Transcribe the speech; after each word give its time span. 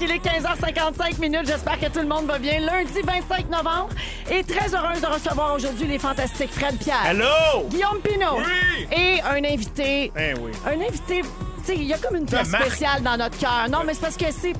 Il 0.00 0.10
est 0.10 0.18
15h55 0.24 1.18
minutes. 1.20 1.46
J'espère 1.46 1.78
que 1.80 1.86
tout 1.86 2.00
le 2.00 2.06
monde 2.06 2.26
va 2.26 2.38
bien. 2.38 2.60
Lundi 2.60 3.00
25 3.04 3.50
novembre 3.50 3.88
et 4.30 4.44
très 4.44 4.74
heureuse 4.74 5.00
de 5.00 5.06
recevoir 5.06 5.54
aujourd'hui 5.54 5.86
les 5.88 5.98
Fantastiques 5.98 6.52
Fred 6.52 6.78
Pierre, 6.78 7.04
Hello! 7.06 7.66
Guillaume 7.68 8.00
Pinot 8.02 8.38
Oui! 8.38 8.86
et 8.92 9.20
un 9.22 9.44
invité. 9.44 10.12
Eh 10.16 10.34
oui. 10.40 10.52
Un 10.66 10.80
invité, 10.80 11.22
tu 11.22 11.64
sais, 11.64 11.74
il 11.76 11.84
y 11.84 11.92
a 11.92 11.98
comme 11.98 12.16
une 12.16 12.26
place 12.26 12.48
spéciale 12.48 13.02
dans 13.02 13.16
notre 13.16 13.38
cœur. 13.38 13.66
Non, 13.70 13.80
mais 13.84 13.94
c'est 13.94 14.00
parce 14.02 14.16
que 14.16 14.26
c'est. 14.30 14.52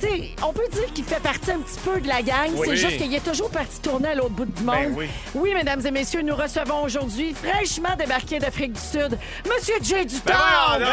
tu 0.00 0.06
sais, 0.06 0.30
on 0.46 0.52
peut 0.52 0.68
dire 0.70 0.92
qu'il 0.94 1.04
fait 1.04 1.20
partie 1.20 1.50
un 1.50 1.58
petit 1.58 1.80
peu 1.84 2.00
de 2.00 2.06
la 2.08 2.22
gang. 2.22 2.50
Oui. 2.54 2.66
C'est 2.70 2.76
juste 2.76 2.98
qu'il 2.98 3.12
est 3.14 3.24
toujours 3.24 3.50
parti 3.50 3.80
tourner 3.80 4.08
à 4.10 4.14
l'autre 4.14 4.30
bout 4.30 4.44
du 4.46 4.62
monde. 4.62 4.94
Ben 4.96 5.08
oui. 5.34 5.54
mesdames 5.54 5.84
et 5.84 5.90
messieurs, 5.90 6.22
nous 6.22 6.36
recevons 6.36 6.82
aujourd'hui, 6.84 7.34
fraîchement 7.34 7.96
débarqué 7.98 8.38
d'Afrique 8.38 8.72
du 8.74 8.80
Sud, 8.80 9.18
Monsieur 9.44 9.74
Jay 9.82 10.04
Duton. 10.04 10.32
Ben 10.78 10.86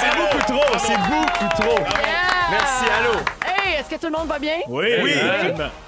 C'est 0.00 0.16
beaucoup 0.16 0.44
trop, 0.52 0.78
c'est 0.78 0.98
beaucoup 0.98 1.62
trop. 1.62 1.78
Yeah! 2.00 2.35
Merci, 2.50 2.84
allô? 2.90 3.18
Hey, 3.44 3.74
est-ce 3.80 3.90
que 3.90 3.96
tout 4.00 4.06
le 4.06 4.12
monde 4.16 4.28
va 4.28 4.38
bien? 4.38 4.58
Oui, 4.68 4.86
Oui. 5.02 5.12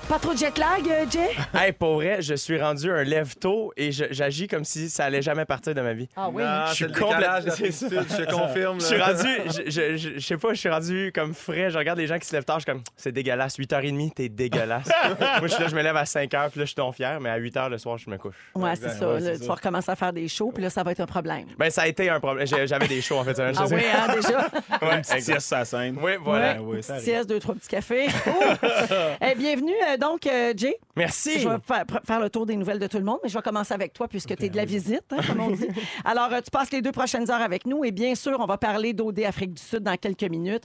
Pas 0.09 0.19
trop 0.19 0.33
de 0.33 0.39
jet 0.39 0.57
lag, 0.57 0.81
euh, 0.91 1.05
Jay? 1.11 1.29
Hey, 1.55 1.71
pour 1.73 1.97
vrai, 1.97 2.23
je 2.23 2.33
suis 2.33 2.59
rendu 2.59 2.91
un 2.91 3.03
lève-tôt 3.03 3.75
et 3.77 3.93
je- 3.93 4.07
j'agis 4.11 4.49
comme 4.49 4.65
si 4.65 4.89
ça 4.89 5.05
allait 5.05 5.21
jamais 5.21 5.45
partir 5.45 5.75
de 5.75 5.83
ma 5.83 5.93
vie. 5.93 6.09
Ah 6.17 6.31
oui. 6.33 6.43
Non, 6.43 6.49
Je 6.71 6.75
suis 6.77 6.87
complètement- 6.87 7.41
je 7.43 8.25
te 8.25 8.31
confirme. 8.33 8.81
Je 8.81 8.87
suis 8.87 8.97
là. 8.97 9.09
rendu, 9.09 9.29
je, 9.49 9.71
je, 9.71 9.97
je- 9.99 10.09
je 10.19 10.27
sais 10.27 10.39
pas, 10.39 10.55
je 10.55 10.61
suis 10.61 10.71
rendu 10.71 11.13
comme 11.15 11.35
frais. 11.35 11.69
Je 11.69 11.77
regarde 11.77 11.99
les 11.99 12.07
gens 12.07 12.19
qui 12.19 12.27
se 12.27 12.35
lèvent 12.35 12.47
tard, 12.47 12.59
je 12.59 12.65
suis 12.65 12.73
comme, 12.73 12.83
c'est 12.97 13.13
dégueulasse. 13.13 13.59
8h30, 13.59 14.15
t'es 14.15 14.31
dégueulasse. 14.31 14.89
Moi, 15.21 15.41
je 15.43 15.49
suis 15.49 15.63
là, 15.63 15.69
je 15.69 15.77
me 15.77 15.83
lève 15.83 15.97
à 15.97 16.05
5h, 16.05 16.49
puis 16.53 16.61
là, 16.61 16.65
je 16.65 16.65
suis 16.65 16.75
donc 16.75 16.95
fier, 16.95 17.21
mais 17.21 17.29
à 17.29 17.39
8h 17.39 17.69
le 17.69 17.77
soir, 17.77 17.99
je 17.99 18.09
me 18.09 18.17
couche. 18.17 18.35
Ouais, 18.55 18.71
c'est 18.77 18.85
Exact, 18.85 18.99
ça. 18.99 19.09
ouais, 19.13 19.21
là, 19.21 19.33
tu 19.33 19.39
ça. 19.43 19.47
vas 19.47 19.55
recommencer 19.57 19.91
à 19.91 19.97
faire 19.97 20.13
des 20.15 20.27
shows, 20.29 20.53
puis 20.53 20.63
là, 20.65 20.71
ça 20.71 20.83
va 20.83 20.93
être 20.93 21.01
un 21.01 21.07
problème. 21.07 21.45
Ben, 21.59 21.69
ça 21.69 21.83
a 21.83 21.87
été 21.87 22.09
un 22.09 22.19
problème. 22.19 22.47
J'ai- 22.47 22.67
J'avais 22.67 22.89
des 22.89 23.03
shows, 23.03 23.19
en 23.19 23.25
fait. 23.25 23.39
Ah 23.39 23.51
oui, 23.71 23.83
hein, 23.95 24.15
déjà? 24.15 24.39
Ouais, 24.81 24.97
Une 24.97 25.03
petite 25.03 25.21
sieste 25.21 25.51
la 25.53 25.65
scène. 25.67 25.99
Oui, 26.01 26.13
voilà. 26.19 26.48
Ouais. 26.57 26.77
oui, 26.77 26.83
ça 26.83 26.95
arrive. 26.95 27.27
deux, 27.27 27.39
trois 27.39 27.55
petits 27.55 27.69
cafés. 27.69 28.07
Eh, 29.21 29.35
bienvenue, 29.35 29.73
euh, 29.89 29.97
donc, 29.97 30.27
euh, 30.27 30.53
Jay. 30.57 30.77
Merci. 30.97 31.41
Je 31.41 31.49
vais 31.49 31.57
fa- 31.65 31.85
pr- 31.85 32.05
faire 32.07 32.21
le 32.21 32.31
tour 32.31 32.47
des 32.47 32.57
nouvelles 32.57 32.79
de 32.79 32.87
tout 32.87 32.99
le 32.99 33.05
monde, 33.05 33.19
mais 33.23 33.29
je 33.29 33.37
vais 33.37 33.43
commencer 33.43 33.75
avec 33.75 33.93
toi 33.93 34.09
puisque 34.09 34.37
tu 34.37 34.45
es 34.45 34.49
de 34.49 34.57
la 34.57 34.65
visite, 34.65 35.03
hein, 35.11 35.19
comme 35.27 35.41
on 35.41 35.51
dit. 35.51 35.67
Alors, 36.05 36.33
euh, 36.33 36.41
tu 36.41 36.51
passes 36.51 36.71
les 36.71 36.83
deux 36.83 36.93
prochaines 36.93 37.31
heures 37.31 37.41
avec 37.43 37.67
nous 37.67 37.85
et 37.85 37.91
bien 37.91 38.15
sûr, 38.15 38.37
on 38.41 38.47
va 38.47 38.57
parler 38.59 38.93
d'OD 38.93 39.21
Afrique 39.21 39.55
du 39.55 39.63
Sud 39.63 39.81
dans 39.81 39.97
quelques 39.97 40.25
minutes. 40.25 40.63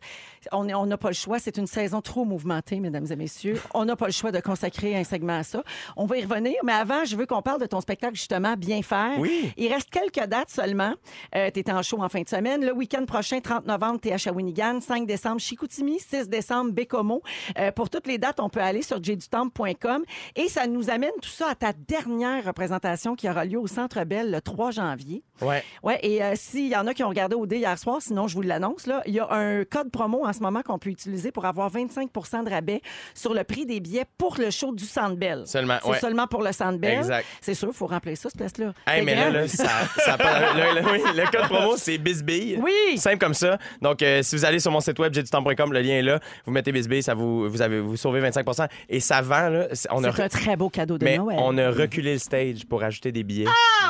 On 0.51 0.67
est- 0.67 0.73
on 0.73 0.85
n'a 0.85 0.97
pas 0.97 1.09
le 1.09 1.13
choix. 1.15 1.39
C'est 1.39 1.57
une 1.57 1.67
saison 1.67 2.01
trop 2.01 2.25
mouvementée, 2.25 2.79
mesdames 2.79 3.07
et 3.09 3.15
messieurs. 3.15 3.59
On 3.73 3.85
n'a 3.85 3.95
pas 3.95 4.05
le 4.07 4.11
choix 4.11 4.31
de 4.31 4.39
consacrer 4.39 4.95
un 4.95 5.03
segment 5.03 5.37
à 5.39 5.43
ça. 5.43 5.63
On 5.97 6.05
va 6.05 6.17
y 6.17 6.23
revenir, 6.23 6.55
mais 6.63 6.73
avant, 6.73 7.05
je 7.05 7.15
veux 7.15 7.25
qu'on 7.25 7.41
parle 7.41 7.59
de 7.61 7.65
ton 7.65 7.81
spectacle, 7.81 8.15
justement, 8.15 8.55
Bien 8.57 8.81
faire. 8.81 9.17
Oui. 9.19 9.51
Il 9.57 9.71
reste 9.73 9.89
quelques 9.89 10.25
dates 10.27 10.49
seulement. 10.49 10.93
tu 11.33 11.39
es 11.59 11.71
en 11.71 11.81
show 11.81 12.01
en 12.01 12.09
fin 12.09 12.21
de 12.21 12.29
semaine. 12.29 12.63
Le 12.65 12.71
week-end 12.73 13.05
prochain, 13.05 13.39
30 13.39 13.65
novembre, 13.65 13.99
tu 14.01 14.09
es 14.09 14.13
à 14.13 14.17
Shawinigan. 14.17 14.79
5 14.81 15.05
décembre, 15.05 15.39
Chicoutimi. 15.39 15.72
6 15.99 16.29
décembre, 16.29 16.71
Bécomo. 16.71 17.21
Euh, 17.57 17.71
pour 17.71 17.89
toutes 17.89 18.07
les 18.07 18.17
dates, 18.17 18.39
on 18.39 18.49
peut 18.49 18.61
aller 18.61 18.81
sur 18.81 19.01
jdutemps.com. 19.03 20.03
Et 20.35 20.47
ça 20.49 20.67
nous 20.67 20.89
amène 20.89 21.11
tout 21.21 21.29
ça 21.29 21.49
à 21.49 21.55
ta 21.55 21.73
dernière 21.73 22.45
représentation 22.45 23.15
qui 23.15 23.29
aura 23.29 23.45
lieu 23.45 23.59
au 23.59 23.67
Centre 23.67 24.03
Bell 24.03 24.31
le 24.31 24.41
3 24.41 24.71
janvier. 24.71 25.23
Ouais. 25.41 25.63
Ouais, 25.81 25.99
et 26.03 26.23
euh, 26.23 26.33
s'il 26.35 26.67
y 26.67 26.75
en 26.75 26.87
a 26.87 26.93
qui 26.93 27.03
ont 27.03 27.09
regardé 27.09 27.35
au 27.35 27.45
dé 27.45 27.57
hier 27.57 27.77
soir, 27.77 27.97
sinon 28.01 28.27
je 28.27 28.35
vous 28.35 28.41
l'annonce, 28.41 28.87
là, 28.87 29.01
il 29.05 29.13
y 29.13 29.19
a 29.19 29.27
un 29.31 29.63
code 29.65 29.91
promo 29.91 30.25
en 30.25 30.33
ce 30.33 30.39
moment 30.39 30.61
qu'on 30.61 30.79
peut 30.79 30.89
utiliser 30.89 31.31
pour 31.31 31.45
avoir 31.45 31.69
25 31.69 32.09
de 32.45 32.49
rabais 32.49 32.81
sur 33.13 33.33
le 33.33 33.43
prix 33.43 33.65
des 33.65 33.79
billets 33.79 34.05
pour 34.17 34.35
le 34.39 34.49
show 34.51 34.73
du 34.73 34.85
Centre 34.85 35.15
Bell. 35.15 35.43
Seulement, 35.45 35.77
C'est 35.83 35.89
ouais. 35.89 35.99
seulement 35.99 36.27
pour 36.27 36.41
le 36.43 36.51
Centre 36.51 36.77
Bell. 36.79 36.99
Exact. 36.99 37.25
C'est 37.41 37.53
sûr, 37.55 37.69
il 37.69 37.73
faut 37.75 37.87
remplir 37.87 38.15
ça, 38.17 38.29
cette 38.29 38.37
place-là. 38.37 38.73
Hey, 38.87 39.03
mais 39.03 39.15
là, 39.15 39.47
ça, 39.47 39.67
le, 40.07 40.81
le- 40.81 40.91
oui, 40.91 41.01
le 41.15 41.31
code 41.31 41.49
promo, 41.49 41.77
c'est 41.77 41.97
Bisbille. 41.97 42.59
Oui. 42.61 42.97
Simple 42.97 43.17
comme 43.17 43.33
ça. 43.33 43.57
Donc, 43.81 44.01
euh, 44.01 44.21
si 44.23 44.35
vous 44.35 44.45
allez 44.45 44.59
sur 44.59 44.71
mon 44.71 44.79
site 44.79 44.99
web, 44.99 45.13
jdutemps.com, 45.13 45.62
le 45.71 45.79
lien 45.81 45.93
est 45.93 46.01
là. 46.01 46.19
Vous 46.45 46.51
mettez 46.51 46.71
Bisbille, 46.73 47.03
ça 47.03 47.13
vous, 47.13 47.47
vous, 47.49 47.61
avez, 47.61 47.79
vous 47.79 47.95
sauvez 47.95 48.19
25% 48.21 48.67
Et 48.89 48.99
ça 48.99 49.21
vend, 49.21 49.47
là. 49.49 49.67
c'est- 49.73 49.87
On 49.91 50.03
a, 50.03 50.09
un 50.09 50.27
très 50.29 50.55
beau 50.57 50.69
cadeau 50.69 50.97
de 50.97 51.05
mais 51.05 51.17
Noël. 51.17 51.37
on 51.39 51.57
a 51.57 51.69
reculé 51.69 52.13
le 52.13 52.19
stage 52.19 52.65
pour 52.67 52.83
ajouter 52.83 53.11
des 53.11 53.23
billets. 53.23 53.45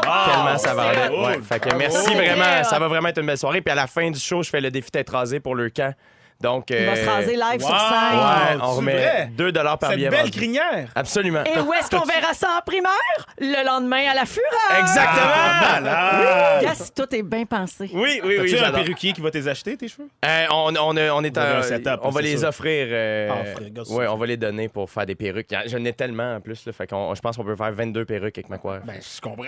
Ah, 0.05 0.25
Tellement 0.31 0.57
ça 0.57 0.73
vendait. 0.75 1.17
Ouais, 1.25 1.39
fait 1.41 1.59
que 1.59 1.69
Bravo. 1.69 1.79
merci 1.79 2.13
vraiment. 2.13 2.63
Ça 2.63 2.77
va 2.77 2.87
vraiment 2.87 3.07
être 3.07 3.19
une 3.19 3.25
belle 3.27 3.37
soirée. 3.37 3.61
Puis 3.61 3.71
à 3.71 3.75
la 3.75 3.87
fin 3.87 4.11
du 4.11 4.19
show, 4.19 4.43
je 4.43 4.49
fais 4.49 4.61
le 4.61 4.69
défi 4.69 4.91
d'être 4.91 5.13
rasé 5.13 5.39
pour 5.39 5.55
le 5.55 5.69
camp. 5.69 5.93
Donc, 6.43 6.69
Il 6.69 6.85
va 6.85 6.95
se 6.95 7.01
euh, 7.01 7.09
raser 7.09 7.35
live 7.35 7.59
sur 7.61 7.69
scène. 7.69 8.19
Ouais, 8.19 8.61
on 8.61 8.71
remet 8.75 8.91
vrai? 8.93 9.29
2 9.35 9.51
par 9.53 9.77
Cette 9.81 9.95
billet. 9.95 10.09
belle 10.09 10.29
crinière. 10.29 10.89
Absolument. 10.93 11.43
Et 11.45 11.59
où 11.59 11.73
est-ce 11.73 11.89
qu'on 11.89 12.05
verra 12.05 12.33
ça 12.33 12.47
en 12.59 12.61
primeur? 12.65 12.91
Le 13.39 13.65
lendemain 13.65 14.09
à 14.11 14.13
la 14.13 14.25
fureur. 14.25 14.79
Exactement. 14.79 15.81
Malade. 15.81 16.61
Yes, 16.63 16.91
tout 16.93 17.15
est 17.15 17.23
bien 17.23 17.45
pensé. 17.45 17.89
Oui, 17.93 18.19
oui, 18.23 18.37
oui. 18.41 18.53
As-tu 18.53 18.63
un 18.63 18.71
perruquier 18.71 19.13
qui 19.13 19.21
va 19.21 19.31
te 19.31 19.47
acheter, 19.47 19.77
tes 19.77 19.87
cheveux? 19.87 20.07
Euh, 20.25 20.45
on, 20.51 20.73
on, 20.75 20.97
on 20.97 21.23
est 21.23 21.37
un 21.37 21.61
setup, 21.63 21.99
on 22.03 22.09
va 22.09 22.21
les 22.21 22.37
sûr. 22.37 22.49
offrir. 22.49 22.87
euh, 22.89 23.29
Ah, 23.31 23.45
frère, 23.45 23.97
ouais, 23.97 24.07
on 24.07 24.15
va 24.17 24.25
les 24.25 24.37
donner 24.37 24.67
pour 24.69 24.89
faire 24.89 25.05
des 25.05 25.15
perruques. 25.15 25.47
J'en 25.67 25.83
ai 25.85 25.93
tellement 25.93 26.35
en 26.35 26.41
plus. 26.41 26.65
Là, 26.65 26.73
fait 26.73 26.87
qu'on- 26.87 27.13
je 27.15 27.21
pense 27.21 27.37
qu'on 27.37 27.43
peut 27.43 27.55
faire 27.55 27.71
22 27.71 28.05
perruques 28.05 28.37
avec 28.37 28.49
ma 28.49 28.57
coiffe. 28.57 28.83
Ben, 28.85 28.95
je 29.01 29.21
comprends. 29.21 29.45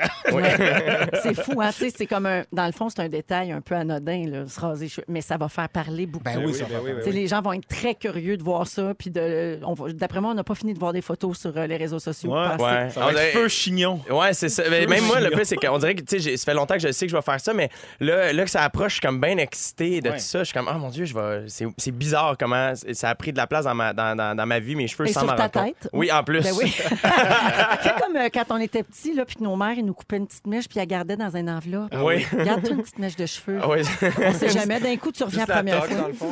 C'est 1.23 1.33
fou, 1.41 1.61
hein? 1.61 1.69
Tu 1.77 1.89
c'est 1.95 2.05
comme 2.05 2.25
un. 2.25 2.43
Dans 2.51 2.65
le 2.65 2.71
fond, 2.71 2.89
c'est 2.89 3.01
un 3.01 3.09
détail 3.09 3.51
un 3.51 3.61
peu 3.61 3.75
anodin, 3.75 4.23
là, 4.27 4.47
se 4.47 4.59
raser 4.59 4.85
les 4.85 4.89
cheveux, 4.89 5.05
mais 5.07 5.21
ça 5.21 5.37
va 5.37 5.49
faire 5.49 5.69
parler 5.69 6.05
beaucoup. 6.05 6.23
Ben 6.23 6.41
oui, 6.43 6.53
ça 6.53 6.65
va 6.65 6.79
Les 7.11 7.27
gens 7.27 7.41
vont 7.41 7.53
être 7.53 7.67
très 7.67 7.95
curieux 7.95 8.37
de 8.37 8.43
voir 8.43 8.67
ça. 8.67 8.93
Puis 8.97 9.09
d'après 9.09 10.21
moi, 10.21 10.31
on 10.31 10.35
n'a 10.35 10.43
pas 10.43 10.55
fini 10.55 10.73
de 10.73 10.79
voir 10.79 10.93
des 10.93 11.01
photos 11.01 11.37
sur 11.39 11.55
euh, 11.57 11.67
les 11.67 11.77
réseaux 11.77 11.99
sociaux. 11.99 12.31
Ouais. 12.33 12.47
Ouais. 12.59 12.89
Ça 12.89 12.99
va 13.05 13.11
être 13.13 13.33
feu 13.33 13.47
chignon. 13.47 13.99
Ouais, 14.09 14.33
c'est 14.33 14.49
ça. 14.49 14.63
Mais 14.69 14.85
même 14.87 15.03
moi, 15.05 15.19
le 15.19 15.29
plus, 15.31 15.45
c'est 15.45 15.55
qu'on 15.57 15.77
dirait 15.77 15.95
que, 15.95 16.01
tu 16.01 16.17
sais, 16.17 16.19
j'ai- 16.19 16.37
ça 16.37 16.45
fait 16.45 16.53
longtemps 16.53 16.75
que 16.75 16.81
je 16.81 16.91
sais 16.91 17.05
que 17.05 17.11
je 17.11 17.15
vais 17.15 17.21
faire 17.21 17.39
ça, 17.39 17.53
mais 17.53 17.69
là, 17.99 18.33
là 18.33 18.43
que 18.43 18.49
ça 18.49 18.61
approche, 18.63 18.93
je 18.93 18.99
suis 18.99 19.01
comme 19.01 19.19
bien 19.21 19.37
excité 19.37 20.01
de 20.01 20.09
Ouais. 20.09 20.15
tout 20.17 20.21
ça. 20.23 20.39
Je 20.39 20.43
suis 20.45 20.53
comme, 20.53 20.69
oh 20.73 20.77
mon 20.77 20.89
Dieu, 20.89 21.05
je 21.05 21.13
vais. 21.13 21.45
C'est 21.77 21.91
bizarre 21.91 22.35
comment 22.39 22.73
ça 22.93 23.09
a 23.09 23.15
pris 23.15 23.31
de 23.31 23.37
la 23.37 23.47
place 23.47 23.65
dans 23.65 23.75
ma, 23.75 23.93
dans, 23.93 24.15
dans, 24.15 24.35
dans 24.35 24.45
ma 24.45 24.59
vie, 24.59 24.75
mes 24.75 24.87
cheveux 24.87 25.07
Et 25.09 25.13
sans 25.13 25.21
sur 25.21 25.35
ta 25.35 25.49
tête. 25.49 25.89
Oui, 25.93 26.11
en 26.11 26.23
plus. 26.23 26.41
Ben 26.41 26.53
oui. 26.57 26.73
c'est 27.81 27.95
comme 28.01 28.15
euh, 28.15 28.29
quand 28.33 28.45
on 28.49 28.57
était 28.57 28.83
petit, 28.83 29.13
là, 29.13 29.25
puis 29.25 29.35
que 29.35 29.43
nos 29.43 29.55
mères, 29.55 29.73
ils 29.77 29.85
nous 29.85 29.93
coupaient 29.93 30.17
une 30.17 30.27
petite 30.27 30.47
mèche, 30.47 30.65
puis 30.67 30.75
ils 30.77 30.79
la 30.79 30.85
gardaient 30.85 31.17
dans 31.17 31.35
une 31.35 31.49
enveloppe. 31.49 31.93
Oui. 32.01 32.25
Garde-toi 32.45 32.75
une 32.75 32.81
petite 32.81 32.99
mèche 32.99 33.15
de 33.15 33.25
cheveux. 33.25 33.59
Ah 33.61 33.69
oui. 33.69 33.79
On 34.23 34.33
sait 34.33 34.49
jamais. 34.49 34.79
D'un 34.79 34.95
coup, 34.97 35.11
tu 35.11 35.23
reviens 35.23 35.39
Juste 35.45 35.49
la 35.49 35.55
première 35.55 35.85
fois. 35.85 35.95
dans 35.95 36.07
le 36.07 36.13
fond. 36.13 36.31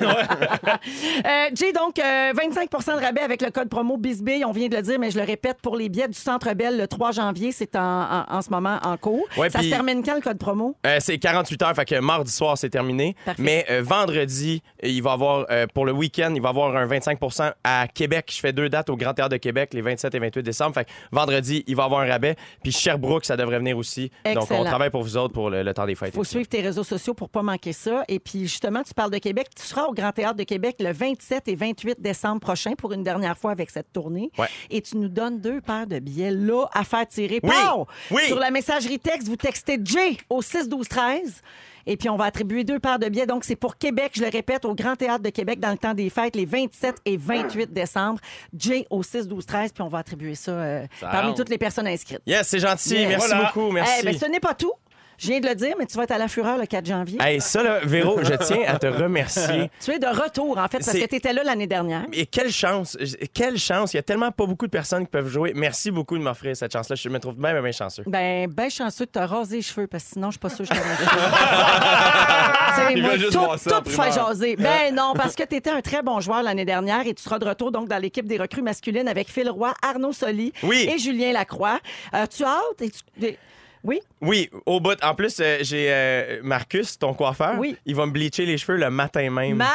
Euh, 0.00 1.50
Jay, 1.54 1.72
donc, 1.72 1.98
euh, 1.98 2.32
25% 2.32 2.96
de 2.98 3.04
rabais 3.04 3.20
avec 3.20 3.42
le 3.42 3.50
code 3.50 3.68
promo 3.68 3.96
BISBIL. 3.96 4.44
On 4.46 4.52
vient 4.52 4.68
de 4.68 4.76
le 4.76 4.82
dire, 4.82 4.98
mais 4.98 5.10
je 5.10 5.18
le 5.18 5.24
répète, 5.24 5.58
pour 5.62 5.76
les 5.76 5.88
billets 5.88 6.08
du 6.08 6.18
Centre 6.18 6.52
Bell 6.54 6.76
le 6.78 6.86
3 6.86 7.12
janvier, 7.12 7.52
c'est 7.52 7.76
en, 7.76 7.80
en- 7.80 8.24
en 8.28 8.42
ce 8.42 8.50
moment 8.50 8.78
en 8.82 8.96
cours. 8.96 9.26
Ouais, 9.36 9.50
ça 9.50 9.60
se 9.62 9.68
termine 9.68 10.02
quand, 10.04 10.14
le 10.14 10.20
code 10.20 10.38
promo? 10.38 10.76
Euh, 10.86 10.96
c'est 11.00 11.18
48 11.18 11.62
heures, 11.62 11.74
fait 11.74 11.84
que 11.84 11.98
mardi 12.00 12.32
soir, 12.32 12.56
c'est 12.56 12.70
terminé. 12.70 13.14
Parfait. 13.24 13.42
Mais 13.42 13.66
euh, 13.70 13.82
vendredi, 13.82 14.62
il 14.82 15.02
va 15.02 15.12
avoir, 15.12 15.46
euh, 15.50 15.66
pour 15.72 15.84
le 15.84 15.92
week-end, 15.92 16.32
il 16.34 16.40
va 16.42 16.50
avoir 16.50 16.74
un 16.76 16.86
25% 16.86 17.52
à 17.64 17.86
Québec. 17.88 18.30
Je 18.34 18.40
fais 18.40 18.52
deux 18.52 18.68
dates 18.68 18.90
au 18.90 18.96
Grand 18.96 19.14
Théâtre 19.14 19.30
de 19.30 19.36
Québec, 19.36 19.70
les 19.74 19.82
27 19.82 20.14
et 20.14 20.18
28 20.18 20.42
décembre. 20.42 20.74
Fait 20.74 20.84
que 20.84 20.90
vendredi, 21.12 21.64
il 21.66 21.76
va 21.76 21.84
avoir 21.84 22.00
un 22.02 22.08
rabais. 22.08 22.36
Puis 22.62 22.72
Sherbrooke, 22.72 23.24
ça 23.24 23.36
devrait 23.36 23.58
venir 23.58 23.76
aussi. 23.76 24.10
Donc, 24.34 24.50
on 24.50 24.64
travaille 24.64 24.90
pour 24.90 25.02
vous 25.02 25.16
autres 25.16 25.34
pour 25.34 25.50
le, 25.50 25.62
le 25.62 25.74
temps 25.74 25.86
des 25.86 25.94
fêtes. 25.94 26.10
Il 26.14 26.16
faut 26.16 26.24
suivre 26.24 26.48
tes 26.48 26.60
réseaux 26.60 26.84
sociaux 26.84 27.14
pour 27.14 27.28
pas 27.28 27.42
manquer 27.42 27.72
ça. 27.72 28.04
Et 28.08 28.18
puis, 28.18 28.48
justement, 28.50 28.82
tu 28.82 28.92
parles 28.94 29.10
de 29.10 29.18
Québec. 29.18 29.48
Tu 29.56 29.62
seras 29.62 29.84
au 29.86 29.92
Grand 29.92 30.12
Théâtre 30.12 30.34
de 30.36 30.42
Québec 30.44 30.76
le 30.80 30.92
27 30.92 31.48
et 31.48 31.54
28 31.54 32.00
décembre 32.00 32.40
prochain 32.40 32.72
pour 32.76 32.92
une 32.92 33.02
dernière 33.02 33.38
fois 33.38 33.52
avec 33.52 33.70
cette 33.70 33.92
tournée. 33.92 34.30
Ouais. 34.38 34.48
Et 34.70 34.82
tu 34.82 34.96
nous 34.96 35.08
donnes 35.08 35.40
deux 35.40 35.60
paires 35.60 35.86
de 35.86 35.98
billets 35.98 36.30
là 36.32 36.66
à 36.72 36.84
faire 36.84 37.06
tirer. 37.06 37.40
Oui. 37.42 37.50
Pow! 37.50 37.86
Oui. 38.10 38.22
Sur 38.26 38.38
la 38.38 38.50
messagerie 38.50 38.98
texte, 38.98 39.28
vous 39.28 39.36
textez 39.36 39.78
J 39.82 40.18
au 40.28 40.42
6 40.42 40.68
12 40.68 40.88
13. 40.88 41.42
Et 41.86 41.96
puis, 41.96 42.10
on 42.10 42.16
va 42.16 42.24
attribuer 42.26 42.62
deux 42.62 42.78
paires 42.78 42.98
de 42.98 43.08
billets. 43.08 43.26
Donc, 43.26 43.42
c'est 43.42 43.56
pour 43.56 43.78
Québec, 43.78 44.12
je 44.14 44.20
le 44.22 44.28
répète, 44.28 44.66
au 44.66 44.74
Grand 44.74 44.96
Théâtre 44.96 45.22
de 45.22 45.30
Québec 45.30 45.60
dans 45.60 45.70
le 45.70 45.78
temps 45.78 45.94
des 45.94 46.10
fêtes, 46.10 46.36
les 46.36 46.44
27 46.44 46.96
et 47.06 47.16
28 47.16 47.72
décembre. 47.72 48.20
J 48.56 48.86
au 48.90 49.02
6 49.02 49.26
12 49.26 49.46
13. 49.46 49.72
Puis, 49.72 49.82
on 49.82 49.88
va 49.88 49.98
attribuer 49.98 50.34
ça, 50.34 50.50
euh, 50.52 50.86
parmi 51.00 51.34
toutes 51.34 51.48
les 51.48 51.56
personnes 51.58 51.86
inscrites. 51.86 52.20
Yes, 52.26 52.48
c'est 52.48 52.58
gentil. 52.58 52.94
Yes. 52.96 53.08
Merci 53.08 53.28
Voilà. 53.28 53.44
beaucoup. 53.46 53.70
Merci. 53.72 53.92
Eh 54.00 54.04
ben, 54.04 54.18
ce 54.18 54.26
n'est 54.26 54.40
pas 54.40 54.54
tout. 54.54 54.72
Je 55.20 55.26
viens 55.26 55.40
de 55.40 55.46
le 55.46 55.54
dire, 55.54 55.74
mais 55.78 55.84
tu 55.84 55.98
vas 55.98 56.04
être 56.04 56.12
à 56.12 56.18
la 56.18 56.28
Fureur 56.28 56.56
le 56.56 56.64
4 56.64 56.86
janvier. 56.86 57.18
Hey, 57.20 57.42
ça, 57.42 57.62
là, 57.62 57.80
Véro, 57.82 58.20
je 58.22 58.32
tiens 58.42 58.62
à 58.66 58.78
te 58.78 58.86
remercier. 58.86 59.70
Tu 59.84 59.90
es 59.90 59.98
de 59.98 60.06
retour, 60.06 60.56
en 60.56 60.66
fait, 60.66 60.78
parce 60.78 60.92
que 60.92 61.06
tu 61.06 61.14
étais 61.16 61.34
là 61.34 61.44
l'année 61.44 61.66
dernière. 61.66 62.06
Et 62.14 62.24
quelle 62.24 62.50
chance, 62.50 62.96
quelle 63.34 63.58
chance. 63.58 63.92
Il 63.92 63.96
y 63.96 64.00
a 64.00 64.02
tellement 64.02 64.30
pas 64.30 64.46
beaucoup 64.46 64.64
de 64.64 64.70
personnes 64.70 65.04
qui 65.04 65.10
peuvent 65.10 65.28
jouer. 65.28 65.52
Merci 65.54 65.90
beaucoup 65.90 66.16
de 66.16 66.22
m'offrir 66.22 66.56
cette 66.56 66.72
chance-là. 66.72 66.96
Je 66.96 67.08
me 67.10 67.18
trouve 67.18 67.36
bien, 67.36 67.60
bien 67.60 67.70
chanceux. 67.70 68.02
Ben, 68.06 68.50
ben 68.50 68.70
chanceux 68.70 69.04
de 69.04 69.10
te 69.10 69.18
raser 69.18 69.56
les 69.56 69.62
cheveux, 69.62 69.86
parce 69.86 70.04
que 70.04 70.10
sinon, 70.14 70.28
je 70.28 70.32
suis 70.32 70.38
pas 70.38 70.48
sûre 70.48 70.66
que 70.66 70.74
je 70.74 70.80
t'aurais 70.80 70.96
juste 73.18 73.32
tout, 73.32 73.58
ça 73.58 73.76
tout 73.76 73.82
pour 73.82 73.92
faire 73.92 74.08
primeur. 74.10 74.28
jaser. 74.28 74.56
Ben 74.56 74.94
non, 74.94 75.12
parce 75.14 75.34
que 75.34 75.42
tu 75.42 75.56
étais 75.56 75.70
un 75.70 75.82
très 75.82 76.02
bon 76.02 76.20
joueur 76.20 76.42
l'année 76.42 76.64
dernière 76.64 77.06
et 77.06 77.12
tu 77.12 77.22
seras 77.22 77.38
de 77.38 77.44
retour 77.44 77.72
donc 77.72 77.88
dans 77.88 77.98
l'équipe 77.98 78.26
des 78.26 78.38
recrues 78.38 78.62
masculines 78.62 79.06
avec 79.06 79.28
Phil 79.28 79.50
Roy, 79.50 79.74
Arnaud 79.82 80.14
Soli 80.14 80.54
Oui. 80.62 80.88
et 80.90 80.96
Julien 80.98 81.32
Lacroix. 81.32 81.78
Euh, 82.14 82.24
tu 82.34 82.42
as 82.42 82.52
hâte? 82.52 82.80
Et 82.80 82.90
tu... 82.90 83.36
Oui? 83.82 84.00
Oui, 84.20 84.50
au 84.66 84.80
bout. 84.80 84.98
En 85.02 85.14
plus, 85.14 85.38
euh, 85.40 85.58
j'ai 85.62 85.86
euh, 85.90 86.40
Marcus, 86.42 86.98
ton 86.98 87.14
coiffeur. 87.14 87.54
Oui. 87.58 87.76
Il 87.86 87.94
va 87.94 88.06
me 88.06 88.12
bleacher 88.12 88.44
les 88.44 88.58
cheveux 88.58 88.76
le 88.76 88.90
matin 88.90 89.30
même. 89.30 89.56
Malade! 89.56 89.72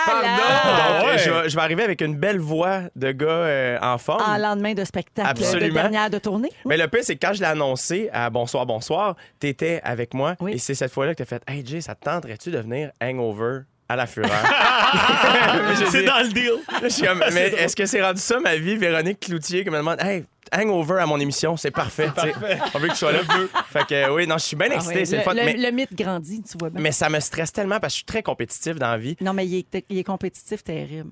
Donc, 1.01 1.07
ouais. 1.07 1.17
je, 1.17 1.29
vais, 1.31 1.49
je 1.49 1.55
vais 1.55 1.61
arriver 1.61 1.83
avec 1.83 2.01
une 2.01 2.15
belle 2.15 2.39
voix 2.39 2.81
de 2.95 3.11
gars 3.11 3.25
euh, 3.27 3.77
en 3.81 3.97
forme. 3.97 4.21
En 4.21 4.37
lendemain 4.37 4.73
de 4.73 4.83
spectacle 4.83 5.29
Absolument. 5.29 5.67
de 5.67 5.73
dernière 5.73 6.09
de 6.09 6.19
tournée. 6.19 6.51
Mais 6.65 6.77
le 6.77 6.87
pire, 6.87 7.01
c'est 7.03 7.15
que 7.15 7.25
quand 7.25 7.33
je 7.33 7.39
l'ai 7.39 7.47
annoncé 7.47 8.09
à 8.13 8.29
Bonsoir, 8.29 8.65
Bonsoir, 8.65 9.15
t'étais 9.39 9.81
avec 9.83 10.13
moi. 10.13 10.35
Oui. 10.39 10.53
Et 10.53 10.57
c'est 10.57 10.75
cette 10.75 10.91
fois-là 10.91 11.13
que 11.13 11.23
t'as 11.23 11.25
fait 11.25 11.41
Hey 11.47 11.65
Jay, 11.65 11.81
ça 11.81 11.95
te 11.95 12.05
tenterait-tu 12.05 12.51
de 12.51 12.59
venir 12.59 12.91
hangover 13.01 13.61
à 13.89 13.95
la 13.95 14.05
fureur? 14.07 14.31
C'est 15.91 16.03
dans 16.03 16.19
le 16.19 16.29
deal. 16.31 16.53
Je 16.83 16.87
suis 16.89 17.05
comme, 17.05 17.23
mais 17.33 17.47
est-ce 17.49 17.75
que 17.75 17.85
c'est 17.85 18.01
rendu 18.01 18.19
ça 18.19 18.39
ma 18.39 18.55
vie, 18.55 18.77
Véronique 18.77 19.19
Cloutier, 19.19 19.63
qui 19.63 19.69
me 19.69 19.77
demande 19.77 20.01
Hey, 20.01 20.25
hangover 20.57 20.99
à 21.01 21.05
mon 21.05 21.19
émission, 21.19 21.57
c'est 21.57 21.71
parfait. 21.71 22.09
On 22.73 22.79
veut 22.79 22.87
que 22.87 22.93
tu 22.93 22.99
sois 22.99 23.11
là. 23.11 23.19
fait 23.71 23.85
que 23.85 23.93
euh, 23.93 24.13
oui, 24.13 24.27
non, 24.27 24.37
je 24.37 24.43
suis 24.45 24.55
bien 24.55 24.67
Ah 24.71 24.75
excité, 24.75 24.95
ouais, 24.99 25.05
c'est 25.05 25.11
le, 25.13 25.17
le 25.19 25.23
fun. 25.23 25.33
le- 25.33 25.43
mais, 25.45 25.53
le 25.57 25.71
mythe 25.71 25.93
grandit, 25.95 26.41
tu 26.43 26.57
vois 26.57 26.69
bien. 26.69 26.81
mais 26.81 26.91
ça 26.91 27.09
me 27.09 27.19
stresse 27.19 27.51
tellement 27.51 27.79
parce 27.79 27.93
que 27.93 27.95
je 27.95 27.97
suis 27.97 28.05
très 28.05 28.23
compétitif 28.23 28.75
dans 28.77 28.91
la 28.91 28.97
vie. 28.97 29.15
Non, 29.21 29.33
mais 29.33 29.45
il 29.47 29.57
est, 29.73 29.85
il 29.89 29.97
est 29.97 30.03
compétitif 30.03 30.63
terrible. 30.63 31.11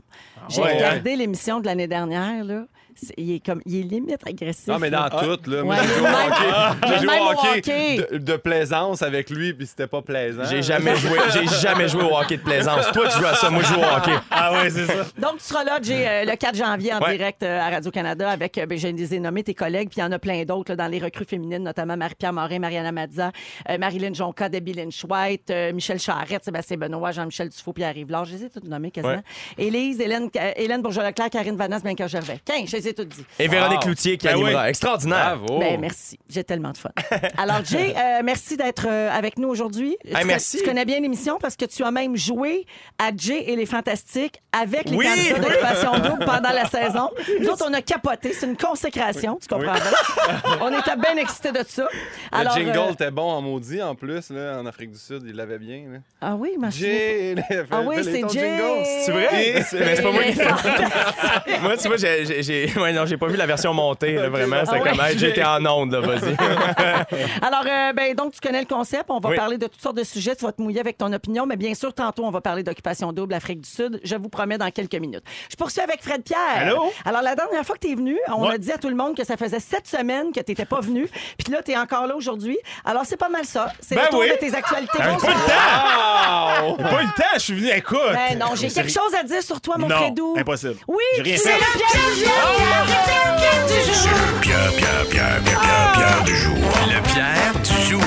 J'ai 0.50 0.62
ouais, 0.62 0.74
regardé 0.76 1.16
l'émission 1.16 1.60
de 1.60 1.66
l'année 1.66 1.88
dernière, 1.88 2.44
là. 2.44 2.66
C'est- 2.96 3.14
il, 3.18 3.36
est 3.36 3.46
comme, 3.46 3.62
il 3.66 3.80
est 3.80 3.84
limite 3.84 4.20
agressif. 4.28 4.68
Non, 4.68 4.80
mais 4.80 4.90
dans 4.90 5.04
là. 5.04 5.10
tout, 5.10 5.50
là. 5.50 5.64
Moi, 5.64 5.76
Ouais, 5.76 5.82
j'ai 5.84 5.88
joué 5.94 6.00
au 6.00 6.04
même- 6.04 6.14
hockey. 6.32 6.88
J'ai 6.88 6.98
joué 6.98 7.08
même 7.08 7.22
au 7.22 7.26
au 7.26 7.32
hockey 7.32 7.58
hockey. 7.58 8.08
de, 8.14 8.18
de 8.18 8.36
plaisance 8.38 9.02
avec 9.02 9.30
lui, 9.30 9.54
puis 9.54 9.66
c'était 9.68 9.88
pas 9.88 10.02
plaisant. 10.02 10.44
J'ai 10.50 10.62
jamais 10.62 10.96
joué, 10.96 11.18
j'ai 11.34 11.48
jamais 11.48 11.88
joué 11.88 12.04
au 12.04 12.16
hockey 12.18 12.38
de 12.38 12.44
plaisance. 12.44 12.92
Toi, 12.94 13.08
tu 13.10 13.20
joues 13.20 13.26
à 13.26 13.36
ça, 13.36 13.50
moi, 13.50 13.62
je 13.64 13.68
joue 13.74 13.80
au 13.80 13.84
hockey. 13.84 14.12
Ah 14.32 14.54
ouais, 14.54 14.70
c'est 14.70 14.86
ça. 14.86 15.04
Donc, 15.18 15.38
tu 15.38 15.44
seras 15.46 15.64
là, 15.64 15.80
Jay, 15.82 16.06
euh, 16.08 16.26
le 16.26 16.36
4 16.36 16.56
janvier 16.56 16.94
en 16.94 17.00
Ouais. 17.00 17.18
direct 17.18 17.44
euh, 17.44 17.60
à 17.60 17.70
Radio-Canada 17.70 18.30
avec, 18.30 18.58
euh, 18.58 18.66
ben, 18.66 18.78
je 18.78 18.88
les 18.88 19.14
ai 19.16 19.20
nommés, 19.20 19.44
tes 19.44 19.54
collègues, 19.54 19.90
puis 19.90 19.98
il 20.00 20.02
y 20.02 20.04
en 20.04 20.12
a 20.12 20.20
plein 20.20 20.44
d'autres 20.44 20.72
là, 20.72 20.76
dans 20.76 20.88
les 20.88 21.00
recrues 21.00 21.26
féminines, 21.26 21.64
notamment 21.64 21.98
Marie-Pierre 21.98 22.34
Morin, 22.34 22.60
Mariana 22.60 22.92
Mazza, 22.92 23.32
euh, 23.70 23.78
Marilyn 23.78 24.14
Jonca, 24.14 24.50
Debbie 24.50 24.74
Lynch-White, 24.74 25.50
euh, 25.50 25.74
Michel 25.74 26.00
Charrette, 26.00 26.44
Sébastien 26.46 26.78
Benoît, 26.78 27.12
Jean-Michel 27.12 27.50
Dufault, 27.50 27.74
Pierre 27.74 27.94
Rivard. 27.94 28.26
Je 28.26 28.34
les 28.36 28.46
ai 28.46 28.50
toutes 28.50 28.68
nommées 28.68 28.92
quasiment. 28.92 29.14
Ouais. 29.16 29.22
Élise, 29.58 30.00
Hélène, 30.00 30.30
euh, 30.36 30.52
Hélène 30.56 30.82
Bourgeois-Leclerc, 30.82 31.30
Karine 31.30 31.56
Vanasse, 31.56 31.84
Bianca 31.84 32.08
Gervais. 32.08 32.40
15, 32.46 32.70
je 32.70 32.78
les 32.78 32.83
ai 32.83 32.83
toutes 32.92 33.08
dit. 33.10 33.24
Et 33.40 33.48
Véronique 33.48 33.78
Wow. 33.78 33.84
Cloutier 33.86 34.18
qui 34.18 34.28
Ben 34.28 34.34
animera. 34.34 34.64
oui. 34.64 34.70
Extraordinaire. 34.70 35.38
Bravo. 35.38 35.60
Ben, 35.60 35.80
merci. 35.80 36.20
J'ai 36.30 36.44
tellement 36.44 36.72
de 36.72 36.78
fun. 36.78 36.90
Alors, 37.38 37.64
Jay, 37.64 37.94
euh, 37.96 38.22
merci 38.24 38.58
d'être 38.58 38.88
euh, 38.90 39.10
avec 39.12 39.38
nous 39.38 39.48
aujourd'hui. 39.48 39.96
Tu 40.06 40.12
con- 40.12 40.20
merci. 40.26 40.58
Tu 40.58 40.64
connais 40.66 40.86
bien 40.86 41.00
l'émission 41.00 41.38
parce 41.40 41.56
que 41.56 41.66
tu 41.66 41.84
as 41.84 41.92
même 41.92 42.18
joué 42.18 42.66
à 43.00 43.12
Jay 43.16 43.52
et 43.52 43.56
les 43.56 43.66
Fantastiques 43.66 44.42
avec 44.52 44.90
les 44.90 44.98
Oui, 44.98 45.06
candidats 45.06 45.40
d'occupation 45.40 45.92
double 46.00 46.26
pendant 46.26 46.50
la 46.52 46.66
saison. 46.70 47.10
Nous 47.40 47.48
autres, 47.48 47.66
on 47.70 47.74
a 47.74 47.82
capoté. 47.82 48.34
C'est 48.34 48.48
une 48.48 48.58
consécration, 48.58 49.38
tu 49.42 49.48
comprends 49.48 49.74
bien? 49.74 50.58
On 50.62 50.70
était 50.70 50.96
bien 50.98 51.16
excités 51.22 51.52
de 51.52 51.64
ça. 51.68 51.88
Le 51.92 52.38
Alors, 52.40 52.56
jingle 52.56 52.78
euh, 52.78 52.92
était 52.94 53.12
bon 53.12 53.30
en 53.30 53.42
maudit, 53.42 53.82
en 53.82 53.94
plus, 53.96 54.30
là, 54.32 54.58
en 54.60 54.66
Afrique 54.66 54.92
du 54.92 54.98
Sud. 55.00 55.22
Il 55.26 55.36
l'avait 55.36 55.60
bien. 55.60 55.84
Là. 55.92 56.00
Ah 56.22 56.36
oui, 56.36 56.56
ma 56.58 56.72
chérie. 56.72 57.36
Jay, 57.36 57.36
Ah 57.72 57.82
oui, 57.86 57.96
c'est 58.04 58.12
Jay. 58.12 58.28
jingle. 58.30 58.86
C'est 59.06 59.12
vrai? 59.12 59.64
C'est- 59.70 59.80
mais 59.80 59.96
c'est 59.96 60.02
pas 60.02 60.12
moi 60.12 60.24
qui 60.24 60.34
Les. 60.34 61.60
Moi, 61.62 61.78
tu 61.78 61.88
vois, 61.88 61.98
j'ai, 61.98 62.26
j'ai- 62.26 62.44
j'ai- 62.44 62.73
ouais, 62.82 62.94
non, 62.94 63.06
j'ai 63.06 63.18
pas 63.18 63.28
vu 63.28 63.36
la 63.38 63.46
version 63.46 63.74
montée, 63.74 64.14
là, 64.14 64.30
vraiment. 64.30 64.58
C'était 64.66 64.78
Ah 64.80 64.82
ouais. 64.84 64.90
comme, 64.92 65.02
hey, 65.06 65.18
j'étais 65.18 65.44
en 65.46 65.66
onde, 65.66 65.92
là, 65.94 66.00
vas-y. 66.02 66.36
Alors, 67.42 67.64
euh, 67.68 67.94
ben, 67.94 68.14
donc, 68.16 68.34
tu 68.34 68.40
connais 68.40 68.60
le 68.62 68.66
concept. 68.68 69.06
On 69.10 69.20
va 69.20 69.30
Oui. 69.30 69.36
parler 69.36 69.58
de 69.58 69.68
toutes 69.68 69.82
sortes 69.82 69.98
de 69.98 70.04
sujets. 70.04 70.36
Tu 70.36 70.46
vas 70.46 70.52
te 70.52 70.62
mouiller 70.62 70.80
avec 70.80 70.98
ton 70.98 71.12
opinion. 71.14 71.46
Mais 71.46 71.56
bien 71.56 71.74
sûr, 71.74 71.94
tantôt, 71.94 72.24
on 72.26 72.32
va 72.32 72.42
parler 72.42 72.64
d'occupation 72.64 73.12
double 73.14 73.34
Afrique 73.34 73.62
du 73.62 73.70
Sud. 73.70 74.00
Je 74.04 74.16
vous 74.16 74.30
promets 74.30 74.58
dans 74.58 74.70
quelques 74.72 74.96
minutes. 74.96 75.24
Je 75.50 75.56
poursuis 75.56 75.82
avec 75.82 76.02
Fred 76.04 76.24
Pierre. 76.24 76.40
Allô? 76.58 76.92
Alors, 77.06 77.22
la 77.22 77.36
dernière 77.36 77.64
fois 77.66 77.76
que 77.76 77.82
tu 77.86 77.92
es 77.92 77.96
venu, 77.96 78.18
on 78.30 78.44
Ouais. 78.48 78.56
a 78.56 78.58
dit 78.58 78.72
à 78.72 78.78
tout 78.78 78.90
le 78.90 78.96
monde 78.96 79.16
que 79.16 79.24
ça 79.26 79.38
faisait 79.38 79.60
sept 79.60 79.88
semaines 79.88 80.32
que 80.32 80.40
tu 80.42 80.52
n'étais 80.52 80.66
pas 80.66 80.80
venu. 80.82 81.08
Puis 81.38 81.52
là, 81.52 81.62
tu 81.64 81.72
es 81.72 81.78
encore 81.78 82.08
là 82.08 82.16
aujourd'hui. 82.16 82.58
Alors, 82.86 83.04
c'est 83.06 83.18
pas 83.18 83.30
mal 83.30 83.46
ça. 83.46 83.68
C'est 83.80 83.96
Ben 83.96 84.04
le 84.04 84.10
tour 84.10 84.20
oui. 84.20 84.30
de 84.30 84.36
tes 84.36 84.54
actualités. 84.56 84.92
J'ai 84.98 85.04
pas 85.04 85.14
Bonsoir. 85.14 85.34
le 85.34 86.78
temps! 86.78 86.78
J'ai 86.78 86.84
pas 86.96 87.02
eu 87.02 87.06
le 87.06 87.14
temps, 87.22 87.24
je 87.36 87.40
suis 87.40 87.54
venu, 87.54 87.70
écoute. 87.72 88.00
Ben 88.14 88.38
non, 88.40 88.56
j'ai 88.56 88.68
quelque 88.70 88.92
chose 88.92 89.14
à 89.20 89.24
dire 89.24 89.42
sur 89.42 89.60
toi, 89.62 89.76
mon 89.78 89.88
Non, 89.88 89.96
Fredou. 89.96 90.36
impossible. 90.38 90.76
Oui, 90.88 90.98
J'ai 91.18 91.22
rien 91.24 91.38
c'est 91.38 91.50
fait. 91.50 91.60
le 91.60 92.63
Pierre, 92.64 92.86
Pierre, 92.86 93.36
Pierre 93.38 93.66
du 93.68 93.94
jour. 93.94 94.40
Pierre, 94.42 94.72
Pierre, 94.78 95.06
Pierre, 95.10 95.42
Pierre, 95.44 95.62
Pierre, 95.62 95.94
Pierre 95.94 96.24
du 96.24 96.36
jour. 96.36 96.56
Le 96.88 97.02
Pierre 97.14 97.54
du 97.62 97.90
jour. 97.92 98.02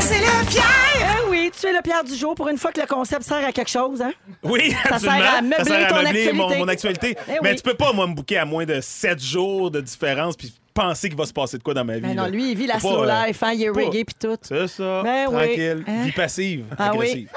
C'est 0.00 0.18
le 0.18 0.46
Pierre. 0.46 1.16
Eh 1.24 1.30
oui, 1.30 1.50
tu 1.58 1.66
es 1.66 1.72
le 1.72 1.80
Pierre 1.82 2.04
du 2.04 2.14
jour 2.14 2.34
pour 2.34 2.48
une 2.48 2.58
fois 2.58 2.72
que 2.72 2.80
le 2.80 2.86
concept 2.86 3.22
sert 3.22 3.44
à 3.46 3.52
quelque 3.52 3.70
chose, 3.70 4.02
hein? 4.02 4.12
Oui, 4.42 4.72
Ça 4.88 4.94
absolument. 4.96 5.18
sert 5.24 5.34
à 5.38 5.42
meubler 5.42 5.64
sert 5.64 5.86
à 5.86 5.88
ton 5.88 6.02
meubler 6.02 6.32
mon, 6.32 6.44
actualité. 6.44 6.58
mon 6.58 6.68
actualité. 6.68 7.16
Eh 7.28 7.32
Mais 7.42 7.50
oui. 7.50 7.56
tu 7.56 7.62
peux 7.62 7.74
pas, 7.74 7.92
moi, 7.92 8.06
me 8.06 8.14
bouquer 8.14 8.38
à 8.38 8.44
moins 8.44 8.64
de 8.66 8.80
7 8.80 9.22
jours 9.22 9.70
de 9.70 9.80
différence 9.80 10.36
puis 10.36 10.52
penser 10.74 11.08
qu'il 11.08 11.16
va 11.16 11.24
se 11.24 11.32
passer 11.32 11.56
de 11.56 11.62
quoi 11.62 11.72
dans 11.72 11.84
ma 11.84 11.94
vie. 11.94 12.00
Ben 12.00 12.14
non, 12.16 12.24
là. 12.24 12.28
lui, 12.28 12.50
il 12.50 12.56
vit 12.56 12.66
la 12.66 12.78
Faut 12.80 12.88
slow 12.90 13.04
euh, 13.04 13.26
life, 13.26 13.42
hein, 13.42 13.52
il 13.54 13.62
est 13.62 13.70
pas. 13.72 13.80
reggae 13.80 14.04
puis 14.04 14.16
tout. 14.20 14.36
C'est 14.42 14.66
ça. 14.68 15.02
Ben 15.04 15.26
oui. 15.30 15.34
tranquille. 15.46 15.84
Hein? 15.86 16.02
Vie 16.04 16.12
passive, 16.12 16.64
Ah 16.76 16.90
oui. 16.94 17.06
agressive. 17.06 17.28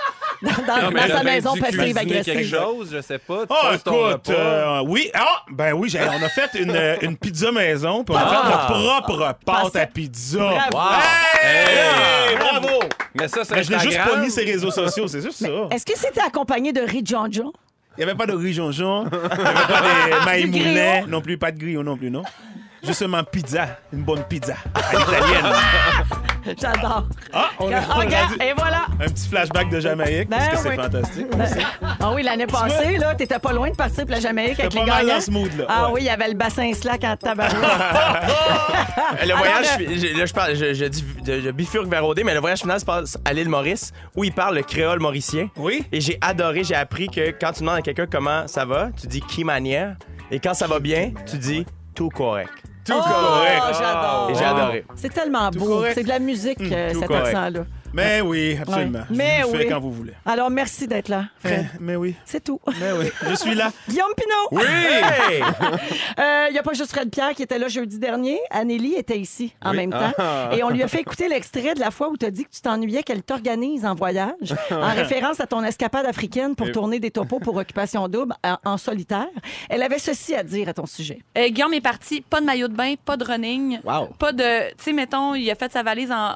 Dans, 0.42 0.52
dans- 0.52 0.92
dans 0.92 1.08
sa 1.08 1.24
maison 1.24 1.56
passive 1.58 1.98
agressive. 1.98 2.24
quelque 2.34 2.48
chose, 2.48 2.90
je 2.94 3.02
sais 3.02 3.18
pas. 3.18 3.44
Ah, 3.50 3.72
écoute, 3.76 4.30
euh, 4.30 4.82
oui. 4.86 5.10
Ah, 5.14 5.44
ben 5.52 5.74
oui, 5.74 5.90
j'ai- 5.90 6.00
on 6.02 6.24
a 6.24 6.30
fait 6.30 6.60
une, 6.60 6.72
euh, 6.76 6.96
une 7.02 7.18
pizza 7.18 7.52
maison, 7.52 8.04
puis 8.04 8.16
on 8.16 8.20
a 8.20 8.24
Ah. 8.26 8.30
fait 8.30 8.50
notre 8.52 8.68
propre 8.68 9.36
pâte 9.46 9.64
Pensais- 9.64 9.80
à 9.82 9.88
pizza. 9.88 10.38
Bravo. 10.72 10.96
Hey, 11.44 12.36
bravo! 12.38 12.80
Mais 13.16 13.28
ça, 13.28 13.44
c'est 13.44 13.56
Mais 13.56 13.64
je 13.64 13.72
l'ai 13.72 13.80
juste 13.80 13.98
Instagram. 13.98 14.20
pas 14.20 14.26
mis 14.26 14.32
sur 14.32 14.44
les 14.44 14.52
réseaux 14.52 14.72
sociaux, 14.72 15.08
c'est 15.08 15.22
juste 15.22 15.40
ça. 15.40 15.48
Est-ce 15.72 15.86
que 15.86 15.98
c'était 15.98 16.22
accompagné 16.22 16.72
de 16.74 16.82
riz 16.82 17.02
John 17.04 17.32
John? 17.34 17.52
Il 17.98 18.04
n'y 18.06 18.12
avait 18.12 18.18
pas 18.18 18.28
de 18.28 18.34
riz 18.34 18.54
jonjon, 18.54 19.06
il 19.12 19.18
n'y 19.18 19.44
avait 19.44 20.24
pas 20.24 20.38
de 20.38 20.48
griot? 20.52 21.08
non 21.08 21.20
plus, 21.22 21.38
pas 21.40 21.52
de 21.52 21.58
griot 21.58 21.82
non 21.82 21.98
plus, 21.98 22.12
non. 22.12 22.22
Justement, 22.84 23.24
pizza, 23.24 23.80
une 23.92 24.04
bonne 24.04 24.24
pizza 24.24 24.54
à 24.76 24.96
l'italienne. 24.98 25.54
J'adore. 26.62 27.04
Ah, 27.34 27.50
on 27.60 27.72
a, 27.74 27.78
Ah, 27.78 27.84
on 27.90 27.92
a 27.92 27.96
regarde, 27.96 28.34
dit- 28.40 28.46
et 28.46 28.54
voilà. 28.56 28.86
un 29.02 29.06
petit 29.10 29.28
flashback 29.28 29.70
de 29.70 29.80
Jamaïque, 29.82 30.30
Ben 30.30 30.38
parce 30.38 30.50
que 30.64 30.70
c'est 30.70 30.76
fantastique. 30.76 31.28
Ah 32.00 32.12
oui, 32.14 32.24
l'année 32.24 32.48
passée, 32.48 32.98
là, 32.98 33.16
t'étais 33.16 33.40
pas 33.40 33.52
loin 33.52 33.70
de 33.70 33.76
partir 33.76 34.06
pour 34.06 34.12
la 34.12 34.20
Jamaïque 34.22 34.60
avec 34.60 34.74
les 34.74 34.86
gagnants. 34.86 35.16
dans 35.16 35.22
ce 35.22 35.32
mood-là, 35.32 35.66
Ah 35.68 35.88
ouais. 35.88 35.92
oui, 35.96 36.02
il 36.04 36.06
y 36.06 36.10
avait 36.10 36.28
le 36.30 36.36
bassin 36.36 36.72
slack 36.74 37.04
en 37.04 37.18
tabarouette. 37.18 37.56
Le 39.26 39.34
voyage, 39.36 39.66
euh, 39.82 39.86
je- 39.96 40.18
là, 40.18 40.26
je, 40.26 40.34
parle, 40.34 40.56
je, 40.56 40.74
je, 40.74 40.86
dis- 40.86 41.06
je- 41.26 41.42
je 41.42 41.50
bifurque 41.50 41.88
vers 41.88 42.06
OD, 42.06 42.22
mais 42.26 42.34
le 42.34 42.40
voyage 42.40 42.60
final 42.60 42.80
se 42.80 42.86
passe 42.86 43.18
à 43.26 43.34
l'île 43.34 43.50
Maurice, 43.50 43.92
où 44.16 44.24
il 44.24 44.32
parle 44.32 44.56
le 44.56 44.64
créole 44.64 45.00
mauricien. 45.00 45.50
Oui. 45.58 45.86
Et 45.92 46.00
j'ai 46.02 46.18
adoré, 46.22 46.64
j'ai 46.64 46.76
appris 46.76 47.08
que 47.08 47.32
quand 47.32 47.52
tu 47.54 47.62
demandes 47.62 47.78
à 47.78 47.82
quelqu'un 47.82 48.06
comment 48.10 48.48
ça 48.48 48.66
va, 48.66 48.90
tu 49.00 49.08
dis 49.08 49.22
qui 49.22 49.44
manière. 49.44 49.96
Et 50.32 50.40
quand 50.40 50.54
ça 50.54 50.68
va 50.68 50.80
bien, 50.80 51.12
tu 51.30 51.38
dis 51.38 51.66
tout 51.96 52.10
correct. 52.10 52.52
Tout 52.88 52.94
Oh, 52.98 53.02
correct. 53.04 53.78
j'adore. 53.80 54.32
J'ai 54.34 54.46
adoré. 54.46 54.86
C'est 54.96 55.14
tellement 55.14 55.50
beau. 55.50 55.66
correct. 55.66 55.94
C'est 55.96 56.04
de 56.04 56.08
la 56.10 56.20
musique, 56.20 56.62
euh, 56.62 56.94
tout 56.94 57.00
cet 57.02 57.08
correct. 57.10 57.28
accent-là. 57.28 57.60
Mais 57.94 58.22
oui, 58.22 58.58
absolument. 58.62 59.00
Ouais. 59.00 59.06
Je 59.10 59.16
Mais 59.16 59.42
vous 59.44 59.52
le 59.54 59.58
fais 59.60 59.64
oui. 59.66 59.70
quand 59.72 59.80
vous 59.80 59.92
voulez. 59.92 60.14
Alors, 60.26 60.50
merci 60.50 60.88
d'être 60.88 61.10
là, 61.10 61.26
Mais, 61.44 61.50
Fred. 61.50 61.68
mais 61.80 61.96
oui, 61.96 62.16
C'est 62.26 62.44
tout. 62.44 62.60
mais 62.80 62.92
oui, 62.92 63.06
je 63.30 63.36
suis 63.36 63.56
là. 63.56 63.72
Guillaume 63.90 64.12
Pinot. 64.16 64.48
Oui! 64.52 64.64
Il 66.18 66.54
n'y 66.54 66.60
a 66.60 66.64
pas 66.64 66.74
juste 66.74 66.92
Fred 66.92 67.10
Pierre 67.10 67.34
qui 67.34 67.44
était 67.44 67.58
là 67.58 67.68
jeudi 67.68 67.98
dernier. 68.00 68.40
Anneli 68.52 68.94
était 68.96 69.18
ici 69.18 69.54
en 69.64 69.74
même 69.74 69.92
temps. 69.92 70.12
Ah. 70.18 70.50
Et 70.56 70.64
on 70.64 70.70
lui 70.70 70.84
a 70.84 70.88
fait 70.88 71.00
écouter 71.02 71.28
l'extrait 71.28 71.74
de 71.76 71.80
la 71.80 71.92
fois 71.92 72.10
où 72.10 72.18
tu 72.18 72.26
as 72.26 72.32
dit 72.32 72.44
que 72.46 72.50
tu 72.52 72.62
t'ennuyais 72.62 73.04
qu'elle 73.04 73.24
t'organise 73.24 73.86
en 73.86 73.96
voyage, 73.96 74.54
en 74.72 74.94
référence 74.94 75.40
à 75.40 75.48
ton 75.48 75.64
escapade 75.64 76.06
africaine 76.06 76.56
pour 76.56 76.72
tourner 76.72 77.00
des 77.00 77.12
topos 77.12 77.40
pour 77.40 77.56
Occupation 77.56 78.08
Double 78.08 78.34
en, 78.44 78.58
en 78.66 78.78
solitaire. 78.78 79.28
Elle 79.70 79.82
avait 79.84 80.00
ceci 80.00 80.36
à 80.36 80.44
dire 80.44 80.70
à 80.70 80.74
ton 80.74 80.86
sujet. 80.86 81.20
Euh, 81.38 81.48
Guillaume 81.50 81.74
est 81.74 81.82
parti, 81.82 82.22
pas 82.22 82.42
de 82.42 82.46
maillot 82.46 82.68
de 82.68 82.76
bain, 82.76 82.94
pas 83.04 83.18
de 83.18 83.24
running, 83.24 83.80
Wow. 83.84 84.08
pas 84.20 84.32
de. 84.34 84.70
Tu 84.72 84.76
sais, 84.84 84.94
mettons, 84.94 85.34
il 85.36 85.50
a 85.50 85.56
fait 85.56 85.72
sa 85.72 85.84
valise 85.84 86.12
en 86.12 86.36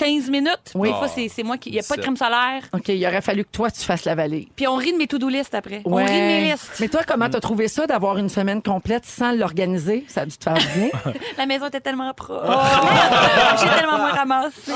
15 0.00 0.30
minutes. 0.30 0.72
Oui. 0.74 0.88
Des 0.88 0.94
fois, 0.94 1.08
c'est 1.08 1.28
c'est 1.28 1.42
moi 1.42 1.58
qui. 1.58 1.68
Il 1.68 1.74
n'y 1.74 1.78
a 1.78 1.82
pas 1.82 1.96
de 1.96 2.00
crème 2.00 2.16
solaire. 2.16 2.62
OK, 2.72 2.88
il 2.88 3.06
aurait 3.06 3.20
fallu 3.20 3.44
que 3.44 3.50
toi, 3.50 3.70
tu 3.70 3.82
fasses 3.82 4.06
la 4.06 4.14
vallée. 4.14 4.48
Puis 4.56 4.66
on 4.66 4.76
rit 4.76 4.92
de 4.92 4.96
mes 4.96 5.06
to-do 5.06 5.28
list 5.28 5.54
après. 5.54 5.82
On 5.84 5.96
rit 5.96 6.06
de 6.06 6.10
mes 6.10 6.50
listes. 6.52 6.72
Mais 6.80 6.88
toi, 6.88 7.02
comment 7.06 7.28
t'as 7.28 7.40
trouvé 7.40 7.68
ça 7.68 7.86
d'avoir 7.86 8.16
une 8.16 8.30
semaine 8.30 8.62
complète 8.62 9.04
sans 9.04 9.32
l'organiser? 9.32 10.06
Ça 10.08 10.22
a 10.22 10.26
dû 10.26 10.36
te 10.36 10.42
faire 10.42 10.54
du 10.54 10.66
bien. 10.78 10.88
La 11.38 11.44
maison 11.44 11.66
était 11.66 11.80
tellement 11.80 12.14
propre. 12.14 12.46
Oh! 12.48 13.56
J'ai 13.60 13.68
tellement 13.68 13.98
moins 13.98 14.12
ramassé. 14.12 14.72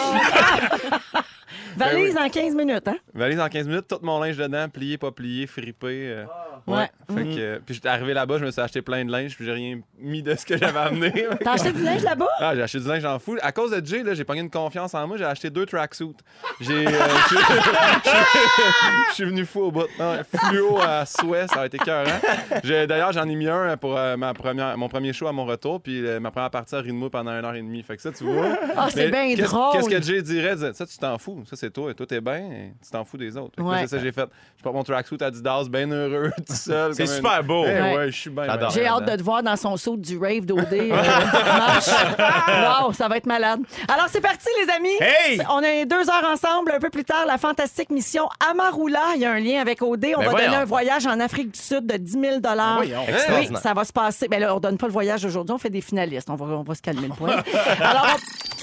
Valise 1.77 2.17
en 2.17 2.29
15 2.29 2.55
minutes, 2.55 2.89
hein? 2.89 2.97
Valise 3.15 3.41
en 3.41 3.49
15 3.49 3.67
minutes, 3.69 3.89
tout 3.89 3.99
mon 4.03 4.21
linge 4.21 4.37
dedans, 4.37 4.69
plié, 4.69 4.99
pas 4.99 5.11
plié, 5.13 5.47
fripé. 5.47 6.09
euh, 6.13 6.25
Ouais. 6.67 6.89
Fait 7.15 7.25
que, 7.25 7.39
euh, 7.41 7.59
puis 7.65 7.75
j'étais 7.75 7.89
arrivé 7.91 8.15
là-bas, 8.15 8.39
je 8.39 8.47
me 8.47 8.51
suis 8.51 8.61
acheté 8.61 8.81
plein 8.81 9.05
de 9.05 9.11
linge, 9.13 9.37
puis 9.37 9.45
j'ai 9.45 9.53
rien 9.53 9.81
mis 9.99 10.23
de 10.23 10.35
ce 10.35 10.47
que 10.47 10.57
j'avais 10.57 10.79
amené. 10.79 11.27
T'as 11.45 11.53
acheté 11.55 11.73
du 11.73 11.83
linge 11.83 12.03
là-bas? 12.03 12.29
Ah, 12.39 12.55
j'ai 12.55 12.63
acheté 12.63 12.81
du 12.81 12.89
linge 12.89 13.05
en 13.05 13.19
fou. 13.19 13.37
À 13.43 13.53
cause 13.53 13.71
de 13.73 13.85
Jay, 13.85 14.03
là, 14.03 14.15
j'ai 14.15 14.25
pogné 14.25 14.41
une 14.41 14.49
confiance 14.51 14.95
en 14.95 15.07
moi, 15.07 15.19
j'ai 15.19 15.25
acheté 15.27 15.51
deux 15.51 15.67
tracksuits. 15.67 16.15
J'ai. 16.61 16.87
euh, 16.87 16.91
je 19.11 19.15
suis 19.15 19.25
venu 19.25 19.45
fou 19.45 19.63
au 19.65 19.71
bout. 19.71 19.87
Non, 19.99 20.17
fluo 20.35 20.79
à 20.81 21.05
souhait, 21.07 21.47
ça 21.49 21.61
a 21.63 21.67
été 21.67 21.77
cœur. 21.79 22.07
D'ailleurs, 22.65 23.13
j'en 23.13 23.29
ai 23.29 23.35
mis 23.35 23.49
un 23.49 23.77
pour 23.77 23.97
euh, 23.99 24.17
ma 24.17 24.33
première, 24.35 24.77
mon 24.79 24.89
premier 24.89 25.13
show 25.13 25.27
à 25.27 25.33
mon 25.33 25.45
retour, 25.45 25.81
puis 25.83 26.05
euh, 26.07 26.19
ma 26.21 26.31
première 26.31 26.51
partie 26.51 26.75
à 26.75 26.81
Rinmo 26.81 27.11
pendant 27.11 27.33
une 27.39 27.45
heure 27.45 27.55
et 27.55 27.61
demie. 27.63 27.83
Fait 27.83 27.97
que 27.97 28.03
ça, 28.03 28.13
tu 28.13 28.25
vois. 28.25 28.57
Ah, 28.77 28.89
c'est 28.91 29.11
Mais 29.11 29.27
bien 29.27 29.37
qu'est-ce- 29.37 29.51
drôle. 29.51 29.73
Qu'est-ce 29.73 29.89
que 29.91 30.03
Jay 30.03 30.23
dirait? 30.23 30.57
Ça, 30.73 30.87
tu 30.87 30.97
t'en 30.99 31.19
fous. 31.19 31.43
Ça, 31.49 31.57
c'est 31.65 31.71
toi. 31.73 31.93
Toi, 31.95 32.07
t'es 32.07 32.21
bien. 32.21 32.37
et 32.37 32.75
Tu 32.85 32.91
t'en 32.91 33.05
fous 33.05 33.17
des 33.17 33.37
autres. 33.37 33.61
Ouais. 33.63 33.81
C'est 33.83 33.87
ça 33.89 33.97
que 33.99 34.03
j'ai 34.03 34.13
fait. 34.13 34.29
Je 34.59 34.63
porte 34.63 34.75
mon 34.77 34.83
tracksuit 34.85 35.17
à 35.23 35.27
Adidas, 35.27 35.65
bien 35.71 35.87
heureux, 35.91 36.31
tout 36.47 36.55
seul. 36.55 36.95
C'est 36.95 37.07
super 37.07 37.43
beau. 37.43 37.65
Eh 37.67 37.71
Ouais. 37.81 37.97
ouais, 37.97 38.07
je 38.13 38.19
suis 38.21 38.31
bien. 38.31 38.45
Bien 38.57 38.69
J'ai 38.71 38.87
hâte 38.87 39.07
de 39.11 39.17
te 39.17 39.23
voir 39.23 39.43
dans 39.43 39.57
son 39.57 39.77
saut 39.77 39.97
du 39.97 40.19
rave 40.19 40.45
d'OD 40.47 40.67
euh. 40.73 40.91
Wow, 42.83 42.93
ça 42.93 43.09
va 43.09 43.17
être 43.17 43.27
malade. 43.27 43.61
Alors, 43.89 44.07
c'est 44.11 44.21
parti, 44.21 44.47
les 44.65 44.73
amis. 44.73 44.89
Hey! 45.01 45.41
On 45.51 45.59
a 45.63 45.85
deux 45.85 46.09
heures 46.11 46.25
ensemble. 46.33 46.73
Un 46.73 46.79
peu 46.81 46.91
plus 46.91 47.05
tard, 47.05 47.25
la 47.27 47.39
fantastique 47.39 47.91
mission 47.91 48.29
Amarula. 48.51 49.01
Il 49.17 49.21
y 49.23 49.25
a 49.25 49.33
un 49.33 49.41
lien 49.41 49.61
avec 49.61 49.83
OD. 49.83 50.07
On 50.17 50.21
Ben 50.21 50.25
va 50.27 50.31
voyons. 50.31 50.47
donner 50.47 50.57
un 50.63 50.65
voyage 50.65 51.07
en 51.07 51.19
Afrique 51.21 51.53
du 51.53 51.61
Sud 51.61 51.87
de 51.87 51.97
10 51.97 52.13
000 52.13 52.23
voyons. 52.77 53.01
Oui, 53.07 53.49
ça 53.63 53.75
va 53.75 53.85
se 53.85 53.93
passer. 53.93 54.27
Mais 54.31 54.39
là, 54.39 54.55
on 54.57 54.61
donne 54.61 54.77
pas 54.79 54.87
le 54.87 54.93
voyage 54.93 55.25
aujourd'hui. 55.25 55.55
On 55.55 55.59
fait 55.59 55.71
des 55.71 55.81
finalistes. 55.81 56.29
On 56.31 56.37
va, 56.37 56.45
on 56.47 56.63
va 56.63 56.75
se 56.75 56.83
calmer 56.83 57.09
le 57.09 57.15
point. 57.15 57.37
Alors, 57.81 58.07
on- 58.17 58.54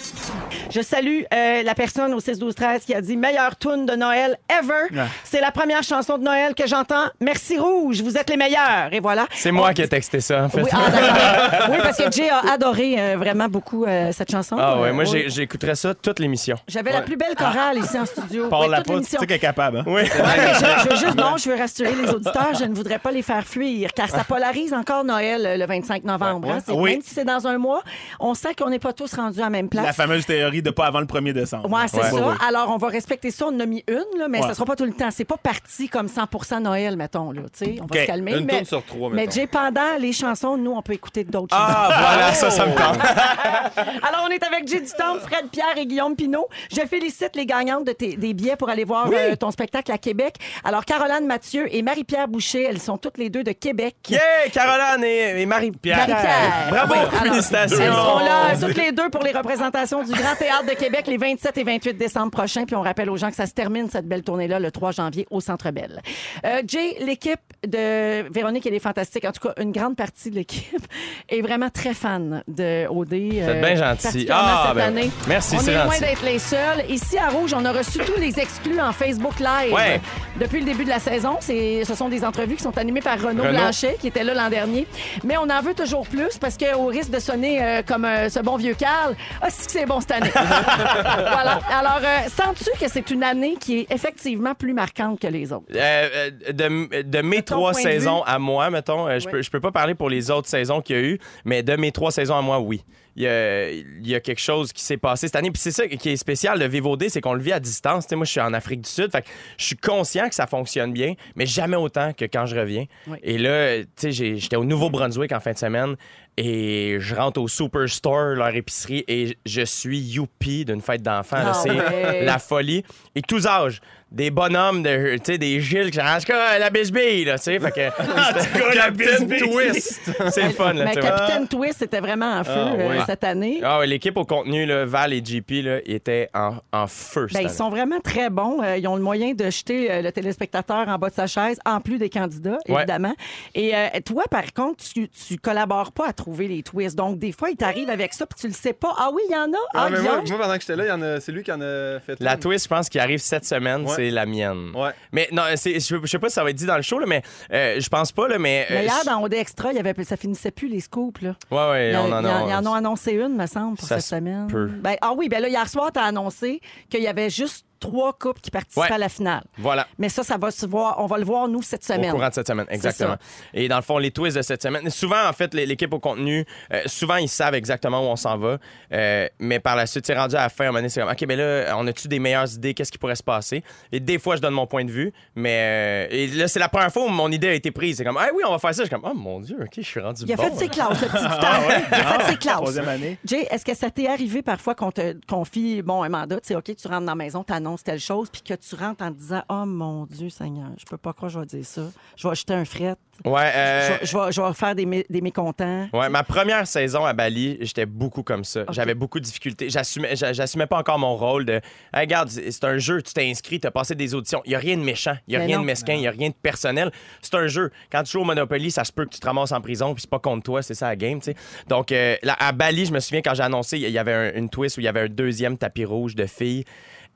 je 0.70 0.82
salue 0.82 1.22
euh, 1.34 1.64
la 1.64 1.76
personne 1.76 2.14
au 2.14 2.20
6 2.20 2.40
12 2.40 2.56
13 2.56 2.86
qui 2.86 2.94
a 2.94 3.02
dit 3.02 3.18
meilleure 3.18 3.58
tune 3.58 3.86
de 3.86 3.94
Noël 3.96 4.38
ever. 4.50 4.96
Ah. 4.98 5.06
C'est 5.24 5.42
la 5.42 5.52
première 5.52 5.84
chanson 5.84 6.18
de 6.18 6.24
Noël 6.24 6.54
que 6.56 6.68
j'entends. 6.68 7.06
Merci 7.20 7.58
Rouge, 7.58 8.02
vous 8.02 8.18
êtes 8.18 8.30
les 8.30 8.38
meilleurs. 8.38 8.90
Et 8.92 9.00
voilà. 9.00 9.28
C'est 9.34 9.52
moi 9.52 9.70
On- 9.70 9.74
qui 9.74 9.82
ai 9.82 9.88
texté 9.88 10.20
ça, 10.22 10.44
en 10.44 10.50
fait. 10.50 10.62
oui, 10.64 10.70
ah. 10.74 11.68
Oui, 11.72 11.78
parce 11.82 11.98
que 11.98 12.12
Jay 12.12 12.30
a 12.30 12.52
adoré 12.54 12.96
euh, 12.98 13.18
vraiment 13.18 13.48
beaucoup 13.48 13.86
euh, 13.86 14.12
cette 14.14 14.32
chanson. 14.32 14.56
Ah 14.60 14.80
ouais, 14.80 14.92
moi, 14.92 15.04
oui. 15.12 15.26
j'écouterais 15.28 15.76
ça 15.76 15.94
toute 15.94 16.20
l'émission. 16.20 16.56
J'avais 16.68 16.92
la 16.92 17.02
plus 17.02 17.18
belle 17.18 17.36
chorale 17.36 17.78
ici 17.80 17.98
en 18.00 18.06
studio. 18.06 18.48
Parle 18.50 18.66
Oui, 18.66 18.70
la 18.72 18.82
pas, 18.82 19.00
tu 19.00 19.04
sais 19.06 19.18
qu'elle 19.18 19.32
est 19.32 19.40
capable. 19.40 19.78
hein? 19.80 19.84
Oui. 19.88 20.02
Je, 20.06 20.12
je 20.12 20.90
veux 20.90 20.96
juste, 20.96 21.16
non, 21.18 21.38
je 21.38 21.50
veux 21.50 21.56
rassurer 21.58 21.94
les 21.96 22.10
auditeurs, 22.10 22.54
je 22.60 22.66
ne 22.66 22.74
voudrais 22.74 23.00
pas 23.00 23.12
les 23.12 23.22
faire 23.22 23.46
fuir, 23.46 23.92
car 23.94 24.10
ça 24.10 24.24
polarise 24.24 24.74
encore 24.74 25.04
Noël 25.04 25.60
le 25.60 25.66
25 25.66 26.04
novembre. 26.04 26.52
hein. 26.52 26.60
Oui. 26.70 26.92
Même 26.92 27.02
si 27.02 27.14
c'est 27.14 27.26
dans 27.26 27.48
un 27.48 27.58
mois, 27.58 27.82
on 28.20 28.34
sent 28.34 28.54
qu'on 28.58 28.70
n'est 28.70 28.80
pas 28.80 28.94
tous 28.94 29.14
rendus 29.14 29.40
à 29.40 29.44
la 29.44 29.50
même 29.50 29.70
place. 29.70 29.86
La 29.86 29.94
fameuse 30.12 30.26
théorie 30.26 30.62
de 30.62 30.70
pas 30.72 30.86
avant 30.88 31.00
le 31.00 31.06
1er 31.06 31.34
décembre. 31.34 31.70
Ouais, 31.72 31.88
c'est 31.88 31.98
Ouais. 31.98 32.04
ça. 32.10 32.14
Ouais, 32.16 32.22
ouais. 32.22 32.36
Alors, 32.48 32.70
on 32.70 32.78
va 32.78 32.88
respecter 32.90 33.32
ça. 33.32 33.46
On 33.48 33.56
en 33.56 33.60
a 33.62 33.66
mis 33.66 33.84
une, 33.88 34.20
là, 34.20 34.28
mais 34.28 34.42
Ouais. 34.42 34.48
ça 34.48 34.54
sera 34.54 34.66
pas 34.66 34.76
tout 34.76 34.86
le 34.86 34.94
temps. 34.94 35.10
C'est 35.12 35.26
pas 35.26 35.38
parti 35.38 35.88
comme 35.90 36.08
100 36.08 36.60
Noël, 36.62 36.96
mettons. 36.98 37.32
Là, 37.32 37.42
tu 37.58 37.66
sais. 37.66 37.76
on 37.82 37.86
va 37.86 38.02
se 38.02 38.06
calmer. 38.08 38.38
Une 38.38 38.46
mais, 38.46 38.64
sur 38.66 38.84
trois, 38.86 39.10
mais. 39.10 39.28
Jay, 39.32 39.48
pendant 39.48 39.98
les 40.00 40.12
chansons, 40.14 40.58
nous, 40.58 40.72
on 40.72 40.82
peut 40.82 40.94
écouter 40.94 41.24
d'autres 41.24 41.56
Ah, 41.58 41.88
voilà, 42.10 42.34
ça, 42.34 42.50
ça 42.50 42.66
me 42.66 42.74
tente. 42.76 42.98
Alors, 44.04 44.26
on 44.28 44.30
est 44.30 44.44
avec 44.44 44.68
Jay 44.68 44.82
Dutombe, 44.82 45.20
Fred 45.22 45.48
Pierre 45.52 45.78
et 45.78 45.86
Guillaume 45.86 46.16
Pinot. 46.16 46.48
Je 46.72 46.82
félicite 46.86 47.36
les 47.36 47.46
gagnantes 47.46 47.86
de 47.86 47.92
tes- 47.94 48.16
des 48.18 48.34
billets 48.34 48.56
pour 48.56 48.70
aller 48.70 48.84
voir 48.84 49.10
euh, 49.14 49.36
ton 49.36 49.52
spectacle 49.52 49.92
à 49.92 49.98
Québec. 49.98 50.36
Alors, 50.64 50.86
Caroline 50.86 51.26
Mathieu 51.26 51.74
et 51.74 51.82
Marie-Pierre 51.82 52.28
Boucher, 52.28 52.64
elles 52.70 52.80
sont 52.80 52.98
toutes 52.98 53.18
les 53.18 53.30
deux 53.30 53.44
de 53.44 53.52
Québec. 53.52 53.96
Yeah, 54.10 54.20
Caroline 54.52 55.04
et, 55.04 55.42
et 55.42 55.46
Marie-Pierre. 55.46 55.98
Marie-Pierre. 56.08 56.68
Bravo, 56.70 56.94
alors, 56.94 57.12
félicitations. 57.14 57.78
Elles 57.82 57.94
seront 57.94 58.20
là 58.20 58.58
toutes 58.60 58.78
les 58.78 58.92
deux 58.92 59.10
pour 59.10 59.24
les 59.24 59.32
représentations 59.32 60.01
du 60.04 60.12
Grand 60.12 60.36
Théâtre 60.36 60.66
de 60.66 60.74
Québec 60.74 61.06
les 61.08 61.18
27 61.18 61.58
et 61.58 61.64
28 61.64 61.94
décembre 61.98 62.32
prochains. 62.32 62.66
Puis 62.66 62.76
on 62.76 62.82
rappelle 62.82 63.10
aux 63.10 63.18
gens 63.18 63.30
que 63.30 63.36
ça 63.36 63.46
se 63.46 63.54
termine, 63.54 63.90
cette 63.90 64.08
belle 64.08 64.24
tournée-là, 64.24 64.60
le 64.60 64.72
3 64.72 64.92
janvier 64.92 65.28
au 65.30 65.40
Centre 65.42 65.72
Bell. 65.72 66.02
Euh, 66.46 66.62
Jay, 66.68 66.98
l'équipe 67.00 67.40
de 67.66 68.30
Véronique 68.34 68.66
et 68.66 68.72
les 68.72 68.80
Fantastiques, 68.80 69.26
en 69.26 69.32
tout 69.32 69.48
cas, 69.48 69.54
une 69.62 69.72
grande 69.72 69.96
partie 69.96 70.30
de 70.30 70.36
l'équipe, 70.36 70.86
est 71.30 71.42
vraiment 71.42 71.70
très 71.70 71.94
fan 71.94 72.44
de 72.48 72.88
OD. 72.88 73.14
euh, 73.14 73.54
êtes 73.56 73.62
bien 73.62 73.76
gentil. 73.76 74.28
Ah, 74.30 74.64
cette 74.68 74.76
ben, 74.76 74.84
année. 74.98 75.12
merci, 75.28 75.56
On 75.56 75.60
c'est 75.60 75.72
est 75.74 75.84
loin 75.84 76.00
d'être 76.00 76.24
les 76.24 76.40
seuls. 76.40 76.86
Ici, 76.90 77.18
à 77.18 77.30
Rouge, 77.30 77.54
on 77.56 77.64
a 77.66 77.72
reçu 77.72 78.00
tous 78.00 78.20
les 78.20 78.40
exclus 78.40 78.80
en 78.80 78.92
Facebook 78.92 79.40
Live. 79.40 79.74
Ouais. 79.74 80.02
Depuis 80.40 80.60
le 80.60 80.66
début 80.66 80.84
de 80.86 80.90
la 80.90 81.00
saison, 81.00 81.38
c'est- 81.40 81.84
ce 81.86 81.94
sont 81.96 82.10
des 82.10 82.24
entrevues 82.26 82.56
qui 82.56 82.64
sont 82.64 82.78
animées 82.78 83.02
par 83.02 83.20
Renaud, 83.22 83.44
Renaud. 83.44 83.54
Blanchet, 83.58 83.98
qui 84.00 84.08
était 84.08 84.24
là 84.24 84.34
l'an 84.34 84.50
dernier. 84.50 84.88
Mais 85.24 85.38
on 85.38 85.50
en 85.50 85.62
veut 85.62 85.74
toujours 85.74 86.08
plus 86.08 86.38
parce 86.40 86.58
qu'au 86.58 86.86
risque 86.88 87.12
de 87.12 87.20
sonner 87.20 87.62
euh, 87.64 87.82
comme 87.86 88.06
euh, 88.06 88.30
ce 88.30 88.40
bon 88.40 88.56
vieux 88.58 88.74
Carl, 88.74 89.16
ah, 89.42 89.48
c'est 89.50 89.66
que 89.66 89.72
c'est 89.72 89.86
bon 89.92 90.00
cette 90.00 90.12
année. 90.12 90.30
voilà. 90.34 91.60
Alors, 91.70 92.00
euh, 92.04 92.28
sens-tu 92.30 92.72
que 92.80 92.90
c'est 92.90 93.10
une 93.12 93.24
année 93.24 93.56
qui 93.60 93.80
est 93.80 93.92
effectivement 93.92 94.56
plus 94.56 94.74
marquante 94.74 95.20
que 95.20 95.28
les 95.28 95.52
autres? 95.52 95.66
Euh, 95.76 96.10
euh, 96.16 96.52
de, 96.52 97.02
de 97.04 97.22
mes 97.22 97.42
trois 97.42 97.74
saisons 97.74 98.24
à 98.24 98.40
moi, 98.40 98.70
mettons, 98.70 99.08
je, 99.20 99.26
Oui. 99.26 99.32
peux, 99.32 99.42
je 99.42 99.50
peux 99.50 99.60
pas 99.60 99.72
parler 99.72 99.96
pour 99.96 100.10
les 100.10 100.32
autres 100.32 100.48
saisons 100.48 100.82
qu'il 100.82 100.96
y 100.96 101.00
a 101.00 101.02
eu, 101.04 101.20
mais 101.46 101.64
de 101.64 101.76
mes 101.76 101.92
trois 101.92 102.12
saisons 102.12 102.36
à 102.36 102.42
moi, 102.42 102.60
oui. 102.60 102.84
Il 103.16 103.24
y 103.24 103.28
a, 103.28 103.70
il 103.72 104.08
y 104.08 104.16
a 104.16 104.20
quelque 104.22 104.40
chose 104.40 104.72
qui 104.72 104.84
s'est 104.84 104.98
passé 104.98 105.28
cette 105.28 105.36
année. 105.36 105.52
Puis 105.52 105.62
c'est 105.62 105.72
ça 105.72 105.88
qui 105.88 106.10
est 106.10 106.16
spécial 106.16 106.58
de 106.60 106.66
Vivre 106.66 106.92
OD, 106.92 107.10
c'est 107.10 107.20
qu'on 107.22 107.34
le 107.34 107.42
vit 107.42 107.52
à 107.52 107.60
distance. 107.60 108.10
Moi, 108.12 108.26
je 108.26 108.32
suis 108.32 108.40
en 108.40 108.54
Afrique 108.54 108.82
du 108.82 108.90
Sud. 108.90 109.12
Fait 109.12 109.22
que 109.22 109.28
je 109.58 109.66
suis 109.66 109.76
conscient 109.78 110.30
que 110.30 110.36
ça 110.36 110.48
fonctionne 110.48 110.94
bien, 110.94 111.14
mais 111.36 111.46
jamais 111.46 111.76
autant 111.78 112.14
que 112.14 112.26
quand 112.26 112.46
je 112.46 112.56
reviens. 112.58 112.86
Oui. 113.08 113.18
Et 113.24 113.38
là, 113.38 113.80
tu 113.80 113.88
sais, 113.98 114.12
j'ai- 114.12 114.38
j'étais 114.38 114.56
au 114.56 114.64
Nouveau-Brunswick 114.64 115.32
en 115.34 115.40
fin 115.40 115.52
de 115.54 115.58
semaine 115.58 115.96
et 116.38 116.98
je 117.00 117.14
rentre 117.14 117.42
au 117.42 117.48
Superstore, 117.48 118.36
leur 118.36 118.56
épicerie, 118.56 119.04
et 119.08 119.38
je 119.46 119.62
suis 119.64 120.00
youpi 120.00 120.64
d'une 120.64 120.82
fête 120.82 121.02
d'enfants. 121.04 121.36
Ah 121.40 121.54
c'est 121.54 121.70
ouais. 121.72 122.24
la 122.24 122.40
folie. 122.40 122.84
Et 123.16 123.22
tous 123.22 123.46
âges. 123.46 123.82
Des 124.12 124.30
bonhommes, 124.30 124.84
de, 124.84 125.16
tu 125.16 125.22
sais, 125.24 125.38
des 125.38 125.62
Gilles, 125.62 125.90
qui 125.90 126.02
en 126.02 126.18
tout 126.20 126.26
cas, 126.26 126.60
la 126.60 126.70
bisbille, 126.70 127.24
là, 127.24 127.38
tu 127.38 127.46
sais. 127.46 127.60
Fait 127.62 127.72
que. 127.72 128.74
Captain 128.74 128.92
bisbille. 129.24 129.40
Twist. 129.40 130.12
C'est 130.32 130.44
le 130.44 130.50
fun, 130.50 130.74
là, 130.74 130.84
Mais 130.86 130.92
tu 130.96 131.00
vois. 131.00 131.12
Capitaine 131.12 131.48
Twist 131.48 131.82
était 131.82 132.02
vraiment 132.02 132.30
en 132.40 132.44
feu 132.44 132.52
Ah, 132.54 132.74
euh, 132.78 133.00
cette 133.06 133.24
année. 133.24 133.62
Ah 133.64 133.80
ouais, 133.80 133.88
l'équipe 133.88 134.18
au 134.18 134.26
contenu, 134.26 134.66
là, 134.66 134.86
Val 134.86 135.14
et 135.14 135.24
JP, 135.24 135.50
là, 135.64 135.78
étaient 135.86 136.30
en, 136.34 136.56
en 136.74 136.88
feu. 136.88 137.28
cette 137.30 137.36
Ben, 137.36 137.42
ils 137.44 137.46
année. 137.48 137.56
sont 137.56 137.70
vraiment 137.70 138.00
très 138.02 138.30
bons. 138.30 138.62
Euh, 138.62 138.76
ils 138.78 138.86
ont 138.88 138.98
le 138.98 139.02
moyen 139.02 139.34
de 139.34 139.50
jeter 139.50 139.90
euh, 139.90 140.02
le 140.02 140.12
téléspectateur 140.12 140.90
en 140.90 140.98
bas 140.98 141.10
de 141.10 141.16
sa 141.16 141.28
chaise, 141.28 141.58
en 141.66 141.80
plus 141.80 141.98
des 141.98 142.10
candidats, 142.10 142.58
Ouais. 142.68 142.80
évidemment. 142.80 143.16
Et 143.56 143.74
euh, 143.74 143.88
toi, 144.06 144.24
par 144.30 144.52
contre, 144.54 144.84
tu, 144.84 145.08
tu 145.08 145.38
collabores 145.38 145.94
pas 145.94 146.10
à 146.10 146.14
trouver 146.14 146.50
les 146.50 146.64
twists. 146.64 146.98
Donc, 146.98 147.18
des 147.18 147.32
fois, 147.32 147.50
il 147.50 147.56
t'arrive 147.56 147.90
avec 147.90 148.14
ça, 148.14 148.26
puis 148.26 148.38
tu 148.42 148.48
le 148.48 148.54
sais 148.54 148.74
pas. 148.74 148.94
Ah 148.98 149.10
oui, 149.14 149.22
il 149.30 149.34
y 149.34 149.38
en 149.38 149.44
a? 149.54 149.58
Ah, 149.74 149.86
Ah, 149.86 149.90
mais 149.90 150.02
moi, 150.02 150.20
Guillaume? 150.22 150.38
moi, 150.38 150.48
pendant 150.48 150.56
que 150.56 150.62
j'étais 150.62 150.76
là, 150.76 150.84
il 150.84 150.90
y 150.90 150.92
en 150.92 151.02
a- 151.02 151.20
c'est 151.22 151.32
lui 151.32 151.44
qui 151.44 151.52
en 151.54 151.62
a 151.62 152.00
fait 152.06 152.18
La 152.20 152.34
une. 152.34 152.40
twist, 152.40 152.66
je 152.66 152.70
pense, 152.70 152.90
qui 152.90 153.00
arrive 153.00 153.20
cette 153.20 153.46
semaine, 153.46 153.86
Ouais. 153.88 153.96
C'est 154.02 154.12
la 154.12 154.26
mienne. 154.26 154.72
Ouais. 154.76 154.92
Mais 155.12 155.28
non, 155.32 155.44
c'est- 155.56 155.80
je 155.80 155.96
je 156.02 156.06
sais 156.08 156.20
pas 156.20 156.30
si 156.30 156.36
ça 156.36 156.44
va 156.44 156.50
être 156.50 156.56
dit 156.56 156.66
dans 156.66 156.76
le 156.76 156.82
show, 156.82 157.00
là, 157.00 157.06
mais 157.08 157.22
euh, 157.54 157.80
je 157.80 157.90
pense 157.90 158.12
pas, 158.12 158.28
là, 158.28 158.38
mais. 158.40 158.66
euh, 158.70 158.76
Mais 158.76 158.84
hier, 158.86 159.02
dans 159.06 159.22
OD 159.24 159.34
Extra, 159.34 159.72
il 159.72 159.76
y 159.78 159.80
avait, 159.80 159.94
ça 160.04 160.18
finissait 160.18 160.52
plus 160.52 160.68
les 160.68 160.80
scoops. 160.80 161.22
Là. 161.22 161.36
Ouais, 161.52 161.70
ouais, 161.72 161.90
Il 161.90 161.94
y, 161.94 161.96
a- 161.96 162.02
on 162.04 162.12
en 162.12 162.26
a. 162.26 162.48
ils 162.50 162.54
en 162.56 162.66
ont 162.68 162.74
annoncé 162.74 163.14
une, 163.14 163.36
me 163.36 163.46
semble, 163.48 163.78
pour 163.78 163.88
Ça 163.88 163.96
cette 164.00 164.04
se 164.06 164.16
semaine. 164.16 164.48
peut. 164.48 164.68
Ben, 164.68 164.96
ah 165.02 165.14
oui, 165.16 165.30
ben 165.30 165.42
là, 165.42 165.48
hier 165.50 165.68
soir, 165.68 165.92
tu 165.94 166.00
as 166.00 166.04
annoncé 166.04 166.62
qu'il 166.90 167.02
y 167.04 167.08
avait 167.08 167.30
juste 167.30 167.66
trois 167.82 168.14
couples 168.14 168.40
qui 168.40 168.50
participaient 168.52 168.80
Ouais. 168.82 168.92
à 168.94 168.98
la 168.98 169.10
finale. 169.10 169.44
Voilà. 169.58 169.86
Mais 169.98 170.08
ça, 170.08 170.24
ça 170.24 170.38
va 170.38 170.50
se 170.52 170.66
voir. 170.66 170.96
On 171.00 171.08
va 171.08 171.18
le 171.18 171.26
voir, 171.26 171.50
nous, 171.50 171.62
cette 171.62 171.84
semaine. 171.84 172.12
Au 172.12 172.14
courant 172.16 172.30
de 172.30 172.34
cette 172.34 172.48
semaine, 172.48 172.66
exactement. 172.70 173.18
Et 173.54 173.68
dans 173.68 173.76
le 173.76 173.82
fond, 173.82 173.98
les 173.98 174.12
twists 174.12 174.38
de 174.38 174.42
cette 174.42 174.62
semaine. 174.64 174.90
Souvent, 174.90 175.28
en 175.28 175.34
fait, 175.34 175.54
les- 175.54 175.66
l'équipe 175.66 175.94
au 175.94 176.00
contenu, 176.00 176.46
euh, 176.72 176.82
souvent, 176.86 177.18
ils 177.18 177.28
savent 177.28 177.56
exactement 177.56 178.00
où 178.00 178.06
on 178.10 178.16
s'en 178.16 178.38
va. 178.38 178.58
Euh, 178.94 179.28
mais 179.40 179.60
par 179.60 179.76
la 179.76 179.86
suite, 179.88 180.06
c'est 180.08 180.18
rendu 180.18 180.36
à 180.36 180.44
la 180.44 180.50
fin. 180.50 180.64
À 180.66 180.68
un 180.68 180.70
moment 180.70 180.80
donné, 180.80 180.90
c'est 180.90 181.02
comme, 181.02 181.12
OK, 181.12 181.22
mais 181.28 181.36
là, 181.36 181.76
on 181.78 181.86
a-tu 181.88 182.08
des 182.08 182.20
meilleures 182.20 182.54
idées? 182.54 182.74
Qu'est-ce 182.74 182.92
qui 182.92 182.98
pourrait 182.98 183.16
se 183.16 183.24
passer? 183.24 183.64
Et 183.92 184.00
des 184.00 184.20
fois, 184.20 184.36
je 184.38 184.42
donne 184.42 184.54
mon 184.54 184.68
point 184.68 184.86
de 184.86 184.92
vue. 184.92 185.12
Mais 185.36 186.08
euh, 186.12 186.16
et 186.16 186.28
là, 186.28 186.48
c'est 186.48 186.60
la 186.60 186.70
première 186.70 186.92
fois 186.94 187.04
où 187.06 187.10
mon 187.10 187.32
idée 187.32 187.50
a 187.50 187.54
été 187.54 187.72
prise. 187.72 187.98
C'est 187.98 188.06
comme, 188.06 188.18
ah 188.18 188.28
oui, 188.34 188.44
on 188.48 188.52
va 188.52 188.60
faire 188.60 188.74
ça. 188.76 188.84
Je 188.84 188.88
suis 188.88 188.96
comme, 188.96 189.10
oh 189.10 189.14
mon 189.16 189.40
Dieu, 189.40 189.58
OK, 189.62 189.72
je 189.78 189.82
suis 189.82 190.00
rendu 190.00 190.24
Il 190.26 190.32
a 190.34 190.36
bon. 190.36 190.44
fait 190.44 190.56
ses 190.56 190.68
classes, 190.70 191.02
le 191.02 191.08
petit 191.08 191.24
Dutombe. 191.24 191.84
Il 191.90 191.94
a 191.96 192.20
fait 192.20 192.32
ses 192.32 192.38
classes. 192.38 192.56
Troisième 192.58 192.88
année. 192.90 193.18
Jay, 193.26 193.48
est-ce 193.50 193.66
que 193.66 193.74
ça 193.74 193.90
t'est 193.90 194.08
arrivé 194.08 194.42
parfois 194.44 194.76
qu'on 194.76 194.92
te 194.92 195.16
confie 195.28 195.82
bon, 195.82 196.04
un 196.04 196.10
mandat, 196.10 196.40
tu 196.42 196.50
sais, 196.50 196.56
OK, 196.56 196.76
tu 196.76 196.88
rentres 196.88 197.02
dans 197.06 197.12
la 197.12 197.16
maison, 197.16 197.44
tu 197.44 197.54
telle 197.78 198.00
chose, 198.00 198.30
puis 198.32 198.42
que 198.42 198.54
tu 198.54 198.76
rentres 198.76 199.04
en 199.04 199.12
te 199.12 199.18
disant 199.18 199.42
Oh 199.50 199.66
mon 199.66 200.06
Dieu, 200.06 200.30
Seigneur, 200.30 200.70
je 200.78 200.86
peux 200.86 200.98
pas 200.98 201.14
croire 201.14 201.30
que 201.32 201.34
je 201.36 201.40
vais 201.40 201.46
dire 201.46 201.66
ça. 201.66 201.82
Je 202.18 202.28
vais 202.28 202.32
acheter 202.32 202.54
un 202.54 202.66
fret. 202.66 202.96
Ouais, 203.24 203.52
euh, 203.56 203.88
Je, 203.88 203.92
vais, 203.94 204.06
je 204.06 204.18
vais- 204.18 204.32
je 204.32 204.42
vais 204.42 204.54
faire 204.54 204.74
des, 204.76 204.86
mé- 204.86 205.06
des 205.10 205.22
mécontents. 205.22 205.88
Ouais, 205.94 206.10
ma 206.10 206.24
première 206.24 206.66
saison 206.66 207.06
à 207.06 207.14
Bali, 207.14 207.58
j'étais 207.62 207.86
beaucoup 207.86 208.24
comme 208.24 208.44
ça. 208.44 208.62
J'avais 208.72 208.96
beaucoup 208.96 209.20
de 209.20 209.26
difficultés. 209.26 209.70
J'assumais, 209.70 210.16
j'a- 210.16 210.34
j'assumais 210.34 210.66
pas 210.66 210.80
encore 210.80 210.98
mon 210.98 211.16
rôle 211.16 211.46
de 211.46 211.54
Hey, 211.94 212.02
regarde, 212.02 212.30
c'est 212.30 212.64
un 212.64 212.78
jeu, 212.80 213.02
tu 213.04 213.14
t'es 213.14 213.30
inscrit, 213.30 213.60
tu 213.60 213.68
as 213.68 213.72
passé 213.72 213.94
des 213.94 214.16
auditions. 214.16 214.42
Il 214.46 214.54
y 214.54 214.56
a 214.56 214.60
rien 214.60 214.76
de 214.78 214.82
méchant, 214.82 215.16
il 215.28 215.34
y 215.34 215.36
a 215.36 215.40
Mais 215.40 215.46
rien 215.46 215.58
non. 215.58 215.62
de 215.62 215.68
mesquin, 215.68 215.94
il 215.94 216.02
y 216.02 216.08
a 216.08 216.12
rien 216.12 216.30
de 216.30 216.34
personnel. 216.34 216.92
C'est 217.22 217.36
un 217.36 217.46
jeu. 217.48 217.70
Quand 217.92 218.02
tu 218.04 218.14
joues 218.14 218.22
au 218.22 218.26
Monopoly, 218.26 218.72
ça 218.72 218.84
se 218.84 218.92
peut 218.92 219.06
que 219.06 219.12
tu 219.14 219.20
te 219.20 219.26
ramasses 219.28 219.52
en 219.52 219.62
prison, 219.62 219.94
puis 219.94 220.02
c'est 220.02 220.10
pas 220.10 220.20
contre 220.20 220.44
toi, 220.44 220.64
c'est 220.64 220.74
ça 220.74 220.88
la 220.88 220.96
game, 220.96 221.20
tu 221.20 221.26
sais. 221.26 221.36
Donc 221.68 221.92
euh, 221.92 222.16
là, 222.24 222.36
à 222.40 222.52
Bali, 222.54 222.86
je 222.88 222.94
me 222.94 223.00
souviens 223.00 223.22
quand 223.22 223.36
j'ai 223.36 223.44
annoncé, 223.44 223.78
il 223.78 223.90
y 223.90 224.00
avait 224.00 224.14
un- 224.14 224.34
une 224.34 224.50
twist 224.50 224.78
où 224.78 224.82
il 224.82 224.86
y 224.86 224.88
avait 224.88 225.02
un 225.02 225.10
deuxième 225.10 225.58
tapis 225.58 225.86
rouge 225.86 226.16
de 226.16 226.26
filles. 226.26 226.66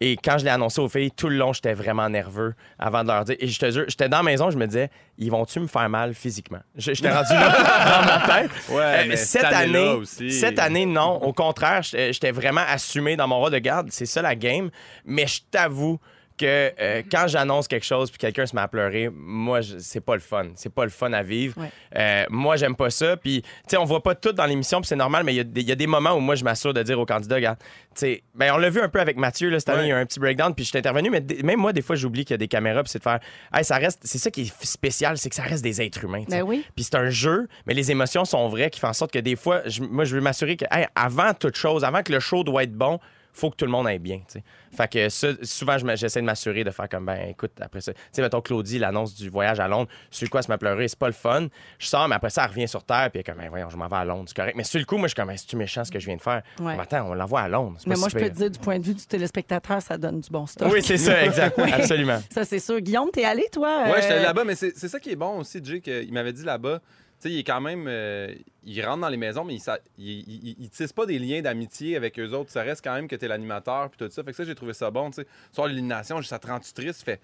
Et 0.01 0.17
quand 0.17 0.37
je 0.37 0.43
l'ai 0.43 0.51
annoncé 0.51 0.81
aux 0.81 0.89
filles, 0.89 1.11
tout 1.11 1.29
le 1.29 1.37
long, 1.37 1.53
j'étais 1.53 1.73
vraiment 1.73 2.09
nerveux 2.09 2.53
avant 2.77 3.03
de 3.03 3.07
leur 3.07 3.23
dire. 3.23 3.37
Et 3.39 3.47
je 3.47 3.57
te 3.57 3.71
jure, 3.71 3.85
j'étais 3.87 4.09
dans 4.09 4.17
la 4.17 4.23
maison, 4.23 4.49
je 4.51 4.57
me 4.57 4.65
disais, 4.67 4.89
ils 5.17 5.31
vont-tu 5.31 5.59
me 5.61 5.67
faire 5.67 5.87
mal 5.87 6.13
physiquement? 6.13 6.59
Je- 6.75 6.93
J'étais 6.93 7.11
rendu 7.11 7.31
là 7.33 7.49
dans 8.01 8.05
ma 8.05 8.41
tête. 8.41 8.51
Ouais, 8.69 8.81
Euh, 8.83 9.03
mais 9.07 9.15
cette 9.15 9.43
année, 9.45 9.87
aussi. 9.93 10.31
cette 10.31 10.59
année, 10.59 10.85
non. 10.85 11.23
Au 11.23 11.31
contraire, 11.31 11.81
j'étais 11.81 12.11
j'étais 12.11 12.31
vraiment 12.31 12.63
assumé 12.67 13.15
dans 13.15 13.27
mon 13.27 13.39
rôle 13.39 13.51
de 13.51 13.59
garde. 13.59 13.87
C'est 13.91 14.05
ça 14.05 14.21
la 14.21 14.35
game. 14.35 14.69
Mais 15.05 15.27
je 15.27 15.41
t'avoue 15.49 15.99
que 16.37 16.71
euh, 16.79 17.01
quand 17.11 17.27
j'annonce 17.27 17.67
quelque 17.67 17.85
chose 17.85 18.09
puis 18.11 18.17
quelqu'un 18.17 18.45
se 18.45 18.55
met 18.55 18.61
à 18.61 18.67
pleurer, 18.67 19.09
moi, 19.13 19.59
c'est 19.79 20.01
pas 20.01 20.15
le 20.15 20.21
fun. 20.21 20.47
C'est 20.55 20.73
pas 20.73 20.83
le 20.83 20.89
fun 20.89 21.13
à 21.13 21.23
vivre. 21.23 21.59
Ouais. 21.61 21.69
Euh, 21.95 22.25
moi, 22.29 22.55
j'aime 22.57 22.75
pas 22.75 22.89
ça. 22.89 23.15
Puis, 23.17 23.41
tu 23.41 23.49
sais, 23.67 23.77
on 23.77 23.85
voit 23.85 24.03
pas 24.03 24.15
tout 24.15 24.31
dans 24.33 24.45
l'émission, 24.45 24.81
puis 24.81 24.87
c'est 24.87 24.95
normal, 24.95 25.23
mais 25.23 25.33
il 25.33 25.37
y 25.37 25.39
a 25.39 25.43
des- 25.43 25.61
il 25.61 25.67
y, 25.67 25.71
a 25.71 25.75
des 25.75 25.87
moments 25.87 26.13
où 26.13 26.19
moi, 26.19 26.35
je 26.35 26.43
m'assure 26.43 26.73
de 26.73 26.83
dire 26.83 26.99
aux 26.99 27.05
candidats, 27.05 27.35
regarde, 27.35 27.57
tu 27.59 27.65
sais, 27.95 28.23
ben, 28.33 28.53
on 28.53 28.57
l'a 28.57 28.69
vu 28.69 28.81
un 28.81 28.89
peu 28.89 28.99
avec 28.99 29.15
Mathieu, 29.17 29.49
là, 29.49 29.59
cette 29.59 29.69
année, 29.69 29.83
il 29.83 29.89
y 29.89 29.91
a 29.91 29.97
eu 29.97 30.01
un 30.01 30.05
petit 30.05 30.19
breakdown, 30.19 30.53
puis 30.53 30.65
je 30.65 30.69
suis 30.69 30.77
intervenu, 30.77 31.09
mais 31.09 31.23
même 31.43 31.59
moi, 31.59 31.71
des 31.73 31.81
fois, 31.81 31.95
j'oublie 31.95 32.25
qu'il 32.25 32.33
y 32.33 32.35
a 32.35 32.37
des 32.37 32.47
caméras, 32.49 32.83
puis 32.83 32.91
c'est 32.91 32.99
de 32.99 33.03
faire, 33.03 33.19
hey, 33.53 33.63
ça 33.63 33.77
reste, 33.77 33.99
c'est 34.03 34.17
ça 34.17 34.29
qui 34.29 34.41
est 34.41 34.65
spécial, 34.65 35.17
c'est 35.17 35.29
que 35.29 35.35
ça 35.35 35.43
reste 35.43 35.63
des 35.63 35.81
êtres 35.81 36.03
humains. 36.03 36.25
tu 36.25 36.31
sais. 36.31 36.39
Ben 36.39 36.43
oui. 36.43 36.65
Puis 36.75 36.83
c'est 36.83 36.95
un 36.95 37.09
jeu, 37.09 37.47
mais 37.65 37.73
les 37.73 37.91
émotions 37.91 38.25
sont 38.25 38.47
vraies 38.49 38.69
qui 38.69 38.79
font 38.79 38.89
en 38.89 38.93
sorte 38.93 39.11
que 39.11 39.19
des 39.19 39.35
fois, 39.37 39.61
moi, 39.89 40.03
je 40.03 40.15
veux 40.15 40.21
m'assurer 40.21 40.57
que, 40.57 40.65
hey, 40.71 40.85
avant 40.95 41.33
toute 41.33 41.55
chose, 41.55 41.83
avant 41.85 42.03
que 42.03 42.11
le 42.11 42.19
show 42.19 42.43
doit 42.43 42.63
être 42.63 42.73
bon, 42.73 42.99
faut 43.35 43.49
que 43.51 43.55
tout 43.55 43.65
le 43.65 43.71
monde 43.71 43.87
aille 43.87 43.99
bien. 43.99 44.17
tu 44.19 44.39
sais. 44.39 44.43
Fait 44.75 44.91
que 44.91 45.09
ça, 45.09 45.29
souvent, 45.43 45.77
j'essaie 45.95 46.19
de 46.21 46.25
m'assurer 46.25 46.63
de 46.63 46.71
faire 46.71 46.89
comme, 46.89 47.05
ben 47.05 47.29
écoute, 47.29 47.51
après 47.61 47.81
ça, 47.81 47.93
tu 47.93 47.99
sais, 48.11 48.21
mettons 48.21 48.41
Claudie, 48.41 48.79
l'annonce 48.79 49.13
du 49.15 49.29
voyage 49.29 49.59
à 49.59 49.67
Londres, 49.67 49.89
sur 50.09 50.29
quoi 50.29 50.41
se 50.41 50.47
m'a 50.49 50.57
pleuré, 50.57 50.87
c'est 50.87 50.99
pas 50.99 51.07
le 51.07 51.13
fun. 51.13 51.47
Je 51.79 51.87
sors, 51.87 52.07
mais 52.07 52.15
après 52.15 52.29
ça, 52.29 52.43
elle 52.43 52.49
revient 52.49 52.67
sur 52.67 52.83
Terre, 52.83 53.09
puis 53.11 53.15
elle 53.15 53.19
est 53.21 53.23
comme, 53.23 53.37
ben 53.37 53.49
voyons, 53.49 53.69
je 53.69 53.77
m'en 53.77 53.87
vais 53.87 53.95
à 53.95 54.05
Londres, 54.05 54.25
c'est 54.27 54.35
correct. 54.35 54.55
Mais 54.55 54.63
sur 54.63 54.79
le 54.79 54.85
coup, 54.85 54.97
moi, 54.97 55.07
je 55.07 55.11
suis 55.13 55.15
comme, 55.15 55.27
Ben, 55.27 55.37
c'est-tu 55.37 55.55
méchant 55.55 55.83
ce 55.83 55.91
que 55.91 55.99
je 55.99 56.05
viens 56.05 56.15
de 56.17 56.21
faire? 56.21 56.41
Ouais. 56.59 56.75
Mais 56.75 56.81
attends, 56.83 57.09
on 57.09 57.13
l'envoie 57.13 57.41
à 57.41 57.47
Londres. 57.49 57.77
Mais 57.87 57.95
moi, 57.95 58.09
si 58.09 58.17
je 58.17 58.23
peux 58.23 58.29
te 58.29 58.35
dire, 58.35 58.51
du 58.51 58.59
point 58.59 58.79
de 58.79 58.85
vue 58.85 58.93
du 58.93 59.05
téléspectateur, 59.05 59.81
ça 59.81 59.97
donne 59.97 60.19
du 60.21 60.29
bon 60.29 60.45
stock. 60.45 60.71
Oui, 60.71 60.81
c'est 60.81 60.97
ça, 60.97 61.23
exact. 61.23 61.57
Absolument. 61.73 62.19
Ça, 62.29 62.45
c'est 62.45 62.59
sûr. 62.59 62.79
Guillaume, 62.79 63.09
t'es 63.11 63.25
allé, 63.25 63.47
toi? 63.51 63.83
Ouais, 63.85 63.91
euh, 63.91 64.01
j'étais 64.01 64.21
là-bas, 64.23 64.43
mais 64.43 64.55
c'est 64.55 64.77
c'est 64.77 64.87
ça 64.87 64.99
qui 64.99 65.11
est 65.11 65.15
bon 65.15 65.39
aussi, 65.39 65.59
Jay, 65.63 65.81
qu'il 65.81 66.11
m'avait 66.13 66.33
dit 66.33 66.43
là-bas. 66.43 66.79
Sais, 67.19 67.31
il 67.31 67.39
est 67.39 67.43
quand 67.43 67.61
même. 67.61 67.85
euh, 67.87 68.33
il 68.63 68.83
rentre 68.85 69.01
dans 69.01 69.09
les 69.09 69.17
maisons, 69.17 69.43
mais 69.43 69.55
il, 69.97 70.55
il 70.59 70.69
tisse 70.69 70.93
pas 70.93 71.05
des 71.05 71.19
liens 71.19 71.41
d'amitié 71.41 71.95
avec 71.95 72.19
eux 72.19 72.31
autres. 72.33 72.51
Ça 72.51 72.61
reste 72.63 72.83
quand 72.83 72.93
même 72.93 73.07
que 73.07 73.15
t'es 73.15 73.27
l'animateur, 73.27 73.89
puis 73.89 73.97
tout 73.97 74.11
ça. 74.11 74.23
Fait 74.23 74.31
que 74.31 74.37
ça, 74.37 74.43
j'ai 74.43 74.55
trouvé 74.55 74.73
ça 74.73 74.91
bon, 74.91 75.11
tu 75.11 75.21
sais. 75.21 75.67
L'élimination, 75.67 76.21
ça 76.21 76.39
te 76.39 76.47
rend-tu 76.47 76.73
triste? 76.73 77.03
Fait. 77.03 77.19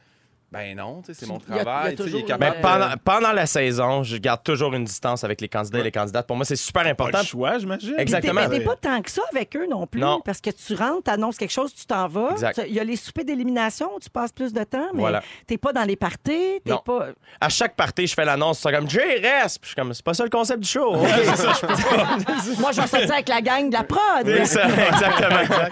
Ben 0.51 0.75
non, 0.75 1.01
tu 1.01 1.13
sais, 1.13 1.19
c'est 1.21 1.27
mon 1.27 1.37
Il 1.47 1.51
y 1.51 1.53
a- 1.53 1.55
il 1.55 1.57
y 1.57 1.61
a 1.61 1.63
travail. 1.63 1.95
tu 1.95 2.03
sais, 2.03 2.03
il 2.03 2.07
est 2.09 2.11
toujours 2.11 2.27
capable 2.27 2.51
Mais 2.51 2.57
Euh, 2.57 2.61
pendant, 2.61 2.93
pendant 3.05 3.31
la 3.31 3.45
saison, 3.45 4.03
je 4.03 4.17
garde 4.17 4.43
toujours 4.43 4.73
une 4.73 4.83
distance 4.83 5.23
avec 5.23 5.39
les 5.39 5.47
candidats 5.47 5.79
et 5.79 5.83
les 5.83 5.91
candidates. 5.93 6.27
Pour 6.27 6.35
moi, 6.35 6.43
c'est 6.43 6.57
super 6.57 6.83
Pas 6.83 6.89
important. 6.89 7.19
le 7.19 7.23
choix, 7.23 7.57
j'imagine. 7.57 7.95
Exactement. 7.97 8.41
T'es, 8.41 8.47
mais 8.49 8.59
t'es 8.59 8.65
pas 8.65 8.75
tant 8.75 9.01
que 9.01 9.09
ça 9.09 9.21
avec 9.31 9.55
eux 9.55 9.65
non 9.69 9.87
plus. 9.87 10.01
Non. 10.01 10.19
Parce 10.25 10.41
que 10.41 10.49
tu 10.49 10.75
rentres, 10.75 11.03
t'annonces 11.03 11.37
quelque 11.37 11.53
chose, 11.53 11.73
tu 11.73 11.85
t'en 11.85 12.07
vas. 12.09 12.31
Exact. 12.31 12.61
Il 12.67 12.73
y 12.73 12.81
a 12.81 12.83
les 12.83 12.97
soupers 12.97 13.23
d'élimination 13.23 13.91
où 13.95 13.99
tu 14.01 14.09
passes 14.09 14.33
plus 14.33 14.51
de 14.51 14.61
temps, 14.65 14.89
mais 14.93 14.99
Voilà. 14.99 15.23
t'es 15.47 15.57
pas 15.57 15.71
dans 15.71 15.83
les 15.85 15.95
parties. 15.95 16.59
T'es 16.65 16.71
Non. 16.71 16.81
pas. 16.83 17.07
À 17.39 17.47
chaque 17.47 17.77
partie, 17.77 18.05
je 18.07 18.13
fais 18.13 18.25
l'annonce. 18.25 18.59
C'est 18.59 18.73
comme 18.73 18.89
Jay 18.89 19.19
reste. 19.21 19.59
Puis 19.61 19.61
je 19.61 19.67
suis 19.67 19.75
comme, 19.75 19.93
c'est 19.93 20.03
pas 20.03 20.13
ça 20.13 20.25
le 20.25 20.29
concept 20.29 20.59
du 20.59 20.67
show. 20.67 20.97
c'est 21.01 21.35
ça, 21.37 21.53
je 21.53 21.59
peux 21.65 21.67
pas. 21.67 22.17
Moi, 22.59 22.71
je 22.73 22.81
vais 22.81 22.87
sortir 22.87 23.13
avec 23.13 23.29
la 23.29 23.41
gang 23.41 23.69
de 23.69 23.73
la 23.73 23.83
prod. 23.83 24.01
C'est 24.25 24.45
ça, 24.47 24.63
exactement. 24.65 25.67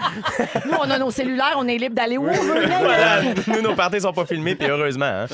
Nous, 0.64 0.72
on 0.80 0.90
a 0.90 0.98
nos 0.98 1.10
cellulaires, 1.10 1.56
on 1.58 1.68
est 1.68 1.76
libre 1.76 1.94
d'aller 1.96 2.16
où 2.16 2.26
on 2.26 2.32
veut. 2.32 2.66
Voilà. 2.66 3.22
Nous, 3.46 3.60
nos 3.60 3.74
parties 3.74 4.00
sont 4.00 4.12
pas 4.14 4.24
filmées, 4.24 4.54
puis 4.54 4.69
heureusement. 4.76 5.04
hein. 5.06 5.26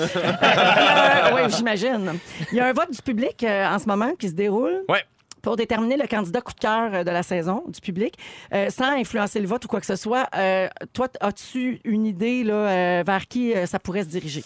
oui, 1.35 1.41
j'imagine. 1.57 2.19
Il 2.53 2.59
y 2.59 2.61
a 2.61 2.67
un 2.67 2.73
vote 2.73 2.91
du 2.91 3.03
public 3.03 3.43
euh, 3.45 3.67
en 3.69 3.79
ce 3.79 3.87
moment 3.87 4.15
qui 4.19 4.29
se 4.29 4.35
déroule. 4.35 4.83
Ouais. 4.89 5.05
Pour 5.43 5.55
déterminer 5.57 5.97
le 5.97 6.09
candidat 6.09 6.41
coup 6.41 6.53
de 6.53 6.59
cœur 6.59 6.91
euh, 6.93 7.05
de 7.05 7.11
la 7.11 7.23
saison 7.23 7.63
du 7.69 7.81
public, 7.81 8.15
Euh, 8.53 8.69
sans 8.71 8.93
influencer 8.99 9.39
le 9.41 9.47
vote 9.47 9.65
ou 9.65 9.69
quoi 9.69 9.81
que 9.81 9.87
ce 9.87 9.95
soit, 9.97 10.27
euh, 10.37 10.69
toi, 10.93 11.09
as-tu 11.21 11.81
une 11.85 12.05
idée 12.07 12.43
là, 12.43 12.55
euh, 12.55 13.03
vers 13.07 13.27
qui 13.29 13.55
euh, 13.55 13.67
ça 13.67 13.79
pourrait 13.79 14.03
se 14.03 14.09
diriger? 14.09 14.43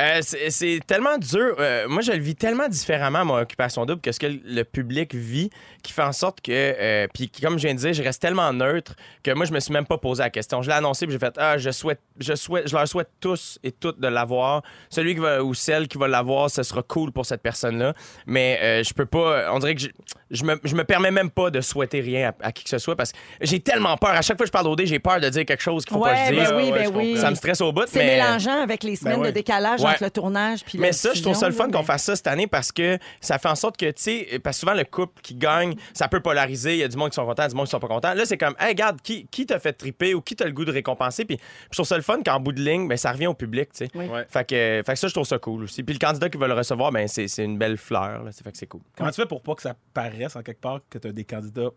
Euh, 0.00 0.20
c'est 0.22 0.78
tellement 0.86 1.18
dur. 1.18 1.56
Euh, 1.58 1.88
moi, 1.88 2.02
je 2.02 2.12
le 2.12 2.18
vis 2.18 2.36
tellement 2.36 2.68
différemment, 2.68 3.24
mon 3.24 3.36
occupation 3.38 3.84
double, 3.84 4.00
que 4.00 4.12
ce 4.12 4.20
que 4.20 4.26
le 4.26 4.62
public 4.62 5.12
vit, 5.12 5.50
qui 5.82 5.92
fait 5.92 6.02
en 6.02 6.12
sorte 6.12 6.40
que. 6.40 6.52
euh, 6.52 7.08
puis, 7.12 7.28
comme 7.42 7.58
je 7.58 7.66
viens 7.66 7.74
de 7.74 7.80
dire, 7.80 7.92
je 7.92 8.02
reste 8.04 8.22
tellement 8.22 8.52
neutre 8.52 8.94
que 9.24 9.32
moi, 9.32 9.44
je 9.44 9.52
me 9.52 9.58
suis 9.58 9.72
même 9.72 9.86
pas 9.86 9.98
posé 9.98 10.22
la 10.22 10.30
question. 10.30 10.62
Je 10.62 10.68
l'ai 10.68 10.76
annoncé, 10.76 11.06
puis 11.06 11.14
j'ai 11.14 11.18
fait 11.18 11.34
Ah, 11.36 11.58
je 11.58 11.70
souhaite, 11.70 11.98
je 12.20 12.34
souhaite, 12.36 12.68
je 12.68 12.76
leur 12.76 12.86
souhaite 12.86 13.08
tous 13.20 13.58
et 13.64 13.72
toutes 13.72 13.98
de 13.98 14.06
l'avoir. 14.06 14.62
Celui 14.88 15.14
qui 15.14 15.20
va, 15.20 15.42
ou 15.42 15.52
celle 15.52 15.88
qui 15.88 15.98
va 15.98 16.06
l'avoir, 16.06 16.48
ce 16.48 16.62
sera 16.62 16.82
cool 16.82 17.10
pour 17.10 17.26
cette 17.26 17.42
personne-là. 17.42 17.92
Mais 18.26 18.60
euh, 18.62 18.82
je 18.84 18.94
peux 18.94 19.06
pas. 19.06 19.52
On 19.52 19.58
dirait 19.58 19.74
que 19.74 19.80
je, 19.80 19.88
je, 20.30 20.44
me, 20.44 20.60
je 20.62 20.76
me 20.76 20.84
permets 20.84 21.10
même 21.10 21.30
pas 21.30 21.50
de 21.50 21.60
souhaiter 21.60 22.00
rien 22.00 22.32
à, 22.40 22.46
à 22.46 22.52
qui 22.52 22.62
que 22.62 22.70
ce 22.70 22.78
soit 22.78 22.94
parce 22.94 23.10
que 23.10 23.18
j'ai 23.40 23.58
tellement 23.58 23.96
peur. 23.96 24.10
À 24.10 24.22
chaque 24.22 24.36
fois 24.36 24.44
que 24.44 24.48
je 24.48 24.52
parle 24.52 24.66
d'OD, 24.66 24.82
j'ai 24.84 25.00
peur 25.00 25.20
de 25.20 25.28
dire 25.28 25.44
quelque 25.44 25.62
chose 25.62 25.84
qu'il 25.84 25.96
faut 25.96 26.04
pas 26.04 26.14
que 26.14 26.34
je 26.34 26.40
ben 26.40 26.56
oui, 26.56 26.70
ben 26.70 26.90
oui. 26.94 27.16
Ça 27.18 27.30
me 27.30 27.34
stresse 27.34 27.60
au 27.60 27.72
bout. 27.72 27.82
C'est 27.88 27.98
mais... 27.98 28.16
mélangeant 28.16 28.62
avec 28.62 28.84
les 28.84 28.94
semaines 28.94 29.16
Ben 29.16 29.22
ouais. 29.22 29.28
de 29.28 29.34
décalage 29.34 29.80
Ouais. 29.88 29.94
entre 29.94 30.04
le 30.04 30.10
tournage 30.10 30.64
puis 30.64 30.78
Mais 30.78 30.88
la 30.88 30.92
ça, 30.92 31.12
je 31.14 31.22
trouve 31.22 31.34
ça 31.34 31.48
le 31.48 31.54
fun 31.54 31.70
qu'on 31.70 31.82
fasse 31.82 32.04
ça 32.04 32.16
cette 32.16 32.26
année 32.26 32.46
parce 32.46 32.72
que 32.72 32.98
ça 33.20 33.38
fait 33.38 33.48
en 33.48 33.54
sorte 33.54 33.76
que, 33.76 33.86
tu 33.86 34.02
sais, 34.02 34.40
parce 34.42 34.56
que 34.56 34.60
souvent 34.60 34.74
le 34.74 34.84
couple 34.84 35.20
qui 35.22 35.34
gagne, 35.34 35.74
ça 35.94 36.08
peut 36.08 36.20
polariser. 36.20 36.74
Il 36.74 36.80
y 36.80 36.84
a 36.84 36.88
du 36.88 36.96
monde 36.96 37.10
qui 37.10 37.16
sont 37.16 37.26
contents, 37.26 37.46
du 37.46 37.54
monde 37.54 37.66
qui 37.66 37.70
sont 37.70 37.80
pas 37.80 37.88
contents. 37.88 38.14
Là, 38.14 38.24
c'est 38.26 38.38
comme, 38.38 38.54
hey, 38.58 38.68
regarde, 38.68 39.00
qui, 39.02 39.26
qui 39.26 39.46
t'a 39.46 39.58
fait 39.58 39.72
triper 39.72 40.14
ou 40.14 40.20
qui 40.20 40.36
t'a 40.36 40.44
le 40.44 40.52
goût 40.52 40.64
de 40.64 40.72
récompenser? 40.72 41.24
Puis 41.24 41.38
je 41.70 41.76
trouve 41.76 41.86
ça 41.86 41.96
le 41.96 42.02
fun 42.02 42.22
qu'en 42.22 42.40
bout 42.40 42.52
de 42.52 42.60
ligne, 42.60 42.88
ben, 42.88 42.96
ça 42.96 43.12
revient 43.12 43.28
au 43.28 43.34
public, 43.34 43.70
tu 43.72 43.86
sais. 43.86 43.90
Oui. 43.94 44.06
Ouais. 44.06 44.26
Fait 44.28 44.44
que, 44.44 44.82
fait 44.84 44.92
que 44.92 44.98
ça, 44.98 45.08
je 45.08 45.14
trouve 45.14 45.26
ça 45.26 45.38
cool 45.38 45.64
aussi. 45.64 45.82
Puis 45.82 45.94
le 45.94 45.98
candidat 45.98 46.28
qui 46.28 46.38
va 46.38 46.48
le 46.48 46.54
recevoir, 46.54 46.92
ben, 46.92 47.06
c'est 47.08 47.28
c'est 47.28 47.44
une 47.44 47.58
belle 47.58 47.76
fleur. 47.76 48.24
Là. 48.24 48.30
Fait 48.32 48.50
que 48.50 48.58
c'est 48.58 48.66
cool. 48.66 48.80
Comment 48.96 49.10
tu 49.10 49.20
fais 49.20 49.26
pour 49.26 49.42
pas 49.42 49.54
que 49.54 49.62
ça 49.62 49.74
paraisse 49.94 50.34
en 50.36 50.42
quelque 50.42 50.60
part 50.60 50.80
que 50.90 50.98
tu 50.98 51.08
as 51.08 51.12
des 51.12 51.24
candidats 51.24 51.70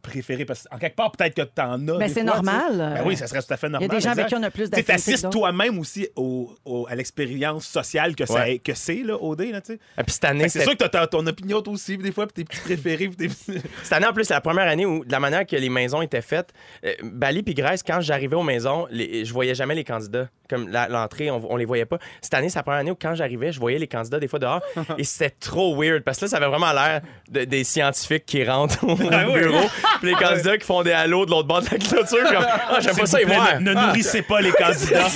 préférés? 0.00 0.44
Parce 0.44 0.64
qu'en 0.70 0.78
quelque 0.78 0.96
part, 0.96 1.12
peut-être 1.12 1.34
que 1.34 1.42
tu 1.42 1.60
en 1.62 1.74
as. 1.88 1.98
Ben, 1.98 2.06
des 2.06 2.08
c'est 2.08 2.22
normal. 2.24 2.62
tu 2.70 2.72
sais. 2.72 2.78
Ben 2.78 3.02
oui, 3.04 3.16
ça 3.16 3.26
serait 3.26 3.42
tout 3.42 3.52
à 3.52 3.56
fait 3.56 3.66
Il 3.66 3.72
y 3.72 3.76
a 3.76 3.78
normal. 3.80 3.96
des 3.96 4.00
gens 4.00 4.10
avec 4.10 4.26
qui 4.26 4.34
on 4.34 4.42
a 4.42 4.50
plus 4.50 4.64
Tu 4.64 4.70
d'affinité. 4.70 4.82
que 4.92 4.96
t'assistes 4.98 5.30
toi-même 5.30 5.78
aussi 5.78 6.08
au, 6.16 6.54
au- 6.64 6.86
à 6.88 6.94
l'expérience 6.94 7.66
sociale 7.66 8.14
que, 8.16 8.26
ça- 8.26 8.34
Ouais. 8.34 8.58
que 8.58 8.74
c'est, 8.74 9.02
là, 9.02 9.16
OD, 9.22 9.42
là, 9.52 9.60
tu 9.60 9.74
sais. 9.74 9.80
Et 9.98 10.02
puis 10.02 10.12
cette 10.12 10.24
année, 10.24 10.48
C'est 10.48 10.62
sûr 10.62 10.76
que 10.76 10.84
t'as 10.84 11.06
ton 11.06 11.26
opinion 11.26 11.60
toi 11.62 11.72
aussi, 11.74 11.96
des 11.98 12.12
fois, 12.12 12.26
puis 12.26 12.34
tes 12.34 12.44
petits 12.44 12.60
préférés, 12.60 13.08
puis 13.08 13.16
tes 13.16 13.28
petits- 13.28 13.60
Cette 13.82 13.92
année, 13.92 14.06
en 14.06 14.12
plus, 14.12 14.24
c'est 14.24 14.34
la 14.34 14.40
première 14.40 14.66
année 14.68 14.86
où, 14.86 15.04
de 15.04 15.12
la 15.12 15.20
manière 15.20 15.46
que 15.46 15.56
les 15.56 15.68
maisons 15.68 16.02
étaient 16.02 16.22
faites, 16.22 16.52
euh, 16.84 16.92
Bali 17.02 17.42
puis 17.42 17.54
Grèce, 17.54 17.82
quand 17.82 18.00
j'arrivais 18.00 18.36
aux 18.36 18.42
maisons, 18.42 18.86
les- 18.90 19.24
je 19.24 19.32
voyais 19.32 19.54
jamais 19.54 19.74
les 19.74 19.84
candidats. 19.84 20.28
Comme 20.50 20.68
l'entrée, 20.68 21.30
on, 21.30 21.50
on 21.50 21.56
les 21.56 21.64
voyait 21.64 21.86
pas. 21.86 21.98
Cette 22.20 22.34
année, 22.34 22.50
c'est 22.50 22.58
la 22.58 22.62
première 22.62 22.80
année 22.80 22.90
où, 22.90 22.96
quand 23.00 23.14
j'arrivais, 23.14 23.52
je 23.52 23.58
voyais 23.60 23.78
les 23.78 23.88
candidats 23.88 24.20
des 24.20 24.28
fois 24.28 24.38
dehors. 24.38 24.60
et 24.98 25.04
c'était 25.04 25.30
trop 25.30 25.74
weird 25.80 26.02
parce 26.02 26.18
que 26.18 26.26
là, 26.26 26.28
ça 26.30 26.36
avait 26.36 26.46
vraiment 26.48 26.72
l'air 26.72 27.00
de- 27.30 27.44
des 27.44 27.64
scientifiques 27.64 28.26
qui 28.26 28.44
rentrent 28.44 28.84
au 28.84 28.96
Ah 29.10 29.24
bureau. 29.24 29.66
Puis 30.00 30.10
les 30.10 30.14
candidats 30.14 30.56
qui 30.58 30.66
font 30.66 30.82
des 30.82 30.92
halos 30.92 31.26
de 31.26 31.30
l'autre 31.30 31.48
bord 31.48 31.60
de 31.62 31.68
la 31.70 31.78
clôture. 31.78 32.24
Comme, 32.30 32.46
ah, 32.70 32.78
j'aime 32.80 32.96
pas 32.96 33.06
ça, 33.06 33.20
y 33.20 33.24
voir. 33.24 33.60
Ne, 33.60 33.72
ne 33.72 33.74
nourrissez 33.80 34.22
pas 34.22 34.40
les 34.40 34.52
candidats. 34.52 35.06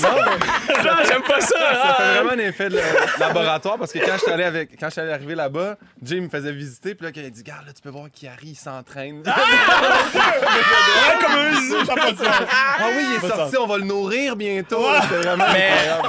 Ah, 0.89 1.03
j'aime 1.09 1.23
pas 1.23 1.41
ça. 1.41 1.49
Ça 1.59 1.81
Ah. 1.83 1.95
fait 1.99 2.15
vraiment 2.15 2.31
un 2.33 2.39
effet 2.47 2.69
de 2.69 2.77
la- 2.77 3.27
laboratoire 3.27 3.77
parce 3.79 3.93
que 3.93 3.99
quand 3.99 4.13
je 4.15 4.19
suis 4.21 4.31
allé 4.31 4.45
avec 4.45 4.79
quand 4.79 4.87
je 4.87 4.93
suis 4.93 5.01
allé 5.01 5.11
arriver 5.13 5.35
là-bas, 5.35 5.77
Jay 6.03 6.21
me 6.21 6.29
faisait 6.29 6.53
visiter 6.53 6.95
puis 6.95 7.07
là 7.07 7.13
il 7.15 7.25
a 7.27 7.31
dit 7.31 7.41
"Regarde 7.41 7.67
là, 7.67 7.73
tu 7.73 7.83
peux 7.83 7.89
voir 7.91 8.07
Kiari, 8.13 8.51
il 8.51 8.55
s'entraîne." 8.55 9.23
comme 11.21 11.33
un 11.35 11.55
zoo, 11.61 11.85
ça 11.85 11.93
a 11.93 11.97
pas 11.97 12.13
de 12.13 12.17
sens. 12.17 12.27
ah 12.29 12.87
oui, 12.97 13.03
il 13.11 13.17
est 13.25 13.29
sorti, 13.29 13.57
on 13.59 13.67
va 13.67 13.79
le 13.79 13.85
nourrir 13.85 14.37
bientôt. 14.37 14.81
Vraiment 15.11 15.45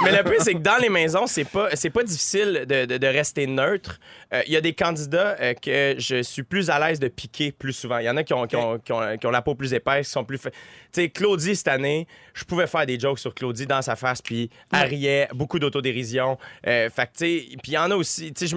Mais, 0.04 0.12
le 0.12 0.24
plus, 0.24 0.38
c'est 0.40 0.54
que 0.54 0.60
dans 0.60 0.78
les 0.78 0.90
maisons, 0.90 1.28
c'est 1.28 1.46
pas, 1.46 1.70
c'est 1.74 1.90
pas 1.90 2.04
difficile 2.04 2.66
de, 2.68 2.86
de- 2.86 2.98
de 2.98 3.08
rester 3.08 3.48
neutre. 3.48 4.00
Euh, 4.34 4.42
Il 4.48 4.54
y 4.54 4.58
a 4.58 4.62
des 4.62 4.74
candidats 4.74 5.36
euh, 5.40 5.54
que 5.54 5.96
je 5.98 6.22
suis 6.24 6.44
plus 6.44 6.70
à 6.70 6.80
l'aise 6.80 7.00
de 7.00 7.08
piquer 7.08 7.52
plus 7.52 7.74
souvent. 7.74 7.98
Il 8.00 8.06
y 8.06 8.10
en 8.10 8.18
a 8.18 8.24
qui 8.24 8.34
ont, 8.34 8.46
qui 8.48 8.56
ont, 8.56 8.80
qui 8.80 8.92
ont- 8.92 9.18
qui 9.18 9.28
ont 9.28 9.32
la 9.32 9.42
peau 9.42 9.56
plus 9.56 9.74
épaisse, 9.74 10.08
qui 10.08 10.12
sont 10.14 10.24
plus. 10.26 10.38
fa- 10.38 10.50
Tu 10.52 10.58
sais, 10.92 11.10
Claudie, 11.10 11.56
cette 11.56 11.68
année, 11.68 12.08
je 12.34 12.44
pouvais 12.44 12.68
faire 12.68 12.86
des 12.86 13.00
jokes 13.00 13.20
sur 13.20 13.34
Claudie 13.34 13.66
dans 13.68 13.82
sa 13.82 13.96
face, 13.96 14.22
puis 14.22 14.50
elle 14.74 14.88
riait, 14.90 15.28
beaucoup 15.34 15.60
d'autodérision. 15.60 16.38
Euh, 16.66 16.90
fait 16.90 17.06
que, 17.08 17.12
tu 17.18 17.40
sais, 17.42 17.58
puis 17.62 17.72
il 17.72 17.76
y 17.76 17.78
en 17.78 17.92
a 17.92 17.96
aussi. 17.96 18.34
Tu 18.34 18.48
sais, 18.48 18.56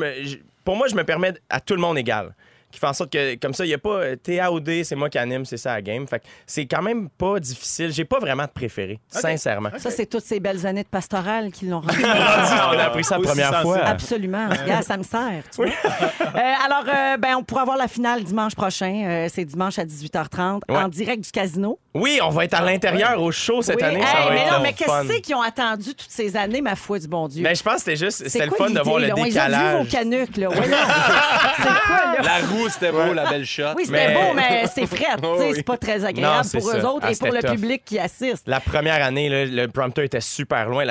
pour 0.64 0.76
moi, 0.76 0.88
je 0.88 0.94
me 0.94 1.04
permets 1.04 1.34
à 1.48 1.60
tout 1.60 1.74
le 1.74 1.80
monde 1.80 1.98
égal 1.98 2.34
qui 2.70 2.78
fait 2.80 2.86
en 2.86 2.92
sorte 2.92 3.10
que, 3.12 3.34
comme 3.36 3.54
ça, 3.54 3.64
il 3.64 3.68
n'y 3.68 3.74
a 3.74 3.78
pas 3.78 3.90
euh, 4.02 4.16
TAOD, 4.16 4.84
c'est 4.84 4.94
moi 4.96 5.08
qui 5.10 5.18
anime, 5.18 5.44
c'est 5.44 5.56
ça 5.56 5.74
la 5.74 5.82
game. 5.82 6.06
Fait 6.06 6.20
que 6.20 6.24
c'est 6.46 6.66
quand 6.66 6.82
même 6.82 7.08
pas 7.08 7.38
difficile. 7.40 7.92
J'ai 7.92 8.04
pas 8.04 8.18
vraiment 8.18 8.44
de 8.44 8.50
préféré, 8.50 8.98
sincèrement. 9.08 9.70
Ça, 9.78 9.90
c'est 9.90 10.06
toutes 10.06 10.24
ces 10.24 10.40
belles 10.40 10.66
années 10.66 10.82
de 10.84 10.88
pastorale 10.88 11.50
qui 11.52 11.66
l'ont 11.66 11.80
rendu. 11.80 11.98
on 12.02 12.78
a 12.78 12.84
appris 12.84 13.04
ça 13.04 13.16
la 13.18 13.22
première 13.22 13.48
sensible. 13.50 13.62
fois. 13.62 13.78
Absolument. 13.84 14.48
Regarde, 14.48 14.84
ça 14.84 14.96
me 14.96 15.02
sert. 15.02 15.42
tu 15.54 15.62
vois. 15.62 15.66
Euh, 15.70 16.54
alors, 16.64 16.84
euh, 16.88 17.16
ben, 17.16 17.36
on 17.36 17.42
pourra 17.42 17.64
voir 17.64 17.76
la 17.76 17.88
finale 17.88 18.22
dimanche 18.24 18.54
prochain. 18.54 19.02
Euh, 19.06 19.28
c'est 19.32 19.44
dimanche 19.44 19.78
à 19.78 19.84
18h30 19.84 20.60
Ouais. 20.68 20.76
en 20.76 20.88
direct 20.88 21.24
du 21.24 21.30
casino. 21.30 21.78
Oui, 21.92 22.20
on 22.22 22.28
va 22.28 22.44
être 22.44 22.54
à 22.54 22.60
l'intérieur 22.62 23.20
au 23.20 23.32
show 23.32 23.62
cette 23.62 23.76
Oui. 23.78 23.82
année. 23.82 23.98
Hey, 23.98 24.06
ça 24.06 24.20
va 24.24 24.30
mais 24.30 24.40
être 24.42 24.52
non, 24.52 24.60
mais 24.62 24.72
qu'est-ce 24.74 25.20
qu'ils 25.22 25.34
ont 25.34 25.42
attendu 25.42 25.88
toutes 25.92 26.06
ces 26.08 26.36
années, 26.36 26.60
ma 26.60 26.76
foi 26.76 27.00
du 27.00 27.08
bon 27.08 27.26
Dieu? 27.26 27.42
Ben, 27.42 27.56
je 27.56 27.62
pense 27.64 27.74
que 27.74 27.80
c'était 27.80 27.96
juste, 27.96 28.18
C'est 28.18 28.28
c'était 28.28 28.46
le 28.46 28.52
fun 28.52 28.70
de 28.70 28.78
voir 28.78 29.00
le 29.00 29.08
là? 29.08 29.14
Décalage. 29.14 29.76
vos 29.78 29.84
canucks, 29.90 30.36
là. 30.36 30.48
Voyons. 30.50 30.76
c'est 31.56 31.62
quoi, 31.62 31.96
là? 32.16 32.22
La 32.22 32.46
roue, 32.46 32.68
c'était 32.68 32.92
beau, 32.92 33.12
la 33.12 33.28
belle 33.28 33.44
shot. 33.44 33.62
Oui, 33.76 33.86
c'était 33.86 34.06
Mais- 34.08 34.14
beau, 34.14 34.34
mais 34.36 34.64
c'est 34.72 34.86
frais. 34.86 35.16
Tu 35.16 35.22
sais, 35.24 35.48
oui. 35.48 35.52
C'est 35.56 35.62
pas 35.64 35.76
très 35.78 36.04
agréable 36.04 36.36
Non, 36.54 36.60
pour 36.60 36.70
ça. 36.70 36.78
eux 36.78 36.84
autres 36.86 37.06
Ah, 37.08 37.12
et 37.12 37.16
pour 37.16 37.28
le 37.32 37.40
tough. 37.42 37.50
public 37.54 37.82
qui 37.84 37.98
assiste. 37.98 38.46
La 38.46 38.60
première 38.60 39.04
année, 39.04 39.28
là, 39.28 39.44
le 39.46 39.66
prompteur 39.66 40.04
était 40.04 40.20
super 40.20 40.68
loin, 40.68 40.84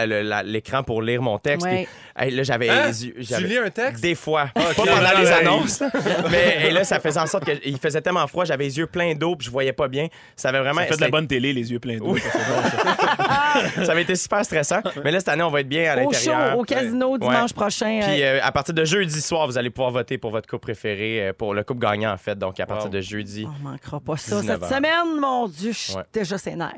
l'écran 0.43 0.83
pour 0.83 1.01
lire 1.01 1.21
mon 1.21 1.37
texte. 1.37 1.65
Ouais. 1.65 1.85
Puis, 1.85 1.87
hey, 2.19 2.31
là, 2.31 2.43
j'avais 2.43 2.69
Hein? 2.69 2.87
les 2.87 3.07
yeux. 3.07 3.13
Tu 3.25 3.43
lis 3.47 3.57
un 3.57 3.69
texte? 3.69 4.01
Des 4.03 4.15
fois. 4.15 4.49
ok. 4.55 4.75
Pas 4.75 4.83
pendant 4.85 5.19
les 5.19 5.27
annonces. 5.31 5.81
mais 6.31 6.67
et 6.67 6.71
là, 6.71 6.83
ça 6.83 6.99
faisait 6.99 7.19
en 7.19 7.25
sorte 7.27 7.45
qu'il 7.45 7.77
faisait 7.79 8.01
tellement 8.01 8.27
froid, 8.27 8.45
j'avais 8.45 8.65
les 8.65 8.77
yeux 8.77 8.87
pleins 8.87 9.13
d'eau, 9.15 9.35
puis 9.35 9.45
je 9.45 9.51
voyais 9.51 9.73
pas 9.73 9.87
bien. 9.87 10.07
Ça 10.35 10.49
avait 10.49 10.59
vraiment. 10.59 10.81
Ça 10.81 10.87
fait 10.87 10.95
de 10.97 11.01
la 11.01 11.09
bonne 11.09 11.27
télé, 11.27 11.53
les 11.53 11.71
yeux 11.71 11.79
pleins 11.79 11.97
d'eau. 11.97 12.15
ça, 13.85 13.91
avait 13.91 14.01
été 14.03 14.15
super 14.15 14.43
stressant. 14.45 14.79
Mais 15.03 15.11
là, 15.11 15.19
cette 15.19 15.29
année, 15.29 15.43
on 15.43 15.49
va 15.49 15.61
être 15.61 15.69
bien 15.69 15.91
à 15.91 15.97
Au 16.03 16.11
show, 16.13 16.29
l'intérieur. 16.31 16.57
au 16.57 16.63
casino, 16.63 17.11
Ouais. 17.13 17.19
dimanche 17.19 17.53
prochain. 17.53 17.99
Puis 18.03 18.21
euh, 18.23 18.37
euh, 18.37 18.39
à 18.43 18.51
partir 18.51 18.73
de 18.73 18.85
jeudi 18.85 19.21
soir, 19.21 19.47
vous 19.47 19.57
allez 19.57 19.69
pouvoir 19.69 19.91
voter 19.91 20.17
pour 20.17 20.31
votre 20.31 20.47
couple 20.47 20.61
préféré, 20.63 21.27
euh, 21.29 21.33
pour 21.33 21.53
le 21.53 21.63
couple 21.63 21.79
gagnant, 21.85 22.11
en 22.13 22.17
fait. 22.17 22.37
Donc, 22.37 22.59
à 22.59 22.65
partir 22.65 22.85
Wow. 22.85 22.91
de 22.91 23.01
jeudi. 23.01 23.47
On 23.63 23.69
manquera 23.69 23.99
pas 23.99 24.17
ça 24.17 24.39
19 24.41 24.59
cette 24.61 24.69
semaine, 24.75 25.19
mon 25.19 25.47
Dieu, 25.47 25.71
je 25.71 25.77
suis 25.77 25.95
Ouais. 25.95 26.03
déjà 26.13 26.37
sénère. 26.37 26.73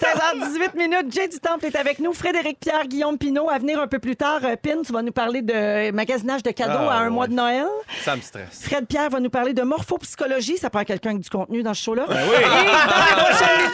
16h18 0.00 0.74
minutes, 0.76 1.12
Jay 1.12 1.28
du 1.28 1.38
Temple 1.38 1.66
est 1.66 1.76
avec 1.76 1.98
nous, 1.98 2.12
Frédéric 2.12 2.58
Pierre, 2.60 2.86
Guillaume 2.86 3.18
Pinot. 3.18 3.48
À 3.50 3.58
venir 3.58 3.80
un 3.80 3.86
peu 3.88 3.98
plus 3.98 4.16
tard, 4.16 4.40
euh, 4.44 4.56
Tu 4.84 4.92
vas 4.92 5.02
nous 5.02 5.12
parler 5.12 5.42
de 5.42 5.90
magasinage 5.92 6.42
de 6.42 6.50
cadeaux 6.50 6.72
Ah, 6.88 6.94
à 6.94 6.96
un 7.00 7.04
ouais. 7.04 7.10
mois 7.10 7.26
de 7.28 7.34
Noël. 7.34 7.66
Ça 8.04 8.16
me 8.16 8.20
stresse. 8.20 8.62
Fred 8.62 8.86
Pierre 8.86 9.10
va 9.10 9.20
nous 9.20 9.30
parler 9.30 9.52
de 9.54 9.62
morphopsychologie. 9.62 10.58
Ça 10.58 10.70
prend 10.70 10.84
quelqu'un 10.84 11.10
avec 11.10 11.22
du 11.22 11.30
contenu 11.30 11.62
dans 11.62 11.74
ce 11.74 11.82
show-là. 11.82 12.06
oui. 12.08 12.16
Et 12.16 12.42
dans 12.42 13.16
les 13.16 13.22
prochaines 13.24 13.70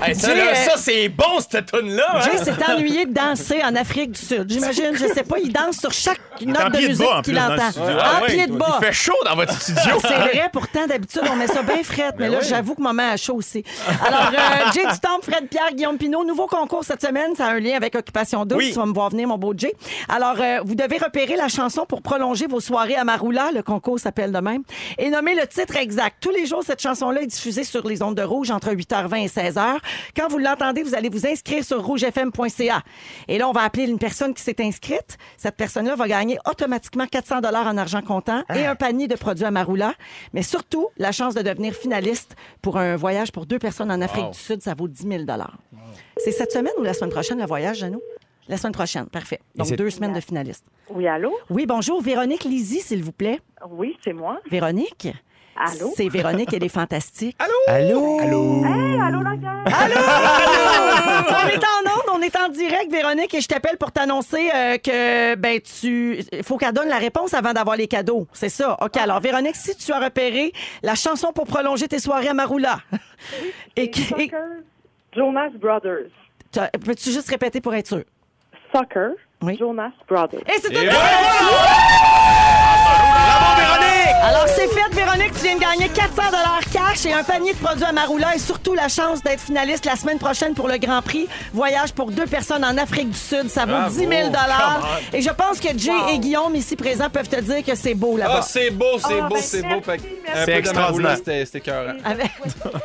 Hey, 0.00 0.14
ça, 0.14 0.28
Jay, 0.34 0.44
là, 0.44 0.54
ça, 0.54 0.72
c'est 0.76 1.08
bon, 1.08 1.40
cette 1.40 1.72
tune-là. 1.72 2.04
hein? 2.14 2.20
Jay 2.20 2.38
s'est 2.38 2.54
ennuyé 2.70 3.04
de 3.06 3.12
danser 3.12 3.60
en 3.64 3.74
Afrique 3.74 4.12
du 4.12 4.20
Sud. 4.20 4.46
J'imagine, 4.48 4.90
je 4.94 5.06
sais 5.12 5.24
pas, 5.24 5.38
il 5.42 5.52
danse 5.52 5.78
sur 5.78 5.92
chaque 5.92 6.20
note 6.40 6.72
de 6.72 6.86
musique 6.86 7.06
qu'il 7.24 7.36
entend. 7.36 7.66
en 7.66 7.98
Ah 8.00 8.20
pied 8.26 8.46
de 8.46 8.52
bas. 8.52 8.78
Il 8.80 8.86
fait 8.86 8.92
chaud 8.92 9.16
dans 9.24 9.34
votre 9.34 9.60
studio. 9.60 9.98
C'est 10.00 10.14
vrai, 10.14 10.48
pourtant, 10.52 10.86
d'habitude, 10.86 11.22
on 11.30 11.34
met 11.34 11.48
ça 11.48 11.62
bien 11.62 11.82
frette, 11.82 12.14
mais 12.18 12.28
là, 12.28 12.40
j'avoue 12.42 12.76
que 12.76 12.82
maman 12.82 13.10
a 13.12 13.16
chaud 13.16 13.34
aussi. 13.34 13.64
Alors, 14.06 14.30
euh, 14.32 14.70
Jay 14.74 14.82
Dutombe, 14.86 15.22
Fred 15.22 15.48
Pierre, 15.48 15.72
Guillaume 15.74 15.98
Pinot, 15.98 16.24
nouveau 16.24 16.46
concours 16.46 16.84
cette 16.84 17.02
semaine. 17.04 17.34
Ça 17.36 17.46
a 17.46 17.50
un 17.54 17.58
lien 17.60 17.74
avec 17.76 17.96
Occupation 17.96 18.44
Double. 18.44 18.62
Oui. 18.62 18.70
Tu 18.72 18.78
vas 18.78 18.86
me 18.86 18.94
voir 18.94 19.10
venir, 19.10 19.26
mon 19.26 19.36
beau 19.36 19.52
Jay. 19.56 19.74
Alors, 20.08 20.36
euh, 20.40 20.60
vous 20.64 20.76
devez 20.76 20.98
repérer 20.98 21.34
la 21.34 21.48
chanson 21.48 21.86
pour 21.86 22.02
prolonger 22.02 22.46
vos 22.46 22.60
soirées 22.60 22.94
à 22.96 23.02
Maroula. 23.02 23.50
Le 23.52 23.62
concours 23.64 23.98
s'appelle 23.98 24.30
de 24.30 24.38
même. 24.38 24.62
Et 24.96 25.10
nommer 25.10 25.34
le 25.34 25.46
titre 25.48 25.76
exact. 25.76 26.18
Tous 26.20 26.30
les 26.30 26.46
jours, 26.46 26.62
cette 26.64 26.80
chanson-là 26.80 27.22
est 27.22 27.26
diffusée 27.26 27.64
sur 27.64 27.84
les 27.88 28.00
ondes 28.00 28.14
de 28.14 28.22
rouge 28.22 28.52
entre 28.52 28.70
8h20 28.70 29.24
et 29.24 29.26
16h. 29.26 29.77
Quand 30.16 30.28
vous 30.28 30.38
l'entendez, 30.38 30.82
vous 30.82 30.94
allez 30.94 31.08
vous 31.08 31.26
inscrire 31.26 31.64
sur 31.64 31.82
rougefm.ca. 31.84 32.82
Et 33.28 33.38
là, 33.38 33.48
on 33.48 33.52
va 33.52 33.62
appeler 33.62 33.84
une 33.84 33.98
personne 33.98 34.34
qui 34.34 34.42
s'est 34.42 34.56
inscrite. 34.60 35.18
Cette 35.36 35.56
personne-là 35.56 35.94
va 35.96 36.08
gagner 36.08 36.38
automatiquement 36.48 37.06
400 37.06 37.40
dollars 37.40 37.66
en 37.66 37.76
argent 37.76 38.02
comptant 38.02 38.42
et 38.54 38.66
un 38.66 38.74
panier 38.74 39.08
de 39.08 39.14
produits 39.16 39.44
à 39.44 39.50
Maroula. 39.50 39.94
Mais 40.32 40.42
surtout, 40.42 40.88
la 40.96 41.12
chance 41.12 41.34
de 41.34 41.42
devenir 41.42 41.74
finaliste 41.74 42.36
pour 42.62 42.76
un 42.78 42.96
voyage 42.96 43.32
pour 43.32 43.46
deux 43.46 43.58
personnes 43.58 43.90
en 43.90 44.00
Afrique 44.00 44.24
Wow. 44.24 44.30
du 44.32 44.38
Sud, 44.38 44.62
ça 44.62 44.74
vaut 44.74 44.88
10 44.88 45.06
000 45.06 45.22
C'est 46.18 46.32
cette 46.32 46.52
semaine 46.52 46.72
ou 46.78 46.82
la 46.82 46.94
semaine 46.94 47.10
prochaine, 47.10 47.38
le 47.38 47.46
voyage, 47.46 47.78
Janou? 47.78 48.00
La 48.48 48.56
semaine 48.56 48.72
prochaine, 48.72 49.06
parfait. 49.06 49.40
Donc, 49.54 49.70
deux 49.76 49.90
semaines 49.90 50.14
de 50.14 50.20
finalistes. 50.20 50.64
Oui, 50.88 51.06
allô? 51.06 51.36
Oui, 51.50 51.66
bonjour. 51.66 52.00
Véronique 52.00 52.44
Lizy, 52.44 52.80
s'il 52.80 53.02
vous 53.04 53.12
plaît. 53.12 53.40
Oui, 53.70 53.98
c'est 54.02 54.14
moi. 54.14 54.40
Véronique? 54.50 55.08
Allô? 55.60 55.92
C'est 55.96 56.08
Véronique, 56.08 56.52
elle 56.52 56.62
est 56.62 56.68
fantastique. 56.68 57.36
Allô? 57.40 57.52
Allô? 58.20 58.64
Hey, 58.64 59.00
allô, 59.00 59.22
la 59.22 59.34
gang? 59.36 59.66
on 59.66 61.48
est 61.48 61.64
en 61.64 61.90
onde, 61.90 62.18
on 62.18 62.22
est 62.22 62.36
en 62.36 62.48
direct, 62.48 62.90
Véronique, 62.92 63.34
et 63.34 63.40
je 63.40 63.48
t'appelle 63.48 63.76
pour 63.76 63.90
t'annoncer 63.90 64.50
euh, 64.54 64.78
que 64.78 65.34
ben 65.34 65.60
tu 65.60 66.20
faut 66.44 66.56
qu'elle 66.58 66.72
donne 66.72 66.88
la 66.88 66.98
réponse 66.98 67.34
avant 67.34 67.52
d'avoir 67.52 67.76
les 67.76 67.88
cadeaux. 67.88 68.28
C'est 68.32 68.48
ça. 68.50 68.76
OK, 68.80 68.96
alors 68.96 69.18
Véronique, 69.20 69.56
si 69.56 69.74
tu 69.76 69.92
as 69.92 69.98
repéré 69.98 70.52
la 70.82 70.94
chanson 70.94 71.32
pour 71.32 71.46
prolonger 71.46 71.88
tes 71.88 71.98
soirées 71.98 72.28
à 72.28 72.34
Maroula. 72.34 72.78
et, 73.76 73.90
qui- 73.90 74.02
et- 74.02 74.28
Soccer, 74.28 74.46
Jonas 75.16 75.50
Brothers. 75.60 76.10
peux-tu 76.84 77.10
juste 77.10 77.28
répéter 77.30 77.60
pour 77.60 77.74
être 77.74 77.88
sûr? 77.88 78.02
Soccer, 78.72 79.10
Oui. 79.42 79.56
Jonas 79.58 79.90
Brothers. 80.08 80.40
Et 80.46 80.60
c'est 80.60 80.70
une 80.72 80.88
Tu 85.38 85.44
viens 85.44 85.54
de 85.54 85.60
gagner 85.60 85.88
400 85.90 86.22
cash 86.72 87.06
et 87.06 87.12
un 87.12 87.22
panier 87.22 87.52
de 87.52 87.58
produits 87.58 87.84
à 87.84 87.92
Maroula 87.92 88.34
et 88.34 88.40
surtout 88.40 88.74
la 88.74 88.88
chance 88.88 89.22
d'être 89.22 89.40
finaliste 89.40 89.84
la 89.84 89.94
semaine 89.94 90.18
prochaine 90.18 90.52
pour 90.54 90.66
le 90.66 90.78
Grand 90.78 91.00
Prix. 91.00 91.28
Voyage 91.52 91.92
pour 91.92 92.10
deux 92.10 92.26
personnes 92.26 92.64
en 92.64 92.76
Afrique 92.76 93.10
du 93.10 93.16
Sud. 93.18 93.48
Ça 93.48 93.64
vaut 93.64 93.72
Bravo. 93.72 94.00
10 94.00 94.08
000 94.08 94.10
Et 95.12 95.22
je 95.22 95.30
pense 95.30 95.60
que 95.60 95.68
Jay 95.78 95.92
et 96.12 96.18
Guillaume, 96.18 96.56
ici 96.56 96.74
présents, 96.74 97.08
peuvent 97.08 97.28
te 97.28 97.40
dire 97.40 97.64
que 97.64 97.76
c'est 97.76 97.94
beau 97.94 98.16
là-bas. 98.16 98.38
Ah, 98.38 98.42
c'est 98.42 98.70
beau, 98.70 98.98
c'est 98.98 99.20
Ah, 99.20 99.28
beau, 99.28 99.36
ben, 99.36 99.42
c'est 99.42 99.62
beau. 99.62 99.80
Fait. 99.80 100.00
Un 100.34 100.44
C'est 100.44 100.52
extraordinaire. 100.52 101.10
Maroula, 101.12 101.16
c'était. 101.16 101.44
Avec 102.04 102.30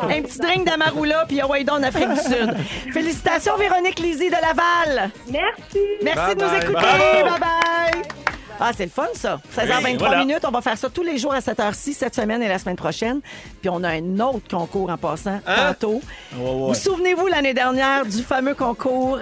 un 0.02 0.22
petit 0.22 0.40
drink 0.40 0.68
d'Amaroula 0.68 1.26
puis 1.28 1.42
Hawaii 1.42 1.66
en 1.72 1.82
Afrique 1.82 2.10
du 2.10 2.20
Sud. 2.20 2.56
Félicitations, 2.94 3.58
Véronique 3.58 4.00
Lizy 4.00 4.30
de 4.30 4.36
Laval. 4.36 5.10
Merci. 5.32 5.80
Merci 6.04 6.36
de 6.36 6.44
nous 6.44 6.50
Bye 6.50 6.62
écouter. 6.62 7.24
Bye 7.24 7.40
bye. 7.40 8.33
Ah, 8.60 8.72
c'est 8.76 8.86
le 8.86 8.92
fun, 8.92 9.08
ça. 9.14 9.40
16h23 9.56 9.84
Oui, 9.86 9.96
voilà. 9.98 10.20
minutes. 10.20 10.46
On 10.48 10.52
va 10.52 10.62
faire 10.62 10.78
ça 10.78 10.90
tous 10.90 11.04
les 11.04 11.18
jours 11.18 11.34
à 11.34 11.42
cette 11.42 11.60
heure-ci, 11.60 11.94
cette 11.94 12.16
semaine 12.16 12.42
et 12.42 12.48
la 12.48 12.60
semaine 12.60 12.76
prochaine. 12.76 13.20
Puis 13.62 13.70
on 13.70 13.84
a 13.84 13.90
un 13.90 14.20
autre 14.20 14.48
concours 14.50 14.90
en 14.90 14.98
passant 14.98 15.40
Hein? 15.46 15.74
tantôt. 15.74 16.02
Ouais, 16.36 16.42
ouais. 16.44 16.68
Vous 16.68 16.74
souvenez-vous 16.74 17.28
l'année 17.28 17.54
dernière 17.54 18.06
du 18.06 18.22
fameux 18.24 18.54
concours 18.56 19.20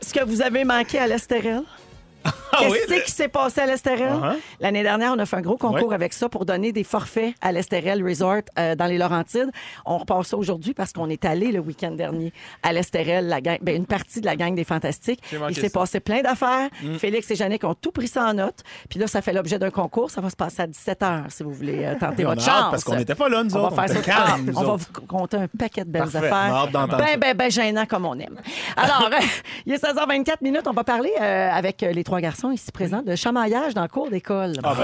Ce 0.00 0.12
que 0.12 0.24
vous 0.24 0.42
avez 0.42 0.64
manqué 0.64 0.98
à 0.98 1.06
l'Estérel? 1.06 1.62
Qu'est-ce 2.58 2.70
oui, 2.72 2.78
le- 2.88 3.02
qui 3.04 3.10
s'est 3.10 3.28
passé 3.28 3.60
à 3.60 3.66
l'Estérel? 3.66 4.12
Uh-huh. 4.12 4.36
L'année 4.60 4.82
dernière, 4.82 5.12
on 5.14 5.18
a 5.18 5.26
fait 5.26 5.36
un 5.36 5.40
gros 5.40 5.56
concours 5.56 5.88
Ouais. 5.88 5.94
avec 5.94 6.12
ça 6.12 6.28
pour 6.28 6.44
donner 6.44 6.72
des 6.72 6.84
forfaits 6.84 7.34
à 7.40 7.50
l'Estérel 7.52 8.02
Resort 8.06 8.42
euh, 8.58 8.74
dans 8.76 8.86
les 8.86 8.96
Laurentides. 8.96 9.50
On 9.84 9.98
repasse 9.98 10.28
ça 10.28 10.36
aujourd'hui 10.36 10.72
parce 10.72 10.92
qu'on 10.92 11.08
est 11.10 11.24
allé 11.24 11.50
le 11.52 11.58
week-end 11.60 11.90
dernier 11.90 12.32
à 12.62 12.72
l'Estérel, 12.72 13.26
la 13.28 13.40
gang, 13.40 13.58
ben, 13.60 13.74
une 13.76 13.86
partie 13.86 14.20
de 14.20 14.26
la 14.26 14.36
gang 14.36 14.54
des 14.54 14.64
Fantastiques. 14.64 15.20
Il 15.48 15.56
s'est 15.56 15.70
passé 15.70 16.00
plein 16.00 16.22
d'affaires. 16.22 16.68
Mm. 16.82 16.94
Félix 16.96 17.30
et 17.30 17.34
Jannick 17.34 17.64
ont 17.64 17.74
tout 17.74 17.90
pris 17.92 18.08
ça 18.08 18.26
en 18.26 18.34
note. 18.34 18.60
Puis 18.88 18.98
là, 18.98 19.06
ça 19.08 19.20
fait 19.20 19.32
l'objet 19.32 19.58
d'un 19.58 19.70
concours. 19.70 20.10
Ça 20.10 20.20
va 20.20 20.30
se 20.30 20.36
passer 20.36 20.62
à 20.62 20.66
17h 20.66 21.24
si 21.30 21.42
vous 21.42 21.52
voulez 21.52 21.84
euh, 21.84 21.94
tenter 21.98 22.24
on 22.26 22.30
votre 22.30 22.42
chance. 22.42 22.70
parce 22.70 22.84
qu'on 22.84 22.96
n'était 22.96 23.14
pas 23.16 23.28
là, 23.28 23.42
nous 23.42 23.54
On 23.56 23.64
autres. 23.66 23.74
va 23.74 23.86
faire 23.88 23.96
était 23.96 24.10
ça. 24.10 24.16
calmes, 24.16 24.46
Ah, 24.48 24.52
nous 24.52 24.58
on 24.58 24.62
va 24.64 24.76
vous 24.76 25.06
compter 25.06 25.36
un 25.38 25.48
paquet 25.48 25.84
de 25.84 25.90
belles 25.90 26.02
Parfait. 26.02 26.18
affaires. 26.18 26.68
On 26.72 26.86
ben, 26.86 27.18
ben, 27.18 27.36
ben 27.36 27.50
gênant 27.50 27.84
comme 27.86 28.06
on 28.06 28.14
aime. 28.18 28.40
Alors, 28.76 29.10
il 29.66 29.72
est 29.72 29.82
16h24 29.84 30.36
minutes. 30.42 30.66
On 30.66 30.72
va 30.72 30.84
parler 30.84 31.12
euh, 31.20 31.50
avec 31.50 31.80
les 31.82 32.04
trois 32.04 32.13
garçons 32.20 32.50
ici 32.50 32.70
présents 32.72 33.02
de 33.02 33.14
chamaillage 33.16 33.74
dans 33.74 33.82
le 33.82 33.88
cours 33.88 34.10
d'école. 34.10 34.52
Ah, 34.62 34.74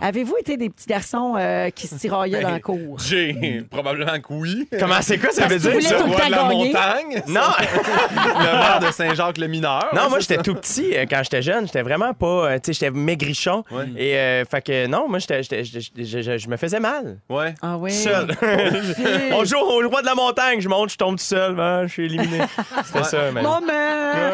ben, 0.00 0.06
Avez-vous 0.06 0.36
été 0.38 0.56
des 0.56 0.70
petits 0.70 0.86
garçons 0.86 1.34
euh, 1.38 1.70
qui 1.70 1.86
se 1.86 1.94
tiraillaient 1.96 2.40
dans 2.42 2.50
le 2.54 2.60
cours? 2.60 2.98
J'ai 3.00 3.62
probablement 3.70 4.18
que 4.20 4.32
oui. 4.32 4.68
Comment 4.78 5.00
c'est 5.02 5.18
quoi 5.18 5.30
ça 5.30 5.46
veut 5.46 5.56
que 5.56 5.60
dire? 5.60 5.70
vous 5.70 5.76
voulez 5.76 5.86
ça? 5.88 5.96
tout 5.96 6.06
le 6.06 6.12
Roi 6.12 6.20
temps 6.20 6.26
de 6.26 6.30
la 6.30 6.36
gagner. 6.48 6.64
montagne. 6.72 7.22
Non, 7.28 7.40
Le 8.10 8.58
maire 8.58 8.80
de 8.80 8.90
Saint-Jacques 8.92 9.38
le 9.38 9.46
mineur. 9.46 9.88
non, 9.94 10.08
moi 10.08 10.18
j'étais 10.20 10.38
tout 10.38 10.54
petit 10.54 10.96
euh, 10.96 11.04
quand 11.08 11.20
j'étais 11.22 11.42
jeune, 11.42 11.66
j'étais 11.66 11.82
vraiment 11.82 12.12
pas, 12.14 12.26
euh, 12.26 12.54
tu 12.58 12.72
sais, 12.72 12.72
j'étais 12.74 12.90
maigrichon 12.90 13.64
Ouais. 13.70 13.86
et 13.96 14.16
euh, 14.16 14.44
fait 14.44 14.62
que 14.62 14.86
non, 14.86 15.08
moi 15.08 15.18
j'étais, 15.18 15.42
je, 15.42 15.80
je- 15.98 16.38
je 16.38 16.48
me 16.48 16.56
faisais 16.56 16.80
mal. 16.80 17.18
Ouais. 17.28 17.54
Ah 17.62 17.76
oui. 17.78 17.90
Seul. 17.92 18.28
On 19.32 19.44
joue 19.44 19.56
au 19.58 19.88
roi 19.88 20.00
de 20.02 20.06
la 20.06 20.14
montagne, 20.14 20.60
je 20.60 20.68
monte, 20.68 20.90
je 20.90 20.96
tombe 20.96 21.16
tout 21.16 21.24
seul, 21.24 21.58
hein, 21.58 21.82
je 21.86 21.92
suis 21.92 22.04
éliminé. 22.06 22.40
C'était 22.84 23.04
ça, 23.04 23.18
mais. 23.32 23.42
Maman! 23.42 23.60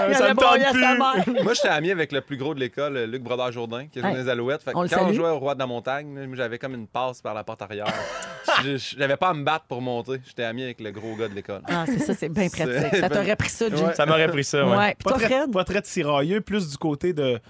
il 0.09 0.14
ça 0.16 0.25
avait 0.25 0.35
me 0.35 0.38
tente 0.40 0.45
broyé 0.59 0.64
à 0.64 0.73
sa 0.73 0.73
plus. 0.73 1.33
mère. 1.35 1.42
Moi, 1.45 1.55
j'étais 1.55 1.68
ami 1.68 1.90
avec 1.90 2.12
le 2.12 2.21
plus 2.23 2.37
gros 2.37 2.55
de 2.55 2.61
l'école, 2.61 2.97
euh, 2.97 3.07
Luc 3.07 3.23
Brodeur-Jourdain, 3.23 3.87
qui 3.87 3.99
est 3.99 4.03
Ouais. 4.03 4.13
dans 4.13 4.19
les 4.19 4.29
Alouettes. 4.29 4.63
Fait 4.63 4.73
On 4.75 4.87
quand 4.87 5.07
on 5.09 5.13
jouait 5.13 5.29
au 5.29 5.39
Roi 5.39 5.55
de 5.55 5.59
la 5.61 5.67
Montagne, 5.67 6.31
j'avais 6.35 6.59
comme 6.59 6.75
une 6.75 6.87
passe 6.87 7.21
par 7.21 7.35
la 7.35 7.45
porte 7.45 7.63
arrière. 7.63 7.87
J'avais 8.97 9.17
pas 9.17 9.29
à 9.29 9.35
me 9.35 9.45
battre 9.45 9.65
pour 9.67 9.81
monter. 9.81 10.21
J'étais 10.27 10.43
ami 10.45 10.63
avec 10.65 10.81
le 10.81 10.91
gros 10.91 11.15
gars 11.17 11.29
de 11.29 11.35
l'école. 11.35 11.63
Ah, 11.69 11.85
c'est 11.87 11.99
ça, 11.99 12.13
c'est 12.15 12.29
bien 12.29 12.49
pratique. 12.51 12.97
Ça 12.97 13.09
t'aurait 13.09 13.37
pris 13.37 13.49
ça, 13.49 13.69
Jay. 13.71 13.77
Ouais. 13.83 13.95
Ça 13.95 14.05
m'aurait 14.07 14.29
pris 14.29 14.45
ça, 14.45 14.65
ouais. 14.67 14.77
Ouais. 14.77 14.95
Puis 14.99 15.05
pas, 15.05 15.11
toi, 15.11 15.21
très, 15.29 15.49
pas 15.49 15.65
très 15.65 15.83
tirailleux, 15.83 16.41
plus 16.41 16.69
du 16.71 16.77
côté 16.77 17.13
de 17.13 17.41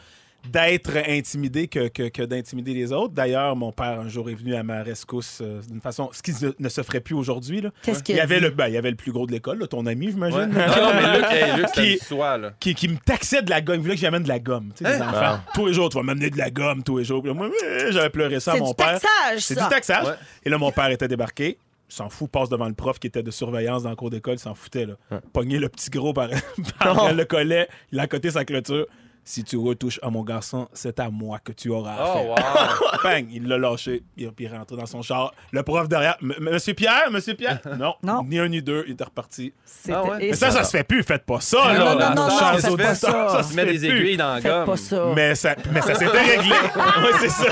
d'être 0.50 0.96
intimidé 1.08 1.68
que, 1.68 1.88
que, 1.88 2.08
que 2.08 2.22
d'intimider 2.22 2.74
les 2.74 2.92
autres. 2.92 3.14
D'ailleurs, 3.14 3.54
mon 3.56 3.70
père, 3.72 4.00
un 4.00 4.08
jour, 4.08 4.28
est 4.28 4.34
venu 4.34 4.54
à 4.54 4.62
ma 4.62 4.82
rescousse 4.82 5.38
euh, 5.40 5.60
d'une 5.68 5.80
façon... 5.80 6.10
Ce 6.12 6.22
qui 6.22 6.32
ne, 6.44 6.50
ne 6.58 6.68
se 6.68 6.82
ferait 6.82 7.00
plus 7.00 7.14
aujourd'hui. 7.14 7.60
là. 7.60 7.70
Qu'est-ce 7.82 8.02
qu'il 8.02 8.14
Il 8.14 8.18
y 8.18 8.20
a 8.20 8.24
avait 8.24 8.36
dit? 8.38 8.42
le, 8.44 8.50
ben, 8.50 8.66
il 8.68 8.74
y 8.74 8.76
avait 8.76 8.90
le 8.90 8.96
plus 8.96 9.12
gros 9.12 9.26
de 9.26 9.32
l'école, 9.32 9.58
là, 9.60 9.66
ton 9.66 9.86
ami, 9.86 10.06
Ouais. 10.06 10.12
j'imagine. 10.12 10.38
Non, 10.40 10.46
non, 10.48 10.92
mais 10.94 11.16
Luc, 11.18 11.26
hey, 11.30 11.56
Luc 11.56 11.66
c'était 11.68 11.82
Qui- 11.82 11.92
une 11.94 11.98
soie, 12.00 12.38
là. 12.38 12.52
qui, 12.58 12.74
qui 12.74 12.88
me 12.88 12.96
taxait 12.96 13.42
de 13.42 13.50
la 13.50 13.60
gomme. 13.60 13.76
Il 13.76 13.82
voulait 13.82 13.94
que 13.94 14.00
j'amène 14.00 14.24
de 14.24 14.28
la 14.28 14.38
gomme? 14.40 14.72
Tu 14.76 14.84
sais, 14.84 14.90
Hein? 15.00 15.08
enfants. 15.08 15.40
Tous 15.54 15.66
les 15.66 15.74
jours, 15.74 15.88
tu 15.88 15.96
vas 15.96 16.02
m'amener 16.02 16.30
de 16.30 16.38
la 16.38 16.50
gomme, 16.50 16.82
tous 16.82 16.98
les 16.98 17.04
jours. 17.04 17.22
Puis 17.22 17.28
là, 17.30 17.34
moi, 17.34 17.48
euh, 17.64 17.92
j'avais 17.92 18.10
pleuré 18.10 18.40
ça 18.40 18.52
à 18.52 18.54
C'est 18.54 18.60
mon 18.60 18.68
du 18.70 18.74
père. 18.74 19.00
taxage, 19.00 19.38
C'est 19.40 19.54
ça. 19.54 19.62
du 19.64 19.68
taxage. 19.68 20.06
Ouais. 20.06 20.14
Et 20.44 20.50
là, 20.50 20.58
mon 20.58 20.72
père 20.72 20.90
était 20.90 21.08
débarqué. 21.08 21.56
Il 21.88 21.94
s'en 21.94 22.08
fout, 22.08 22.30
passe 22.30 22.48
devant 22.48 22.68
le 22.68 22.72
prof 22.74 22.98
qui 22.98 23.06
était 23.06 23.22
de 23.22 23.30
surveillance 23.30 23.82
dans 23.82 23.90
le 23.90 23.96
cours 23.96 24.08
d'école, 24.08 24.34
il 24.34 24.38
s'en 24.38 24.54
foutait. 24.54 24.86
Là. 24.86 24.94
Pogner 25.34 25.58
le 25.58 25.68
petit 25.68 25.90
gros 25.90 26.14
par, 26.14 26.30
par 26.78 27.12
le 27.12 27.24
collet, 27.26 27.68
il 27.92 28.00
a 28.00 28.06
coté 28.06 28.30
sa 28.30 28.44
clôture. 28.46 28.86
Si 29.24 29.44
tu 29.44 29.56
retouches 29.56 30.00
à 30.02 30.10
mon 30.10 30.22
garçon, 30.24 30.68
c'est 30.72 30.98
à 30.98 31.08
moi 31.08 31.38
que 31.38 31.52
tu 31.52 31.68
auras 31.70 31.94
Oh, 32.00 32.02
affaire. 32.02 32.28
wow. 32.30 32.98
Bang, 33.04 33.26
il 33.32 33.46
l'a 33.46 33.56
lâché, 33.56 34.02
il 34.16 34.30
puis 34.32 34.46
il 34.46 34.52
est 34.52 34.56
rentré 34.58 34.76
dans 34.76 34.86
son 34.86 35.00
char. 35.02 35.32
Le 35.52 35.62
prof 35.62 35.88
derrière, 35.88 36.16
M- 36.20 36.34
Monsieur 36.40 36.74
Pierre, 36.74 37.08
Monsieur 37.10 37.34
Pierre. 37.34 37.60
Non, 37.78 37.94
Non. 38.02 38.24
ni 38.24 38.38
un 38.40 38.48
ni 38.48 38.60
deux, 38.62 38.82
il 38.88 38.94
était 38.94 39.04
reparti. 39.04 39.52
C'était- 39.64 39.92
Ah 39.94 40.02
ouais? 40.04 40.18
Mais 40.30 40.34
ça, 40.34 40.50
ça 40.50 40.64
se 40.64 40.76
fait 40.76 40.82
plus, 40.82 41.02
faites 41.04 41.24
pas 41.24 41.40
ça, 41.40 41.56
Non, 41.58 41.72
là. 41.72 41.78
non, 41.78 42.00
non, 42.00 42.14
non, 42.16 42.26
non, 42.28 42.56
faites 42.56 42.70
auditeurs, 42.70 42.86
pas 42.86 42.94
ça. 42.96 43.42
se 43.44 43.52
fait 43.54 43.64
des 43.66 43.78
plus. 43.88 44.00
aiguilles 44.00 44.16
dans 44.16 44.34
la 44.34 44.40
Faites 44.40 44.50
gomme. 44.52 44.66
pas 44.66 44.76
ça. 44.76 45.06
Mais 45.14 45.34
ça, 45.36 45.54
mais 45.72 45.80
ça 45.82 45.94
s'était 45.94 46.20
réglé. 46.20 46.54
oui, 46.76 47.08
c'est 47.20 47.28
ça. 47.28 47.46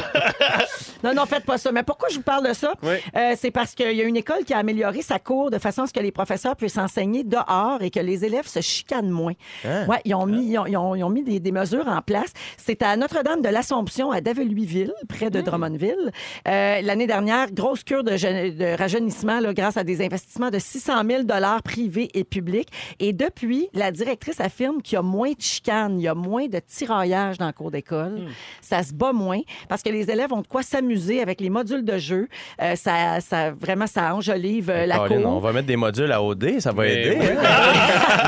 Non, 1.04 1.14
non, 1.14 1.24
faites 1.26 1.44
pas 1.44 1.56
ça. 1.56 1.72
Mais 1.72 1.82
pourquoi 1.82 2.08
je 2.10 2.16
vous 2.16 2.22
parle 2.22 2.46
de 2.48 2.52
ça? 2.52 2.72
Oui. 2.82 2.96
Euh, 3.16 3.34
c'est 3.38 3.50
parce 3.50 3.74
qu'il 3.74 3.92
y 3.92 4.00
a 4.00 4.04
une 4.04 4.16
école 4.16 4.44
qui 4.44 4.52
a 4.52 4.58
amélioré 4.58 5.02
sa 5.02 5.18
cour 5.18 5.50
de 5.50 5.58
façon 5.58 5.82
à 5.82 5.86
ce 5.86 5.92
que 5.92 6.00
les 6.00 6.12
professeurs 6.12 6.56
puissent 6.56 6.76
enseigner 6.78 7.24
dehors 7.24 7.78
et 7.80 7.90
que 7.90 8.00
les 8.00 8.24
élèves 8.24 8.46
se 8.46 8.60
chicanent 8.60 9.08
moins. 9.08 9.32
Ouais, 9.64 10.00
ils 10.04 10.14
ont 10.14 10.26
mis, 10.26 10.46
ils 10.50 10.58
ont, 10.58 10.66
ils 10.66 10.76
ont- 10.76 10.94
ils 10.94 11.04
ont 11.04 11.10
mis 11.10 11.22
des, 11.22 11.40
des 11.40 11.52
mesures 11.60 11.88
en 11.88 12.00
place. 12.02 12.32
C'est 12.56 12.82
à 12.82 12.96
Notre-Dame 12.96 13.42
de 13.42 13.48
l'Assomption, 13.48 14.10
à 14.10 14.20
Daveluiville, 14.20 14.92
près 15.08 15.30
de 15.30 15.40
Drummondville. 15.40 16.10
Euh, 16.48 16.80
L'année 16.82 17.06
dernière, 17.06 17.50
grosse 17.52 17.84
cure 17.84 18.02
de, 18.04 18.76
rajeunissement 18.76 19.40
là, 19.40 19.52
grâce 19.52 19.76
à 19.76 19.84
des 19.84 20.04
investissements 20.04 20.50
de 20.50 20.58
600 20.58 21.02
000 21.08 21.22
privés 21.64 22.08
et 22.14 22.24
publics. 22.24 22.68
Et 22.98 23.12
depuis, 23.12 23.68
la 23.74 23.90
directrice 23.90 24.40
affirme 24.40 24.80
qu'il 24.82 24.94
y 24.94 24.98
a 24.98 25.02
moins 25.02 25.30
de 25.32 25.40
chicanes, 25.40 26.00
il 26.00 26.04
y 26.04 26.08
a 26.08 26.14
moins 26.14 26.46
de 26.46 26.58
tiraillage 26.66 27.38
dans 27.38 27.46
le 27.46 27.52
cours 27.52 27.70
d'école. 27.70 28.22
Ça 28.60 28.82
se 28.82 28.92
bat 28.92 29.12
moins 29.12 29.40
parce 29.68 29.82
que 29.82 29.90
les 29.90 30.10
élèves 30.10 30.32
ont 30.32 30.40
de 30.42 30.46
quoi 30.46 30.62
s'amuser 30.62 31.20
avec 31.20 31.40
les 31.40 31.50
modules 31.50 31.84
de 31.84 31.98
jeu. 31.98 32.28
Euh, 32.62 32.74
ça, 32.76 33.20
ça, 33.20 33.50
vraiment, 33.50 33.86
ça 33.86 34.14
enjolive 34.14 34.70
euh, 34.70 34.86
la 34.86 34.94
Caroline, 34.96 35.22
cour. 35.22 35.32
on 35.36 35.40
va 35.40 35.52
mettre 35.52 35.66
des 35.66 35.76
modules 35.76 36.12
à 36.12 36.22
OD, 36.22 36.60
ça 36.60 36.72
va 36.72 36.82
Mais 36.84 37.06
aider. 37.06 37.16
oui. 37.20 37.26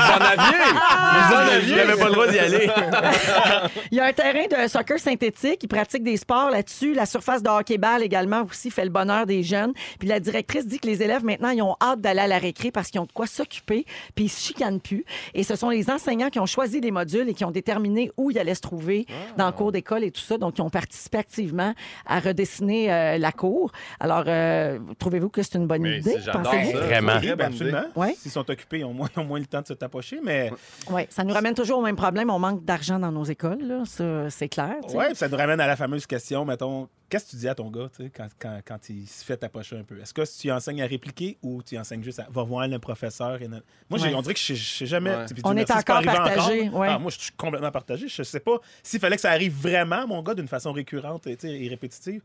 Vous 0.03 0.11
en 0.11 0.25
aviez! 0.25 0.63
Vous 0.73 1.33
en 1.33 1.55
aviez! 1.55 1.75
J'avais 1.77 1.97
pas 1.97 2.05
le 2.07 2.11
droit 2.13 2.27
d'y 2.27 2.39
aller. 2.39 2.69
Il 3.91 3.97
y 3.97 3.99
a 3.99 4.05
un 4.05 4.13
terrain 4.13 4.45
de 4.47 4.67
soccer 4.67 4.99
synthétique. 4.99 5.59
Ils 5.63 5.67
pratiquent 5.67 6.03
des 6.03 6.17
sports 6.17 6.49
là-dessus. 6.49 6.93
La 6.93 7.05
surface 7.05 7.41
de 7.43 7.49
hockey-ball 7.49 8.03
également 8.03 8.43
aussi 8.43 8.69
fait 8.71 8.83
le 8.83 8.89
bonheur 8.89 9.25
des 9.25 9.43
jeunes. 9.43 9.73
Puis 9.99 10.07
la 10.07 10.19
directrice 10.19 10.65
dit 10.67 10.79
que 10.79 10.87
les 10.87 11.01
élèves, 11.03 11.23
maintenant, 11.23 11.49
ils 11.49 11.61
ont 11.61 11.75
hâte 11.81 12.01
d'aller 12.01 12.21
à 12.21 12.27
la 12.27 12.37
récré 12.37 12.71
parce 12.71 12.89
qu'ils 12.89 12.99
ont 13.01 13.05
de 13.05 13.11
quoi 13.11 13.27
s'occuper 13.27 13.85
puis 14.15 14.25
ils 14.25 14.29
se 14.29 14.41
chicanent 14.41 14.79
plus. 14.81 15.05
Et 15.33 15.43
ce 15.43 15.55
sont 15.55 15.69
les 15.69 15.89
enseignants 15.89 16.29
qui 16.29 16.39
ont 16.39 16.45
choisi 16.45 16.81
les 16.81 16.91
modules 16.91 17.29
et 17.29 17.33
qui 17.33 17.45
ont 17.45 17.51
déterminé 17.51 18.11
où 18.17 18.31
ils 18.31 18.39
allaient 18.39 18.55
se 18.55 18.61
trouver 18.61 19.05
dans 19.37 19.45
le 19.47 19.51
cours 19.51 19.71
d'école 19.71 20.03
et 20.03 20.11
tout 20.11 20.21
ça. 20.21 20.37
Donc, 20.37 20.57
ils 20.57 20.61
ont 20.61 20.69
participé 20.69 21.17
activement 21.17 21.73
à 22.05 22.19
redessiner 22.19 22.91
euh, 22.91 23.17
la 23.17 23.31
cour. 23.31 23.71
Alors, 23.99 24.23
euh, 24.27 24.79
trouvez-vous 24.99 25.29
que 25.29 25.41
c'est 25.43 25.55
une 25.55 25.67
bonne 25.67 25.81
Mais 25.83 25.99
idée? 25.99 26.17
Pensez-vous? 26.31 26.71
ça. 26.71 26.77
Vraiment. 26.85 27.17
Idée. 27.19 27.31
Absolument. 27.39 27.83
Ouais. 27.95 28.15
S'ils 28.17 28.31
sont 28.31 28.49
occupés, 28.49 28.79
ils 28.79 28.85
ont 28.85 28.93
moins, 28.93 29.09
ils 29.15 29.19
ont 29.19 29.25
moins 29.25 29.39
le 29.39 29.45
temps 29.45 29.61
de 29.61 29.67
se 29.67 29.73
tapocher, 29.73 30.19
mais 30.23 30.51
Oui, 30.89 31.01
ça 31.09 31.23
nous 31.23 31.33
ramène 31.33 31.53
toujours 31.53 31.79
au 31.79 31.83
même 31.83 31.95
problème. 31.95 32.29
On 32.29 32.39
manque 32.39 32.63
d'argent 32.65 32.99
dans 32.99 33.11
nos 33.13 33.23
écoles, 33.23 33.61
là. 33.61 33.83
Ça, 33.85 34.29
c'est 34.29 34.49
clair. 34.49 34.75
puis 34.85 35.15
ça 35.15 35.27
nous 35.29 35.37
ramène 35.37 35.59
à 35.59 35.67
la 35.67 35.75
fameuse 35.75 36.05
question, 36.05 36.43
mettons, 36.45 36.89
qu'est-ce 37.09 37.25
que 37.25 37.29
tu 37.31 37.35
dis 37.37 37.47
à 37.47 37.55
ton 37.55 37.69
gars 37.71 37.89
quand, 38.15 38.27
quand, 38.39 38.59
quand 38.65 38.89
il 38.89 39.07
se 39.07 39.23
fait 39.23 39.37
tapocher 39.37 39.77
un 39.77 39.83
peu? 39.83 39.99
Est-ce 40.01 40.13
que 40.13 40.23
tu 40.41 40.51
enseignes 40.51 40.81
à 40.81 40.85
répliquer 40.87 41.37
ou 41.41 41.61
tu 41.63 41.77
enseignes 41.77 42.03
juste 42.03 42.19
à 42.19 42.27
va 42.29 42.43
voir 42.43 42.67
le 42.67 42.79
professeur? 42.79 43.41
Et 43.41 43.47
Moi, 43.47 43.61
j'ai- 43.93 44.07
Ouais. 44.07 44.15
on 44.15 44.21
dirait 44.21 44.33
que 44.33 44.39
je 44.39 44.53
sais 44.55 44.85
jamais. 44.85 45.11
Ouais. 45.11 45.25
Puis 45.25 45.35
Dieu 45.35 45.43
On 45.45 45.55
est 45.55 45.69
encore 45.71 46.01
partagé, 46.03 46.67
encore. 46.67 46.79
ouais. 46.81 46.87
Ah, 46.89 46.99
moi, 46.99 47.11
je 47.11 47.19
suis 47.19 47.31
complètement 47.31 47.71
partagé. 47.71 48.07
Je 48.07 48.23
sais 48.23 48.39
pas 48.39 48.57
s'il 48.81 48.99
fallait 48.99 49.15
que 49.15 49.21
ça 49.21 49.31
arrive 49.31 49.53
vraiment, 49.53 50.05
mon 50.07 50.21
gars, 50.21 50.33
d'une 50.33 50.47
façon 50.47 50.71
récurrente 50.73 51.27
et 51.27 51.67
répétitive. 51.69 52.21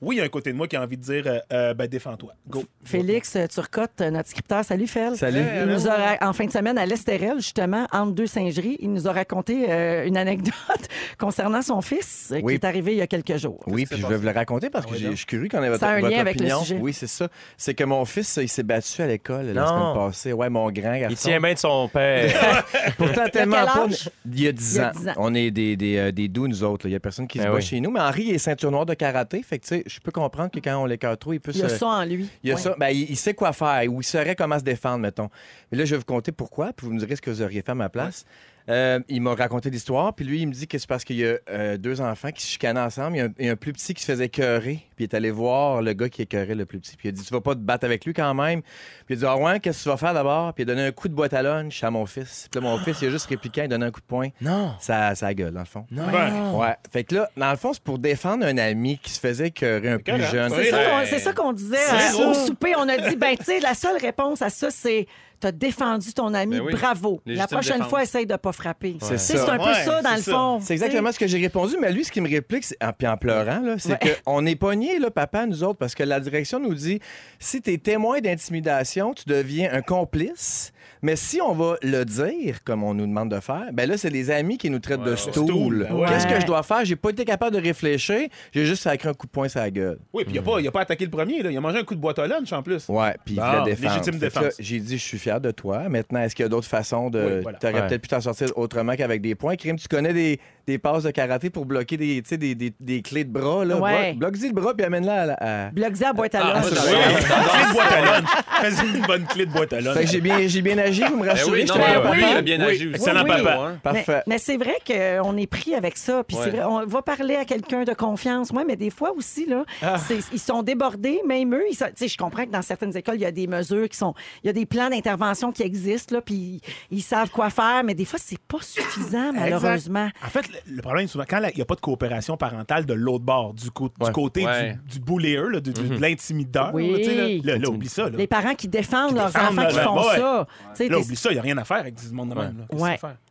Oui, 0.00 0.16
il 0.16 0.18
y 0.18 0.22
a 0.22 0.24
un 0.24 0.28
côté 0.28 0.52
de 0.52 0.56
moi 0.56 0.68
qui 0.68 0.76
a 0.76 0.82
envie 0.82 0.96
de 0.96 1.02
dire 1.02 1.24
euh, 1.26 1.38
euh, 1.52 1.74
ben, 1.74 1.88
défends-toi. 1.88 2.32
Go. 2.48 2.62
Félix 2.84 3.34
euh, 3.36 3.46
Turcotte, 3.48 4.00
notre 4.00 4.28
scripteur. 4.28 4.64
Salut, 4.64 4.86
Fel. 4.86 5.16
Salut. 5.16 5.40
Il 5.60 5.66
nous 5.72 5.88
a, 5.88 6.16
en 6.24 6.32
fin 6.32 6.44
de 6.46 6.52
semaine 6.52 6.78
à 6.78 6.86
l'Estérel, 6.86 7.36
justement, 7.38 7.86
entre 7.92 8.12
deux 8.12 8.26
singeries, 8.28 8.76
il 8.80 8.92
nous 8.92 9.08
a 9.08 9.12
raconté 9.12 9.66
euh, 9.68 10.06
une 10.06 10.16
anecdote 10.16 10.52
concernant 11.18 11.62
son 11.62 11.80
fils 11.82 12.30
euh, 12.32 12.38
qui 12.38 12.44
Oui. 12.44 12.54
est 12.54 12.64
arrivé 12.64 12.92
il 12.92 12.98
y 12.98 13.02
a 13.02 13.06
quelques 13.08 13.36
jours. 13.38 13.58
Oui, 13.66 13.86
puis 13.86 14.00
je 14.00 14.06
vais 14.06 14.16
vous 14.16 14.24
le 14.24 14.30
raconter 14.30 14.70
parce 14.70 14.86
que 14.86 14.94
j'ai- 14.96 15.10
je 15.10 15.16
suis 15.16 15.26
curieux 15.26 15.48
qu'on 15.48 15.62
ait 15.64 15.68
votre, 15.68 15.80
Ça 15.80 15.88
a 15.88 15.94
un 15.94 16.00
votre 16.00 16.12
lien 16.14 16.20
avec 16.20 16.36
le 16.36 16.42
opinion. 16.46 16.60
sujet. 16.62 16.78
Oui, 16.80 16.92
c'est 16.92 17.06
ça. 17.08 17.28
C'est 17.56 17.74
que 17.74 17.84
mon 17.84 18.04
fils, 18.04 18.38
il 18.40 18.48
s'est 18.48 18.62
battu 18.62 19.02
à 19.02 19.06
l'école 19.08 19.46
la 19.46 19.66
semaine 19.66 19.94
passée. 19.94 20.32
Ouais, 20.32 20.48
mon 20.48 20.70
grand 20.70 20.96
garçon. 20.96 21.08
Il 21.10 21.16
tient 21.16 21.40
bien 21.40 21.54
de 21.54 21.58
son 21.58 21.88
père. 21.88 22.64
Pourtant, 22.98 23.24
tellement 23.32 23.66
pas. 23.66 23.86
Il 24.26 24.40
y 24.42 24.46
a 24.46 24.52
10 24.52 24.74
Il 24.74 24.78
y 24.78 24.80
a 24.80 24.88
ans. 24.88 24.92
10 24.94 25.08
ans. 25.08 25.12
On 25.16 25.34
est 25.34 25.50
des, 25.50 25.76
des, 25.76 25.96
euh, 25.96 26.12
des 26.12 26.28
doux, 26.28 26.46
nous 26.46 26.62
autres. 26.62 26.86
là. 26.86 26.90
Il 26.90 26.92
y 26.92 26.96
a 26.96 27.00
personne 27.00 27.26
qui 27.26 27.38
se 27.38 27.42
Ben 27.44 27.50
bat 27.50 27.56
oui. 27.56 27.62
chez 27.62 27.80
nous. 27.80 27.90
Mais 27.90 28.00
Henri 28.00 28.24
il 28.28 28.34
est 28.34 28.38
ceinture 28.38 28.70
noire 28.70 28.86
de 28.86 28.94
karaté. 28.94 29.42
Fait 29.42 29.58
que, 29.58 29.66
tu 29.66 29.68
sais, 29.76 29.84
je 29.88 30.00
peux 30.00 30.10
comprendre 30.12 30.50
que 30.50 30.60
quand 30.60 30.76
on 30.80 30.86
l'écarte 30.86 31.20
trop, 31.20 31.32
il 31.32 31.40
peut 31.40 31.52
Il 31.54 31.60
y 31.60 31.62
a 31.64 31.68
se. 31.68 31.76
ça 31.76 31.86
en 31.86 32.04
lui. 32.04 32.28
Il 32.42 32.48
y 32.48 32.52
a 32.52 32.54
Ouais. 32.56 32.60
ça. 32.60 32.74
Ben, 32.78 32.88
il, 32.90 33.10
il 33.10 33.16
sait 33.16 33.34
quoi 33.34 33.52
faire 33.52 33.82
ou 33.92 34.00
il 34.00 34.04
saurait 34.04 34.36
comment 34.36 34.58
se 34.58 34.64
défendre, 34.64 34.98
mettons. 34.98 35.28
Mais 35.72 35.78
là, 35.78 35.84
je 35.84 35.92
vais 35.92 35.98
vous 35.98 36.04
conter 36.04 36.30
pourquoi, 36.32 36.72
puis 36.72 36.86
vous 36.86 36.92
me 36.92 36.98
direz 36.98 37.16
ce 37.16 37.22
que 37.22 37.30
vous 37.30 37.42
auriez 37.42 37.62
fait 37.62 37.72
à 37.72 37.74
ma 37.74 37.88
place. 37.88 38.24
Euh, 38.68 39.00
il 39.08 39.22
m'a 39.22 39.34
raconté 39.34 39.70
l'histoire, 39.70 40.12
puis 40.14 40.24
lui, 40.26 40.40
il 40.42 40.46
me 40.46 40.52
dit 40.52 40.66
que 40.68 40.76
c'est 40.78 40.86
parce 40.88 41.04
qu'il 41.04 41.16
y 41.16 41.26
a 41.26 41.38
euh, 41.50 41.76
deux 41.78 42.00
enfants 42.02 42.30
qui 42.30 42.42
se 42.42 42.48
chicanaient 42.48 42.80
ensemble. 42.80 43.16
Il 43.16 43.18
y 43.18 43.22
a 43.22 43.24
un, 43.24 43.32
il 43.38 43.46
y 43.46 43.48
a 43.48 43.52
un 43.52 43.56
plus 43.56 43.72
petit 43.72 43.94
qui 43.94 44.02
se 44.02 44.12
faisait 44.12 44.26
écœurer, 44.26 44.84
puis 44.94 45.04
il 45.04 45.04
est 45.04 45.14
allé 45.14 45.30
voir 45.30 45.80
le 45.80 45.92
gars 45.94 46.08
qui 46.10 46.20
écœurait 46.22 46.54
le 46.54 46.66
plus 46.66 46.78
petit. 46.78 46.96
Puis 46.96 47.08
il 47.08 47.10
a 47.10 47.12
dit 47.12 47.24
Tu 47.24 47.32
vas 47.32 47.40
pas 47.40 47.54
te 47.54 47.60
battre 47.60 47.86
avec 47.86 48.04
lui 48.04 48.12
quand 48.12 48.34
même. 48.34 48.60
Puis 48.60 48.70
il 49.10 49.12
a 49.14 49.16
dit 49.16 49.24
Ah 49.26 49.36
ouais, 49.36 49.58
qu'est-ce 49.60 49.78
que 49.78 49.82
tu 49.84 49.88
vas 49.88 49.96
faire 49.96 50.12
d'abord 50.12 50.52
Puis 50.52 50.64
il 50.64 50.70
a 50.70 50.74
donné 50.74 50.86
un 50.86 50.92
coup 50.92 51.08
de 51.08 51.14
boîte 51.14 51.32
à 51.32 51.42
lunch 51.42 51.82
à 51.82 51.90
mon 51.90 52.04
fils. 52.04 52.48
Puis 52.50 52.60
là, 52.60 52.68
mon 52.68 52.76
fils, 52.78 52.98
il 53.00 53.08
a 53.08 53.10
juste 53.10 53.26
répliqué, 53.26 53.62
il 53.62 53.64
a 53.64 53.68
donné 53.68 53.86
un 53.86 53.90
coup 53.90 54.00
de 54.00 54.06
poing. 54.06 54.28
Non. 54.42 54.74
Ça, 54.80 55.14
ça 55.14 55.32
gueule, 55.32 55.52
dans 55.54 55.60
le 55.60 55.66
fond. 55.66 55.86
Ben, 55.90 56.52
Ouais. 56.54 56.76
Fait 56.92 57.04
que 57.04 57.14
là, 57.14 57.30
dans 57.36 57.50
le 57.50 57.56
fond, 57.56 57.72
c'est 57.72 57.82
pour 57.82 57.98
défendre 57.98 58.44
un 58.44 58.58
ami 58.58 58.98
qui 58.98 59.10
se 59.12 59.20
faisait 59.20 59.46
écœurer 59.48 59.92
un 59.92 59.98
plus 59.98 60.22
jeune. 60.24 60.50
C'est 60.54 60.70
ça 60.70 60.76
Ouais. 60.78 60.84
qu'on- 60.90 61.06
c'est 61.06 61.18
ça 61.20 61.32
qu'on 61.32 61.52
disait 61.54 61.76
euh, 61.78 62.28
au 62.30 62.34
souper. 62.34 62.74
On 62.76 62.88
a 62.88 62.98
dit, 62.98 63.16
ben, 63.16 63.34
tu 63.36 63.44
sais, 63.44 63.60
la 63.60 63.74
seule 63.74 63.96
réponse 63.98 64.42
à 64.42 64.50
ça, 64.50 64.70
c'est 64.70 65.06
t'as 65.40 65.52
défendu 65.52 66.12
ton 66.14 66.34
ami, 66.34 66.56
Ben 66.58 66.64
oui. 66.66 66.72
bravo. 66.72 67.20
La 67.24 67.46
prochaine 67.46 67.74
défense. 67.76 67.90
fois, 67.90 68.02
essaye 68.02 68.26
de 68.26 68.34
pas 68.34 68.50
frapper. 68.58 68.96
C'est 69.00 69.16
ça. 69.18 69.52
Un 69.54 69.56
peu 69.58 69.64
Ouais, 69.64 69.74
ça, 69.84 70.02
dans 70.02 70.14
le 70.14 70.22
ça. 70.22 70.32
fond. 70.32 70.60
C'est 70.62 70.74
exactement 70.74 71.10
ce 71.12 71.18
que 71.18 71.26
j'ai 71.26 71.38
répondu, 71.38 71.76
mais 71.80 71.90
lui, 71.92 72.04
ce 72.04 72.12
qui 72.12 72.20
me 72.20 72.28
réplique, 72.28 72.64
c'est, 72.64 72.76
en, 72.82 72.92
puis 72.92 73.06
en 73.06 73.16
pleurant, 73.16 73.60
là, 73.60 73.76
c'est 73.78 73.92
Ouais. 74.02 74.16
qu'on 74.24 74.44
est 74.46 74.56
pogné, 74.56 74.98
là, 74.98 75.10
papa, 75.10 75.46
nous 75.46 75.62
autres, 75.64 75.78
parce 75.78 75.94
que 75.94 76.02
la 76.02 76.20
direction 76.20 76.60
nous 76.60 76.74
dit 76.74 77.00
si 77.38 77.60
tu 77.62 77.72
es 77.72 77.78
témoin 77.78 78.20
d'intimidation, 78.20 79.14
tu 79.14 79.24
deviens 79.26 79.72
un 79.72 79.82
complice. 79.82 80.72
Mais 81.02 81.16
si 81.16 81.40
on 81.40 81.52
va 81.54 81.76
le 81.82 82.04
dire, 82.04 82.62
comme 82.64 82.82
on 82.84 82.94
nous 82.94 83.06
demande 83.06 83.30
de 83.30 83.40
faire, 83.40 83.66
ben 83.72 83.88
là, 83.88 83.96
c'est 83.96 84.10
les 84.10 84.30
amis 84.30 84.58
qui 84.58 84.70
nous 84.70 84.78
traitent 84.78 85.02
de 85.02 85.10
ouais. 85.10 85.16
stool. 85.16 85.44
Stool, 85.46 85.88
ouais. 85.92 86.08
Qu'est-ce 86.08 86.26
que 86.26 86.40
je 86.40 86.46
dois 86.46 86.62
faire? 86.62 86.84
J'ai 86.84 86.96
pas 86.96 87.10
été 87.10 87.24
capable 87.24 87.56
de 87.56 87.62
réfléchir. 87.62 88.28
J'ai 88.52 88.64
juste 88.64 88.82
sacré 88.82 89.08
un 89.08 89.14
coup 89.14 89.26
de 89.26 89.32
poing 89.32 89.48
sur 89.48 89.60
la 89.60 89.70
gueule. 89.70 89.98
Oui, 90.12 90.24
puis 90.24 90.34
il 90.34 90.36
n'a 90.36 90.42
pas, 90.42 90.60
il 90.60 90.66
a 90.68 90.70
pas 90.70 90.80
attaqué 90.80 91.04
le 91.04 91.10
premier. 91.10 91.42
Là. 91.42 91.50
Il 91.50 91.56
a 91.56 91.60
mangé 91.60 91.78
un 91.78 91.84
coup 91.84 91.94
de 91.94 92.00
boîte 92.00 92.18
à 92.18 92.26
lunch 92.26 92.52
en 92.52 92.62
plus. 92.62 92.88
Ouais, 92.88 93.14
puis 93.24 93.34
il 93.34 93.64
défendre. 93.64 93.92
légitime 93.94 94.18
défense. 94.18 94.42
là, 94.44 94.50
J'ai 94.58 94.80
dit, 94.80 94.98
je 94.98 95.02
suis 95.04 95.18
fier 95.18 95.40
de 95.40 95.50
toi. 95.50 95.88
Maintenant, 95.88 96.20
est-ce 96.20 96.34
qu'il 96.34 96.42
y 96.44 96.46
a 96.46 96.48
d'autres 96.48 96.66
façons 96.68 97.10
de. 97.10 97.18
Oui, 97.36 97.42
voilà. 97.42 97.58
Tu 97.58 97.66
aurais 97.66 97.74
Ouais. 97.78 97.86
peut-être 97.88 98.02
pu 98.02 98.08
t'en 98.08 98.20
sortir 98.20 98.48
autrement 98.56 98.94
qu'avec 98.96 99.20
des 99.22 99.34
points? 99.34 99.56
Crime, 99.56 99.76
tu 99.78 99.88
connais 99.88 100.12
des, 100.12 100.40
des 100.68 100.78
passes 100.78 101.02
de 101.04 101.10
karaté 101.10 101.50
pour 101.50 101.64
bloquer 101.66 101.96
des, 101.96 102.22
tu 102.22 102.28
sais, 102.28 102.36
des, 102.36 102.54
des, 102.54 102.72
des 102.78 103.00
clés 103.02 103.24
de 103.24 103.32
bras. 103.32 103.64
Là. 103.64 103.78
Ouais. 103.78 104.12
Blo- 104.12 104.18
Bloque-y 104.28 104.48
le 104.48 104.52
bras 104.54 104.74
puis 104.74 104.84
amène-la 104.84 105.22
à. 105.22 105.26
la- 105.26 105.36
à- 105.66 105.70
Bloquez 105.70 106.04
à 106.04 106.12
boîte 106.12 106.34
à 106.34 106.40
Ah, 106.44 106.54
lunch. 106.54 106.64
Oui, 106.70 106.76
clé 106.76 107.64
de 107.68 107.72
boîte 107.72 107.92
à 107.92 108.00
lunch. 108.20 108.28
Fais 108.60 108.86
une 108.86 109.06
bonne 109.06 109.24
clé 109.26 109.46
de 109.46 109.52
boîte 109.52 109.72
à 109.72 109.80
lunch. 109.80 109.96
Fait 109.96 110.04
que 110.04 110.10
j'ai 110.10 110.20
bien, 110.20 110.38
j'ai 110.46 110.62
bien 110.62 110.78
agi, 110.78 111.02
vous 111.04 111.16
me 111.16 111.22
Ben 111.24 111.30
rassurez. 111.30 111.62
oui, 111.62 111.66
je 111.66 111.72
non, 111.72 111.84
réponds. 111.84 112.12
lui, 112.12 112.20
il 112.22 112.24
a 112.24 112.36
Oui, 112.36 112.42
bien 112.42 112.58
oui, 112.58 112.64
agi 112.66 112.86
aussi. 112.86 112.94
excellent 112.96 113.22
Oui, 113.24 113.28
papa. 113.30 113.54
hein. 113.58 113.72
Mais, 113.72 113.92
Parfait. 113.92 114.22
mais 114.26 114.38
c'est 114.38 114.56
vrai 114.56 114.74
qu'on 114.86 115.36
est 115.36 115.46
pris 115.46 115.74
avec 115.74 115.96
ça. 115.96 116.22
Puis 116.24 116.36
c'est 116.36 116.50
Ouais. 116.50 116.56
vrai, 116.58 116.64
on 116.64 116.84
va 116.86 117.02
parler 117.02 117.36
à 117.36 117.44
quelqu'un 117.44 117.84
de 117.84 117.94
confiance. 117.94 118.52
Moi, 118.52 118.64
mais 118.66 118.76
des 118.76 118.90
fois 118.90 119.12
aussi, 119.16 119.46
là, 119.46 119.64
c'est- 119.98 120.18
ils 120.32 120.38
sont 120.38 120.62
débordés, 120.62 121.20
même 121.26 121.54
eux. 121.54 121.64
ils 121.70 121.74
sont- 121.76 121.86
tu 121.86 121.92
sais, 121.96 122.08
je 122.08 122.16
comprends 122.18 122.44
que 122.44 122.50
dans 122.50 122.62
certaines 122.62 122.96
écoles, 122.96 123.16
il 123.16 123.22
y 123.22 123.26
a 123.26 123.30
des 123.32 123.46
mesures 123.46 123.88
qui 123.88 123.96
sont. 123.96 124.14
Il 124.44 124.48
y 124.48 124.50
a 124.50 124.52
des 124.52 124.66
plans 124.66 124.90
d'intervention 124.90 125.50
qui 125.52 125.62
existent, 125.62 126.14
là, 126.16 126.20
puis 126.20 126.60
ils 126.90 127.02
savent 127.02 127.30
quoi 127.30 127.50
faire, 127.50 127.82
mais 127.84 127.94
des 127.94 128.04
fois, 128.04 128.18
c'est 128.22 128.38
pas 128.38 128.58
suffisant, 128.60 129.32
malheureusement. 129.32 130.08
En 130.24 130.28
fait, 130.28 130.44
le, 130.66 130.82
problème, 130.82 131.06
souvent, 131.08 131.24
quand 131.28 131.40
il 131.52 131.56
n'y 131.56 131.62
a 131.62 131.64
pas 131.64 131.74
de 131.74 131.80
coopération 131.80 132.36
parentale 132.36 132.86
de 132.86 132.94
l'autre 132.94 133.24
bord, 133.24 133.54
du, 133.54 133.70
co- 133.70 133.88
du 133.88 134.06
Ouais. 134.06 134.12
côté 134.12 134.44
Ouais. 134.46 134.78
du, 134.88 134.98
du 134.98 135.04
là, 135.50 135.60
du- 135.60 135.72
du- 135.72 135.88
de 135.88 136.00
l'intimideur, 136.00 136.70
Oui. 136.74 136.90
là, 136.92 136.98
tu 136.98 137.04
sais, 137.04 137.14
là, 137.44 137.68
oublie 137.70 137.88
ça. 137.88 138.04
Là, 138.10 138.16
Les 138.16 138.26
parents 138.26 138.54
qui 138.54 138.68
défendent 138.68 139.10
Qui 139.10 139.14
leurs 139.16 139.26
défendent 139.32 139.58
enfants 139.58 139.68
qui 139.68 139.74
font 139.78 140.02
ça. 140.02 140.46
Tu 140.70 140.76
sais, 140.76 140.88
Là, 140.88 140.98
oublie 140.98 141.16
ça, 141.16 141.30
il 141.30 141.34
n'y 141.34 141.38
a 141.38 141.42
rien 141.42 141.58
à 141.58 141.64
faire 141.64 141.78
avec 141.78 141.94
du 141.94 142.10
monde 142.12 142.30
de 142.30 142.34
même. 142.34 142.58
là. 142.70 142.76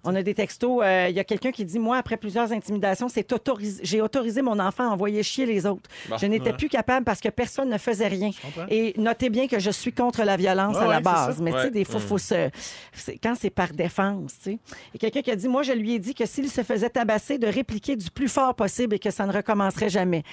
On 0.08 0.16
a 0.16 0.24
des 0.24 0.34
textos. 0.34 0.82
euh, 0.84 1.08
Il 1.10 1.16
y 1.16 1.20
a 1.20 1.24
quelqu'un 1.24 1.52
qui 1.52 1.66
dit 1.66 1.80
Moi, 1.80 1.98
après 1.98 2.18
plusieurs 2.18 2.52
intimidations, 2.52 3.10
c'est 3.10 3.32
autorisé. 3.34 3.82
j'ai 3.84 4.02
autorisé 4.02 4.42
mon 4.42 4.58
enfant 4.60 4.90
à 4.90 4.94
envoyer 4.94 5.22
chier 5.24 5.46
les 5.46 5.66
autres. 5.66 5.90
Bon. 6.10 6.18
je 6.18 6.26
n'étais 6.26 6.52
Ouais. 6.52 6.58
plus 6.58 6.70
capable 6.70 7.04
parce 7.06 7.20
que 7.20 7.30
personne 7.30 7.70
ne 7.70 7.78
faisait 7.78 8.08
rien. 8.08 8.32
Et 8.70 8.94
notez 8.98 9.30
bien 9.30 9.48
que 9.48 9.60
je 9.60 9.70
suis 9.72 9.92
contre 9.94 10.24
la 10.24 10.38
violence 10.38 10.78
à 10.78 10.82
la 10.88 10.98
ouais, 10.98 11.02
base. 11.02 11.38
ça. 11.38 11.44
Mais 11.44 11.52
tu 11.52 11.60
sais, 11.62 11.72
des 11.72 11.84
fois, 11.86 12.00
faut 12.00 12.18
se. 12.18 12.50
Quand 13.22 13.34
c'est 13.40 13.50
par 13.50 13.70
défense, 13.74 14.34
tu 14.44 14.52
sais. 14.52 14.60
A 14.96 14.98
quelqu'un 14.98 15.22
qui 15.22 15.32
a 15.32 15.36
dit 15.36 15.48
Moi, 15.48 15.64
je 15.64 15.74
lui 15.74 15.94
ai 15.94 16.00
dit 16.00 16.14
que 16.16 16.26
s'il 16.26 16.50
se 16.50 16.64
faisait 16.64 16.90
tabasser, 16.90 17.38
de 17.38 17.48
répliquer 17.48 17.96
du 17.96 18.10
plus 18.10 18.28
fort 18.30 18.56
possible 18.56 18.96
et 18.96 19.00
que 19.00 19.12
ça 19.12 19.26
ne 19.26 19.34
recommencerait 19.34 19.90
jamais. 19.90 20.24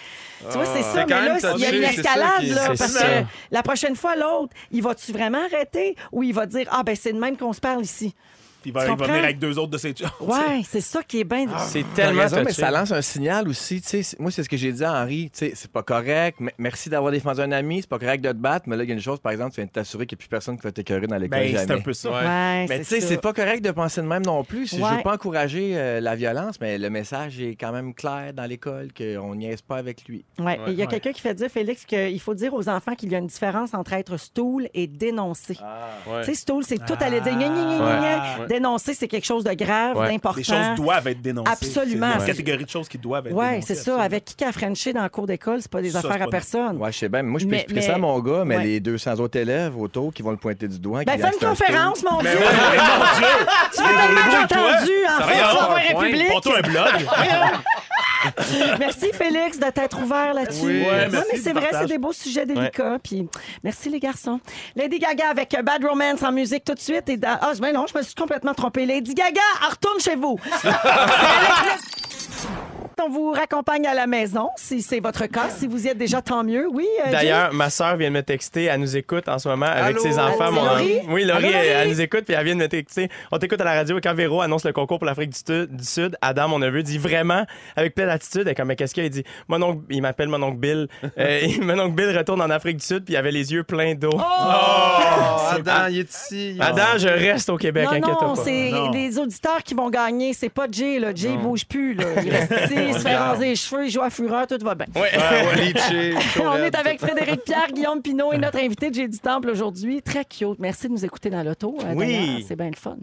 Tu 0.51 0.57
vois, 0.57 0.67
c'est 0.67 0.83
ça. 0.83 0.93
C'est 0.95 1.07
Mais 1.07 1.27
là, 1.27 1.39
il 1.57 1.61
y 1.61 1.67
a 1.67 1.71
une 1.75 1.83
ça 1.83 1.91
escalade, 1.91 2.41
qui- 2.41 2.47
là. 2.51 2.67
Parce 2.69 2.93
ça. 2.93 3.01
que 3.05 3.27
la 3.51 3.63
prochaine 3.63 3.97
fois, 3.97 4.15
l'autre, 4.17 4.53
il 4.71 4.83
va-tu 4.83 5.13
vraiment 5.13 5.45
arrêter 5.45 5.97
ou 6.13 6.23
il 6.23 6.33
va 6.33 6.47
dire 6.47 6.67
Ah, 6.71 6.83
ben, 6.85 6.95
c'est 6.95 7.13
de 7.13 7.19
même 7.19 7.37
qu'on 7.37 7.53
se 7.53 7.61
parle 7.61 7.83
ici? 7.83 8.15
Puis 8.65 8.71
il 8.71 8.73
va, 8.73 8.87
il 8.87 8.97
venir 8.97 9.25
avec 9.25 9.39
deux 9.39 9.59
autres 9.59 9.71
de 9.73 9.77
ses 9.79 9.93
chums. 9.93 10.09
Ouais, 10.21 10.63
c'est 10.67 10.81
ça 10.81 11.03
qui 11.03 11.21
est 11.21 11.25
bien. 11.25 11.47
C'est 11.67 11.85
T'as 11.95 12.07
tellement 12.07 12.23
raison, 12.23 12.43
mais 12.43 12.53
ça 12.53 12.71
lance 12.71 12.93
un 12.93 13.03
signal 13.03 13.47
aussi. 13.47 13.83
tu 13.83 13.89
sais. 13.89 14.03
C'est- 14.03 14.19
Moi, 14.19 14.31
c'est 14.31 14.43
ce 14.43 14.49
que 14.49 14.57
j'ai 14.57 14.73
dit 14.73 14.83
à 14.83 15.03
Henri. 15.03 15.31
tu 15.31 15.41
sais, 15.41 15.53
C'est 15.55 15.71
pas 15.71 15.83
correct. 15.83 16.39
mais- 16.41 16.55
Merci 16.57 16.89
d'avoir 16.89 17.13
défendu 17.13 17.43
un 17.43 17.53
ami. 17.53 17.83
C'est 17.83 17.91
pas 17.91 17.99
correct 17.99 18.23
de 18.23 18.31
te 18.31 18.37
battre. 18.37 18.67
Mais 18.69 18.77
là, 18.77 18.85
il 18.85 18.89
y 18.89 18.93
a 18.93 18.95
une 18.95 19.03
chose, 19.03 19.21
par 19.21 19.33
exemple, 19.33 19.51
tu 19.53 19.57
viens 19.57 19.67
de 19.67 19.71
t'assurer 19.71 20.07
qu'il 20.07 20.17
n'y 20.17 20.21
a 20.21 20.23
plus 20.23 20.29
personne 20.29 20.57
qui 20.57 20.63
va 20.63 20.73
t'écœurer 20.73 21.07
dans 21.07 21.17
l'école. 21.19 21.39
Ben, 21.41 21.57
c'est 21.59 21.71
un 21.71 21.81
peu 21.81 21.93
ça. 21.93 22.11
Ouais. 22.11 22.17
Ouais, 22.25 22.67
Mais 22.71 22.79
tu 22.79 22.85
sais, 22.87 23.01
c'est 23.03 23.21
pas 23.21 23.35
correct 23.35 23.63
de 23.63 23.71
penser 23.71 24.01
de 24.01 24.07
même 24.07 24.25
non 24.25 24.43
plus. 24.45 24.71
Je 24.71 24.77
veux 24.77 25.03
pas 25.03 25.13
encourager 25.15 25.73
euh, 25.77 26.01
la 26.01 26.15
violence, 26.17 26.59
mais 26.61 26.79
le 26.79 26.89
message 26.89 27.39
est 27.41 27.57
quand 27.57 27.73
même 27.73 27.93
clair 27.93 28.33
dans 28.35 28.45
l'école 28.47 28.89
qu'on 28.97 29.35
niaise 29.35 29.61
pas 29.61 29.77
avec 29.77 30.07
lui. 30.09 30.25
Ouais. 30.39 30.59
Et 30.67 30.71
Il 30.71 30.79
y 30.79 30.83
a 30.83 30.87
Ouais. 30.87 30.91
quelqu'un 30.91 31.13
qui 31.13 31.21
fait 31.21 31.35
dire, 31.35 31.49
Félix, 31.51 31.85
qu'il 31.85 32.21
faut 32.21 32.35
dire 32.35 32.55
aux 32.55 32.69
enfants 32.69 32.95
qu'il 32.95 33.13
y 33.13 33.15
a 33.15 33.19
une 33.19 33.27
différence 33.27 33.75
entre 33.75 33.93
être 33.93 34.17
stool 34.17 34.69
et 34.73 34.87
dénoncer. 34.87 35.59
Ouais. 36.07 36.21
Tu 36.21 36.27
sais, 36.27 36.35
stool, 36.35 36.65
c'est 36.65 36.85
tout 36.85 36.95
aller 37.01 37.21
dire 37.21 37.37
Dénoncer, 38.55 38.95
c'est 38.95 39.09
quelque 39.09 39.25
chose 39.27 39.43
de 39.45 39.53
grave, 39.53 39.97
Ouais. 39.97 40.09
d'important. 40.11 40.39
Les 40.39 40.45
choses 40.45 40.77
doivent 40.77 41.09
être 41.09 41.21
dénoncées. 41.21 41.51
Absolument. 41.51 42.07
C'est 42.11 42.15
une 42.15 42.21
Ouais. 42.21 42.27
catégorie 42.29 42.65
de 42.65 42.71
choses 42.71 42.89
qui 42.89 42.99
doivent 42.99 43.27
être 43.27 43.35
Oui, 43.35 43.45
dénoncées. 43.49 43.75
c'est 43.75 43.83
ça. 43.83 44.01
Avec 44.01 44.25
qui 44.25 44.37
qui 44.37 44.45
a 44.45 44.53
Frenché 44.53 44.93
dans 44.93 45.03
le 45.03 45.09
cours 45.09 45.27
d'école, 45.27 45.61
c'est 45.61 45.71
pas 45.71 45.83
des 45.83 45.91
Ça, 45.91 45.99
affaires 45.99 46.23
à 46.23 46.27
personne. 46.29 46.77
Ouais, 46.77 46.93
je 46.93 46.99
sais 46.99 47.09
bien. 47.09 47.23
mais 47.23 47.31
Moi, 47.31 47.41
je 47.41 47.45
peux 47.47 47.51
Mais- 47.51 47.57
expliquer 47.59 47.81
mais- 47.81 47.87
ça 47.87 47.95
à 47.95 47.99
mon 47.99 48.19
gars, 48.21 48.45
mais 48.45 48.57
Ouais. 48.59 48.63
les 48.65 48.81
200 48.81 49.15
autres 49.19 49.39
élèves 49.39 49.77
autour 49.79 50.13
qui 50.15 50.23
vont 50.23 50.31
le 50.31 50.37
pointer 50.37 50.69
du 50.69 50.79
doigt. 50.79 51.03
Ben, 51.05 51.17
qui 51.17 51.23
fais 51.23 51.31
une 51.41 51.49
conférence, 51.49 52.03
mon 52.09 52.19
Dieu! 52.21 52.31
Ouais, 52.31 52.37
ouais, 52.37 52.43
mon 52.43 53.19
Dieu! 53.19 53.47
Tu 53.75 53.83
vas 53.83 53.89
tellement 53.89 54.43
entendu 54.45 54.93
en 55.09 55.27
fait. 55.27 55.95
République. 55.95 56.47
Un 56.47 56.61
blog. 56.71 57.07
Merci, 58.79 59.11
Félix, 59.13 59.59
de 59.59 59.71
t'être 59.71 60.01
ouvert 60.03 60.35
là-dessus. 60.35 60.65
Oui, 60.65 60.83
ouais, 60.83 61.09
merci 61.11 61.29
mais 61.33 61.39
c'est 61.39 61.53
vrai, 61.53 61.69
c'est 61.73 61.87
des 61.87 61.99
beaux 61.99 62.13
sujets 62.13 62.47
délicats. 62.47 62.99
Puis 63.03 63.27
merci, 63.63 63.89
les 63.91 64.01
garçons. 64.01 64.41
Lady 64.77 64.99
Gaga 64.99 65.31
avec 65.31 65.57
Bad 65.63 65.85
Romance 65.85 66.23
en 66.23 66.33
musique 66.33 66.65
tout 66.65 66.75
de 66.75 66.81
suite. 66.81 67.09
Et 67.09 67.17
dans- 67.17 67.39
Ah, 67.41 67.53
ben 67.61 67.73
non, 67.73 67.87
je 67.93 67.97
me 67.99 68.03
suis 68.03 68.15
complètement 68.15 68.55
trompée. 68.55 68.87
Lady 68.87 69.15
Gaga, 69.15 69.41
retourne 69.71 70.01
chez 70.01 70.17
vous. 70.17 70.39
On 73.03 73.11
vous 73.11 73.33
raccompagne 73.33 73.87
à 73.87 73.93
la 73.95 74.07
maison, 74.07 74.49
si 74.57 74.81
c'est 74.81 75.01
votre 75.01 75.27
cas. 75.27 75.51
Si 75.51 75.67
vous 75.67 75.85
y 75.87 75.89
êtes 75.89 75.99
déjà, 75.99 76.23
tant 76.23 76.43
mieux. 76.45 76.67
Oui, 76.73 76.87
euh, 77.07 77.11
D'ailleurs, 77.11 77.53
ma 77.53 77.69
sœur 77.69 77.97
vient 77.97 78.09
de 78.09 78.15
me 78.15 78.23
texter. 78.23 78.65
Elle 78.65 78.81
nous 78.81 78.97
écoute 78.97 79.29
en 79.29 79.39
ce 79.39 79.49
moment 79.49 79.67
avec 79.67 79.97
Allô? 79.97 80.01
ses 80.03 80.19
enfants. 80.19 80.45
Allô, 80.47 80.53
Mon- 80.53 80.65
Laurie? 80.65 81.01
Oui, 81.09 81.25
Laurie, 81.25 81.45
Allô, 81.47 81.53
Laurie? 81.53 81.67
elle, 81.67 81.77
elle 81.83 81.89
nous 81.91 82.01
écoute 82.01 82.25
puis 82.25 82.35
elle 82.35 82.45
vient 82.45 82.55
de 82.55 82.61
me 82.61 82.69
texter. 82.69 83.09
On 83.33 83.39
t'écoute 83.39 83.61
à 83.61 83.65
la 83.65 83.75
radio 83.75 83.99
et 83.99 84.01
quand 84.01 84.15
Véro 84.15 84.41
annonce 84.41 84.65
le 84.65 84.73
concours 84.73 84.99
pour 84.99 85.07
l'Afrique 85.07 85.31
du, 85.31 85.43
Tu- 85.43 85.67
du 85.67 85.85
Sud, 85.85 86.17
Adam, 86.23 86.49
mon 86.49 86.59
neveu, 86.61 86.83
dit 86.83 86.97
vraiment, 86.99 87.45
avec 87.77 87.95
pleine 87.95 88.09
attitude, 88.09 88.43
elle 88.43 88.49
est 88.49 88.55
comme, 88.55 88.69
mais 88.69 88.77
qu'est-ce 88.77 88.95
qu'il 88.95 89.03
y 89.03 89.07
a? 89.07 89.09
Il 89.09 89.11
dit, 89.11 89.25
mon 89.49 89.61
oncle, 89.63 89.81
il 89.91 90.01
m'appelle 90.01 90.29
mon 90.29 90.43
oncle 90.43 90.59
Bill. 90.59 90.89
Euh, 91.19 91.41
mon 91.63 91.79
oncle 91.79 91.95
Bill 91.95 92.17
retourne 92.17 92.41
en 92.43 92.51
Afrique 92.51 92.79
du 92.79 92.85
Sud 92.85 93.05
puis 93.05 93.15
il 93.15 93.17
avait 93.17 93.31
les 93.31 93.53
yeux 93.53 93.63
pleins 93.65 93.95
d'eau. 93.95 94.11
Oh, 94.15 94.21
Adam, 95.51 95.87
il 95.91 95.99
est 96.01 96.11
ici. 96.13 96.57
Adam, 96.61 96.97
je 96.99 97.09
reste 97.09 97.51
au 97.51 97.57
Québec, 97.57 97.85
Non, 97.85 97.91
inquiète-toi 97.93 98.29
non, 98.29 98.35
pas. 98.35 98.43
c'est 98.45 98.71
les 98.93 99.19
auditeurs 99.19 99.63
qui 99.63 99.75
vont 99.75 99.91
gagner. 99.91 100.33
C'est 100.33 100.49
pas 100.49 100.67
Jay, 100.71 100.99
là. 100.99 101.13
Jay, 101.15 101.31
il 101.33 101.39
bouge 101.39 101.67
plus, 101.67 101.95
là. 101.95 102.05
Il 102.25 102.31
reste 102.31 102.53
ici, 102.65 102.75
il 102.89 102.95
se 102.95 102.99
fait 103.01 103.17
raser 103.17 103.47
les 103.47 103.57
cheveux, 103.57 103.87
il 103.87 103.91
joue 103.91 104.03
à 104.03 104.11
fureur, 104.11 104.47
tout 104.47 104.59
va 104.63 104.75
bien. 104.75 104.87
Ouais. 104.95 105.11
On 106.41 106.57
est 106.57 106.75
avec. 106.77 107.01
Frédéric 107.01 107.43
Pierre, 107.45 107.69
Guillaume 107.73 108.01
Pinot 108.03 108.33
et 108.33 108.39
notre 108.39 108.59
invité 108.59 108.89
Jay 108.93 109.09
du 109.09 109.19
Temple 109.19 109.51
aujourd'hui. 109.51 110.01
Très 110.03 110.25
cute. 110.25 110.59
Merci 110.59 110.87
de 110.89 110.93
nous 110.93 111.05
écouter 111.05 111.29
dans 111.31 111.43
l'auto. 111.43 111.77
euh, 111.85 111.93
Oui. 111.95 112.45
C'est 112.49 112.57
bien 112.57 112.71
le 112.71 112.77
fun. 112.77 112.97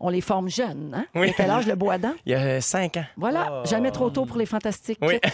On 0.00 0.08
les 0.10 0.20
forme 0.20 0.48
jeunes. 0.48 0.92
Hein? 0.94 1.06
Oui. 1.14 1.30
À 1.30 1.32
quel 1.32 1.50
âge 1.50 1.66
le 1.66 1.74
beau 1.74 1.90
Adam? 1.90 2.12
Il 2.26 2.32
y 2.32 2.34
a 2.34 2.60
cinq 2.60 2.96
ans. 2.98 3.04
Voilà, 3.16 3.62
jamais 3.64 3.90
trop 3.90 4.10
tôt 4.10 4.24
pour 4.26 4.36
les 4.38 4.46
fantastiques. 4.46 4.98
Oui. 5.02 5.18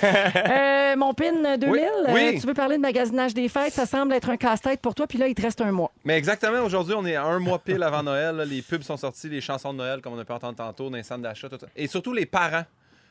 Euh, 0.50 0.96
mon 0.96 1.14
PIN 1.14 1.56
2000, 1.58 1.70
Oui. 1.70 1.80
euh, 1.80 2.12
Oui. 2.12 2.38
tu 2.40 2.46
veux 2.46 2.54
parler 2.54 2.76
de 2.76 2.80
magasinage 2.80 3.32
des 3.34 3.48
fêtes? 3.48 3.72
Ça 3.72 3.86
semble 3.86 4.12
être 4.12 4.28
un 4.30 4.36
casse-tête 4.36 4.80
pour 4.80 4.94
toi, 4.94 5.06
puis 5.06 5.18
là, 5.18 5.28
il 5.28 5.34
te 5.34 5.42
reste 5.42 5.60
un 5.60 5.70
mois. 5.70 5.92
Mais 6.04 6.16
exactement, 6.16 6.60
aujourd'hui, 6.64 6.94
on 6.96 7.04
est 7.06 7.14
à 7.14 7.24
un 7.24 7.38
mois 7.38 7.58
pile 7.60 7.82
avant 7.82 8.02
Noël. 8.02 8.34
là. 8.36 8.44
Les 8.44 8.62
pubs 8.62 8.82
sont 8.82 8.96
sortis, 8.96 9.28
les 9.28 9.40
chansons 9.40 9.72
de 9.72 9.78
Noël, 9.78 10.00
comme 10.00 10.14
on 10.14 10.18
a 10.18 10.24
pu 10.24 10.32
entendre 10.32 10.56
tantôt, 10.56 10.90
dans 10.90 10.96
les 10.96 11.02
centres 11.04 11.22
d'achat, 11.22 11.48
tout 11.48 11.58
ça. 11.60 11.66
Et 11.76 11.86
surtout 11.86 12.12
les 12.12 12.26
parents. 12.26 12.64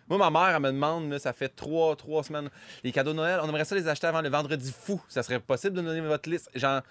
Moi, 0.10 0.18
ma 0.18 0.32
mère, 0.32 0.56
elle 0.56 0.62
me 0.62 0.72
demande, 0.72 1.12
là, 1.12 1.20
ça 1.20 1.34
fait 1.34 1.50
trois, 1.50 1.96
trois 1.96 2.24
semaines, 2.24 2.50
les 2.84 2.92
cadeaux 2.92 3.12
de 3.12 3.18
Noël, 3.18 3.40
on 3.44 3.48
aimerait 3.48 3.66
ça 3.66 3.76
les 3.76 3.88
acheter 3.88 4.08
avant 4.08 4.22
le 4.22 4.30
vendredi 4.30 4.74
fou. 4.78 5.02
Ça 5.08 5.22
serait 5.24 5.40
possible 5.40 5.78
de 5.78 5.82
donner 5.82 6.02
votre 6.02 6.30
liste? 6.30 6.50
Genre, 6.56 6.82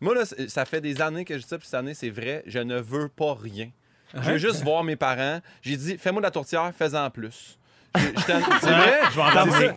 moi, 0.00 0.14
là, 0.14 0.24
ça 0.48 0.64
fait 0.64 0.80
des 0.80 1.00
années 1.00 1.24
que 1.24 1.34
je 1.34 1.42
dis 1.42 1.48
ça, 1.48 1.56
puis 1.56 1.66
cette 1.66 1.74
année, 1.74 1.94
c'est 1.94 2.10
vrai, 2.10 2.42
je 2.46 2.58
ne 2.58 2.80
veux 2.80 3.08
pas 3.08 3.34
rien. 3.34 3.70
Je 4.14 4.30
veux 4.32 4.38
juste 4.38 4.62
voir 4.62 4.84
mes 4.84 4.96
parents. 4.96 5.40
J'ai 5.62 5.76
dit, 5.76 5.98
fais-moi 5.98 6.20
de 6.20 6.26
la 6.26 6.30
tourtière, 6.30 6.72
fais-en 6.76 7.10
plus. 7.10 7.58
Tu 7.94 8.66
veux- 8.66 9.08
Tu 9.10 9.18
engraisser, 9.22 9.74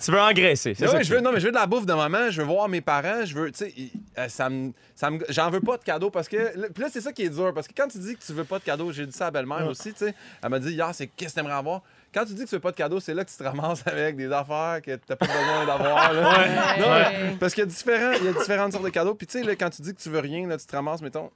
Ouais, 0.86 0.88
ça? 0.92 1.02
je 1.04 1.14
veux, 1.14 1.22
non, 1.22 1.32
mais 1.32 1.40
je 1.40 1.46
veux 1.46 1.52
de 1.52 1.58
la 1.58 1.66
bouffe 1.68 1.86
de 1.86 1.94
maman, 1.94 2.30
je 2.32 2.42
veux 2.42 2.48
voir 2.48 2.68
mes 2.68 2.82
parents, 2.82 3.26
je 3.26 3.36
veux, 3.36 3.52
tu 3.52 3.66
sais, 3.66 3.74
euh, 4.18 4.28
ça 4.28 4.50
me, 4.50 4.72
ça 4.96 5.10
me, 5.12 5.20
j'en 5.30 5.50
veux 5.50 5.62
pas 5.62 5.78
de 5.78 5.84
cadeaux 5.84 6.10
parce 6.10 6.28
que, 6.28 6.68
puis 6.70 6.84
là, 6.84 6.90
c'est 6.92 7.02
ça 7.02 7.12
qui 7.12 7.24
est 7.24 7.30
dur, 7.30 7.54
parce 7.54 7.68
que 7.68 7.74
quand 7.78 7.88
tu 7.88 8.00
dis 8.00 8.16
que 8.16 8.24
tu 8.26 8.34
veux 8.34 8.44
pas 8.44 8.58
de 8.60 8.64
cadeaux, 8.64 8.92
j'ai 8.92 9.06
dit 9.06 9.16
ça 9.16 9.28
à 9.28 9.32
belle-mère 9.32 9.68
aussi, 9.68 9.94
tu 9.94 10.06
sais, 10.06 10.16
elle 10.44 10.50
m'a 10.50 10.60
dit 10.60 10.72
hier, 10.72 10.90
c'est 10.94 11.08
qu'est-ce 11.08 11.32
que 11.36 11.40
t'aimerais 11.40 11.54
avoir? 11.56 11.82
Quand 12.14 12.26
tu 12.26 12.34
dis 12.34 12.46
que 12.46 12.50
tu 12.50 12.56
veux 12.56 12.62
pas 12.62 12.72
de 12.72 12.76
cadeaux, 12.78 13.00
c'est 13.00 13.14
là 13.14 13.24
que 13.24 13.30
tu 13.30 13.38
te 13.38 13.44
ramasses 13.44 13.84
avec 13.86 14.16
des 14.16 14.32
affaires 14.32 14.80
que 14.84 14.96
t'as 14.96 15.16
pas 15.16 15.26
besoin 15.28 15.66
d'avoir. 15.66 16.14
Non, 16.14 16.90
mais- 16.90 17.36
parce 17.40 17.54
qu'il 17.54 17.62
y 17.62 17.68
a 17.68 17.70
différents, 17.70 18.14
il 18.20 18.26
y 18.26 18.30
a 18.30 18.34
différentes 18.34 18.72
sortes 18.72 18.86
de 18.86 18.90
cadeaux, 18.90 19.14
puis 19.14 19.28
tu 19.28 19.40
sais, 19.40 19.46
là, 19.46 19.56
quand 19.56 19.70
tu 19.70 19.82
dis 19.84 19.94
que 19.94 20.02
tu 20.02 20.10
veux 20.10 20.20
rien, 20.20 20.48
là, 20.48 20.58
tu 20.58 20.66
te 20.66 20.76
ramasses, 20.76 21.02
mettons, 21.02 21.30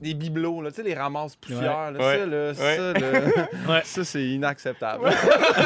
des 0.00 0.14
bibelots, 0.14 0.62
là, 0.62 0.70
tu 0.70 0.76
sais, 0.76 0.82
les 0.82 0.94
ramasses 0.94 1.34
poussières, 1.36 1.90
là, 1.90 1.98
Ouais. 1.98 2.18
ça, 2.18 2.26
là, 2.26 2.46
Ouais. 2.48 2.54
ça, 2.54 2.92
là, 2.92 3.20
Ouais. 3.74 3.82
ça, 3.84 4.04
c'est 4.04 4.22
inacceptable. 4.24 5.10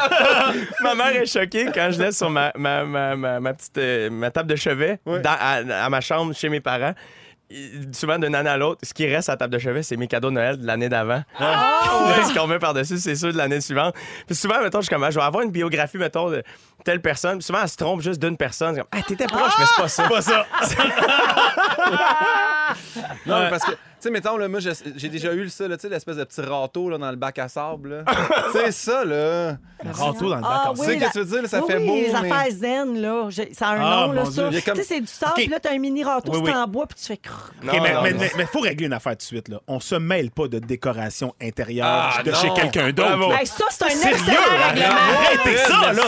Ma 0.83 0.95
mère 0.95 1.15
est 1.17 1.27
choquée 1.27 1.67
quand 1.75 1.91
je 1.91 1.99
laisse 2.01 2.17
sur 2.17 2.31
ma, 2.31 2.51
ma, 2.57 2.85
ma, 2.85 3.17
ma, 3.17 3.39
ma 3.41 3.53
petite 3.55 3.77
euh, 3.79 4.09
ma 4.11 4.31
table 4.31 4.49
de 4.51 4.57
chevet 4.57 4.99
Ouais. 5.05 5.21
dans- 5.21 5.31
à, 5.39 5.85
à 5.85 5.89
ma 5.91 6.01
chambre 6.01 6.35
chez 6.35 6.49
mes 6.49 6.61
parents. 6.61 6.95
Souvent, 7.93 8.19
d'une 8.19 8.35
année 8.35 8.51
à 8.51 8.59
l'autre, 8.59 8.81
ce 8.83 8.93
qui 8.93 9.07
reste 9.07 9.31
à 9.31 9.33
la 9.33 9.37
table 9.39 9.55
de 9.55 9.59
chevet, 9.59 9.83
c'est 9.83 9.97
mes 9.97 10.07
cadeaux 10.07 10.29
de 10.29 10.35
Noël 10.35 10.59
de 10.59 10.67
l'année 10.67 10.91
d'avant. 10.91 11.23
Là, 11.41 12.23
ce 12.29 12.35
qu'on 12.39 12.47
met 12.47 12.59
par-dessus, 12.59 12.99
c'est 12.99 13.15
ceux 13.15 13.33
de 13.33 13.39
l'année 13.39 13.63
suivante. 13.63 13.95
Puis 14.27 14.37
souvent, 14.37 14.61
mettons, 14.61 14.81
je, 14.81 14.87
suis 14.87 14.95
comme, 14.95 15.03
ah, 15.05 15.11
je 15.11 15.19
vais 15.19 15.25
avoir 15.25 15.43
une 15.43 15.51
biographie, 15.51 15.97
mettons, 15.97 16.29
de 16.31 16.43
telle 16.85 17.01
personne. 17.01 17.39
Puis 17.39 17.45
souvent, 17.47 17.61
elle 17.63 17.69
se 17.71 17.77
trompe 17.77 18.03
juste 18.03 18.21
d'une 18.21 18.37
personne. 18.37 18.75
C'est 18.75 18.81
comme, 18.81 18.91
ah, 18.93 19.03
t'étais 19.07 19.27
proche, 19.27 19.53
mais 19.59 19.65
c'est 19.65 19.81
pas 19.83 19.89
ça. 19.89 20.09
Pas 20.09 20.21
ça. 20.21 20.47
Non, 23.27 23.49
parce 23.51 23.65
que, 23.65 23.73
sais, 24.01 24.11
mettons, 24.11 24.37
là, 24.37 24.49
moi, 24.49 24.61
j'ai 24.61 25.09
déjà 25.09 25.33
eu 25.35 25.49
ça, 25.49 25.67
là, 25.69 25.77
tu 25.77 25.83
sais, 25.83 25.89
l'espèce 25.89 26.17
de 26.17 26.25
petit 26.25 26.41
râteau 26.41 26.89
là, 26.91 26.99
dans 26.99 27.11
le 27.11 27.17
bac 27.17 27.39
à 27.39 27.49
sable. 27.49 28.05
là. 28.07 28.15
tu 28.53 28.59
sais, 28.59 28.73
ça, 28.73 29.05
là. 29.05 29.57
Rends-toi 29.93 30.31
dans 30.31 30.37
le 30.37 30.43
bac 30.43 30.51
Ah, 30.53 30.71
en 30.71 30.75
Tu 30.75 30.81
sais, 30.85 30.97
que 30.99 31.13
tu 31.13 31.19
veux 31.19 31.25
dire, 31.25 31.43
là, 31.43 31.49
ça 31.49 31.61
oui, 31.63 31.67
fait 31.73 31.79
oui, 31.79 31.87
beau, 31.87 31.95
les 31.95 32.13
mais... 32.13 32.33
affaires 32.33 32.53
zen, 32.53 33.01
là. 33.01 33.29
Ça 33.53 33.69
a 33.69 33.71
un 33.75 33.81
Ah, 33.81 34.07
nom, 34.07 34.13
là, 34.13 34.25
ça. 34.25 34.49
Il 34.53 34.63
comme- 34.63 34.75
Tu 34.75 34.81
sais, 34.83 34.87
c'est 34.95 35.01
du 35.01 35.07
sable, 35.07 35.33
OK. 35.33 35.37
puis 35.43 35.47
là, 35.49 35.61
t'as 35.61 35.73
un 35.73 35.79
mini 35.79 36.03
râteau, 36.05 36.33
Oui, 36.33 36.43
c'est 36.45 36.55
en 36.55 36.67
bois, 36.67 36.87
puis 36.87 36.99
tu 36.99 37.07
fais... 37.07 37.17
crrr. 37.17 37.53
Non, 37.63 37.73
OK, 37.73 37.81
mais, 37.83 37.93
non, 37.95 38.03
mais, 38.03 38.31
mais 38.37 38.47
faut 38.47 38.61
régler 38.61 38.87
une 38.87 38.93
affaire 38.93 39.13
tout 39.13 39.19
de 39.19 39.23
suite. 39.23 39.49
Là. 39.49 39.61
On 39.69 39.81
se 39.81 39.95
mêle 39.95 40.31
pas 40.31 40.49
de 40.49 40.59
décoration 40.59 41.35
intérieure 41.41 41.87
Ah, 42.19 42.23
de 42.23 42.31
non. 42.31 42.37
chez 42.37 42.51
quelqu'un 42.55 42.91
d'autre. 42.93 43.33
Hey, 43.39 43.47
ça, 43.47 43.65
c'est 43.71 43.85
un 43.85 43.89
Sérieux, 43.91 44.17
excellent 44.17 44.69
règlement. 44.69 44.95
Arrêtez 45.27 45.57
ça, 45.59 45.93
là! 45.93 46.03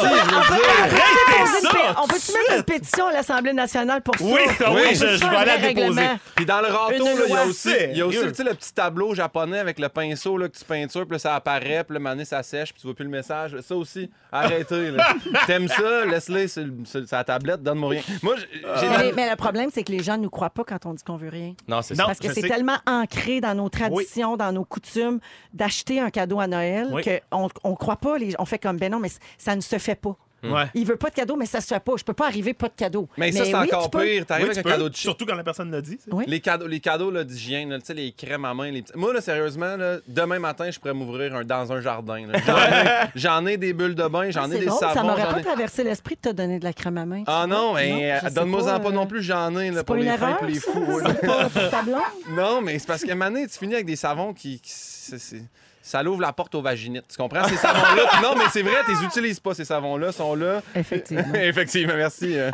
Arrêtez 0.83 1.61
ça! 1.63 2.01
On 2.03 2.07
peut-tu 2.07 2.33
mettre 2.33 2.57
une 2.57 2.63
pétition 2.63 3.07
à 3.07 3.13
l'Assemblée 3.13 3.53
nationale 3.53 4.03
pour 4.03 4.17
ça? 4.17 4.25
Oui, 4.25 4.41
oui, 4.73 4.95
je- 4.95 5.05
vais 5.05 5.25
un 5.25 5.29
aller 5.41 5.75
déposer. 5.75 6.03
Puis 6.35 6.45
dans 6.47 6.61
le 6.61 6.67
râteau, 6.69 7.07
il 7.27 7.31
y 7.33 7.37
a 7.37 7.45
aussi, 7.47 7.69
il 7.93 7.97
y 7.97 8.01
a 8.03 8.07
aussi 8.07 8.19
tu 8.19 8.35
sais, 8.35 8.45
le 8.45 8.55
petit 8.55 8.73
tableau 8.75 9.15
japonais 9.15 9.59
avec 9.59 9.79
le 9.79 9.89
pinceau 9.89 10.37
là, 10.37 10.49
que 10.49 10.57
tu 10.57 10.65
peintures, 10.65 11.07
puis 11.07 11.13
là, 11.15 11.19
ça 11.19 11.35
apparaît, 11.35 11.85
puis 11.85 11.95
là, 11.95 12.01
mané, 12.01 12.25
ça 12.25 12.43
sèche, 12.43 12.73
puis 12.73 12.81
tu 12.81 12.87
vois 12.87 12.95
plus 12.95 13.05
le 13.05 13.11
message. 13.11 13.57
Ça 13.61 13.75
aussi, 13.77 14.11
arrêtez. 14.31 14.91
là. 14.91 15.15
T'aimes 15.47 15.69
ça, 15.69 16.05
laisse-le 16.05 16.49
sur, 16.49 16.63
le- 16.65 16.85
sur 16.85 17.07
sa 17.09 17.25
tablette, 17.25 17.63
donne-moi 17.63 17.91
rien. 17.91 18.03
Moi, 18.23 18.35
j'ai 18.81 18.89
Mais, 18.89 19.13
mais 19.15 19.31
le 19.31 19.37
problème, 19.37 19.71
c'est 19.73 19.83
que 19.83 19.93
les 19.93 20.03
gens 20.03 20.17
ne 20.17 20.23
nous 20.25 20.31
croient 20.31 20.51
pas 20.51 20.65
quand 20.65 20.85
on 20.87 20.95
dit 20.95 21.03
qu'on 21.03 21.17
veut 21.17 21.29
rien. 21.29 21.55
Non, 21.69 21.83
c'est 21.83 21.95
Non. 21.95 22.01
ça. 22.05 22.07
Parce 22.07 22.19
que 22.19 22.29
je 22.29 22.33
c'est 22.35 22.41
sais. 22.43 22.49
tellement 22.49 22.79
ancré 22.87 23.41
dans 23.41 23.55
nos 23.55 23.69
traditions, 23.69 24.37
dans 24.37 24.53
nos 24.53 24.65
coutumes, 24.65 25.21
d'acheter 25.55 26.01
un 26.01 26.11
cadeau 26.11 26.41
à 26.41 26.47
Noël 26.47 26.89
Oui. 26.93 27.03
qu'on 27.31 27.49
on 27.65 27.75
croit 27.75 27.97
pas. 27.97 28.19
Les, 28.19 28.35
on 28.39 28.45
fait 28.45 28.59
comme, 28.59 28.77
ben 28.79 28.91
non, 28.93 28.99
mais 29.01 29.09
c- 29.09 29.19
ça 29.39 29.55
ne 29.57 29.61
se 29.61 29.79
fait 29.79 29.95
pas. 29.95 30.17
Ouais. 30.43 30.65
Il 30.75 30.87
veut 30.87 30.97
pas 30.97 31.11
de 31.11 31.15
cadeau, 31.15 31.37
mais 31.37 31.47
ça 31.47 31.61
se 31.61 31.67
fait 31.67 31.81
pas. 31.81 31.93
Je 31.99 32.05
peux 32.05 32.15
pas 32.15 32.27
arriver 32.27 32.55
pas 32.55 32.69
de 32.69 32.75
cadeau. 32.75 33.09
Mais 33.19 33.31
ça, 33.33 33.45
c'est 33.45 33.55
oui, 33.55 33.69
encore 33.69 33.85
tu 33.91 33.99
peux. 33.99 34.05
pire. 34.05 34.25
T'arrives 34.27 34.45
Oui, 34.47 34.51
avec 34.53 34.59
un 34.59 34.63
peux, 34.63 34.71
cadeau 34.71 34.89
de 34.89 34.95
chien. 34.97 35.11
Surtout 35.11 35.27
quand 35.27 35.35
la 35.35 35.45
personne 35.45 35.71
l'a 35.71 35.81
dit. 35.83 35.99
tu 35.99 36.05
sais. 36.05 36.11
Oui. 36.13 36.25
Les 36.27 36.41
cadeaux, 36.41 36.67
les 36.67 36.81
cadeaux 36.81 37.11
là, 37.11 37.25
d'hygiène, 37.25 37.71
là, 37.71 37.79
tu 37.79 37.87
sais, 37.87 37.95
les 37.95 38.13
crèmes 38.13 38.45
à 38.47 38.55
main. 38.55 38.71
Les... 38.71 38.83
petits- 38.83 38.97
Moi, 38.97 39.13
là, 39.13 39.21
sérieusement, 39.21 39.77
là, 39.77 39.99
demain 40.09 40.39
matin, 40.39 40.71
je 40.71 40.79
pourrais 40.79 40.95
m'ouvrir 40.95 41.35
un- 41.37 41.45
dans 41.45 41.73
un 41.73 41.81
jardin. 41.81 42.27
là. 42.27 42.39
J'en 42.47 42.57
ai- 42.57 43.09
J'en 43.15 43.47
ai, 43.47 43.57
des 43.59 43.73
bulles 43.75 43.95
de 43.95 44.09
bain, 44.09 44.31
j'en 44.31 44.45
Ah, 44.45 44.47
ai 44.49 44.53
c'est 44.53 44.59
des 44.61 44.67
drôle, 44.67 44.79
savons. 44.81 44.95
ça 44.95 45.03
m'aurait 45.03 45.23
j'en 45.23 45.33
pas 45.33 45.41
ai- 45.41 45.45
traversé 45.45 45.85
l'esprit 45.85 46.17
de 46.23 46.31
te 46.31 46.35
donner 46.35 46.59
de 46.59 46.65
la 46.65 46.73
crème 46.73 46.97
à 46.99 47.05
main. 47.05 47.23
Ah 47.27 47.47
non, 47.47 47.75
mais 47.75 48.19
sais 48.21 48.31
donne-moi-en 48.31 48.81
pas, 48.81 48.89
euh, 48.89 48.93
non 48.93 49.07
plus, 49.07 49.23
j'en 49.23 49.57
ai 49.59 49.71
là, 49.71 49.85
pour 49.85 49.97
les 49.97 50.07
fins 50.17 50.39
et 50.43 50.47
les 50.47 50.55
fous. 50.61 50.79
ouais. 50.79 51.03
Non, 52.31 52.61
mais 52.63 52.79
c'est 52.79 52.87
parce 52.87 53.03
qu'à 53.05 53.13
un 53.13 53.15
moment 53.15 53.31
donné, 53.31 53.47
tu 53.47 53.59
finis 53.59 53.75
avec 53.75 53.87
des 53.87 53.97
savons 53.97 54.33
qui. 54.33 54.61
qui- 54.61 54.71
c'est- 54.73 55.19
c'est- 55.19 55.43
ça 55.83 56.03
l'ouvre 56.03 56.21
la 56.21 56.33
porte 56.33 56.55
aux 56.55 56.63
vaginites. 56.63 57.07
Tu 57.09 57.17
comprends? 57.17 57.45
Ces 57.45 57.57
savons-là. 57.57 58.03
non, 58.23 58.35
mais 58.37 58.45
c'est 58.53 58.63
vrai, 58.63 58.77
tu 58.85 58.93
les 58.95 59.05
utilises 59.05 59.41
pas, 59.41 59.55
ces 59.55 59.65
savons-là. 59.65 60.13
sont 60.13 60.35
là. 60.35 60.63
Effectivement. 60.75 61.23
Effectivement, 61.35 61.95
merci. 61.97 62.39
euh. 62.39 62.51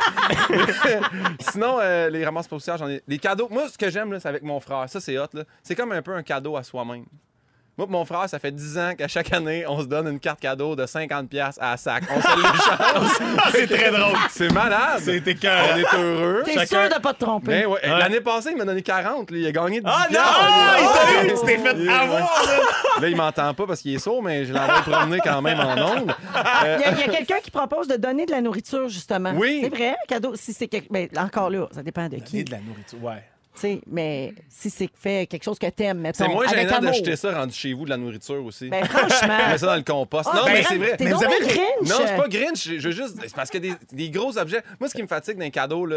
Sinon, 1.51 1.77
euh, 1.81 2.09
les 2.09 2.23
ramasses 2.25 2.47
poussières, 2.47 2.77
j'en 2.77 2.87
ai. 2.89 3.01
Les 3.07 3.17
cadeaux. 3.17 3.47
Moi, 3.49 3.67
ce 3.69 3.77
que 3.77 3.89
j'aime, 3.89 4.11
là, 4.13 4.19
c'est 4.19 4.29
avec 4.29 4.43
mon 4.43 4.59
frère. 4.59 4.85
Ça, 4.89 4.99
c'est 4.99 5.17
hot. 5.17 5.27
là. 5.33 5.43
C'est 5.63 5.75
comme 5.75 5.91
un 5.91 6.01
peu 6.01 6.13
un 6.15 6.23
cadeau 6.23 6.55
à 6.57 6.63
soi-même. 6.63 7.05
Moi, 7.77 7.85
mon 7.89 8.05
frère, 8.05 8.27
ça 8.27 8.39
fait 8.39 8.51
10 8.51 8.77
ans 8.79 8.91
qu'à 8.97 9.07
chaque 9.07 9.31
année, 9.33 9.63
on 9.67 9.79
se 9.81 9.85
donne 9.85 10.07
une 10.07 10.19
carte 10.19 10.39
cadeau 10.39 10.75
de 10.75 10.83
50$ 10.87 11.59
à 11.59 11.71
la 11.71 11.77
sac. 11.77 12.03
On 12.09 12.19
se 12.19 12.27
l'échange. 12.27 13.33
Ah, 13.39 13.49
c'est 13.51 13.67
très 13.67 13.91
drôle. 13.91 14.15
C'est 14.31 14.51
malade. 14.51 14.99
C'est 14.99 15.27
écœurant. 15.27 15.61
On 15.73 15.77
est 15.77 15.93
heureux. 15.97 16.41
T'es 16.43 16.53
Chacun- 16.53 16.87
sûr 16.87 16.95
de 16.97 17.01
pas 17.01 17.13
te 17.13 17.23
tromper? 17.23 17.47
Ben 17.51 17.65
ouais. 17.67 17.79
L'année 17.83 18.19
passée, 18.21 18.49
il 18.51 18.57
m'a 18.57 18.65
donné 18.65 18.81
40. 18.81 19.29
lui. 19.29 19.41
Il 19.41 19.47
a 19.47 19.51
gagné 19.51 19.79
10 19.79 19.85
Ah 19.87 20.07
non! 20.11 20.19
Ah, 20.19 20.75
il 21.23 21.27
t'es 21.45 21.57
fait 21.57 21.69
avoir, 21.89 22.09
là. 22.19 22.57
Là, 23.01 23.07
il 23.09 23.15
m'entend 23.15 23.53
pas 23.53 23.67
parce 23.67 23.81
qu'il 23.81 23.93
est 23.93 23.99
sourd, 23.99 24.23
mais 24.23 24.45
je 24.45 24.53
l'envoie 24.53 24.81
promener 24.81 25.19
quand 25.23 25.41
même 25.43 25.59
en 25.59 25.73
ondes. 25.73 26.15
Euh, 26.65 26.77
Il 26.79 26.81
y 26.81 26.83
a, 26.85 26.91
il 26.93 26.99
y 26.99 27.03
a 27.03 27.07
quelqu'un 27.15 27.39
qui 27.43 27.51
propose 27.51 27.87
de 27.87 27.95
donner 27.95 28.25
de 28.25 28.31
la 28.31 28.41
nourriture, 28.41 28.89
justement. 28.89 29.33
Oui. 29.35 29.59
C'est 29.63 29.69
vrai, 29.69 29.95
cadeau. 30.07 30.33
Si 30.35 30.51
c'est 30.53 30.67
quelque... 30.67 30.91
ben, 30.91 31.07
encore 31.17 31.51
là, 31.51 31.67
ça 31.71 31.83
dépend 31.83 32.07
de 32.09 32.15
Et 32.15 32.21
qui. 32.21 32.43
de 32.43 32.51
la 32.51 32.59
nourriture, 32.59 33.03
ouais. 33.03 33.23
Tu 33.59 33.61
sais, 33.61 33.81
Mais 33.87 34.33
si 34.49 34.69
c'est 34.69 34.89
fait 34.93 35.27
quelque 35.27 35.43
chose 35.43 35.57
que 35.59 35.67
t'aimes, 35.69 35.99
mettons, 35.99 36.25
C'est 36.25 36.31
moins 36.31 36.47
avec 36.47 36.69
gênant 36.69 36.79
d'acheter 36.81 37.15
ça 37.15 37.31
rendu 37.37 37.53
chez 37.53 37.73
vous, 37.73 37.85
de 37.85 37.89
la 37.89 37.97
nourriture 37.97 38.43
aussi. 38.45 38.69
Ben, 38.69 38.85
franchement. 38.85 39.37
Mets 39.49 39.57
ça 39.57 39.65
dans 39.67 39.75
le 39.75 39.81
compost. 39.83 40.29
Ah, 40.31 40.37
non, 40.37 40.45
ben, 40.45 40.53
mais 40.53 40.63
c'est 40.63 40.77
vrai. 40.77 40.97
Mais 40.99 41.11
vous 41.11 41.23
avez- 41.23 41.39
Grinch. 41.39 41.89
Non, 41.89 41.95
c'est 42.05 42.15
pas 42.17 42.27
Grinch. 42.27 42.69
Je 42.77 42.89
juste. 42.91 43.17
C'est 43.21 43.35
parce 43.35 43.49
que 43.49 43.57
des, 43.57 43.73
des 43.91 44.09
gros 44.09 44.37
objets. 44.37 44.61
Moi, 44.79 44.89
ce 44.89 44.93
qui 44.93 45.01
me 45.01 45.07
fatigue 45.07 45.37
d'un 45.37 45.49
cadeau 45.49 45.87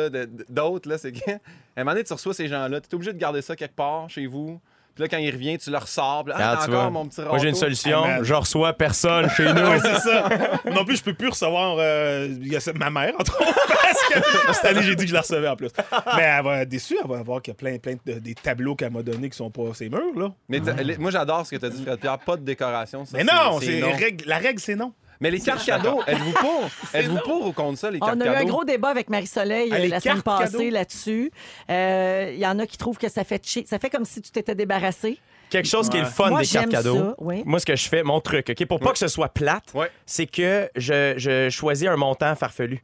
d'autres, 0.49 0.89
là, 0.89 0.99
c'est 0.99 1.13
qu'à 1.13 1.33
un 1.77 1.85
moment 1.85 1.93
donné, 1.93 2.05
tu 2.05 2.13
reçois 2.13 2.35
ces 2.35 2.49
gens-là. 2.49 2.81
Tu 2.81 2.89
es 2.91 2.95
obligé 2.95 3.13
de 3.13 3.19
garder 3.19 3.43
ça 3.43 3.55
quelque 3.57 3.77
part 3.77 4.09
chez 4.11 4.27
vous. 4.27 4.61
Puis 5.01 5.09
là, 5.09 5.09
quand 5.09 5.17
il 5.19 5.31
revient, 5.31 5.57
tu 5.57 5.71
le 5.71 5.79
ressors. 5.79 6.25
Puis 6.25 6.33
là, 6.35 6.39
ah, 6.41 6.57
tu 6.59 6.69
encore 6.71 6.83
vois. 6.83 6.91
mon 6.91 7.07
petit 7.07 7.23
Moi, 7.23 7.39
j'ai 7.39 7.49
une 7.49 7.55
solution. 7.55 8.05
Hey, 8.05 8.19
je 8.23 8.35
reçois 8.35 8.73
personne 8.75 9.31
chez 9.31 9.45
nous. 9.53 9.61
Ouais, 9.71 9.79
c'est 9.83 10.01
ça. 10.01 10.29
Non 10.71 10.85
plus, 10.85 10.97
je 10.97 11.03
peux 11.03 11.15
plus 11.15 11.29
recevoir 11.29 11.77
euh, 11.79 12.29
il 12.29 12.53
y 12.53 12.57
a 12.57 12.61
ça- 12.61 12.73
ma 12.75 12.91
mère, 12.91 13.15
entre 13.19 13.41
autres, 13.41 13.67
parce 13.69 14.09
que 14.09 14.53
cette 14.55 14.65
année, 14.67 14.83
j'ai 14.83 14.95
dit 14.97 15.05
que 15.05 15.09
je 15.09 15.15
la 15.15 15.21
recevais 15.23 15.49
en 15.49 15.57
plus. 15.57 15.69
Mais 16.17 16.23
elle 16.23 16.45
va 16.45 16.63
être 16.63 16.69
déçue, 16.69 16.97
elle 17.03 17.09
va 17.09 17.23
voir 17.23 17.41
qu'il 17.41 17.53
y 17.53 17.57
a 17.57 17.59
plein, 17.59 17.79
plein 17.79 17.95
de 18.05 18.19
des 18.19 18.35
tableaux 18.35 18.75
qu'elle 18.75 18.91
m'a 18.93 19.03
donnés 19.03 19.31
qui 19.31 19.37
sont 19.37 19.51
pas 19.51 19.63
ses 19.75 19.89
murs, 19.89 20.01
là. 20.17 20.29
Mais 20.49 20.61
les- 20.83 20.99
moi, 20.99 21.11
j'adore 21.11 21.47
ce 21.47 21.53
que 21.53 21.57
tu 21.57 21.65
as 21.65 21.71
dit, 21.71 21.83
Fred 21.83 21.99
Pierre. 21.99 22.19
Pas 22.19 22.37
de 22.37 22.43
décoration. 22.45 23.05
ça, 23.07 23.17
Mais 23.17 23.25
non, 23.25 23.59
c'est 23.61 23.67
c'est 23.67 23.81
non. 23.81 23.93
règle- 23.97 24.25
la 24.27 24.39
règle, 24.39 24.61
c'est 24.61 24.77
non. 24.77 24.93
Mais 25.21 25.31
les 25.31 25.41
cartes 25.41 25.65
cadeaux, 25.67 26.01
êtes-vous 26.07 26.33
pour? 26.33 26.71
Êtes-vous 26.95 27.19
pour 27.19 27.47
ou 27.47 27.53
contre 27.53 27.79
ça, 27.79 27.91
les 27.91 28.01
cartes 28.01 28.15
On 28.17 28.21
a 28.23 28.27
eu 28.27 28.29
un 28.37 28.45
gros 28.45 28.65
débat 28.65 28.89
avec 28.89 29.11
Marie-Soleil 29.11 29.69
Ah, 29.71 29.77
euh, 29.77 29.79
les 29.79 29.89
la 29.89 30.01
semaine 30.01 30.23
cartes 30.23 30.25
passée 30.41 30.53
cadeaux? 30.59 30.71
là-dessus. 30.71 31.31
Euh, 31.71 32.31
Il 32.33 32.39
y 32.41 32.47
en 32.47 32.59
a 32.59 32.67
qui 32.67 32.79
trouvent 32.79 32.97
que 32.99 33.09
ça 33.11 33.23
fait 33.25 33.45
chier. 33.47 33.65
Ça 33.69 33.79
fait 33.79 33.91
comme 33.91 34.05
si 34.07 34.23
tu 34.23 34.31
t'étais 34.31 34.55
débarrassé. 34.55 35.19
Quelque 35.51 35.69
chose 35.69 35.89
qui 35.91 35.97
est 35.97 36.01
le 36.03 36.07
fun 36.07 36.31
Moi, 36.31 36.41
des 36.43 36.47
cartes 36.47 36.71
j'aime 36.71 36.71
cadeaux. 36.83 36.97
ça, 36.97 37.15
oui. 37.19 37.43
Moi, 37.45 37.59
ce 37.59 37.67
que 37.67 37.77
je 37.77 37.89
fais, 37.89 38.03
mon 38.03 38.21
truc, 38.21 38.49
OK, 38.51 38.67
pour 38.67 38.81
pas 38.81 38.93
que 38.93 38.99
ce 38.99 39.09
soit 39.09 39.29
plate, 39.29 39.65
Ouais. 39.75 39.91
c'est 40.07 40.27
que 40.27 40.71
je, 40.77 41.15
je 41.17 41.51
choisis 41.51 41.89
un 41.89 41.97
montant 41.97 42.35
farfelu. 42.37 42.83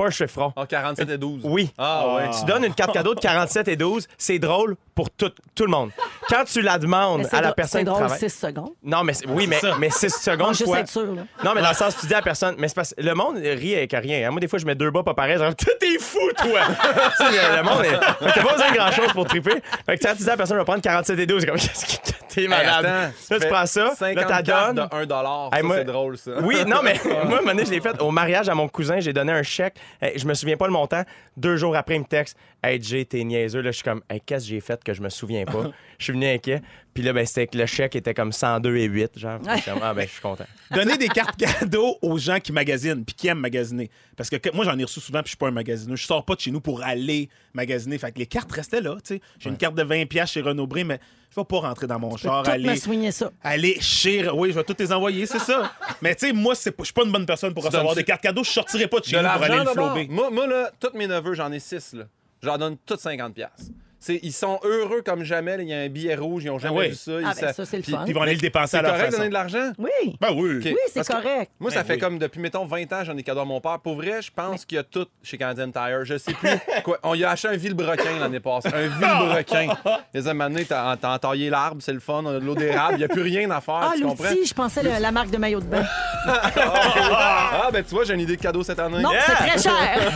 Pas 0.00 0.06
un 0.06 0.10
chiffron. 0.10 0.52
Ah, 0.56 0.64
47 0.66 1.10
et 1.10 1.18
12. 1.18 1.40
Oui. 1.44 1.70
Ah, 1.76 2.14
ouais. 2.14 2.30
Tu 2.38 2.44
donnes 2.46 2.64
une 2.64 2.74
carte 2.74 2.92
cadeau 2.92 3.14
de 3.14 3.20
47 3.20 3.68
et 3.68 3.76
12, 3.76 4.08
c'est 4.16 4.38
drôle 4.38 4.76
pour 4.94 5.10
tout, 5.10 5.30
tout 5.54 5.64
le 5.64 5.70
monde. 5.70 5.90
Quand 6.28 6.44
tu 6.44 6.62
la 6.62 6.78
demandes 6.78 7.26
à 7.32 7.36
la 7.36 7.40
drôle- 7.42 7.54
personne 7.54 7.80
C'est 7.80 7.84
qui 7.84 7.84
drôle, 7.84 7.98
travaille... 7.98 8.18
6 8.18 8.30
secondes. 8.30 8.70
Non, 8.82 9.02
mais 9.04 9.12
c'est- 9.14 9.26
oui, 9.28 9.46
mais, 9.46 9.58
ça. 9.58 9.74
mais 9.78 9.90
6 9.90 10.06
On 10.06 10.30
secondes 10.32 10.54
juste 10.54 10.64
fois... 10.64 10.78
être 10.80 10.88
sûr. 10.88 11.14
Là. 11.14 11.22
Non, 11.44 11.52
mais 11.54 11.62
dans 11.62 11.68
le 11.70 11.74
sens, 11.74 11.96
tu 12.00 12.06
dis 12.06 12.14
à 12.14 12.18
la 12.18 12.22
personne, 12.22 12.54
mais 12.58 12.68
c'est 12.68 12.74
parce 12.74 12.94
le 12.96 13.12
monde 13.14 13.36
rit 13.36 13.74
avec 13.74 13.92
rien. 13.92 14.26
hein. 14.26 14.30
Moi, 14.30 14.40
des 14.40 14.48
fois, 14.48 14.58
je 14.58 14.66
mets 14.66 14.74
deux 14.74 14.90
bas 14.90 15.02
pas 15.02 15.14
pareils. 15.14 15.38
Genre, 15.38 15.54
t'es 15.80 15.98
fou, 15.98 16.18
toi! 16.36 16.60
Tu 17.18 17.24
sais, 17.26 17.56
le 17.56 17.62
monde 17.62 17.84
est. 17.84 17.88
Fait 17.90 18.30
que 18.30 18.34
t'as 18.34 18.42
pas 18.44 18.52
besoin 18.52 18.70
de 18.70 18.76
grand 18.76 18.90
chose 18.92 19.12
pour 19.12 19.26
triper. 19.26 19.62
Fait 19.86 19.98
que 19.98 20.02
quand 20.06 20.12
tu 20.12 20.22
dis 20.22 20.28
à 20.28 20.32
la 20.32 20.36
personne, 20.36 20.56
je 20.56 20.60
vais 20.60 20.64
prendre 20.64 20.80
47 20.82 21.18
et 21.18 21.26
12, 21.26 21.40
c'est 21.40 21.46
comme, 21.46 21.56
qu'est-ce 21.58 21.84
que 21.96 22.02
t'es 22.28 22.40
Hey, 22.42 22.48
malade? 22.48 22.86
attends, 22.86 22.88
là, 22.92 23.08
tu 23.28 23.38
fais 23.40 23.48
prends 23.48 23.66
ça, 23.66 23.84
là, 23.84 23.94
50 23.96 24.26
t'as 24.28 24.42
cartes 24.42 24.74
donnes. 24.74 24.88
de 24.88 24.94
1 24.96 25.06
dollar. 25.06 25.50
Hey, 25.52 25.60
Ça, 25.60 25.66
moi- 25.66 25.76
c'est 25.78 25.84
drôle, 25.84 26.16
ça. 26.18 26.30
Oui, 26.42 26.56
non, 26.66 26.76
mais 26.82 27.00
moi, 27.04 27.20
un 27.22 27.24
moment 27.24 27.42
donné, 27.44 27.64
je 27.64 27.70
l'ai 27.72 27.80
fait 27.80 28.00
au 28.00 28.10
mariage 28.12 28.48
à 28.48 28.54
mon 28.54 28.68
cousin. 28.68 29.00
J'ai 29.00 29.12
donné 29.12 29.32
un 29.32 29.42
chèque. 29.42 29.74
Je 30.02 30.26
me 30.26 30.34
souviens 30.34 30.56
pas 30.56 30.66
le 30.66 30.72
montant. 30.72 31.02
Deux 31.36 31.56
jours 31.56 31.76
après, 31.76 31.96
il 31.96 32.00
me 32.00 32.04
texte 32.04 32.36
Hey, 32.62 32.80
Jay, 32.82 33.04
t'es 33.04 33.24
niaiseux. 33.24 33.60
Là, 33.60 33.70
je 33.70 33.76
suis 33.76 33.84
comme 33.84 34.02
Hey, 34.08 34.20
qu'est-ce 34.20 34.44
que 34.44 34.50
j'ai 34.50 34.60
fait 34.60 34.82
que 34.82 34.92
je 34.92 35.02
me 35.02 35.08
souviens 35.08 35.44
pas? 35.44 35.70
Je 36.00 36.04
suis 36.04 36.12
venu 36.14 36.26
inquiet. 36.26 36.62
Puis 36.94 37.02
là, 37.04 37.12
ben, 37.12 37.24
c'était 37.26 37.46
que 37.46 37.58
le 37.58 37.66
chèque 37.66 37.94
était 37.94 38.14
comme 38.14 38.32
102 38.32 38.74
et 38.76 38.84
8. 38.86 39.18
Genre, 39.18 39.38
ah, 39.46 39.94
ben, 39.94 40.06
je 40.06 40.12
suis 40.12 40.20
content. 40.20 40.46
Donner 40.70 40.96
des 40.96 41.08
cartes 41.08 41.36
cadeaux 41.36 41.98
aux 42.00 42.18
gens 42.18 42.40
qui 42.40 42.52
magasinent 42.52 43.04
puis 43.04 43.14
qui 43.14 43.28
aiment 43.28 43.38
magasiner. 43.40 43.90
Parce 44.16 44.30
que 44.30 44.36
moi, 44.54 44.64
j'en 44.64 44.76
ai 44.78 44.84
reçu 44.84 44.98
souvent 44.98 45.18
puis 45.20 45.26
je 45.26 45.30
suis 45.30 45.36
pas 45.36 45.48
un 45.48 45.52
magasineux. 45.52 45.96
Je 45.96 46.06
sors 46.06 46.24
pas 46.24 46.34
de 46.34 46.40
chez 46.40 46.50
nous 46.50 46.60
pour 46.60 46.82
aller 46.82 47.28
magasiner. 47.52 47.98
Fait 47.98 48.10
que 48.10 48.18
les 48.18 48.26
cartes 48.26 48.50
restaient 48.50 48.80
là. 48.80 48.94
tu 49.04 49.14
sais. 49.16 49.20
J'ai 49.38 49.50
une 49.50 49.58
carte 49.58 49.74
de 49.74 49.84
20$ 49.84 50.06
piastres 50.06 50.32
chez 50.34 50.40
Renaud 50.40 50.66
Bré, 50.66 50.84
mais 50.84 50.98
je 51.30 51.38
vais 51.38 51.44
pas 51.44 51.58
rentrer 51.58 51.86
dans 51.86 51.98
mon 51.98 52.16
char, 52.16 52.42
Tout 52.44 52.50
me 52.50 52.54
aller, 52.54 52.76
soigner 52.76 53.12
ça. 53.12 53.30
aller 53.42 53.76
chez. 53.80 54.28
Oui, 54.30 54.48
je 54.50 54.54
vais 54.54 54.64
toutes 54.64 54.80
les 54.80 54.92
envoyer, 54.92 55.26
c'est 55.26 55.38
ça. 55.38 55.70
Mais 56.02 56.14
tu 56.16 56.26
sais, 56.26 56.32
moi, 56.32 56.54
je 56.54 56.60
suis 56.82 56.92
pas 56.92 57.04
une 57.04 57.12
bonne 57.12 57.26
personne 57.26 57.52
pour 57.54 57.62
Tu 57.62 57.68
recevoir 57.68 57.94
des 57.94 58.04
cartes 58.04 58.22
cadeaux. 58.22 58.42
Je 58.42 58.50
sortirais 58.50 58.88
pas 58.88 58.98
de 59.00 59.04
chez 59.04 59.16
De 59.16 59.22
nous 59.22 59.28
pour 59.28 59.42
aller 59.42 59.58
le 59.64 59.70
flober. 59.70 60.08
Moi, 60.10 60.30
moi, 60.30 60.46
là, 60.46 60.70
tous 60.80 60.96
mes 60.96 61.06
neveux, 61.06 61.34
j'en 61.34 61.52
ai 61.52 61.60
6, 61.60 61.92
là. 61.92 62.04
Je 62.42 62.46
leur 62.46 62.58
donne 62.58 62.76
toutes 62.86 63.00
50 63.00 63.34
piastres. 63.34 63.56
C'est- 63.58 63.72
Ils 64.08 64.32
sont 64.32 64.58
heureux 64.64 65.02
comme 65.04 65.22
jamais. 65.24 65.56
Il 65.60 65.68
y 65.68 65.74
a 65.74 65.78
un 65.80 65.88
billet 65.88 66.14
rouge, 66.14 66.44
ils 66.44 66.48
n'ont 66.48 66.58
jamais 66.58 66.76
oui. 66.78 66.88
vu 66.88 66.94
ça. 66.94 67.12
Ah, 67.24 67.32
Ils 67.36 67.40
ben, 67.42 67.52
ça, 67.52 67.64
c'est 67.66 67.76
le 67.76 67.82
Puis- 67.82 67.92
fun. 67.92 67.98
Puis 68.02 68.10
ils 68.10 68.14
vont 68.14 68.22
aller 68.22 68.34
le 68.34 68.40
dépenser 68.40 68.76
à 68.78 68.82
leur 68.82 68.92
correct 68.92 69.06
façon. 69.06 69.16
donner 69.18 69.28
de 69.28 69.34
l'argent? 69.34 69.72
Oui. 69.78 70.16
Ben 70.20 70.28
oui. 70.34 70.56
OK. 70.58 70.64
Oui, 70.64 70.76
c'est 70.92 71.06
correct. 71.06 71.50
Moi, 71.60 71.70
ça 71.70 71.80
Ben 71.80 71.86
fait 71.86 71.92
oui. 71.94 71.98
comme 71.98 72.18
depuis, 72.18 72.40
mettons, 72.40 72.64
20 72.64 72.92
ans, 72.92 73.04
j'en 73.04 73.16
ai 73.16 73.22
cadeau 73.22 73.40
à 73.40 73.44
mon 73.44 73.60
père. 73.60 73.78
Pour 73.80 73.96
vrai, 73.96 74.22
je 74.22 74.30
pense 74.34 74.64
qu'il 74.64 74.76
y 74.76 74.78
a 74.78 74.84
tout 74.84 75.06
chez 75.22 75.36
Canadian 75.36 75.70
Tire. 75.70 76.04
Je 76.04 76.16
sais 76.18 76.32
plus 76.32 76.48
quoi. 76.84 76.98
On 77.02 77.14
lui 77.14 77.24
a 77.24 77.30
acheté 77.30 77.48
un 77.48 77.56
vilebrequin 77.56 78.18
l'année 78.18 78.40
passée. 78.40 78.68
Un 78.72 78.88
vilebrequin. 78.88 79.68
Les 80.14 80.26
hommes 80.26 80.40
années, 80.40 80.64
t'as 80.64 80.96
t'as 80.96 81.14
entaillé 81.14 81.50
l'arbre, 81.50 81.82
c'est 81.82 81.92
le 81.92 82.00
fun. 82.00 82.22
On 82.24 82.28
a 82.28 82.40
de 82.40 82.44
l'eau 82.44 82.54
d'érable. 82.54 82.94
Il 82.94 82.98
n'y 82.98 83.04
a 83.04 83.08
plus 83.08 83.22
rien 83.22 83.50
à 83.50 83.60
faire. 83.60 83.80
Ah, 83.82 83.92
tu 83.96 84.02
comprends? 84.02 84.24
l'outil, 84.30 84.46
je 84.46 84.54
pensais 84.54 84.82
le- 84.82 85.00
la 85.00 85.10
marque 85.12 85.30
de 85.30 85.36
maillot 85.38 85.60
de 85.60 85.66
bain. 85.66 85.84
Ah, 86.26 87.68
ben 87.72 87.84
tu 87.84 87.94
vois, 87.94 88.04
j'ai 88.04 88.14
une 88.14 88.20
idée 88.20 88.36
de 88.36 88.42
cadeau 88.42 88.62
cette 88.62 88.78
année. 88.78 89.00
Non, 89.02 89.10
c'est 89.26 89.32
très 89.34 89.58
cher. 89.58 90.12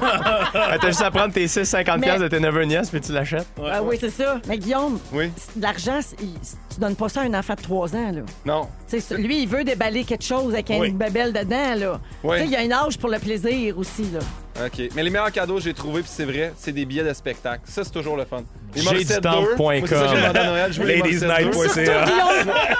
Ah, 0.58 0.78
T'as 0.80 0.88
juste 0.88 1.02
à 1.02 1.10
prendre 1.10 1.32
tes 1.32 1.46
6, 1.46 1.64
50 1.64 1.98
Mais- 1.98 2.06
piastres 2.06 2.22
de 2.22 2.28
tes 2.28 2.40
neveux 2.40 2.64
nièces, 2.64 2.92
puis 2.98 3.06
tu 3.06 3.12
l'achètes. 3.12 3.46
Ah 3.64 3.82
oui, 3.82 3.96
c'est 4.00 4.10
ça. 4.10 4.40
Mais 4.48 4.58
Guillaume, 4.58 4.98
Oui. 5.12 5.30
l'argent, 5.60 6.00
c'est- 6.02 6.16
il- 6.20 6.34
tu 6.72 6.80
donnes 6.80 6.96
pas 6.96 7.08
ça 7.08 7.20
à 7.22 7.24
un 7.24 7.34
enfant 7.34 7.54
de 7.54 7.62
3 7.62 7.94
ans. 7.94 8.10
Là. 8.12 8.20
Non. 8.44 8.68
Tu 8.88 9.00
sais, 9.00 9.16
lui, 9.16 9.42
il 9.42 9.48
veut 9.48 9.64
déballer 9.64 10.04
quelque 10.04 10.24
chose 10.24 10.52
avec 10.54 10.66
Oui. 10.70 10.88
une 10.88 10.96
babelle 10.96 11.32
dedans. 11.32 11.74
Là. 11.76 12.00
Oui. 12.24 12.36
Tu 12.36 12.42
sais, 12.42 12.46
Il 12.46 12.52
y 12.52 12.56
a 12.56 12.60
un 12.78 12.86
âge 12.86 12.98
pour 12.98 13.08
le 13.10 13.18
plaisir 13.18 13.78
aussi. 13.78 14.02
Là. 14.12 14.20
OK. 14.64 14.88
Mais 14.94 15.02
les 15.02 15.10
meilleurs 15.10 15.32
cadeaux 15.32 15.56
que 15.56 15.62
j'ai 15.62 15.74
trouvés, 15.74 16.00
puis 16.02 16.10
c'est 16.12 16.24
vrai, 16.24 16.52
c'est 16.58 16.72
des 16.72 16.84
billets 16.84 17.04
de 17.04 17.12
spectacle. 17.12 17.60
Ça, 17.66 17.84
c'est 17.84 17.90
toujours 17.90 18.16
le 18.16 18.24
fun. 18.24 18.38
Les 18.74 18.80
J'ai 18.82 18.88
Morissette 18.90 19.22
du 19.22 19.28
temps 19.28 19.42
2, 19.42 19.54
point 19.54 19.78
moi, 19.78 19.88
c'est 19.88 19.94
ça 19.94 20.02
que 20.02 20.08
j'ai 20.08 20.14
com. 20.14 20.22
demandé 20.22 20.38
à 20.38 20.44
Noël. 20.46 20.72
Je 20.72 20.80
veux 20.82 20.86
les 20.88 20.96
Morissette 20.98 21.20
2. 21.22 21.26
Ladiesnight.ca. 21.28 22.04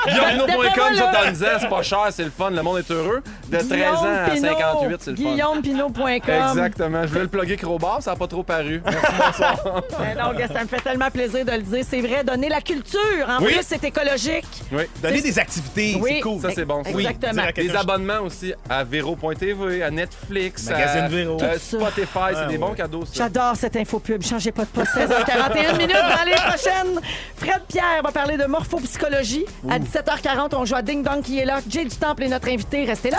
Guillaume, 0.06 0.46
Guillaume.com, 0.46 0.94
ça, 0.96 1.12
t'en 1.12 1.30
disais, 1.30 1.46
c'est 1.60 1.68
pas 1.68 1.82
cher, 1.82 2.06
c'est 2.10 2.24
le 2.24 2.30
fun, 2.30 2.50
le 2.50 2.62
monde 2.62 2.78
est 2.78 2.90
heureux. 2.90 3.22
De 3.48 3.56
13 3.58 3.68
ans 3.70 4.04
à 4.04 4.30
Guillaume 4.30 4.48
58, 4.58 4.96
c'est 5.00 5.10
le 5.12 5.16
fun. 5.16 5.22
GuillaumePinot.com. 5.22 6.48
Exactement. 6.58 7.02
Je 7.02 7.08
voulais 7.08 7.20
le 7.22 7.28
plugger 7.28 7.56
Crowbar, 7.56 8.02
ça 8.02 8.10
n'a 8.12 8.16
pas 8.16 8.26
trop 8.26 8.42
paru. 8.42 8.82
Merci, 8.84 9.12
bonsoir. 9.18 9.56
Non, 10.16 10.32
gars, 10.38 10.48
ça 10.48 10.62
me 10.62 10.68
fait 10.68 10.80
tellement 10.80 11.10
plaisir 11.10 11.44
de 11.44 11.52
le 11.52 11.62
dire. 11.62 11.84
C'est 11.88 12.00
vrai, 12.00 12.24
donner 12.24 12.48
la 12.48 12.60
culture. 12.60 13.00
En 13.28 13.42
Oui. 13.42 13.52
plus, 13.54 13.62
c'est 13.66 13.82
écologique. 13.84 14.46
Oui. 14.72 14.84
Donner 15.02 15.20
des 15.20 15.38
activités, 15.38 15.96
Oui. 16.00 16.12
c'est 16.14 16.20
cool. 16.20 16.40
Ça, 16.40 16.48
c'est 16.54 16.64
bon. 16.64 16.82
Exactement. 16.82 17.42
Des 17.54 17.74
abonnements 17.76 18.20
aussi 18.22 18.52
à 18.68 18.82
Véro.tv, 18.84 19.82
à 19.82 19.90
Netflix, 19.90 20.68
Magazine 20.70 21.08
Véro. 21.08 21.38
Ça. 21.66 21.78
Spotify. 21.78 22.34
C'est 22.34 22.48
des 22.48 22.58
bons 22.58 22.74
cadeaux, 22.74 23.04
ça. 23.04 23.12
J'adore 23.14 23.56
cette 23.56 23.76
info 23.76 23.98
pub. 23.98 24.22
Changez 24.22 24.52
pas 24.52 24.64
de 24.64 24.70
poste. 24.70 24.92
16h41 24.96 25.76
minutes 25.76 25.96
dans 25.96 26.24
les 26.24 26.34
prochaines. 26.34 27.00
Fred 27.36 27.62
Pierre 27.68 28.02
va 28.02 28.12
parler 28.12 28.36
de 28.36 28.44
morphopsychologie. 28.44 29.44
À 29.68 29.78
17h40, 29.78 30.54
on 30.54 30.64
joue 30.64 30.76
à 30.76 30.82
Ding 30.82 31.02
Dong 31.02 31.22
qui 31.22 31.38
est 31.38 31.44
là. 31.44 31.60
Jay 31.68 31.84
du 31.84 31.96
Temple 31.96 32.24
est 32.24 32.28
notre 32.28 32.48
invité. 32.48 32.84
Restez 32.84 33.10
là. 33.10 33.18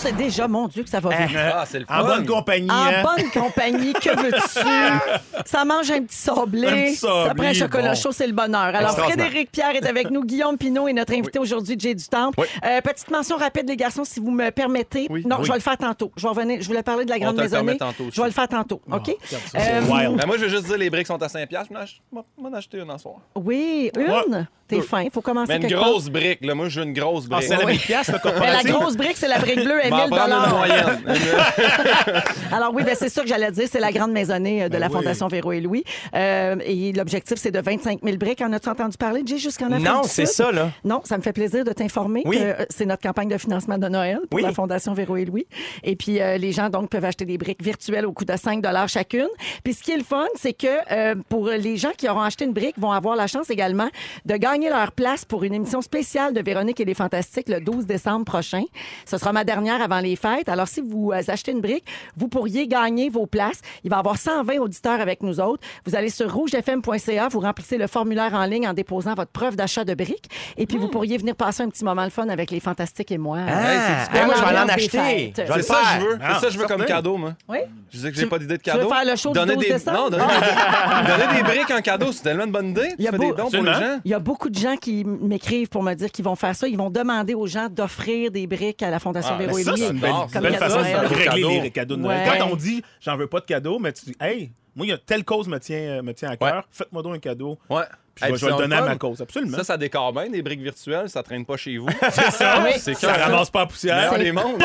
C'est 0.00 0.16
déjà, 0.16 0.46
mon 0.48 0.68
Dieu, 0.68 0.84
que 0.84 0.88
ça 0.88 1.00
va 1.00 1.10
vite. 1.26 1.36
Ah, 1.36 1.64
c'est 1.66 1.80
le 1.80 1.84
fun. 1.86 2.00
En 2.00 2.04
bonne 2.06 2.26
compagnie. 2.26 2.70
En 2.70 2.74
hein? 2.74 3.02
bonne 3.02 3.30
compagnie, 3.30 3.92
que 3.94 4.16
veux-tu? 4.16 5.18
Ça 5.44 5.64
mange 5.64 5.90
un 5.90 6.02
petit 6.02 6.16
sablé. 6.16 6.66
Un 6.66 6.70
petit 6.72 6.94
sablé, 6.96 7.34
prend 7.34 7.46
un 7.46 7.52
chocolat 7.52 7.88
bon. 7.90 7.94
chaud, 7.94 8.12
c'est 8.12 8.26
le 8.26 8.32
bonheur. 8.32 8.74
Alors. 8.74 8.96
Frédéric 8.98 9.50
Pierre 9.50 9.74
est 9.76 9.86
avec 9.86 10.10
nous. 10.10 10.24
Guillaume 10.24 10.56
Pinot 10.56 10.88
est 10.88 10.92
notre 10.92 11.12
invité 11.14 11.38
aujourd'hui, 11.38 11.76
Jay 11.78 11.94
du 11.94 12.04
Temple. 12.06 12.38
Oui. 12.40 12.46
Euh, 12.64 12.80
petite 12.80 13.10
mention 13.10 13.36
rapide, 13.36 13.68
les 13.68 13.76
garçons, 13.76 14.04
si 14.04 14.20
vous 14.20 14.30
me 14.30 14.50
permettez. 14.50 15.06
Oui. 15.10 15.24
Non, 15.26 15.36
Oui. 15.38 15.44
je 15.46 15.48
vais 15.52 15.58
le 15.58 15.62
faire 15.62 15.76
tantôt. 15.78 16.12
Je 16.16 16.22
vais 16.22 16.28
revenir. 16.28 16.60
Je 16.60 16.66
voulais 16.66 16.82
parler 16.82 17.04
de 17.04 17.10
la 17.10 17.18
grande 17.18 17.36
maisonnée. 17.36 17.78
Je 18.12 18.20
vais 18.20 18.26
le 18.28 18.32
faire 18.32 18.48
tantôt. 18.48 18.80
OK? 18.90 19.16
ça, 19.24 19.36
c'est 19.52 19.58
Euh, 19.74 19.80
wild. 19.82 20.16
Ben, 20.16 20.26
moi, 20.26 20.36
je 20.36 20.42
veux 20.44 20.48
juste 20.48 20.66
dire, 20.66 20.78
les 20.78 20.90
briques 20.90 21.06
sont 21.06 21.20
à 21.22 21.26
5$. 21.28 21.46
piastres. 21.46 21.72
M'en 21.72 21.80
ach- 21.80 22.26
M'en 22.38 22.52
acheter 22.56 22.78
une 22.78 22.90
en 22.90 22.98
soir. 22.98 23.16
Oui, 23.34 23.90
une? 23.96 24.46
T'es 24.68 24.80
fin. 24.82 25.04
faut 25.12 25.20
commencer 25.20 25.48
Mais 25.52 25.56
une 25.56 25.62
quelque 25.68 25.74
grosse 25.78 26.08
brique, 26.08 26.44
là. 26.44 26.54
Moi, 26.54 26.68
je 26.68 26.80
veux 26.80 26.86
une 26.86 26.92
grosse 26.92 27.24
Ah, 27.30 27.36
brique. 27.36 27.48
c'est 27.48 27.56
la 27.56 27.64
Oui. 27.64 27.72
1000 27.72 27.80
piastres, 27.80 28.12
le. 28.22 28.40
Mais 28.40 28.52
la 28.52 28.62
grosse 28.62 28.96
brique, 28.96 29.16
c'est 29.16 29.28
la 29.28 29.38
brique 29.38 29.64
bleue, 29.64 29.78
elle 29.82 29.86
est 29.88 29.90
M'en 29.90 30.06
1000 30.06 30.10
prendre 30.10 30.44
une 30.44 30.56
moyenne. 30.56 31.02
Alors 32.52 32.72
oui, 32.74 32.82
ben, 32.84 32.94
c'est 32.98 33.08
ça 33.08 33.22
que 33.22 33.28
j'allais 33.28 33.50
dire. 33.50 33.66
C'est 33.70 33.80
la 33.80 33.92
grande 33.92 34.12
maisonnée 34.12 34.62
euh, 34.64 34.68
de 34.68 34.72
Ben 34.72 34.78
la 34.80 34.86
oui. 34.88 34.92
Fondation 34.92 35.28
Véro 35.28 35.52
et 35.52 35.60
Louis. 35.60 35.84
Euh, 36.14 36.56
et 36.64 36.92
l'objectif, 36.92 37.36
c'est 37.38 37.50
de 37.50 37.60
25 37.60 38.00
000 38.02 38.16
briques. 38.16 38.40
En 38.40 38.52
as-tu 38.52 38.68
entendu 38.68 38.96
parler, 38.96 39.22
Jay, 39.24 39.38
jusqu'en 39.38 39.70
Afrique 39.72 39.86
Non, 39.86 40.02
c'est 40.04 40.26
ça, 40.26 40.50
là. 40.52 40.70
Non, 40.84 41.00
ça 41.04 41.16
me 41.16 41.22
fait 41.22 41.32
plaisir 41.32 41.64
de 41.64 41.72
t'informer 41.72 42.22
Oui. 42.24 42.36
que 42.38 42.42
euh, 42.42 42.64
c'est 42.70 42.86
notre 42.86 43.02
campagne 43.02 43.28
de 43.28 43.38
financement 43.38 43.78
de 43.78 43.88
Noël 43.88 44.18
pour 44.30 44.36
Oui. 44.38 44.42
la 44.42 44.52
Fondation 44.52 44.92
Véro 44.94 45.16
et 45.16 45.24
Louis. 45.24 45.46
Et 45.84 45.96
puis, 45.96 46.20
euh, 46.20 46.36
les 46.38 46.52
gens, 46.52 46.68
donc, 46.70 46.90
peuvent 46.90 47.04
acheter 47.04 47.24
des 47.24 47.38
briques 47.38 47.62
virtuelles 47.62 48.06
au 48.06 48.12
coût 48.12 48.24
de 48.24 48.36
5 48.36 48.62
chacune. 48.88 49.28
Puis, 49.64 49.74
ce 49.74 49.82
qui 49.82 49.92
est 49.92 49.96
le 49.96 50.04
fun, 50.04 50.26
c'est 50.36 50.52
que 50.52 50.66
euh, 50.92 51.14
pour 51.28 51.48
les 51.48 51.76
gens 51.76 51.92
qui 51.96 52.08
auront 52.08 52.20
acheté 52.22 52.44
une 52.44 52.52
brique, 52.52 52.74
vont 52.78 52.92
avoir 52.92 53.16
la 53.16 53.26
chance 53.26 53.50
également 53.50 53.88
de 54.24 54.36
gagner 54.36 54.57
gagner 54.58 54.70
leur 54.70 54.90
place 54.90 55.24
pour 55.24 55.44
une 55.44 55.54
émission 55.54 55.80
spéciale 55.82 56.34
de 56.34 56.42
Véronique 56.42 56.80
et 56.80 56.84
les 56.84 56.94
Fantastiques 56.94 57.48
le 57.48 57.60
12 57.60 57.86
décembre 57.86 58.24
prochain. 58.24 58.62
Ce 59.06 59.16
sera 59.16 59.32
ma 59.32 59.44
dernière 59.44 59.80
avant 59.80 60.00
les 60.00 60.16
fêtes. 60.16 60.48
Alors, 60.48 60.66
si 60.66 60.80
vous 60.80 61.12
euh, 61.12 61.22
achetez 61.28 61.52
une 61.52 61.60
brique, 61.60 61.84
vous 62.16 62.26
pourriez 62.26 62.66
gagner 62.66 63.08
vos 63.08 63.26
places. 63.26 63.60
Il 63.84 63.90
va 63.90 63.96
y 63.96 63.98
avoir 64.00 64.16
120 64.16 64.58
auditeurs 64.58 65.00
avec 65.00 65.22
nous 65.22 65.38
autres. 65.38 65.62
Vous 65.86 65.94
allez 65.94 66.10
sur 66.10 66.32
rougefm.ca, 66.34 67.28
vous 67.28 67.38
remplissez 67.38 67.78
le 67.78 67.86
formulaire 67.86 68.34
en 68.34 68.44
ligne 68.46 68.66
en 68.66 68.72
déposant 68.72 69.14
votre 69.14 69.30
preuve 69.30 69.54
d'achat 69.54 69.84
de 69.84 69.94
briques. 69.94 70.28
Et 70.56 70.66
puis, 70.66 70.76
vous 70.76 70.88
pourriez 70.88 71.18
venir 71.18 71.36
passer 71.36 71.62
un 71.62 71.68
petit 71.68 71.84
moment 71.84 72.02
le 72.02 72.10
fun 72.10 72.28
avec 72.28 72.50
les 72.50 72.58
Fantastiques 72.58 73.12
et 73.12 73.18
moi. 73.18 73.38
Ah, 73.48 74.06
c'est- 74.10 74.18
hey, 74.18 74.24
moi, 74.26 74.34
je 74.36 74.40
vais 74.40 74.46
aller 74.48 74.58
en 74.58 74.68
acheter. 74.74 75.32
C'est 75.36 75.46
ça 75.46 75.54
que 75.54 76.00
je 76.00 76.04
veux. 76.04 76.18
Ah, 76.20 76.34
C'est 76.34 76.40
ça 76.40 76.46
que 76.48 76.52
je 76.54 76.58
veux 76.58 76.66
comme 76.66 76.78
certain. 76.78 76.94
cadeau, 76.96 77.16
moi. 77.16 77.34
Oui? 77.48 77.58
Je 77.92 77.96
disais 77.98 78.10
que 78.10 78.18
j'ai 78.18 78.26
pas 78.26 78.40
d'idée 78.40 78.56
de 78.58 78.62
tu 78.62 78.70
veux 78.70 78.76
cadeau. 78.78 78.88
faire 78.92 79.04
le 79.04 79.14
show 79.16 79.28
du 79.28 79.34
donner 79.38 79.54
12 79.54 79.64
des... 79.64 79.72
décembre? 79.74 79.96
Non, 79.98 80.10
donner 80.10 80.24
des... 80.24 81.06
donner 81.26 81.36
des 81.36 81.42
briques 81.44 81.70
en 81.70 81.80
cadeau, 81.80 82.10
c'est 82.10 82.22
tellement 82.24 82.44
une 82.44 82.50
bonne 82.52 82.70
idée. 82.70 82.88
Il 82.98 83.04
y 83.04 83.08
a 83.08 83.12
beau- 83.12 83.18
des 83.18 83.32
dons 83.32 83.48
pour 83.50 83.62
les 83.62 83.72
gens. 83.72 84.00
Il 84.04 84.10
y 84.10 84.14
a 84.14 84.18
beaucoup 84.18 84.47
de 84.48 84.58
gens 84.58 84.76
qui 84.76 85.04
m'écrivent 85.04 85.68
pour 85.68 85.82
me 85.82 85.94
dire 85.94 86.10
qu'ils 86.10 86.24
vont 86.24 86.36
faire 86.36 86.54
ça. 86.54 86.68
Ils 86.68 86.76
vont 86.76 86.90
demander 86.90 87.34
aux 87.34 87.46
gens 87.46 87.68
d'offrir 87.68 88.30
des 88.30 88.46
briques 88.46 88.82
à 88.82 88.90
la 88.90 88.98
Fondation 88.98 89.32
Ah, 89.34 89.38
Véro 89.38 89.58
Élie 89.58 89.70
c'est 89.76 89.90
une 89.90 89.98
belle, 90.00 90.12
Comme 90.32 90.44
façon 90.54 90.78
de 90.78 91.06
régler 91.14 91.24
Cadeau. 91.24 91.62
les 91.62 91.70
cadeaux 91.70 91.96
de 91.96 92.02
Noël. 92.02 92.28
Ouais. 92.28 92.38
Quand 92.38 92.48
on 92.52 92.56
dit 92.56 92.82
j'en 93.00 93.16
veux 93.16 93.26
pas 93.26 93.40
de 93.40 93.46
cadeau, 93.46 93.78
mais 93.78 93.92
tu 93.92 94.06
dis 94.06 94.16
hey, 94.20 94.50
moi, 94.76 94.86
il 94.86 94.90
y 94.90 94.92
a 94.92 94.98
telle 94.98 95.24
cause 95.24 95.48
me 95.48 95.58
tient, 95.58 95.76
euh, 95.76 96.02
me 96.02 96.14
tient 96.14 96.30
à 96.30 96.36
cœur, 96.36 96.64
faites-moi 96.70 97.02
donc 97.02 97.16
un 97.16 97.18
cadeau. 97.18 97.58
Ouais. 97.68 97.82
Puis 98.20 98.26
je 98.26 98.26
vais- 98.26 98.32
Hey, 98.32 98.38
je 98.38 98.44
vais 98.46 98.50
le 98.52 98.58
donner 98.58 98.76
à 98.76 98.82
ma 98.82 98.96
cause. 98.96 99.20
Absolument. 99.22 99.56
Ça, 99.58 99.64
ça 99.64 99.76
décore 99.76 100.12
bien, 100.12 100.28
des 100.28 100.42
briques 100.42 100.60
virtuelles, 100.62 101.08
ça 101.08 101.22
traîne 101.22 101.44
pas 101.44 101.56
chez 101.56 101.78
vous. 101.78 101.88
c'est 102.10 102.30
ça. 102.32 102.62
Oui. 102.64 102.72
C'est 102.78 102.94
Ça 102.94 103.12
ramasse 103.12 103.50
pas 103.50 103.60
la 103.60 103.66
poussière. 103.66 104.18
Des 104.18 104.32
mondes. 104.32 104.62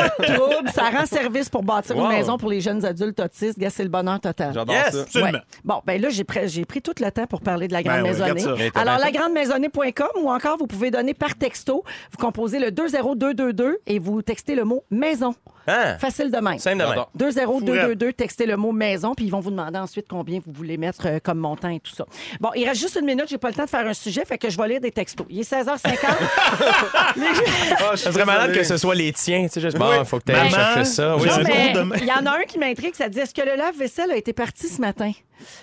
Ça 0.73 0.89
rend 0.89 1.05
service 1.05 1.49
pour 1.49 1.63
bâtir 1.63 1.95
une 1.97 2.07
maison 2.09 2.37
pour 2.37 2.49
les 2.49 2.61
jeunes 2.61 2.83
adultes 2.85 3.19
autistes. 3.19 3.59
C'est 3.69 3.83
le 3.83 3.89
bonheur 3.89 4.19
total. 4.19 4.53
J'adore 4.53 4.75
Yes. 4.75 4.93
ça. 4.93 5.01
Absolument. 5.01 5.31
Ouais. 5.31 5.39
Bon, 5.63 5.81
ben 5.85 6.01
là, 6.01 6.09
j'ai, 6.09 6.23
pris- 6.23 6.81
tout 6.81 6.93
le 6.99 7.11
temps 7.11 7.27
pour 7.27 7.41
parler 7.41 7.67
de 7.67 7.73
la 7.73 7.83
Grande 7.83 8.03
Ben 8.03 8.33
Maisonnée. 8.33 8.71
Alors, 8.75 8.97
lagrandemaisonnée.com 8.97 10.07
ou 10.23 10.29
encore, 10.29 10.57
vous 10.57 10.67
pouvez 10.67 10.91
donner 10.91 11.13
par 11.13 11.35
texto. 11.35 11.83
Vous 12.11 12.17
composez 12.17 12.59
le 12.59 12.71
20222 12.71 13.77
et 13.87 13.99
vous 13.99 14.21
textez 14.21 14.55
le 14.55 14.63
mot 14.65 14.83
maison. 14.89 15.33
Hein? 15.67 15.97
Facile 15.99 16.29
de 16.31 16.37
même. 16.37 16.57
Simple 16.59 16.77
de 16.77 16.81
même. 16.83 16.89
J'adore. 16.89 17.09
20222, 17.15 18.13
textez 18.13 18.45
le 18.45 18.57
mot 18.57 18.71
maison, 18.71 19.13
puis 19.15 19.25
ils 19.25 19.31
vont 19.31 19.39
vous 19.39 19.51
demander 19.51 19.79
ensuite 19.79 20.07
combien 20.09 20.39
vous 20.45 20.51
voulez 20.53 20.77
mettre 20.77 21.07
euh, 21.07 21.19
comme 21.23 21.37
montant 21.39 21.69
et 21.69 21.79
tout 21.79 21.93
ça. 21.95 22.05
Bon, 22.41 22.49
il 22.55 22.67
reste 22.67 22.81
juste 22.81 22.97
une 22.99 23.05
minute, 23.05 23.25
j'ai 23.29 23.37
pas 23.37 23.49
le 23.49 23.53
temps 23.55 23.63
de 23.65 23.69
faire 23.69 23.87
un 23.87 23.93
sujet, 23.93 24.25
fait 24.25 24.37
que 24.37 24.49
je 24.49 24.57
vais 24.57 24.67
lire 24.67 24.81
des 24.81 24.91
textos. 24.91 25.25
Il 25.29 25.39
est 25.39 25.49
16h50. 25.51 25.85
Les 27.15 27.23
gens- 27.25 27.41
Ah, 27.71 27.89
je 27.91 27.95
Ça 27.97 27.97
suis 27.97 28.13
serait 28.13 28.25
malade 28.25 28.47
désolé. 28.47 28.59
que 28.59 28.63
ce 28.67 28.77
soit 28.77 28.95
les 28.95 29.13
tiens. 29.13 29.43
Tu 29.43 29.49
sais, 29.49 29.61
juste, 29.61 29.77
bon, 29.77 29.89
Oui. 29.89 30.05
faut 30.05 30.19
que 30.19 30.25
tu 30.25 30.31
ailles 30.33 30.51
Maman, 30.51 30.63
chercher 30.73 30.85
ça. 30.85 31.15
Oui, 31.17 31.27
Non, 31.27 31.33
c'est- 31.35 31.43
mais 31.43 31.73
il 32.01 32.05
y 32.07 32.11
en 32.11 32.25
a 32.25 32.37
un 32.39 32.43
qui 32.47 32.59
m'intrigue, 32.59 32.95
ça 32.95 33.07
dit 33.09 33.19
est-ce 33.19 33.33
que 33.33 33.41
le 33.41 33.55
lave-vaisselle 33.55 34.11
a 34.11 34.15
été 34.17 34.33
parti 34.33 34.67
ce 34.67 34.81
matin? 34.81 35.11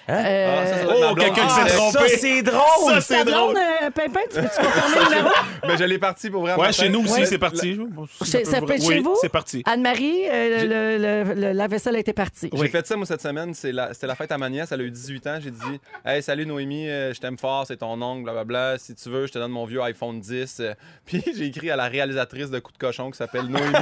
Hein? 0.08 0.24
Euh, 0.26 0.58
Ah, 0.62 0.66
ça, 0.66 0.76
ça 0.78 0.86
Oh, 1.10 1.14
quelqu'un 1.14 1.34
qui 1.34 1.40
Ah, 1.42 1.64
s'est 1.64 1.68
ça, 1.70 1.76
trompé. 1.76 2.08
c'est 2.16 2.42
drôle! 2.42 2.60
Ça, 2.94 3.00
c'est 3.00 3.24
drôle. 3.24 3.56
euh, 3.56 3.90
Pimpin, 3.90 4.20
tu 4.32 4.40
peux-tu 4.40 4.64
confirmer 4.66 5.04
le 5.04 5.08
numéro? 5.16 5.34
Mais 5.66 5.76
je 5.78 5.84
l'ai 5.84 5.98
parti 5.98 6.30
pour 6.30 6.42
vraiment. 6.42 6.62
Ouais, 6.62 6.72
chez 6.72 6.88
nous 6.88 7.02
aussi, 7.04 7.12
Ouais. 7.20 7.26
c'est 7.26 7.38
parti. 7.38 7.74
Peut 7.76 8.24
ça 8.24 8.60
vous- 8.60 8.66
peut 8.66 8.74
être 8.74 8.86
oui, 8.86 8.94
chez 8.94 9.00
vous? 9.00 9.16
c'est 9.20 9.28
parti. 9.28 9.62
Anne-Marie, 9.66 10.22
euh, 10.30 10.64
le, 10.96 11.24
le- 11.34 11.34
le 11.40 11.52
lave-vaisselle 11.52 11.96
a 11.96 11.98
été 11.98 12.12
parti. 12.12 12.50
J'ai 12.52 12.68
fait 12.68 12.86
ça, 12.86 12.96
moi, 12.96 13.06
cette 13.06 13.22
semaine. 13.22 13.54
C'est 13.54 13.72
la- 13.72 13.92
C'était 13.94 14.06
la 14.06 14.14
fête 14.14 14.32
à 14.32 14.38
ma 14.38 14.48
nièce. 14.48 14.70
Elle 14.72 14.80
a 14.80 14.84
eu 14.84 14.90
18 14.90 15.26
ans. 15.26 15.38
J'ai 15.42 15.50
dit 15.50 15.80
Hey, 16.04 16.22
salut 16.22 16.46
Noémie, 16.46 16.88
euh, 16.88 17.12
je 17.14 17.20
t'aime 17.20 17.38
fort, 17.38 17.64
c'est 17.66 17.76
ton 17.78 18.00
oncle, 18.00 18.22
blablabla. 18.24 18.78
Si 18.78 18.94
tu 18.94 19.08
veux, 19.08 19.26
je 19.26 19.32
te 19.32 19.38
donne 19.38 19.50
mon 19.52 19.64
vieux 19.64 19.80
iPhone 19.82 20.20
10. 20.20 20.58
Euh, 20.60 20.74
Puis 21.06 21.22
j'ai 21.36 21.46
écrit 21.46 21.70
à 21.70 21.76
la 21.76 21.88
réalisatrice 21.88 22.50
de 22.50 22.58
Coup 22.58 22.72
de 22.72 22.78
cochon 22.78 23.10
qui 23.10 23.16
s'appelle 23.18 23.46
Noémie. 23.46 23.72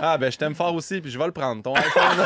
Ah, 0.00 0.16
ben, 0.16 0.30
je 0.30 0.38
t'aime 0.38 0.54
fort 0.54 0.74
aussi, 0.74 1.00
puis 1.00 1.10
je 1.10 1.18
vais 1.18 1.26
le 1.26 1.32
prendre, 1.32 1.60
ton 1.60 1.74
iPhone. 1.74 2.24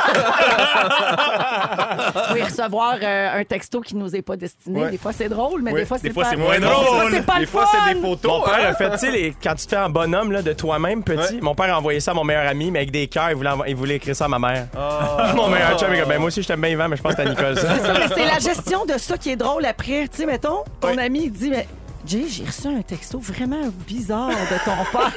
Oui, 2.35 2.43
recevoir 2.43 2.97
euh, 3.03 3.39
un 3.41 3.45
texto 3.45 3.81
qui 3.81 3.97
nous 3.97 4.15
est 4.15 4.23
pas 4.23 4.37
destiné. 4.37 4.81
Ouais. 4.83 4.91
Des 4.91 4.99
fois, 4.99 5.13
c'est 5.13 5.29
drôle, 5.29 5.63
mais 5.63 5.73
Oui, 5.73 5.81
des 5.81 5.87
fois, 5.87 5.99
c'est 5.99 6.09
des 6.09 6.15
fois, 6.15 6.25
pas... 6.25 6.31
c'est 6.31 6.37
moins 6.37 6.59
Des 6.59 6.67
fois, 6.67 6.75
drôle. 6.75 7.13
c'est 7.13 7.27
pas 7.27 7.35
Des 7.35 7.41
le 7.41 7.47
fois, 7.47 7.69
c'est 7.71 7.95
des 7.95 8.01
photos. 8.01 8.33
Mon 8.33 8.45
père 8.45 8.55
hein. 8.55 8.71
a 8.71 8.75
fait, 8.75 8.91
tu 8.91 8.99
sais, 8.99 9.35
quand 9.43 9.55
tu 9.55 9.65
te 9.65 9.71
fais 9.71 9.77
un 9.77 9.89
bonhomme 9.91 10.33
là, 10.33 10.43
de 10.43 10.53
toi-même, 10.53 11.03
petit, 11.03 11.35
Ouais. 11.35 11.41
mon 11.41 11.55
père 11.55 11.75
a 11.75 11.79
envoyé 11.79 12.01
ça 12.01 12.11
à 12.13 12.15
mon 12.15 12.25
meilleur 12.25 12.47
ami, 12.49 12.71
mais 12.71 12.81
avec 12.81 12.91
des 12.91 13.07
cœurs, 13.07 13.31
il 13.31 13.37
voulait, 13.37 13.51
envo- 13.51 13.65
il 13.67 13.77
voulait 13.77 13.97
écrire 13.97 14.17
ça 14.17 14.25
à 14.27 14.29
ma 14.29 14.39
mère. 14.39 14.67
Ah. 14.77 15.33
Mon 15.37 15.49
meilleur 15.49 15.79
chum, 15.79 15.89
il 15.93 16.01
dit, 16.03 16.09
ben 16.09 16.19
moi 16.19 16.29
aussi, 16.29 16.43
je 16.43 16.49
t'aime 16.49 16.61
bien, 16.61 16.71
Yvan, 16.71 16.89
mais 16.89 16.97
je 16.97 17.03
pense 17.03 17.15
que 17.15 17.23
c'est 17.23 17.29
à 17.29 17.31
Nicole, 17.31 17.57
ça. 17.59 17.77
Ça, 17.79 17.93
mais 17.95 18.09
c'est 18.15 18.25
la 18.27 18.39
gestion 18.39 18.85
de 18.85 18.99
ça 18.99 19.17
qui 19.19 19.31
est 19.31 19.37
drôle 19.37 19.65
après. 19.65 20.09
Tu 20.09 20.19
sais, 20.19 20.27
mettons, 20.27 20.65
ton 20.81 20.97
ami, 20.99 21.25
il 21.25 21.33
dit, 21.33 21.51
mais 21.51 21.67
Jay, 22.07 22.25
j'ai 22.29 22.45
reçu 22.45 22.67
un 22.67 22.83
texto 22.83 23.19
vraiment 23.19 23.69
bizarre 23.87 24.29
de 24.31 24.65
ton 24.65 24.99
père. 24.99 25.13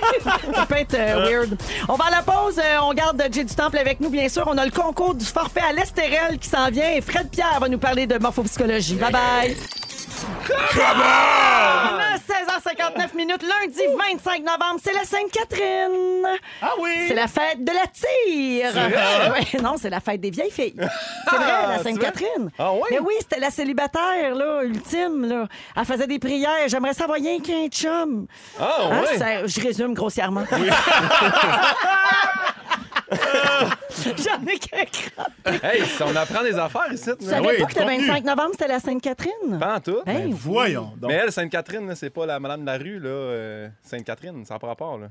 Ça 0.53 0.65
peut 0.65 0.75
être 0.75 0.93
euh, 0.93 1.25
weird. 1.29 1.57
On 1.89 1.95
va 1.95 2.05
à 2.05 2.11
la 2.11 2.21
pause. 2.21 2.59
euh, 2.59 2.77
on 2.83 2.93
garde 2.93 3.21
Jay 3.31 3.43
du 3.43 3.55
Temple 3.55 3.77
avec 3.77 3.99
nous, 3.99 4.09
bien 4.09 4.29
sûr. 4.29 4.43
On 4.47 4.57
a 4.57 4.65
le 4.65 4.71
concours 4.71 5.15
du 5.15 5.25
forfait 5.25 5.61
à 5.67 5.73
l'Estérel 5.73 6.38
qui 6.39 6.47
s'en 6.49 6.69
vient. 6.69 6.89
Et 6.91 7.01
Fred 7.01 7.29
Pierre 7.29 7.59
va 7.59 7.69
nous 7.69 7.79
parler 7.79 8.05
de 8.07 8.17
morphopsychologie. 8.17 8.95
Bye 8.95 9.11
bye. 9.11 9.84
On 10.78 11.99
a 11.99 12.17
16h59 12.17 13.15
minutes, 13.15 13.41
lundi 13.43 13.82
25 14.13 14.39
novembre, 14.43 14.80
c'est 14.84 14.93
la 14.93 15.03
Sainte-Catherine. 15.03 16.28
Ah 16.61 16.71
oui! 16.80 16.91
C'est 17.07 17.13
la 17.15 17.28
fête 17.28 17.63
de 17.63 17.71
la 17.71 17.88
tire. 17.88 18.71
Ouais, 19.36 19.61
non, 19.61 19.76
c'est 19.78 19.89
la 19.89 19.99
fête 19.99 20.21
des 20.21 20.30
vieilles 20.30 20.51
filles. 20.51 20.76
C'est 20.78 21.36
vrai, 21.36 21.45
la 21.67 21.78
c'est 21.78 21.84
Sainte-Catherine. 21.84 22.49
Ah 22.59 22.71
oui? 22.73 22.82
Mais 22.91 22.99
oui, 22.99 23.13
c'était 23.19 23.39
la 23.39 23.49
célibataire, 23.51 24.36
là, 24.36 24.63
ultime, 24.63 25.26
là. 25.26 25.47
Elle 25.76 25.86
faisait 25.86 26.07
des 26.07 26.19
prières. 26.19 26.67
J'aimerais 26.67 26.93
savoir 26.93 27.17
rien 27.17 27.39
qu'un 27.39 27.67
chum. 27.69 28.28
Ah, 28.59 28.89
Hein, 28.91 29.03
ça- 29.17 29.45
je 29.47 29.61
résume 29.61 29.93
grossièrement. 29.93 30.43
J'en 34.18 34.45
ai 34.47 34.57
qu'un 34.59 34.86
crap. 34.86 35.63
Hey, 35.63 35.82
on 36.01 36.16
apprend 36.16 36.43
des 36.43 36.55
affaires 36.57 36.91
ici. 36.91 37.09
Tu 37.20 37.26
savais 37.26 37.47
oui, 37.47 37.57
pas 37.59 37.66
que 37.66 37.80
le 37.80 37.86
contenu. 37.86 38.07
25 38.07 38.24
novembre, 38.26 38.49
c'était 38.51 38.68
la 38.68 38.80
Sainte-Catherine? 38.80 39.59
Pas 39.59 39.76
en 39.76 39.80
tout. 39.80 40.01
Ben, 40.05 40.26
oui. 40.28 40.36
Voyons 40.38 40.91
donc. 40.97 41.09
Mais 41.11 41.16
elle, 41.16 41.32
Sainte-Catherine, 41.32 41.93
c'est 41.95 42.09
pas 42.09 42.26
la 42.26 42.39
madame 42.39 42.61
de 42.61 42.66
la 42.66 42.78
rue, 42.78 42.99
là. 42.99 43.09
euh, 43.09 43.68
Sainte-Catherine, 43.84 44.45
ça 44.45 44.55
n'a 44.55 44.59
pas 44.59 44.68
rapport, 44.68 44.97
là. 44.97 45.07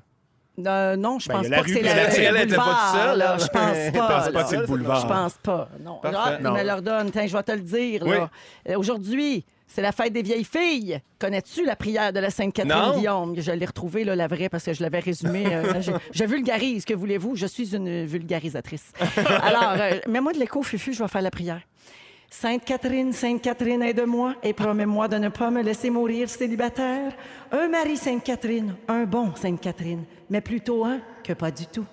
Euh, 0.66 0.94
non, 0.96 1.18
je 1.18 1.28
Ben, 1.28 1.34
pense 1.38 1.48
pas 1.48 1.57
que 1.57 1.62
rue, 1.64 1.72
c'est 1.74 1.82
la, 1.82 1.94
la 1.96 2.05
le 2.07 2.12
tire, 2.14 2.28
elle 2.36 2.36
était 2.44 2.55
pas 2.55 2.62
boulevard, 2.62 2.92
toute 2.92 3.00
seule, 3.00 3.18
là. 3.18 3.36
Je 3.38 3.46
pense 3.48 3.76
Je 3.86 3.90
pas. 3.90 4.09
pense 4.09 4.24
pas 4.26 4.30
là. 4.30 4.42
que 4.44 4.48
c'est 4.50 4.57
le 4.57 4.66
boulevard. 4.66 5.00
Je 5.00 5.07
pense 5.09 5.34
pas. 5.42 5.68
Non. 5.80 6.00
Ah, 6.05 6.62
leur 6.62 6.82
donne. 6.82 7.11
Tiens, 7.11 7.26
je 7.26 7.36
vais 7.36 7.42
te 7.42 7.52
le 7.52 7.61
dire. 7.61 8.05
là. 8.05 8.30
Euh, 8.68 8.76
Aujourd'hui, 8.78 9.44
c'est 9.74 9.82
la 9.82 9.90
fête 9.90 10.12
des 10.12 10.22
vieilles 10.22 10.44
filles. 10.44 11.00
Connais-tu 11.18 11.64
la 11.64 11.74
prière 11.74 12.12
de 12.12 12.20
la 12.20 12.30
Sainte-Catherine 12.30 12.80
Non. 12.92 12.96
Guillaume? 12.96 13.34
Je 13.40 13.50
l'ai 13.50 13.66
retrouvée, 13.66 14.04
là, 14.04 14.14
la 14.14 14.28
vraie, 14.28 14.48
parce 14.48 14.62
que 14.64 14.72
je 14.72 14.80
l'avais 14.82 15.00
résumée. 15.00 15.46
euh, 15.52 15.80
je, 15.82 15.90
je 16.12 16.24
vulgarise, 16.24 16.84
que 16.84 16.94
voulez-vous? 16.94 17.34
Je 17.34 17.46
suis 17.46 17.74
une 17.74 18.04
vulgarisatrice. 18.04 18.92
Alors, 19.42 19.74
euh, 19.76 19.98
mets-moi 20.08 20.32
de 20.32 20.38
l'écho, 20.38 20.62
Fufu, 20.62 20.92
je 20.92 21.02
vais 21.02 21.08
faire 21.08 21.22
la 21.22 21.32
prière. 21.32 21.60
Sainte 22.30 22.64
Catherine, 22.64 23.12
Sainte 23.12 23.42
Catherine, 23.42 23.82
aide-moi 23.82 24.34
et 24.44 24.52
promets-moi 24.52 25.08
de 25.08 25.16
ne 25.16 25.28
pas 25.28 25.50
me 25.50 25.62
laisser 25.62 25.90
mourir 25.90 26.28
célibataire. 26.28 27.12
Un 27.50 27.66
mari 27.68 27.96
Sainte 27.96 28.22
Catherine, 28.22 28.76
un 28.86 29.04
bon 29.04 29.34
Sainte 29.34 29.60
Catherine, 29.60 30.04
mais 30.30 30.40
plutôt 30.40 30.84
un 30.84 31.00
que 31.24 31.32
pas 31.32 31.50
du 31.50 31.66
tout. 31.66 31.84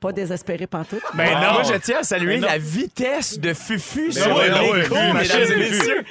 Pas 0.00 0.12
désespéré 0.12 0.66
pantoute. 0.66 1.02
Ben 1.14 1.34
non. 1.40 1.54
Moi, 1.54 1.62
je 1.62 1.74
tiens 1.78 2.00
à 2.00 2.02
saluer 2.02 2.38
non. 2.38 2.46
la 2.46 2.58
vitesse 2.58 3.38
de 3.38 3.54
Fufu 3.54 4.06
Ben 4.06 4.12
sur 4.12 4.36
ouais, 4.36 4.50
ben 4.50 4.74
l'écho, 4.74 4.94
ouais, 4.94 5.12
mesdames 5.14 5.24
Fufu, 5.24 5.52
et 5.52 5.70
messieurs. 5.70 6.04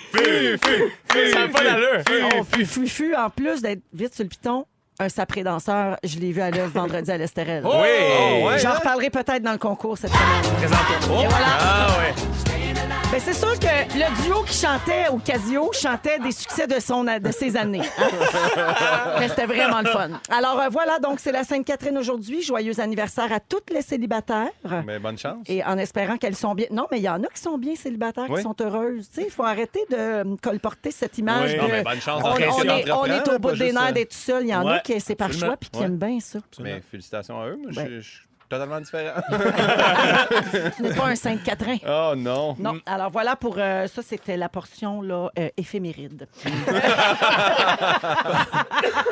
Ça 1.31 1.39
n'a 1.39 1.47
pas 1.49 1.63
d'allure. 1.63 2.03
Oh, 2.35 2.43
puis 2.51 2.65
Fufu, 2.65 3.15
en 3.15 3.29
plus 3.29 3.61
d'être 3.61 3.81
vite 3.93 4.15
sur 4.15 4.23
le 4.23 4.29
piton, 4.29 4.65
un 4.99 5.09
sapré 5.09 5.43
danseur, 5.43 5.97
je 6.03 6.17
l'ai 6.19 6.31
vu 6.31 6.41
à 6.41 6.49
l'œuvre 6.49 6.71
vendredi 6.71 7.11
à 7.11 7.17
l'Estérel. 7.17 7.63
Oui. 7.65 7.71
Oh, 7.71 8.47
ouais. 8.47 8.59
J'en 8.59 8.73
reparlerai 8.73 9.09
peut-être 9.09 9.43
dans 9.43 9.51
le 9.51 9.57
concours 9.57 9.97
cette 9.97 10.11
semaine. 10.11 10.63
Et 10.63 11.27
voilà. 11.27 11.57
Ah 11.59 11.87
ouais. 11.99 12.54
Ben, 13.11 13.21
c'est 13.21 13.33
sûr 13.33 13.57
que 13.57 13.65
le 13.97 14.23
duo 14.25 14.43
qui 14.43 14.53
chantait 14.57 15.07
au 15.09 15.17
Casio 15.19 15.71
chantait 15.71 16.19
des 16.19 16.31
succès 16.33 16.67
de, 16.67 16.79
son, 16.81 17.03
de 17.05 17.31
ses 17.31 17.55
années. 17.55 17.81
hein. 17.97 19.15
Mais 19.19 19.29
c'était 19.29 19.45
vraiment 19.45 19.79
le 19.81 19.87
fun. 19.89 20.09
Alors 20.29 20.59
euh, 20.59 20.67
voilà, 20.69 20.99
donc 20.99 21.19
c'est 21.21 21.31
la 21.31 21.45
Sainte-Catherine 21.45 21.97
aujourd'hui. 21.97 22.41
Joyeux 22.41 22.77
anniversaire 22.81 23.31
à 23.31 23.39
toutes 23.39 23.69
les 23.69 23.81
célibataires. 23.81 24.49
Mais 24.85 24.99
bonne 24.99 25.17
chance. 25.17 25.37
Et 25.47 25.63
en 25.63 25.77
espérant 25.77 26.17
qu'elles 26.17 26.35
sont 26.35 26.55
bien. 26.55 26.65
Non, 26.71 26.87
mais 26.91 26.97
il 26.97 27.03
y 27.03 27.09
en 27.09 27.23
a 27.23 27.27
qui 27.27 27.39
sont 27.41 27.57
bien 27.57 27.75
célibataires, 27.75 28.25
Oui. 28.29 28.37
qui 28.37 28.41
sont 28.43 28.55
heureuses. 28.59 29.07
Tu 29.09 29.21
sais, 29.21 29.27
il 29.27 29.31
faut 29.31 29.43
arrêter 29.43 29.79
de 29.89 29.95
euh, 29.95 30.35
colporter 30.41 30.91
cette 30.91 31.17
image 31.17 31.51
Oui. 31.51 31.57
de. 31.57 31.61
Non, 31.61 31.67
mais 31.69 31.83
bonne 31.83 32.01
chance 32.01 32.21
on, 32.21 32.27
on 32.31 32.37
est, 32.37 32.91
on 32.91 33.05
est 33.05 33.29
au 33.33 33.39
bout 33.39 33.51
des 33.53 33.71
nerfs 33.71 33.87
euh, 33.89 33.91
d'être 33.93 34.11
tout 34.11 34.17
seul. 34.17 34.43
Il 34.43 34.49
y 34.49 34.55
en 34.55 34.67
a 34.67 34.79
qui 34.79 34.99
c'est 34.99 35.15
par 35.15 35.31
choix 35.31 35.55
puis 35.55 35.69
qui 35.69 35.79
Ouais. 35.79 35.85
aiment 35.85 35.97
bien 35.97 36.19
ça. 36.19 36.39
Mais 36.59 36.81
félicitations 36.91 37.39
à 37.39 37.47
eux. 37.47 37.57
Moi, 37.61 37.71
Ben. 37.73 37.87
je 37.87 37.99
je 38.01 38.09
suis 38.09 38.19
totalement 38.49 38.79
différent. 38.81 39.21
Tu 40.77 40.83
n'es 40.83 40.93
pas 40.93 41.05
un 41.07 41.15
Sainte-Catherine. 41.15 41.79
oh 41.87 42.13
non. 42.15 42.55
Non. 42.59 42.75
Alors 42.85 43.09
voilà 43.11 43.35
pour 43.35 43.55
euh, 43.57 43.87
ça, 43.87 44.01
c'était 44.01 44.37
la 44.37 44.49
portion 44.49 45.01
là, 45.01 45.29
euh, 45.39 45.49
éphéméride. 45.57 46.27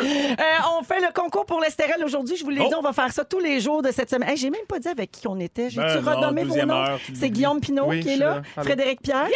Euh, 0.03 0.79
on 0.79 0.83
fait 0.83 0.99
le 0.99 1.13
concours 1.13 1.45
pour 1.45 1.61
l'Estérel 1.61 2.03
aujourd'hui. 2.03 2.35
Je 2.35 2.43
vous 2.43 2.49
l'ai 2.49 2.61
Oh. 2.61 2.67
dit, 2.67 2.75
on 2.75 2.81
va 2.81 2.91
faire 2.93 3.11
ça 3.11 3.23
tous 3.23 3.39
les 3.39 3.59
jours 3.59 3.81
de 3.81 3.91
cette 3.91 4.09
semaine. 4.09 4.29
Hey, 4.29 4.37
J'ai 4.37 4.49
même 4.49 4.65
pas 4.67 4.79
dit 4.79 4.87
avec 4.87 5.11
qui 5.11 5.27
on 5.27 5.39
était. 5.39 5.69
J'ai-tu 5.69 6.01
Ben 6.01 6.01
non, 6.01 6.11
renommé 6.17 6.43
vos 6.43 6.55
noms? 6.65 6.73
heure, 6.73 6.99
tu 7.05 7.15
C'est. 7.15 7.29
Guillaume 7.29 7.59
Pinot 7.61 7.85
Oui, 7.87 7.99
qui 8.01 8.03
je 8.03 8.09
est 8.09 8.11
suis 8.13 8.19
là. 8.21 8.35
là. 8.35 8.41
Allô? 8.57 8.65
Frédéric 8.65 9.01
Pierre. 9.01 9.27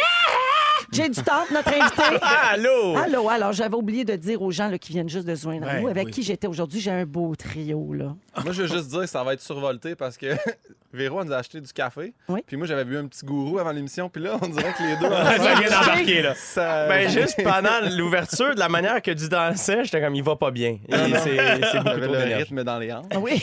Jay 0.92 1.08
du 1.08 1.22
Temple, 1.22 1.52
notre 1.52 1.68
invité. 1.68 2.02
Allô? 2.52 2.96
Allô, 2.96 3.28
alors 3.28 3.52
j'avais 3.52 3.74
oublié 3.76 4.04
de 4.04 4.16
dire 4.16 4.40
aux 4.42 4.50
gens 4.50 4.68
là, 4.68 4.78
qui 4.78 4.92
viennent 4.92 5.08
juste 5.08 5.26
de 5.26 5.34
se 5.34 5.42
joindre 5.42 5.68
à 5.68 5.74
Ben 5.74 5.82
nous, 5.82 5.88
avec 5.88 6.06
oui. 6.06 6.10
qui 6.12 6.22
j'étais 6.22 6.46
aujourd'hui, 6.46 6.80
j'ai 6.80 6.90
un 6.90 7.04
beau 7.04 7.34
trio. 7.36 7.92
là. 7.92 8.14
Moi, 8.44 8.52
je 8.52 8.62
veux 8.62 8.68
juste 8.68 8.88
dire 8.88 9.00
que 9.00 9.06
ça 9.06 9.22
va 9.22 9.34
être 9.34 9.42
survolté 9.42 9.94
parce 9.94 10.16
que 10.16 10.26
Véro 10.92 11.20
elle 11.20 11.26
nous 11.26 11.32
a 11.34 11.36
acheté 11.36 11.60
du 11.60 11.70
café. 11.70 12.14
Oui. 12.30 12.40
Puis 12.46 12.56
moi, 12.56 12.66
j'avais 12.66 12.86
bu 12.86 12.96
un 12.96 13.06
petit 13.06 13.22
gourou 13.26 13.58
avant 13.58 13.72
l'émission. 13.72 14.08
Puis 14.08 14.22
là, 14.22 14.38
on 14.40 14.48
dirait 14.48 14.72
que 14.72 14.82
les 14.82 14.96
deux. 14.96 15.14
Ça 15.14 15.54
vient 15.60 15.68
d'embarquer, 15.68 16.22
là. 16.22 16.34
ça... 16.34 16.86
Ben, 16.88 17.10
juste 17.10 17.42
pendant 17.44 17.94
l'ouverture, 17.94 18.54
de 18.54 18.58
la 18.58 18.70
manière 18.70 19.02
que 19.02 19.10
du 19.10 19.28
dansait, 19.28 19.84
j'étais 19.84 20.00
comme, 20.00 20.14
il 20.14 20.22
va 20.22 20.36
pas 20.36 20.50
bien. 20.50 20.78
Et 20.88 20.92
C'est 21.22 21.36
c'est 21.36 21.36
beaucoup 21.36 21.60
J'avais 21.74 21.82
trop 21.82 21.94
le 22.00 22.06
d'énergie. 22.18 22.34
rythme 22.36 22.64
dans 22.64 22.78
les 22.78 22.90
hanches. 22.90 23.04
Oui. 23.20 23.42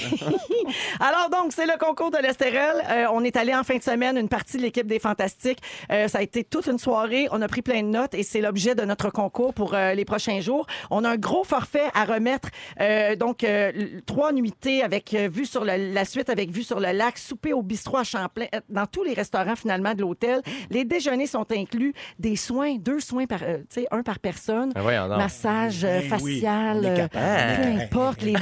Alors, 0.99 1.29
donc, 1.29 1.51
c'est 1.53 1.67
le 1.67 1.77
concours 1.77 2.09
de 2.09 2.17
l'Estérel. 2.17 2.77
Euh, 2.89 3.05
on 3.13 3.23
est 3.23 3.35
allé 3.37 3.53
en 3.53 3.63
fin 3.63 3.77
de 3.77 3.83
semaine, 3.83 4.17
une 4.17 4.29
partie 4.29 4.57
de 4.57 4.63
l'équipe 4.63 4.87
des 4.87 4.97
Fantastiques. 4.99 5.59
Euh, 5.91 6.07
ça 6.07 6.17
a 6.17 6.21
été 6.23 6.43
toute 6.43 6.65
une 6.65 6.79
soirée. 6.79 7.27
On 7.37 7.41
a 7.41 7.49
pris 7.49 7.61
plein 7.61 7.81
de 7.83 7.87
notes 7.89 8.13
et 8.13 8.23
c'est 8.23 8.39
l'objet 8.39 8.75
de 8.75 8.83
notre 8.85 9.09
concours 9.09 9.53
pour 9.53 9.73
euh, 9.73 9.93
les 9.93 10.05
prochains 10.05 10.39
jours. 10.39 10.65
On 10.89 11.03
a 11.03 11.09
un 11.09 11.17
gros 11.17 11.43
forfait 11.43 11.89
à 11.93 12.05
remettre. 12.05 12.47
Euh, 12.79 13.17
donc, 13.17 13.43
euh, 13.43 13.73
trois 14.05 14.31
nuitées 14.31 14.81
avec 14.83 15.13
euh, 15.13 15.27
vue 15.29 15.45
sur 15.45 15.65
le- 15.65 15.93
la 15.93 16.05
suite, 16.05 16.29
avec 16.29 16.49
vue 16.49 16.63
sur 16.63 16.79
le 16.79 16.93
lac, 16.93 17.17
souper 17.17 17.51
au 17.51 17.61
bistrot 17.61 17.97
à 17.97 18.03
Champlain, 18.05 18.45
euh, 18.55 18.61
dans 18.69 18.85
tous 18.85 19.03
les 19.03 19.13
restaurants 19.13 19.57
finalement 19.57 19.93
de 19.93 20.01
l'hôtel. 20.01 20.41
Les 20.69 20.85
déjeuners 20.85 21.27
sont 21.27 21.45
inclus. 21.51 21.93
Des 22.19 22.37
soins, 22.37 22.75
deux 22.77 23.01
soins 23.01 23.25
par, 23.25 23.39
euh, 23.43 23.57
tu 23.69 23.81
sais, 23.81 23.87
un 23.91 24.01
par 24.01 24.19
personne. 24.19 24.71
Ah. 24.75 25.07
Massage 25.17 25.81
Ben 25.81 26.03
oui, 26.03 26.07
facial, 26.39 26.93
capable. 26.95 27.61
peu 27.61 27.81
importe. 27.81 28.21
Les... 28.21 28.33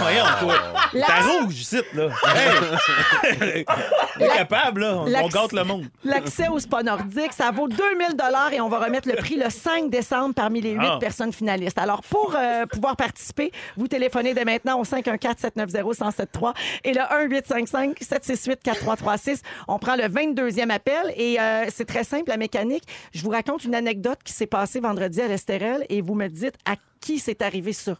Voyons, 0.00 0.24
toi. 0.40 0.54
La- 0.94 1.06
T'as 1.06 1.20
rouge, 1.22 1.60
ici, 1.60 1.80
là. 1.94 2.08
Hey! 2.34 3.64
On 4.20 4.24
est 4.24 4.36
capable, 4.36 4.80
là. 4.80 4.96
On, 4.96 5.24
on 5.24 5.28
gâte 5.28 5.52
le 5.52 5.64
monde. 5.64 5.84
L'accès 6.04 6.48
au 6.48 6.58
spa 6.58 6.82
nordique, 6.82 7.32
ça 7.32 7.50
vaut 7.50 7.68
2000 7.68 8.16
dollars 8.38 8.52
et 8.52 8.60
on 8.60 8.68
va 8.68 8.78
remettre 8.78 9.08
le 9.08 9.16
prix 9.16 9.36
le 9.36 9.50
5 9.50 9.90
décembre 9.90 10.34
parmi 10.34 10.60
les 10.60 10.72
huit 10.72 10.86
Ah. 10.88 10.98
personnes 11.00 11.32
finalistes. 11.32 11.78
Alors, 11.78 12.02
pour 12.02 12.34
euh, 12.36 12.66
pouvoir 12.66 12.96
participer, 12.96 13.50
vous 13.76 13.88
téléphonez 13.88 14.34
dès 14.34 14.44
maintenant 14.44 14.78
au 14.80 14.84
514-790-1073 14.84 16.52
et 16.84 16.92
le 16.94 17.00
1-855-768-4336. 17.00 19.40
On 19.68 19.78
prend 19.78 19.96
le 19.96 20.04
22e 20.04 20.70
appel 20.70 21.12
et 21.16 21.40
euh, 21.40 21.66
c'est 21.74 21.84
très 21.86 22.04
simple, 22.04 22.28
la 22.28 22.36
mécanique. 22.36 22.84
Je 23.12 23.22
vous 23.22 23.30
raconte 23.30 23.64
une 23.64 23.74
anecdote 23.74 24.18
qui 24.24 24.32
s'est 24.32 24.46
passée 24.46 24.80
vendredi 24.80 25.20
à 25.20 25.28
l'Estérel 25.28 25.84
et 25.88 26.00
vous 26.00 26.14
me 26.14 26.28
dites 26.28 26.54
à 26.64 26.74
qui 27.00 27.18
c'est 27.18 27.42
arrivé 27.42 27.72
ça. 27.72 27.96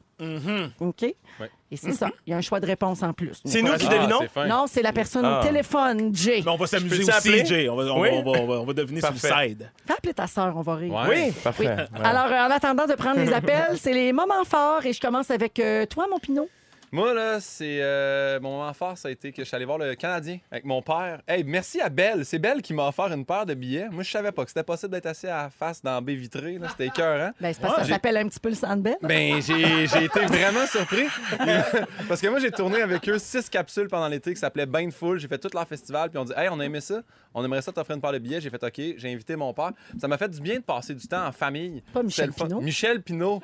OK? 0.81 1.03
Et 1.71 1.77
c'est 1.77 1.93
ça. 1.93 2.09
Il 2.27 2.31
y 2.31 2.33
a 2.33 2.37
un 2.39 2.41
choix 2.41 2.61
de 2.61 2.67
réponse 2.67 3.03
en 3.03 3.13
plus. 3.13 3.41
C'est 3.45 3.61
nous 3.63 3.75
qui 3.77 3.87
Ah, 3.91 3.95
devinons? 3.99 4.21
fin. 4.33 4.47
Non, 4.47 4.65
c'est 4.67 4.81
la 4.83 4.93
personne 4.93 5.25
Ah. 5.27 5.41
au 5.41 5.47
téléphone, 5.47 6.15
Jay. 6.15 6.41
Mais 6.45 6.51
on 6.51 6.57
va 6.57 6.67
s'amuser 6.67 7.01
aussi, 7.03 7.11
appeler? 7.11 7.45
Jay. 7.45 7.69
On 7.69 7.77
va, 7.77 7.85
on, 7.93 8.01
Oui. 8.01 8.09
va, 8.09 8.15
on 8.17 8.23
va, 8.23 8.31
on 8.41 8.47
va, 8.47 8.55
on 8.61 8.65
va 8.65 8.73
deviner 8.73 9.01
sur 9.01 9.13
le 9.13 9.19
Parfait. 9.21 9.49
side. 9.51 9.71
Fais 9.87 9.93
appeler 9.93 10.15
ta 10.15 10.27
sœur, 10.27 10.55
on 10.57 10.63
va 10.63 10.75
rire. 10.77 10.95
Ouais. 10.95 11.27
Oui, 11.27 11.33
parfait. 11.45 11.67
Oui. 11.69 11.99
Ouais. 12.01 12.05
Alors, 12.07 12.27
euh, 12.33 12.47
en 12.47 12.51
attendant 12.51 12.87
de 12.87 12.95
prendre 12.95 13.21
les 13.21 13.33
appels, 13.33 13.77
c'est 13.79 13.93
les 13.93 14.13
moments 14.15 14.45
forts 14.47 14.85
et 14.87 14.93
je 14.95 15.01
commence 15.01 15.31
avec 15.31 15.59
euh, 15.61 15.85
toi, 15.87 16.07
mon 16.11 16.19
Pinot. 16.19 16.49
Moi, 16.91 17.13
là, 17.15 17.39
c'est. 17.41 17.79
euh, 17.83 18.41
mon 18.41 18.59
moment 18.59 18.73
fort, 18.73 18.97
ça 18.97 19.09
a 19.09 19.11
été 19.11 19.31
que 19.33 19.43
je 19.43 19.47
suis 19.49 19.55
allé 19.57 19.65
voir 19.65 19.79
le 19.79 19.95
Canadien 19.95 20.39
avec 20.51 20.65
mon 20.65 20.81
père. 20.83 21.21
Hey, 21.29 21.45
merci 21.45 21.81
à 21.81 21.89
Belle. 21.89 22.25
C'est 22.25 22.39
Belle 22.39 22.63
qui 22.63 22.73
m'a 22.75 22.89
offert 22.89 23.13
une 23.13 23.25
paire 23.27 23.45
de 23.47 23.55
billets. 23.55 23.89
Moi, 23.91 24.03
je 24.03 24.11
savais 24.11 24.33
pas 24.33 24.43
que 24.45 24.51
c'était 24.51 24.63
possible 24.63 24.93
d'être 24.93 25.07
assis 25.07 25.27
à 25.27 25.45
la 25.45 25.51
face 25.51 25.83
dans 25.83 25.95
la 25.95 26.01
baie 26.01 26.15
vitrée. 26.15 26.59
C'était 26.71 26.87
écœurant. 26.87 27.31
Ben, 27.41 27.53
c'est 27.53 27.61
parce 27.61 27.75
que 27.75 27.81
Ouais. 27.81 27.87
ça 27.87 27.93
s'appelle 27.93 28.17
un 28.17 28.29
petit 28.29 28.41
peu 28.41 28.49
le 28.49 28.55
Sandbell. 28.55 28.97
Ben, 29.03 29.41
j'ai 29.43 29.87
j'ai 29.87 30.05
été 30.05 30.21
vraiment 30.27 30.67
surpris. 30.67 31.07
Parce 32.09 32.21
que 32.21 32.29
moi, 32.29 32.39
j'ai 32.41 32.51
tourné 32.51 32.81
avec 32.83 33.09
eux 33.09 33.19
six 33.19 33.49
capsules 33.49 33.89
pendant 33.89 34.09
l'été 34.09 34.33
qui 34.33 34.41
s'appelaient 34.41 34.67
Bain 34.67 34.87
de 34.87 34.93
Foule. 34.93 35.19
J'ai 35.19 35.29
fait 35.29 35.39
tout 35.39 35.51
leur 35.53 35.67
festival. 35.69 36.11
Puis 36.11 36.19
on 36.19 36.25
dit, 36.25 36.33
hey, 36.37 36.49
on 36.51 36.59
a 36.61 36.65
aimé 36.65 36.81
ça. 36.81 37.01
On 37.35 37.45
aimerait 37.45 37.63
ça 37.63 37.71
t'offrir 37.73 37.97
une 37.97 38.03
paire 38.03 38.13
de 38.13 38.19
billets. 38.19 38.41
J'ai 38.41 38.51
fait, 38.51 38.63
OK. 38.63 38.81
J'ai 38.97 39.13
invité 39.13 39.37
mon 39.37 39.53
père. 39.53 39.71
Ça 40.01 40.09
m'a 40.09 40.17
fait 40.19 40.29
du 40.29 40.41
bien 40.41 40.57
de 40.57 40.63
passer 40.63 40.95
du 40.95 41.07
temps 41.07 41.27
en 41.27 41.33
famille. 41.33 41.83
Pas 41.93 42.03
Michel. 42.03 42.33
Pinot. 42.33 42.61
Michel 42.61 43.03
Pinot. 43.03 43.41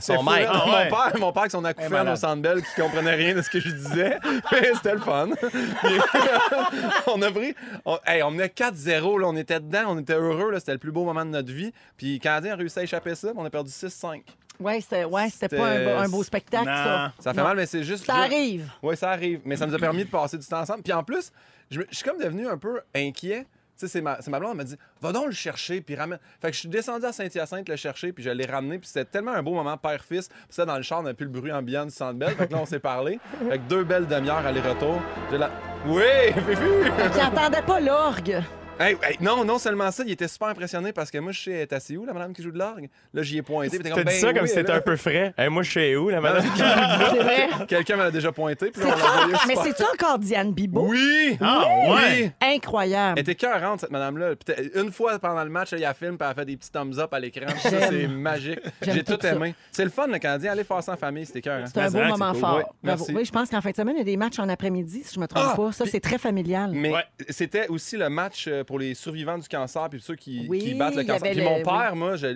Son 0.00 0.22
maître. 0.22 0.50
hein? 0.52 0.60
Ah 0.62 0.66
ouais. 0.66 0.84
Mon 0.84 0.90
père, 0.90 1.20
mon 1.20 1.32
père 1.32 1.42
avec 1.42 1.52
son 1.52 1.64
acouphène 1.64 2.08
au 2.08 2.16
Centre 2.16 2.42
Bell 2.46 2.62
qui 2.62 2.80
comprenait 2.80 3.14
rien 3.14 3.34
de 3.34 3.42
ce 3.42 3.50
que 3.50 3.60
je 3.60 3.70
disais. 3.70 4.18
Mais 4.52 4.72
c'était 4.74 4.92
le 4.94 5.00
fun. 5.00 5.28
On 7.06 7.20
a 7.22 7.30
pris... 7.30 7.54
On, 7.84 7.98
hey, 8.06 8.22
on 8.22 8.30
menait 8.30 8.46
4-0. 8.48 9.20
là. 9.20 9.28
On 9.28 9.36
était 9.36 9.60
dedans. 9.60 9.84
On 9.88 9.98
était 9.98 10.14
heureux. 10.14 10.50
là. 10.50 10.60
C'était 10.60 10.72
le 10.72 10.78
plus 10.78 10.92
beau 10.92 11.04
moment 11.04 11.24
de 11.24 11.30
notre 11.30 11.52
vie. 11.52 11.72
Puis 11.96 12.14
le 12.14 12.18
Canadien 12.20 12.52
a 12.52 12.56
réussi 12.56 12.78
à 12.78 12.82
échapper 12.82 13.14
ça. 13.14 13.28
On 13.36 13.44
a 13.44 13.50
perdu 13.50 13.70
6-5. 13.70 14.22
Ouais, 14.58 14.80
c'était 14.80 15.04
ouais, 15.04 15.28
pas 15.50 15.66
un, 15.68 15.84
beau- 15.84 15.90
un 16.04 16.08
beau 16.08 16.22
spectacle, 16.22 16.66
Non. 16.66 16.74
ça. 16.74 17.12
Ça 17.20 17.34
fait 17.34 17.40
Non. 17.40 17.46
mal, 17.48 17.56
mais 17.58 17.66
c'est 17.66 17.82
juste... 17.82 18.06
Ça 18.06 18.14
arrive. 18.16 18.70
Oui, 18.82 18.96
ça 18.96 19.10
arrive. 19.10 19.40
Mais 19.44 19.56
ça 19.56 19.66
nous 19.66 19.74
a 19.74 19.78
permis 19.78 20.04
de 20.04 20.10
passer 20.10 20.38
du 20.38 20.46
temps 20.46 20.60
ensemble. 20.60 20.82
Puis 20.82 20.92
en 20.94 21.04
plus, 21.04 21.30
je, 21.70 21.80
je 21.90 21.94
suis 21.96 22.04
comme 22.04 22.18
devenu 22.18 22.48
un 22.48 22.56
peu 22.56 22.80
inquiet. 22.94 23.46
Sais, 23.76 23.88
c'est 23.88 24.00
ma, 24.00 24.16
blonde, 24.16 24.52
elle 24.52 24.56
m'a 24.56 24.64
dit 24.64 24.76
Va 25.02 25.12
donc 25.12 25.26
le 25.26 25.32
chercher, 25.32 25.80
puis 25.82 25.94
ramène. 25.96 26.18
Fait 26.40 26.48
que 26.48 26.54
je 26.54 26.60
suis 26.60 26.68
descendu 26.68 27.04
à 27.04 27.12
Saint-Hyacinthe 27.12 27.68
le 27.68 27.76
chercher, 27.76 28.12
puis 28.12 28.24
je 28.24 28.30
l'ai 28.30 28.46
ramené, 28.46 28.78
puis 28.78 28.88
c'était 28.88 29.04
tellement 29.04 29.32
un 29.32 29.42
beau 29.42 29.52
moment 29.52 29.76
père-fils. 29.76 30.28
Puis 30.28 30.38
ça, 30.48 30.64
dans 30.64 30.76
le 30.76 30.82
char, 30.82 31.00
on 31.00 31.02
n'a 31.02 31.14
plus 31.14 31.26
le 31.26 31.32
bruit 31.32 31.52
ambiant 31.52 31.84
du 31.84 31.92
centre 31.92 32.18
belle. 32.18 32.34
Fait 32.34 32.46
que 32.46 32.52
là, 32.52 32.60
on 32.60 32.66
s'est 32.66 32.78
parlé. 32.78 33.20
Fait 33.50 33.58
que 33.58 33.68
deux 33.68 33.84
belles 33.84 34.06
demi-heures 34.06 34.46
aller-retour. 34.46 35.00
La... 35.32 35.50
Oui, 35.86 36.32
Fifi 36.32 37.12
Qui 37.12 37.22
entendait 37.22 37.62
pas 37.62 37.80
l'orgue. 37.80 38.42
Hey, 38.78 38.94
hey, 39.02 39.16
Non, 39.22 39.42
non 39.42 39.58
seulement 39.58 39.90
ça, 39.90 40.02
il 40.04 40.12
était 40.12 40.28
super 40.28 40.48
impressionné 40.48 40.92
parce 40.92 41.10
que 41.10 41.16
moi, 41.16 41.32
je 41.32 41.40
sais, 41.44 41.50
elle 41.50 41.60
est 41.62 41.72
assise 41.72 41.96
où, 41.96 42.04
la 42.04 42.12
madame 42.12 42.34
qui 42.34 42.42
joue 42.42 42.50
de 42.50 42.58
l'orgue? 42.58 42.90
Là, 43.14 43.22
j'y 43.22 43.38
ai 43.38 43.42
pointé. 43.42 43.78
T'as 43.78 43.88
dit 43.90 44.04
Ben 44.04 44.10
ça 44.10 44.34
comme 44.34 44.46
si 44.46 44.52
c'était 44.52 44.70
un 44.72 44.82
peu 44.82 44.96
frais. 44.96 45.32
Hey, 45.38 45.48
moi, 45.48 45.62
je 45.62 45.72
sais 45.72 45.96
où, 45.96 46.10
la 46.10 46.20
madame? 46.20 46.44
C'est 46.56 47.22
vrai. 47.22 47.48
Quelqu'un 47.68 47.96
m'a 47.96 48.10
déjà 48.10 48.32
pointé, 48.32 48.70
puis 48.70 48.82
là, 48.82 48.94
on 48.94 49.48
Mais 49.48 49.54
c'est-tu 49.62 49.82
encore 49.82 50.18
Diane 50.18 50.52
Bibot? 50.52 50.88
Oui! 50.88 51.38
Ah, 51.40 51.64
ouais. 51.88 52.24
Oui! 52.24 52.30
Incroyable. 52.54 53.14
Elle 53.18 53.22
était 53.22 53.34
cœurante, 53.34 53.80
cette 53.80 53.90
madame-là. 53.90 54.34
T'as- 54.44 54.80
Une 54.82 54.92
fois 54.92 55.18
pendant 55.18 55.42
le 55.44 55.50
match, 55.50 55.72
y 55.72 55.82
a 55.82 55.94
film, 55.94 56.18
puis 56.18 56.28
elle 56.28 56.34
fait 56.34 56.44
des 56.44 56.56
petits 56.58 56.70
thumbs 56.70 56.98
up 56.98 57.14
à 57.14 57.18
l'écran. 57.18 57.46
Ça, 57.58 57.88
c'est 57.88 58.06
magique. 58.08 58.60
J'ai 58.82 59.02
tout 59.02 59.24
aimé. 59.24 59.54
C'est 59.72 59.84
le 59.84 59.90
fun, 59.90 60.06
le 60.06 60.18
Canadien. 60.18 60.52
Aller 60.52 60.64
faire 60.64 60.82
ça 60.82 60.92
en 60.92 60.96
famille, 60.96 61.24
c'était 61.24 61.40
cœur. 61.40 61.62
C'est 61.66 61.78
un 61.80 61.90
beau 61.90 62.02
moment 62.04 62.34
fort. 62.34 62.74
Oui, 62.84 63.24
je 63.24 63.32
pense 63.32 63.48
qu'en 63.48 63.62
fin 63.62 63.70
de 63.70 63.76
semaine, 63.76 63.94
il 63.96 64.00
y 64.00 64.02
a 64.02 64.04
des 64.04 64.16
matchs 64.18 64.38
en 64.38 64.50
après-midi, 64.50 65.02
si 65.02 65.14
je 65.14 65.20
me 65.20 65.26
trompe 65.26 65.44
Ah, 65.50 65.56
pas. 65.56 65.72
Ça, 65.72 65.86
c'est 65.86 66.00
très 66.00 66.18
familial. 66.18 66.72
Mais 66.74 66.92
c'était 67.30 67.68
aussi 67.68 67.96
le 67.96 68.10
match 68.10 68.44
euh, 68.48 68.64
pour 68.66 68.78
les 68.78 68.94
survivants 68.94 69.38
du 69.38 69.48
cancer 69.48 69.88
puis 69.88 70.00
ceux 70.00 70.16
qui, 70.16 70.46
Oui, 70.48 70.58
qui 70.58 70.74
battent 70.74 70.96
le 70.96 71.04
cancer. 71.04 71.30
Puis 71.30 71.40
le- 71.40 71.44
mon 71.44 71.62
père, 71.62 71.96
moi, 71.96 72.16
je 72.16 72.26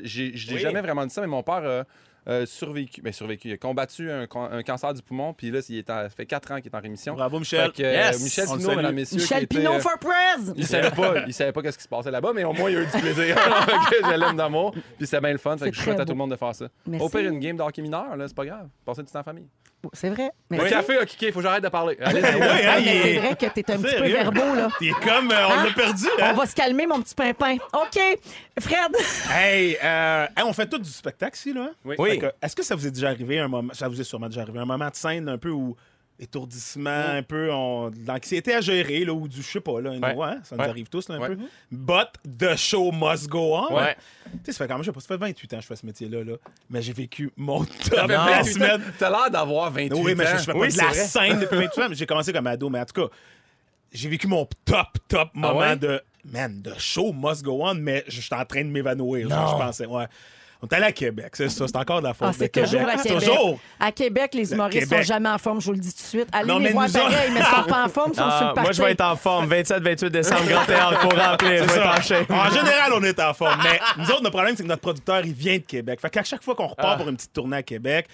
Oui. 0.55 0.59
jamais 0.59 0.81
vraiment 0.81 1.05
dit 1.05 1.12
ça, 1.12 1.20
mais 1.20 1.26
mon 1.26 1.43
père 1.43 1.57
a 1.64 1.85
euh, 2.28 2.45
survécu. 2.45 3.01
Ben, 3.01 3.14
survécu. 3.14 3.49
Il 3.49 3.53
a 3.55 3.57
combattu 3.57 4.11
un, 4.11 4.26
can- 4.26 4.51
un 4.53 4.62
cancer 4.62 4.93
du 4.93 5.01
poumon, 5.01 5.33
puis 5.33 5.51
là, 5.51 5.61
il 5.70 5.78
est 5.78 5.89
en- 5.89 6.03
ça 6.03 6.11
fait 6.11 6.26
4 6.26 6.53
ans 6.53 6.57
qu'il 6.61 6.66
est 6.70 6.76
en 6.76 6.81
rémission. 6.81 7.14
Bravo, 7.14 7.39
Michel. 7.39 7.72
Que, 7.72 7.83
euh, 7.83 7.93
Yes! 7.93 8.22
Michel 8.22 8.47
salue. 8.47 8.76
mesdames, 8.76 8.95
messieurs. 8.95 9.18
Michel 9.18 9.43
était, 9.45 9.59
Pinot 9.59 9.81
for 9.81 9.99
prez! 9.99 10.53
Il 10.55 10.66
savait 10.66 10.91
pas, 10.91 11.14
il 11.26 11.33
savait 11.33 11.53
pas 11.53 11.62
qu'est-ce 11.62 11.78
qui 11.78 11.85
se 11.85 11.89
passait 11.89 12.11
là-bas, 12.11 12.33
mais 12.35 12.45
au 12.45 12.53
moins 12.53 12.70
il 12.70 12.76
a 12.76 12.81
eu 12.83 12.87
du 12.87 12.93
plaisir. 12.93 13.35
Je 14.05 14.14
l'aime 14.18 14.37
d'amour, 14.37 14.72
puis 14.72 15.07
c'était 15.07 15.20
bien 15.20 15.33
le 15.33 15.39
fun. 15.39 15.57
Fait 15.57 15.64
C'est 15.64 15.70
que 15.70 15.76
je 15.78 15.83
souhaite 15.83 15.99
à 16.01 16.05
tout 16.05 16.12
le 16.12 16.18
monde 16.18 16.31
de 16.31 16.37
faire 16.37 16.55
ça. 16.55 16.66
Au 17.01 17.09
pire, 17.09 17.20
une 17.31 17.41
game 17.41 17.57
de 17.57 17.62
hockey 17.62 17.81
mineur, 17.81 18.14
là, 18.14 18.28
c'est 18.28 18.37
pas 18.37 18.45
grave. 18.45 18.68
Passer 18.85 19.03
du 19.03 19.11
temps 19.11 19.20
en 19.20 19.24
famille. 19.24 19.47
C'est 19.95 20.11
vrai. 20.11 20.31
Le 20.51 20.57
Merci. 20.59 20.72
café 20.74 20.99
a 20.99 21.07
kické, 21.07 21.33
faut 21.33 21.39
que 21.39 21.45
j'arrête 21.45 21.62
de 21.62 21.68
parler. 21.68 21.97
Allez, 22.03 22.20
Ouais, 22.20 22.28
hein, 22.28 22.68
Ah, 22.68 22.78
il 22.81 22.85
mais 22.85 23.03
c'est 23.03 23.14
est- 23.14 23.18
vrai 23.18 23.31
que 23.37 23.47
t'es 23.47 23.70
un 23.72 23.78
petit 23.81 23.97
peu 23.97 24.09
verbaux, 24.09 24.55
là. 24.55 24.68
Il 24.81 24.89
est 24.89 24.93
comme. 24.93 25.31
euh, 25.31 25.47
on 25.49 25.53
Hein? 25.53 25.64
l'a 25.66 25.72
perdu, 25.72 26.05
On 26.18 26.22
hein? 26.22 26.33
va 26.35 26.47
se 26.47 26.55
calmer, 26.55 26.87
mon 26.87 27.01
petit 27.01 27.14
pimpin. 27.14 27.57
OK. 27.72 27.99
Fred. 28.61 28.93
Hey, 29.33 29.76
euh, 29.83 30.26
hey, 30.37 30.43
on 30.45 30.53
fait 30.53 30.66
tout 30.66 30.78
du 30.78 30.91
spectacle 30.91 31.37
ici, 31.37 31.53
là. 31.53 31.62
hein? 31.62 31.70
Oui. 31.85 31.97
Oui. 31.99 32.20
Est-ce 32.43 32.55
que 32.55 32.62
ça 32.62 32.74
vous 32.74 32.87
est 32.87 32.91
déjà 32.91 33.09
arrivé 33.09 33.39
un 33.39 33.49
moment, 33.49 33.72
ça 33.72 33.89
vous 33.89 33.99
est 34.01 34.05
sûrement 34.05 34.28
déjà 34.28 34.43
arrivé, 34.43 34.59
un 34.59 34.64
moment 34.66 34.89
de 34.91 34.95
scène 34.97 35.28
un 35.28 35.39
peu 35.39 35.51
où 35.51 35.76
étourdissement, 36.21 36.91
un 36.91 37.23
peu 37.23 37.51
on, 37.53 37.91
de 37.91 38.07
l'anxiété 38.07 38.55
à 38.55 38.61
gérer, 38.61 39.05
là, 39.05 39.12
ou 39.12 39.27
du, 39.27 39.43
je 39.43 39.47
sais 39.49 39.61
pas, 39.61 39.81
là, 39.81 39.91
Ouais. 39.91 40.14
ouais, 40.14 40.35
ça 40.45 40.55
nous 40.57 40.62
Ouais. 40.62 40.68
arrive 40.68 40.89
tous, 40.89 41.09
là, 41.09 41.16
un 41.16 41.27
peu. 41.27 41.39
But 41.73 42.09
the 42.39 42.57
show 42.57 42.93
must 42.93 43.29
go 43.29 43.57
on. 43.57 43.75
Ouais. 43.75 43.97
Tu 44.33 44.39
sais, 44.47 44.53
ça 44.53 44.59
fait 44.64 44.68
quand 44.68 44.75
même, 44.75 44.83
je 44.85 44.91
sais 44.91 44.93
pas, 44.93 45.01
ça 45.01 45.09
fait 45.09 45.16
28 45.16 45.55
ans 45.55 45.57
que 45.57 45.62
je 45.62 45.66
fais 45.66 45.77
ce 45.77 45.87
métier-là, 45.87 46.23
là, 46.25 46.35
mais 46.68 46.83
j'ai 46.83 46.93
vécu 46.93 47.31
mon 47.37 47.64
top 47.64 47.91
de 48.07 48.12
la 48.12 48.16
28 48.43 48.53
semaine. 48.53 48.81
ans. 48.81 48.85
T'as 48.99 49.11
l'air 49.11 49.31
d'avoir 49.31 49.71
28 49.71 49.95
Oui, 50.03 50.14
mais 50.14 50.27
je, 50.27 50.31
ans. 50.35 50.39
je 50.39 50.45
fais 50.45 50.53
pas 50.53 50.59
Oui, 50.59 50.73
de 50.73 50.77
la 50.79 50.85
vrai. 50.85 50.95
scène 50.95 51.41
depuis 51.41 51.57
28 51.57 51.83
ans, 51.83 51.89
mais 51.89 51.95
j'ai 51.97 52.07
commencé 52.07 52.33
comme 52.33 52.47
ado, 52.47 52.68
mais 52.71 52.81
en 52.81 52.85
tout 52.85 53.01
cas, 53.03 53.14
j'ai 53.93 54.09
vécu 54.09 54.27
mon 54.27 54.47
top, 54.64 54.87
top 55.09 55.31
moment 55.35 55.59
ouais? 55.59 55.77
de. 55.77 56.01
Man, 56.23 56.61
the 56.62 56.79
show 56.79 57.14
must 57.14 57.43
go 57.43 57.61
on, 57.66 57.75
mais 57.77 58.05
je 58.07 58.21
suis 58.21 58.35
en 58.35 58.45
train 58.45 58.62
de 58.62 58.68
m'évanouir, 58.68 59.27
je 59.31 59.35
pensais, 59.35 59.87
ouais. 59.87 60.05
On 60.63 60.67
est 60.67 60.75
allé 60.75 60.85
à 60.85 60.93
Québec, 60.93 61.29
c'est 61.35 61.49
ça, 61.49 61.67
c'est 61.67 61.77
encore 61.77 62.01
de 62.03 62.07
la 62.09 62.13
faute 62.13 62.29
Ah, 62.29 62.33
de 62.33 62.37
c'est 62.37 62.49
Québec. 62.51 62.71
toujours 62.71 62.87
à 62.89 62.99
C'est 62.99 63.09
Québec. 63.09 63.25
Toujours! 63.29 63.61
À 63.81 63.93
Québec, 63.93 64.35
les 64.35 64.53
humoristes 64.53 64.81
Québec. 64.81 64.99
sont 65.05 65.13
jamais 65.15 65.29
en 65.31 65.39
forme, 65.39 65.59
je 65.61 65.67
vous 65.67 65.73
le 65.73 65.79
dis 65.79 65.91
tout 65.95 66.03
de 66.03 66.07
suite. 66.07 66.29
Allez 66.33 66.47
Non, 66.49 66.59
les 66.59 66.65
mais 66.65 66.73
voir 66.73 66.87
nous 66.87 66.93
pareil, 66.93 67.31
mais 67.33 67.41
ils 67.41 67.45
sont 67.47 67.63
pas 67.69 67.85
en 67.85 67.89
forme, 67.89 68.11
ils 68.13 68.17
sont 68.17 68.23
sur 68.23 68.33
Ah, 68.33 68.41
le 68.49 68.55
party. 68.55 68.61
moi, 68.61 68.73
je 68.73 68.83
vais 68.83 68.93
être 68.93 69.01
en 69.01 69.17
forme. 69.17 69.49
27-28 69.49 70.05
décembre, 70.11 70.47
Grand 70.49 70.65
Théâtre, 70.67 70.99
pour 71.01 71.13
remplir. 71.19 71.63
Je 71.67 71.73
vais 71.73 71.81
être 71.81 71.99
en 71.99 72.03
shape. 72.03 72.31
En 72.31 72.51
général, 72.51 72.93
on 72.95 73.03
est 73.03 73.19
en 73.21 73.33
forme. 73.33 73.59
Mais 73.63 73.81
nous 73.97 74.05
autres, 74.11 74.23
notre 74.23 74.31
problème, 74.37 74.55
c'est 74.55 74.63
que 74.63 74.69
notre 74.69 74.83
producteur, 74.83 75.21
il 75.25 75.33
vient 75.33 75.57
de 75.57 75.63
Québec. 75.63 75.99
Fait 75.99 76.11
qu'à 76.11 76.25
chaque 76.25 76.43
fois 76.43 76.55
qu'on 76.55 76.67
repart 76.67 76.89
Ah. 76.93 76.97
pour 76.99 77.09
une 77.09 77.17
petite 77.17 77.33
tournée 77.33 77.57
à 77.57 77.63
Québec, 77.63 78.07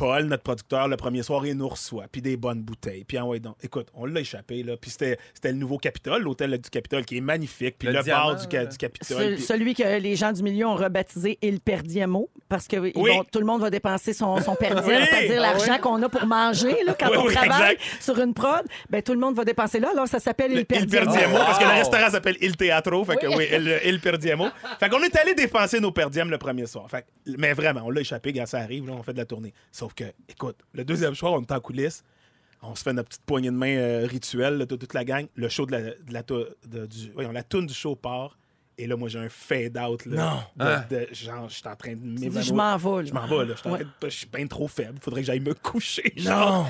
Paul, 0.00 0.24
notre 0.24 0.42
producteur, 0.42 0.88
le 0.88 0.96
premier 0.96 1.22
soir, 1.22 1.44
il 1.46 1.54
nous 1.54 1.68
reçoit, 1.68 2.06
puis 2.10 2.22
des 2.22 2.38
bonnes 2.38 2.62
bouteilles. 2.62 3.04
Puis, 3.04 3.18
ah 3.18 3.26
ouais, 3.26 3.38
donc, 3.38 3.56
écoute, 3.62 3.88
on 3.92 4.06
l'a 4.06 4.20
échappé, 4.20 4.62
là. 4.62 4.78
Puis 4.80 4.90
c'était 4.92 5.18
c'était 5.34 5.52
le 5.52 5.58
nouveau 5.58 5.76
Capitole, 5.76 6.22
l'hôtel 6.22 6.56
du 6.58 6.70
Capitole, 6.70 7.04
qui 7.04 7.18
est 7.18 7.20
magnifique. 7.20 7.76
Puis 7.78 7.86
Le 7.88 7.92
le, 7.94 8.02
diamant, 8.02 8.28
bar 8.32 8.36
du, 8.46 8.56
là. 8.56 8.64
du 8.64 8.78
Capitole. 8.78 9.06
Ce- 9.18 9.34
puis- 9.34 9.42
celui 9.42 9.74
que 9.74 9.98
les 9.98 10.16
gens 10.16 10.32
du 10.32 10.42
milieu 10.42 10.66
ont 10.66 10.74
rebaptisé 10.74 11.38
Il 11.42 11.60
Perdiemo, 11.60 12.30
parce 12.48 12.66
que 12.66 12.76
ils 12.76 12.92
Oui. 12.96 13.10
vont- 13.14 13.24
tout 13.30 13.40
le 13.40 13.44
monde 13.44 13.60
va 13.60 13.68
dépenser 13.68 14.14
son, 14.14 14.40
son 14.40 14.56
Oui. 14.58 14.66
c'est-à-dire 14.68 15.42
Ah 15.44 15.52
l'argent 15.52 15.78
qu'on 15.82 16.02
a 16.02 16.08
pour 16.08 16.24
manger 16.26 16.76
là, 16.86 16.94
quand 16.98 17.10
Oui, 17.10 17.16
on 17.18 17.26
oui, 17.26 17.34
travaille 17.34 17.74
exact. 17.74 18.02
sur 18.02 18.18
une 18.20 18.32
prod. 18.32 18.62
Ben, 18.88 19.02
tout 19.02 19.12
le 19.12 19.18
monde 19.20 19.36
va 19.36 19.44
dépenser 19.44 19.80
là, 19.80 19.90
alors 19.92 20.08
ça 20.08 20.18
s'appelle 20.18 20.50
Il 20.52 20.54
Le 20.54 20.60
Il 20.62 20.66
Perdiemo. 20.66 21.12
Perdiemo, 21.12 21.36
parce 21.36 21.58
que 21.58 21.64
le 21.64 21.70
restaurant 21.72 22.08
s'appelle 22.10 22.36
Il 22.40 22.56
Teatro, 22.56 23.04
fait 23.04 23.16
que 23.16 23.26
oui, 23.36 23.46
Il, 23.52 23.80
Il 23.84 24.00
Perdiemo. 24.00 24.46
Fait 24.78 24.88
qu'on 24.88 25.02
est 25.02 25.14
allé 25.18 25.34
dépenser 25.34 25.78
nos 25.78 25.92
perdièmes 25.92 26.30
le 26.30 26.38
premier 26.38 26.64
soir. 26.66 26.86
Fait 26.90 27.02
que- 27.02 27.36
mais 27.36 27.52
vraiment, 27.52 27.82
on 27.84 27.90
l'a 27.90 28.00
échappé, 28.00 28.32
quand 28.32 28.46
ça 28.46 28.60
arrive, 28.60 28.86
là, 28.86 28.94
on 28.98 29.02
fait 29.02 29.12
de 29.12 29.18
la 29.18 29.26
tournée. 29.26 29.52
Sauf 29.70 29.89
que, 29.94 30.04
écoute, 30.28 30.56
le 30.72 30.84
deuxième 30.84 31.14
soir, 31.14 31.32
on 31.34 31.42
est 31.42 31.52
en 31.52 31.60
coulisses, 31.60 32.02
on 32.62 32.74
se 32.74 32.82
fait 32.82 32.92
notre 32.92 33.08
petite 33.08 33.24
poignée 33.24 33.50
de 33.50 33.56
main 33.56 33.76
euh, 33.76 34.06
rituelle, 34.06 34.58
là, 34.58 34.66
toute, 34.66 34.92
la 34.94 35.04
gang. 35.04 35.26
Le 35.34 35.48
show 35.48 35.64
de 35.66 35.72
la, 35.72 35.80
de 35.80 36.12
la, 36.12 36.22
de- 36.22 36.86
du, 36.86 37.10
voyons, 37.12 37.32
la 37.32 37.42
toune 37.42 37.66
du 37.66 37.74
show 37.74 37.94
part. 37.96 38.36
Et 38.78 38.86
là, 38.86 38.96
moi, 38.96 39.08
j'ai 39.08 39.18
un 39.18 39.28
fade-out. 39.28 40.06
là, 40.06 40.16
Non. 40.16 40.64
De, 40.64 40.70
Hein? 40.70 40.84
de- 40.90 41.08
genre, 41.12 41.48
je 41.48 41.54
suis 41.56 41.68
en 41.68 41.76
train 41.76 41.92
de 41.94 42.00
m'évanouir. 42.00 42.42
je 42.42 42.54
m'en 42.54 42.76
vais. 42.76 43.06
Je 43.06 43.12
m'en 43.14 43.26
vais, 43.26 43.44
là. 43.46 43.54
Je 43.54 43.60
suis 43.60 43.70
Ouais. 43.70 43.78
de- 43.84 44.36
bien 44.36 44.46
trop 44.46 44.68
faible. 44.68 44.98
Faudrait 45.02 45.20
que 45.20 45.26
j'aille 45.26 45.40
me 45.40 45.52
coucher. 45.54 46.12
Genre. 46.16 46.68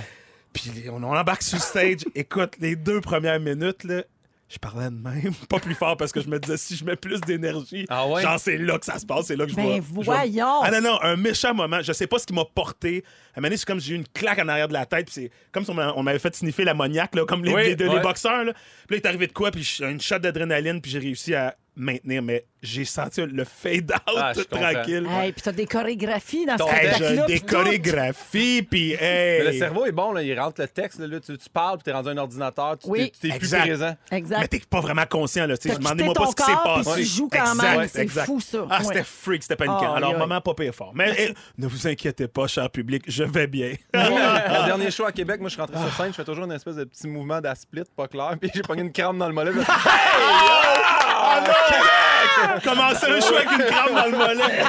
Puis 0.52 0.70
on, 0.90 1.02
on 1.02 1.16
embarque 1.16 1.42
sur 1.42 1.56
le 1.58 1.62
stage. 1.62 2.00
Écoute, 2.14 2.54
les 2.60 2.74
deux 2.76 3.00
premières 3.00 3.38
minutes, 3.40 3.84
là, 3.84 4.02
je 4.51 4.59
parlais 4.59 4.86
de 4.86 4.94
même. 4.96 5.32
Pas 5.48 5.61
plus 5.61 5.74
fort 5.74 5.96
parce 5.96 6.11
que 6.12 6.20
je 6.20 6.28
me 6.28 6.38
disais, 6.40 6.57
si 6.57 6.76
je 6.76 6.84
mets 6.84 6.96
plus 6.96 7.20
d'énergie, 7.20 7.86
Ah 7.88 8.07
ouais? 8.09 8.20
genre, 8.22 8.38
c'est 8.40 8.59
là 8.59 8.78
que 8.78 8.84
ça 8.84 8.98
se 8.98 9.07
passe. 9.07 9.26
C'est 9.26 9.36
là 9.36 9.44
que 9.44 9.53
je 9.53 9.57
Ben, 9.57 9.74
vais- 9.74 9.80
voyons. 9.80 10.61
Ah 10.62 10.70
non, 10.72 10.80
non, 10.80 10.98
un 11.03 11.16
méchant 11.16 11.55
moment. 11.55 11.80
Je 11.82 11.92
sais 11.92 12.07
pas 12.09 12.18
ce 12.18 12.26
qui 12.26 12.32
m'a 12.34 12.44
porté. 12.44 13.05
À 13.34 13.38
un 13.38 13.40
moment 13.40 13.46
donné, 13.48 13.57
c'est 13.57 13.66
comme 13.66 13.78
si 13.80 13.88
j'ai 13.88 13.94
eu 13.94 13.98
une 13.98 14.09
claque 14.09 14.40
en 14.40 14.48
arrière 14.48 14.68
de 14.68 14.72
la 14.72 14.86
tête. 14.86 15.07
Puis 15.07 15.14
c'est 15.14 15.30
comme 15.53 15.64
si 15.64 15.70
on 15.70 15.74
m'a- 15.74 15.92
on 15.96 16.03
m'avait 16.03 16.18
fait 16.18 16.34
sniffer 16.34 16.64
l'ammoniaque, 16.64 17.14
là, 17.14 17.24
comme 17.24 17.44
les, 17.44 17.55
Oui, 17.55 17.62
les- 17.64 17.74
les 17.76 17.86
ouais. 17.88 18.01
boxeurs. 18.01 18.44
Là. 18.44 18.53
Puis 18.53 18.61
là, 18.90 18.96
il 18.96 18.96
est 18.96 19.07
arrivé 19.07 19.26
de 19.28 19.32
quoi? 19.32 19.51
Puis 19.53 19.62
j'ai 19.62 19.88
une 19.88 20.01
shot 20.01 20.18
d'adrénaline. 20.18 20.80
Puis 20.80 20.90
j'ai 20.90 20.98
réussi 20.98 21.34
à 21.34 21.57
maintenir. 21.76 22.22
Mais 22.22 22.44
j'ai 22.62 22.84
senti 22.84 23.22
le 23.22 23.44
fade-out 23.44 24.00
Ah, 24.06 24.32
tranquille. 24.50 25.06
Hey, 25.10 25.32
puis 25.32 25.42
t'as 25.42 25.52
des 25.52 25.66
chorégraphies 25.66 26.44
dans 26.46 26.54
ce 26.54 26.58
Ton 26.58 26.68
Hey, 26.70 26.90
j'ai 26.98 27.26
des 27.26 27.40
chorégraphies, 27.40 28.62
puis 28.62 28.96
Mais 29.00 29.38
hey. 29.40 29.44
le 29.46 29.52
cerveau 29.58 29.86
est 29.86 29.92
bon, 29.92 30.12
là, 30.12 30.22
il 30.22 30.38
rentre 30.38 30.60
le 30.60 30.68
texte, 30.68 30.98
là, 31.00 31.06
là, 31.06 31.20
tu, 31.20 31.36
tu 31.38 31.48
parles, 31.48 31.78
puis 31.78 31.84
t'es 31.84 31.92
rendu 31.92 32.08
un 32.10 32.16
ordinateur, 32.18 32.76
tu 32.78 32.88
Oui. 32.88 33.10
t'es- 33.20 33.28
plus 33.28 33.36
Exact. 33.36 33.60
présent. 33.62 33.96
Mais 34.10 34.18
Exact. 34.18 34.48
t'es 34.48 34.60
pas 34.68 34.80
vraiment 34.80 35.06
conscient, 35.06 35.46
là. 35.46 35.56
Tu 35.56 35.68
sais, 35.70 35.76
demandez-moi 35.76 36.14
pas 36.14 36.26
ce 36.26 36.36
qui 36.36 36.42
s'est 36.42 36.52
passé. 36.62 36.90
tu 37.00 37.04
joues 37.06 37.28
quand 37.32 37.52
Exact, 37.52 37.78
même. 37.78 37.88
C'est 37.88 38.02
exact. 38.02 38.26
fou, 38.26 38.40
ça. 38.40 38.58
Ah, 38.68 38.78
Ouais. 38.80 38.84
c'était 38.84 39.04
freak, 39.04 39.42
c'était 39.42 39.56
paniquant. 39.56 39.90
Oh, 39.92 39.96
Alors, 39.96 40.18
moment 40.18 40.40
pas 40.40 40.54
pire 40.54 40.74
fort. 40.74 40.92
Mais 40.94 41.14
eh, 41.18 41.34
ne 41.56 41.66
vous 41.66 41.86
inquiétez 41.86 42.28
pas, 42.28 42.46
cher 42.46 42.68
public, 42.70 43.04
je 43.08 43.24
vais 43.24 43.46
bien. 43.46 43.72
Le 43.94 44.66
dernier 44.66 44.90
show 44.90 45.04
à 45.06 45.12
Québec, 45.12 45.40
moi, 45.40 45.48
je 45.48 45.54
suis 45.54 45.60
rentré 45.60 45.78
sur 45.78 45.92
scène, 45.96 46.08
je 46.08 46.12
fais 46.16 46.24
toujours 46.24 46.44
une 46.44 46.52
espèce 46.52 46.76
de 46.76 46.84
petit 46.84 47.08
mouvement 47.08 47.40
d'asplit, 47.40 47.82
pas 47.96 48.06
clair, 48.08 48.36
puis 48.40 48.50
j'ai 48.54 48.62
pogné 48.62 48.82
une 48.82 48.92
crampe 48.92 49.16
dans 49.18 49.28
le 49.28 49.34
mollet. 49.34 49.50
puis 51.31 52.68
Commencer 52.68 53.09
le 53.09 53.20
show 53.20 53.35
avec 53.37 53.51
une 53.53 53.64
crampe 53.66 53.95
dans 53.95 54.07
le 54.07 54.16
mollet. 54.16 54.64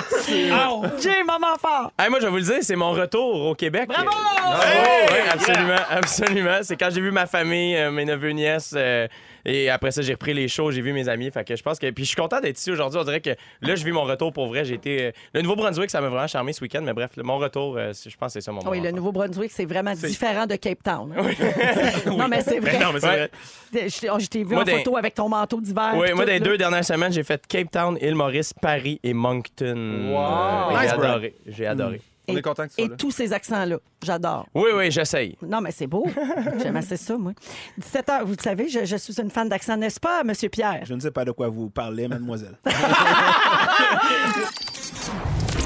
Jay, 1.01 1.23
maman 1.23 1.55
fort. 1.59 1.91
Hey, 1.97 2.09
moi, 2.09 2.19
je 2.19 2.25
vais 2.25 2.31
vous 2.31 2.37
le 2.37 2.43
dire, 2.43 2.57
c'est 2.61 2.75
mon 2.75 2.91
retour 2.91 3.47
au 3.47 3.55
Québec. 3.55 3.87
Bravo! 3.87 4.09
Bravo! 4.09 4.61
Ouais, 4.61 5.23
absolument, 5.31 5.75
absolument. 5.89 6.59
C'est 6.63 6.75
quand 6.77 6.89
j'ai 6.91 7.01
vu 7.01 7.11
ma 7.11 7.25
famille, 7.25 7.75
euh, 7.75 7.91
mes 7.91 8.05
neveux, 8.05 8.31
nièces, 8.31 8.73
euh, 8.75 9.07
et 9.45 9.69
après 9.69 9.91
ça, 9.91 10.01
j'ai 10.01 10.13
repris 10.13 10.33
les 10.33 10.47
shows, 10.47 10.71
j'ai 10.71 10.81
vu 10.81 10.93
mes 10.93 11.07
amis. 11.09 11.29
Fait 11.31 11.43
que 11.43 11.55
je 11.55 11.63
pense 11.63 11.79
que. 11.79 11.89
Puis 11.91 12.03
je 12.03 12.09
suis 12.09 12.15
content 12.15 12.39
d'être 12.39 12.57
ici 12.59 12.71
aujourd'hui. 12.71 12.99
On 12.99 13.03
dirait 13.03 13.21
que 13.21 13.31
là, 13.61 13.75
je 13.75 13.83
vis 13.85 13.91
mon 13.91 14.03
retour 14.03 14.31
pour 14.33 14.47
vrai. 14.47 14.65
J'ai 14.65 14.75
été. 14.75 15.05
euh, 15.07 15.11
Le 15.33 15.41
Nouveau-Brunswick, 15.41 15.89
ça 15.89 16.01
m'a 16.01 16.09
vraiment 16.09 16.27
charmé 16.27 16.53
ce 16.53 16.61
week-end, 16.61 16.81
mais 16.83 16.93
bref, 16.93 17.11
mon 17.17 17.37
retour, 17.37 17.77
euh, 17.77 17.91
je 17.93 18.15
pense 18.17 18.33
que 18.33 18.39
c'est 18.39 18.45
ça 18.45 18.51
mon 18.51 18.59
Ah 18.65 18.69
Oui, 18.69 18.77
moment 18.77 18.89
le. 18.89 18.95
Nouveau-Brunswick, 18.95 19.51
c'est 19.51 19.65
vraiment 19.65 19.93
différent 19.93 20.45
de 20.45 20.55
Cape 20.55 20.83
Town. 20.83 21.13
hein. 21.17 21.23
non, 22.07 22.27
mais 22.27 22.41
c'est 22.41 22.59
vrai. 22.59 22.71
Mais 22.73 22.79
non, 22.85 22.91
mais 22.93 22.99
c'est 22.99 23.07
vrai. 23.07 23.31
Je 23.73 23.99
t'ai- 23.99 24.09
oh, 24.09 24.19
je 24.19 24.27
t'ai 24.27 24.43
vu 24.43 24.53
Moi, 24.53 24.61
en 24.61 24.65
des- 24.65 24.71
photo 24.77 24.97
avec 24.97 25.13
ton 25.15 25.29
manteau 25.29 25.59
d'hiver. 25.61 25.93
Oui, 25.95 26.13
moi, 26.13 26.25
des 26.25 26.39
deux 26.39 26.57
dernières 26.57 26.85
semaines, 26.85 27.11
j'ai 27.13 27.23
fait 27.23 27.41
Cape 27.47 27.71
Town, 27.71 27.97
Île-Maurice, 28.01 28.53
Paris 28.61 28.99
et 29.03 29.13
Moncton. 29.13 30.11
Wow. 30.11 30.71
Euh, 30.75 30.79
Nice, 30.81 30.89
j'ai 30.91 30.95
bro. 30.97 31.05
adoré. 31.05 31.35
J'ai 31.47 31.65
adoré. 31.67 32.01
On 32.33 32.37
est 32.37 32.41
content 32.41 32.63
que 32.63 32.69
tu 32.69 32.75
sois 32.75 32.83
Et 32.85 32.87
là. 32.89 32.95
tous 32.97 33.11
ces 33.11 33.33
accents-là, 33.33 33.77
j'adore. 34.03 34.47
Oui, 34.55 34.69
oui, 34.75 34.91
j'essaye. 34.91 35.37
Non, 35.41 35.61
mais 35.61 35.71
c'est 35.71 35.87
beau. 35.87 36.05
J'aime 36.61 36.77
assez 36.77 36.97
ça, 36.97 37.17
moi. 37.17 37.33
17 37.77 38.07
h, 38.07 38.23
vous 38.23 38.33
le 38.37 38.43
savez, 38.43 38.69
je, 38.69 38.85
je 38.85 38.95
suis 38.95 39.19
une 39.21 39.29
fan 39.31 39.47
d'accent, 39.49 39.77
n'est-ce 39.77 39.99
pas, 39.99 40.23
Monsieur 40.23 40.49
Pierre? 40.49 40.81
Je 40.85 40.93
ne 40.93 40.99
sais 40.99 41.11
pas 41.11 41.25
de 41.25 41.31
quoi 41.31 41.47
vous 41.49 41.69
parlez, 41.69 42.07
mademoiselle. 42.07 42.57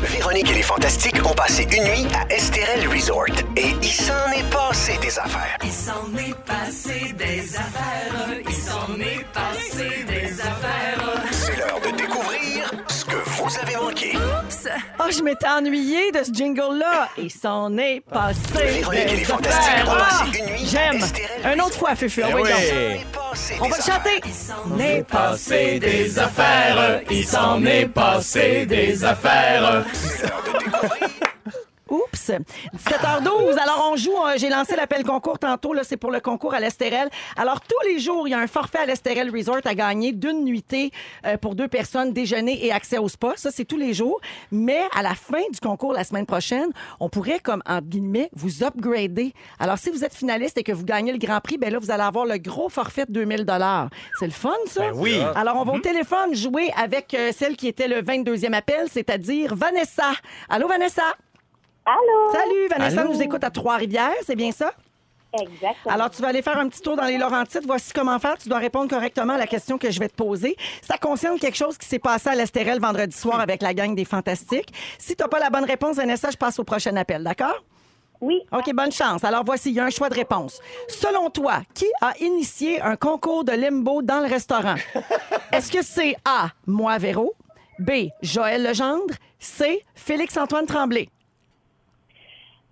Véronique 0.03 0.49
et 0.51 0.53
les 0.55 0.61
Fantastiques 0.61 1.26
ont 1.26 1.34
passé 1.34 1.63
une 1.63 1.84
nuit 1.84 2.07
à 2.13 2.32
Esterel 2.34 2.88
Resort. 2.88 3.26
Et 3.55 3.70
il 3.82 3.88
s'en 3.91 4.13
est 4.32 4.47
passé 4.51 4.97
des 5.01 5.18
affaires. 5.20 5.57
Il 5.63 5.72
s'en 5.72 6.05
est 6.18 6.36
passé 6.45 7.13
des 7.18 7.55
affaires. 7.55 8.39
Il 8.47 8.53
s'en 8.53 8.93
est 8.99 9.26
passé 9.34 10.03
des 10.07 10.41
affaires. 10.41 11.24
C'est 11.32 11.55
l'heure 11.57 11.80
de 11.82 11.97
découvrir 11.97 12.72
ce 12.88 13.05
que 13.05 13.16
vous 13.16 13.57
avez 13.61 13.76
manqué. 13.78 14.11
Oh, 14.99 15.03
je 15.09 15.22
m'étais 15.22 15.47
ennuyée 15.47 16.11
de 16.11 16.24
ce 16.24 16.32
jingle-là. 16.32 17.09
Et 17.18 17.30
s'en 17.30 17.76
est 17.78 18.01
passé 18.11 18.84
des 18.91 19.32
affaires. 19.32 19.86
Ah, 19.88 20.26
J'aime. 20.63 21.01
Une 21.53 21.61
autre 21.61 21.76
fois, 21.78 21.95
Fufu. 21.95 22.22
Eh 22.22 22.32
Ah 22.32 22.36
oui, 22.36 22.43
donc. 22.43 23.61
On 23.61 23.68
va 23.68 23.78
le 23.78 23.84
chanter. 23.84 24.22
Il 24.26 24.34
s'en 24.34 24.80
est 24.80 25.03
passé 25.07 25.80
des 25.80 26.20
affaires. 26.20 27.01
Il 27.09 27.26
s'en 27.26 27.63
est 27.66 27.88
passé 27.88 28.66
des 28.66 29.03
affaires. 29.03 29.86
Oups! 31.89 32.31
17h12. 32.75 33.57
Alors, 33.59 33.89
on 33.91 33.95
joue. 33.95 34.15
J'ai 34.38 34.49
lancé 34.49 34.75
l'appel 34.75 35.03
concours 35.03 35.38
tantôt. 35.38 35.73
Là, 35.73 35.83
c'est 35.83 35.97
pour 35.97 36.11
le 36.11 36.19
concours 36.19 36.53
à 36.53 36.59
l'Estérel. 36.59 37.09
Alors, 37.38 37.61
tous 37.61 37.88
les 37.88 37.99
jours, 37.99 38.27
il 38.27 38.31
y 38.31 38.33
a 38.33 38.39
un 38.39 38.47
forfait 38.47 38.79
à 38.79 38.86
l'Estérel 38.86 39.29
Resort 39.29 39.61
à 39.65 39.75
gagner 39.75 40.11
d'une 40.11 40.43
nuitée 40.43 40.91
euh, 41.25 41.38
pour 41.38 41.55
deux 41.55 41.67
personnes, 41.67 42.11
déjeuner 42.11 42.65
et 42.65 42.71
accès 42.71 42.97
au 42.97 43.07
spa. 43.07 43.33
Ça, 43.36 43.51
c'est 43.51 43.65
tous 43.65 43.77
les 43.77 43.93
jours. 43.93 44.19
Mais 44.51 44.81
à 44.95 45.03
la 45.03 45.13
fin 45.13 45.43
du 45.51 45.59
concours 45.59 45.93
la 45.93 46.03
semaine 46.03 46.25
prochaine, 46.25 46.69
on 46.99 47.09
pourrait, 47.09 47.39
comme, 47.39 47.61
entre 47.67 47.88
guillemets, 47.88 48.29
vous 48.33 48.63
upgrader. 48.63 49.33
Alors, 49.59 49.77
si 49.77 49.91
vous 49.91 50.03
êtes 50.03 50.15
finaliste 50.15 50.57
et 50.57 50.63
que 50.63 50.71
vous 50.71 50.86
gagnez 50.86 51.11
le 51.11 51.19
grand 51.19 51.39
prix, 51.39 51.57
ben 51.57 51.71
là, 51.71 51.79
vous 51.79 51.91
allez 51.91 52.03
avoir 52.03 52.25
le 52.25 52.38
gros 52.38 52.69
forfait 52.69 53.05
de 53.05 53.11
2000 53.11 53.45
C'est 54.19 54.25
le 54.25 54.31
fun, 54.31 54.53
ça? 54.67 54.81
Ben 54.81 54.93
oui. 54.95 55.19
Alors, 55.36 55.57
on 55.57 55.65
va 55.65 55.73
au 55.73 55.79
téléphone 55.79 56.33
jouer 56.33 56.71
avec 56.75 57.13
euh, 57.13 57.31
celle 57.36 57.55
qui 57.55 57.67
était 57.67 57.88
le 57.88 58.01
22e 58.01 58.53
appel, 58.53 58.88
c'est-à-dire 58.91 59.55
Vanessa. 59.55 60.11
Allô, 60.49 60.67
Vanessa? 60.67 61.03
Allô? 61.86 62.31
Salut, 62.31 62.67
Vanessa 62.69 63.01
Allô? 63.01 63.13
nous 63.13 63.21
écoute 63.21 63.43
à 63.43 63.51
Trois-Rivières, 63.51 64.13
c'est 64.25 64.36
bien 64.36 64.51
ça? 64.51 64.71
Exactement. 65.39 65.93
Alors, 65.93 66.09
tu 66.09 66.21
vas 66.21 66.29
aller 66.29 66.41
faire 66.41 66.57
un 66.57 66.69
petit 66.69 66.81
tour 66.81 66.95
dans 66.95 67.03
les 67.03 67.17
Laurentides. 67.17 67.65
Voici 67.65 67.91
comment 67.91 68.17
faire. 68.19 68.38
Tu 68.38 68.47
dois 68.47 68.57
répondre 68.57 68.89
correctement 68.89 69.33
à 69.33 69.38
la 69.38 69.47
question 69.47 69.77
que 69.77 69.91
je 69.91 69.99
vais 69.99 70.07
te 70.07 70.15
poser. 70.15 70.55
Ça 70.81 70.97
concerne 70.97 71.38
quelque 71.38 71.57
chose 71.57 71.77
qui 71.77 71.86
s'est 71.86 71.99
passé 71.99 72.29
à 72.29 72.36
l'Estérel 72.36 72.79
vendredi 72.79 73.15
soir 73.15 73.41
avec 73.41 73.61
la 73.61 73.73
gang 73.73 73.93
des 73.95 74.05
Fantastiques. 74.05 74.73
Si 74.97 75.13
tu 75.15 75.21
n'as 75.21 75.27
pas 75.27 75.39
la 75.39 75.49
bonne 75.49 75.65
réponse, 75.65 75.97
Vanessa, 75.97 76.31
je 76.31 76.38
passe 76.38 76.57
au 76.57 76.63
prochain 76.63 76.95
appel, 76.95 77.21
d'accord? 77.23 77.61
Oui. 78.21 78.41
OK, 78.53 78.73
bonne 78.73 78.93
chance. 78.93 79.25
Alors, 79.25 79.43
voici, 79.43 79.71
il 79.71 79.75
y 79.75 79.79
a 79.81 79.83
un 79.83 79.89
choix 79.89 80.07
de 80.07 80.15
réponse. 80.15 80.61
Selon 80.88 81.29
toi, 81.29 81.63
qui 81.73 81.86
a 82.01 82.13
initié 82.21 82.81
un 82.81 82.95
concours 82.95 83.43
de 83.43 83.51
limbo 83.51 84.01
dans 84.01 84.21
le 84.21 84.27
restaurant? 84.27 84.75
Est-ce 85.51 85.69
que 85.69 85.81
c'est 85.83 86.15
A, 86.23 86.47
moi, 86.65 86.97
Véro? 86.97 87.33
B, 87.77 88.07
Joël 88.21 88.63
Legendre? 88.63 89.13
C, 89.38 89.83
Félix-Antoine 89.95 90.65
Tremblay? 90.65 91.09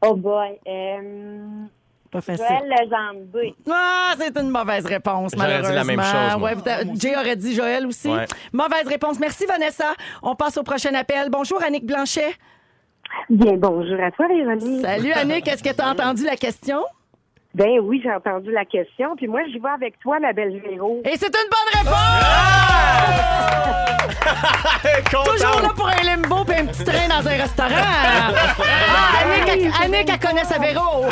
Oh 0.05 0.15
boy. 0.15 0.59
Euh, 0.67 1.65
Pas 2.11 2.21
facile. 2.21 2.45
Joël 2.47 2.69
Legendre. 2.69 3.55
Ah, 3.71 4.13
c'est 4.17 4.37
une 4.37 4.49
mauvaise 4.49 4.85
réponse, 4.85 5.31
J'aurais 5.35 5.47
dit 5.47 5.61
malheureusement. 5.63 5.75
la 5.75 5.83
même 5.83 6.01
chose, 6.01 6.39
moi. 6.39 6.49
Ouais, 6.49 6.55
vous- 6.85 6.99
Jay 6.99 7.15
aurait 7.15 7.35
dit 7.35 7.55
Joël 7.55 7.87
aussi. 7.87 8.09
Ouais. 8.09 8.25
Mauvaise 8.51 8.87
réponse. 8.87 9.19
Merci, 9.19 9.45
Vanessa. 9.45 9.93
On 10.21 10.35
passe 10.35 10.57
au 10.57 10.63
prochain 10.63 10.93
appel. 10.93 11.29
Bonjour, 11.29 11.61
Annick 11.63 11.85
Blanchet. 11.85 12.33
Bien, 13.29 13.53
bonjour 13.57 13.99
à 14.01 14.11
toi, 14.11 14.27
Véronique. 14.27 14.81
Salut, 14.81 15.11
Annick. 15.13 15.47
Est-ce 15.47 15.63
que 15.63 15.73
tu 15.73 15.81
as 15.81 15.89
entendu 15.89 16.23
la 16.23 16.35
question? 16.35 16.83
Ben 17.55 17.79
oui, 17.81 18.01
j'ai 18.03 18.11
entendu 18.11 18.51
la 18.51 18.65
question. 18.65 19.15
Puis 19.15 19.27
moi, 19.27 19.41
j'y 19.51 19.59
vais 19.59 19.69
avec 19.69 19.99
toi, 19.99 20.19
ma 20.19 20.33
belle 20.33 20.59
Véro. 20.59 21.01
Et 21.05 21.15
c'est 21.17 21.27
une 21.27 21.49
bonne 21.49 21.81
réponse! 21.81 21.93
Toujours 25.11 25.61
là 25.61 25.69
pour 25.75 25.87
un 25.87 26.01
limbo 26.03 26.43
et 26.51 26.55
un 26.57 26.65
petit 26.65 26.83
train 26.83 27.07
dans 27.07 27.27
un 27.27 27.35
restaurant. 27.37 27.69
Ah, 28.95 29.25
Annick, 29.25 29.49
elle, 29.49 29.71
Annick, 29.95 30.09
elle 30.09 30.19
connaît 30.19 30.43
sa 30.43 30.57
Véro. 30.59 31.05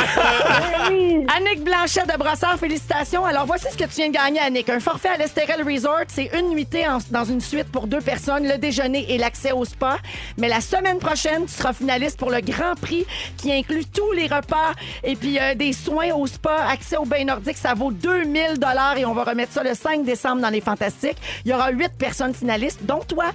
Oui. 0.89 1.25
Annick 1.35 1.63
Blanchet 1.63 2.03
de 2.05 2.17
Brossard, 2.17 2.57
félicitations. 2.57 3.25
Alors, 3.25 3.45
voici 3.45 3.65
ce 3.71 3.77
que 3.77 3.83
tu 3.85 3.95
viens 3.95 4.09
de 4.09 4.13
gagner, 4.13 4.39
Annick. 4.39 4.69
Un 4.69 4.79
forfait 4.79 5.09
à 5.09 5.17
l'Estérel 5.17 5.63
Resort, 5.63 6.03
c'est 6.07 6.29
une 6.37 6.49
nuitée 6.49 6.87
en- 6.87 6.97
dans 7.09 7.23
une 7.23 7.41
suite 7.41 7.71
pour 7.71 7.87
deux 7.87 8.01
personnes, 8.01 8.47
le 8.47 8.57
déjeuner 8.57 9.05
et 9.13 9.17
l'accès 9.17 9.51
au 9.51 9.65
spa. 9.65 9.97
Mais 10.37 10.47
la 10.49 10.61
semaine 10.61 10.99
prochaine, 10.99 11.45
tu 11.45 11.51
seras 11.53 11.73
finaliste 11.73 12.19
pour 12.19 12.29
le 12.31 12.41
Grand 12.41 12.75
Prix 12.79 13.05
qui 13.37 13.51
inclut 13.53 13.85
tous 13.85 14.11
les 14.11 14.27
repas 14.27 14.71
et 15.03 15.15
puis 15.15 15.39
euh, 15.39 15.55
des 15.55 15.73
soins 15.73 16.11
au 16.13 16.27
spa, 16.31 16.67
accès 16.69 16.97
au 16.97 17.05
bain 17.05 17.23
nordique. 17.23 17.57
Ça 17.57 17.73
vaut 17.73 17.91
2000 17.91 18.57
dollars 18.57 18.97
et 18.97 19.05
on 19.05 19.13
va 19.13 19.23
remettre 19.23 19.51
ça 19.51 19.63
le 19.63 19.73
5 19.73 20.03
décembre 20.03 20.41
dans 20.41 20.49
les 20.49 20.61
Fantastiques. 20.61 21.17
Il 21.45 21.51
y 21.51 21.53
aura 21.53 21.71
huit 21.71 21.91
personnes 21.97 22.33
finalistes, 22.33 22.83
dont 22.83 23.01
toi. 23.07 23.25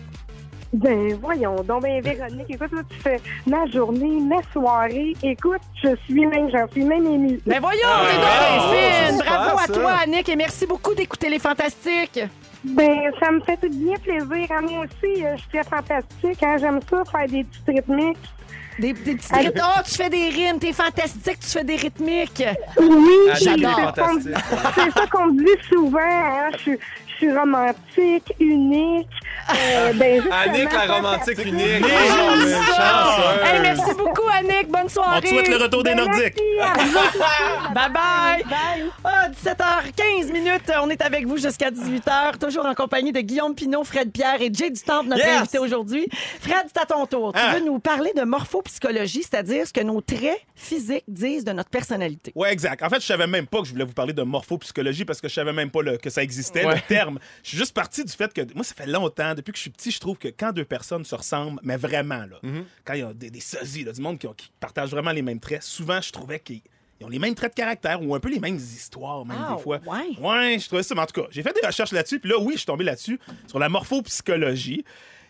Ben, 0.73 1.15
voyons 1.23 1.57
donc, 1.63 1.83
ben, 1.83 2.03
Véronique, 2.03 2.51
écoute, 2.51 2.73
là, 2.73 2.83
tu 2.91 2.99
fais 2.99 3.21
ma 3.47 3.65
journée, 3.67 4.21
mes 4.21 4.43
soirées. 4.53 5.15
Écoute, 5.23 5.61
je 5.83 5.95
suis 6.05 6.27
même, 6.27 6.51
j'en 6.51 6.69
suis 6.69 6.85
même 6.85 7.07
émue. 7.07 7.41
Ben 7.47 7.61
voyons, 7.61 7.81
t'es 7.81 8.17
donc 8.17 8.25
bravo, 8.25 8.73
bien 8.73 9.09
fine. 9.09 9.19
Bravo 9.19 9.59
à 9.59 9.67
toi, 9.69 9.93
Annick, 10.05 10.29
et 10.29 10.37
merci 10.37 10.67
beaucoup 10.67 10.95
d'écouter 10.95 11.31
Les 11.31 11.39
Fantastiques. 11.39 12.21
Ben, 12.65 13.13
ça 13.21 13.31
me 13.31 13.41
fait 13.41 13.57
tout 13.57 13.71
bien 13.71 13.97
plaisir. 13.97 14.51
À 14.51 14.61
moi 14.61 14.85
aussi, 14.85 15.25
euh, 15.25 15.37
je 15.37 15.41
suis 15.41 15.49
très 15.51 15.65
fantastique. 15.65 16.43
Hein? 16.43 16.57
J'aime 16.59 16.81
ça, 16.91 17.03
faire 17.11 17.29
des 17.29 17.45
petites 17.45 17.67
rythmiques. 17.67 18.19
Des, 18.79 18.93
des. 18.93 19.17
Oh, 19.33 19.81
tu 19.85 19.91
fais 19.95 20.11
des 20.11 20.29
rimes, 20.29 20.59
t'es 20.59 20.73
fantastique, 20.73 21.41
tu 21.41 21.47
fais 21.49 21.65
des 21.65 21.77
rythmiques. 21.77 22.45
Oui, 22.79 23.31
Annick, 23.31 23.39
c'est 23.39 23.63
ça 23.63 23.93
qu'on- 23.97 24.03
fantastique. 24.05 24.35
c'est 24.75 24.91
ça 25.01 25.07
qu'on 25.11 25.27
me 25.27 25.39
dit 25.43 25.63
souvent. 25.69 25.99
Hein? 26.01 26.51
Je, 26.53 26.59
suis- 26.59 26.79
je 27.21 27.27
suis 27.27 27.37
romantique, 27.37 28.33
unique. 28.41 29.09
Euh, 29.51 29.93
ben, 29.95 30.23
Annick, 30.33 30.73
la 30.73 30.95
romantique 30.97 31.45
unique. 31.45 31.85
Oh, 31.85 32.41
ça. 32.47 32.75
chanceuse. 32.77 33.45
Hey, 33.45 33.61
merci 33.61 33.95
beaucoup, 33.97 34.29
Annick. 34.33 34.69
Bonne 34.69 34.89
soirée. 34.89 35.19
On 35.19 35.21
te 35.21 35.27
souhaite 35.29 35.49
le 35.49 35.57
retour 35.57 35.83
des 35.83 35.95
Ben, 35.95 36.05
Nordiques. 36.05 36.35
merci 36.59 36.61
à 36.61 36.83
vous 36.85 36.99
aussi. 36.99 37.19
Bye 37.75 37.91
bye. 37.93 38.43
Bye. 38.45 38.91
Ah, 39.05 39.29
17h15 39.29 40.33
minutes. 40.33 40.73
On 40.83 40.91
est 40.91 41.01
avec 41.03 41.27
vous 41.27 41.37
jusqu'à 41.37 41.71
18h, 41.71 42.39
toujours 42.39 42.67
en 42.67 42.75
compagnie 42.75 43.13
de 43.13 43.21
Guillaume 43.21 43.55
Pinot, 43.55 43.85
Fred 43.85 44.11
Pierre 44.13 44.41
et 44.43 44.51
Jay 44.53 44.71
Dutemps, 44.71 45.05
notre 45.05 45.25
Yes. 45.25 45.39
invité 45.41 45.59
aujourd'hui. 45.59 46.07
Fred, 46.41 46.67
c'est 46.67 46.81
à 46.81 46.87
ton 46.87 47.07
tour. 47.07 47.33
Tu 47.33 47.41
Ah. 47.43 47.55
veux 47.55 47.65
nous 47.65 47.79
parler 47.79 48.13
de 48.17 48.23
morphopsychologie, 48.23 49.23
c'est-à-dire 49.23 49.67
ce 49.67 49.73
que 49.73 49.81
nos 49.81 50.01
traits 50.01 50.41
physiques 50.55 51.05
disent 51.09 51.45
de 51.45 51.53
notre 51.53 51.71
personnalité. 51.71 52.33
Ouais, 52.35 52.53
exact. 52.53 52.83
En 52.83 52.89
fait, 52.89 53.01
je 53.01 53.07
savais 53.07 53.27
même 53.27 53.47
pas 53.47 53.61
que 53.61 53.67
je 53.67 53.73
voulais 53.73 53.85
vous 53.85 53.93
parler 53.93 54.13
de 54.13 54.23
morphopsychologie 54.23 55.05
parce 55.05 55.21
que 55.21 55.29
je 55.29 55.35
savais 55.35 55.53
même 55.53 55.71
pas 55.71 55.83
le- 55.83 55.97
que 55.99 56.11
ça 56.11 56.23
existait, 56.23 56.65
Ouais. 56.67 56.75
le 56.75 56.81
terme. 56.81 57.06
Je 57.43 57.49
suis 57.51 57.59
juste 57.59 57.73
parti 57.75 58.05
du 58.05 58.13
fait 58.13 58.33
que 58.33 58.41
moi, 58.55 58.65
ça 58.65 58.75
fait 58.75 58.87
longtemps, 58.87 59.35
depuis 59.35 59.53
que 59.53 59.57
je 59.59 59.63
suis 59.63 59.71
petit, 59.71 59.91
je 59.91 60.01
trouve 60.01 60.19
que 60.19 60.29
quand 60.29 60.53
deux 60.53 60.65
personnes 60.65 61.05
se 61.05 61.15
ressemblent, 61.15 61.61
mais 61.63 61.77
vraiment, 61.77 62.25
là, 62.27 62.41
quand 62.85 62.95
il 62.95 63.01
y 63.01 63.03
a 63.03 63.13
des, 63.15 63.31
des 63.31 63.41
sosies, 63.41 63.85
là, 63.85 63.93
du 63.93 64.01
monde 64.01 64.19
qui, 64.19 64.27
ont- 64.27 64.35
qui 64.35 64.51
partagent 64.61 64.91
vraiment 64.91 65.13
les 65.13 65.23
mêmes 65.23 65.41
traits, 65.41 65.63
souvent, 65.63 66.01
je 66.01 66.11
trouvais 66.13 66.41
qu'ils 66.41 66.61
ils 66.99 67.05
ont 67.05 67.11
les 67.11 67.19
mêmes 67.19 67.35
traits 67.35 67.53
de 67.55 67.61
caractère 67.61 68.03
ou 68.03 68.15
un 68.15 68.21
peu 68.21 68.31
les 68.31 68.41
mêmes 68.41 68.57
histoires, 68.57 69.23
même 69.27 69.37
Ah, 69.47 69.55
des 69.57 69.63
fois. 69.63 69.81
ouais. 69.87 70.19
Ouais, 70.19 70.59
je 70.59 70.67
trouvais 70.67 70.83
ça. 70.83 70.95
Mais 70.95 71.03
en 71.03 71.07
tout 71.07 71.21
cas, 71.21 71.27
j'ai 71.31 71.43
fait 71.43 71.53
des 71.61 71.67
recherches 71.67 71.93
là-dessus, 71.93 72.19
puis 72.19 72.31
là, 72.31 72.39
oui, 72.39 72.55
je 72.55 72.59
suis 72.61 72.67
tombé 72.67 72.85
là-dessus, 72.85 73.21
sur 73.47 73.59
la 73.59 73.69
morphopsychologie. 73.69 74.83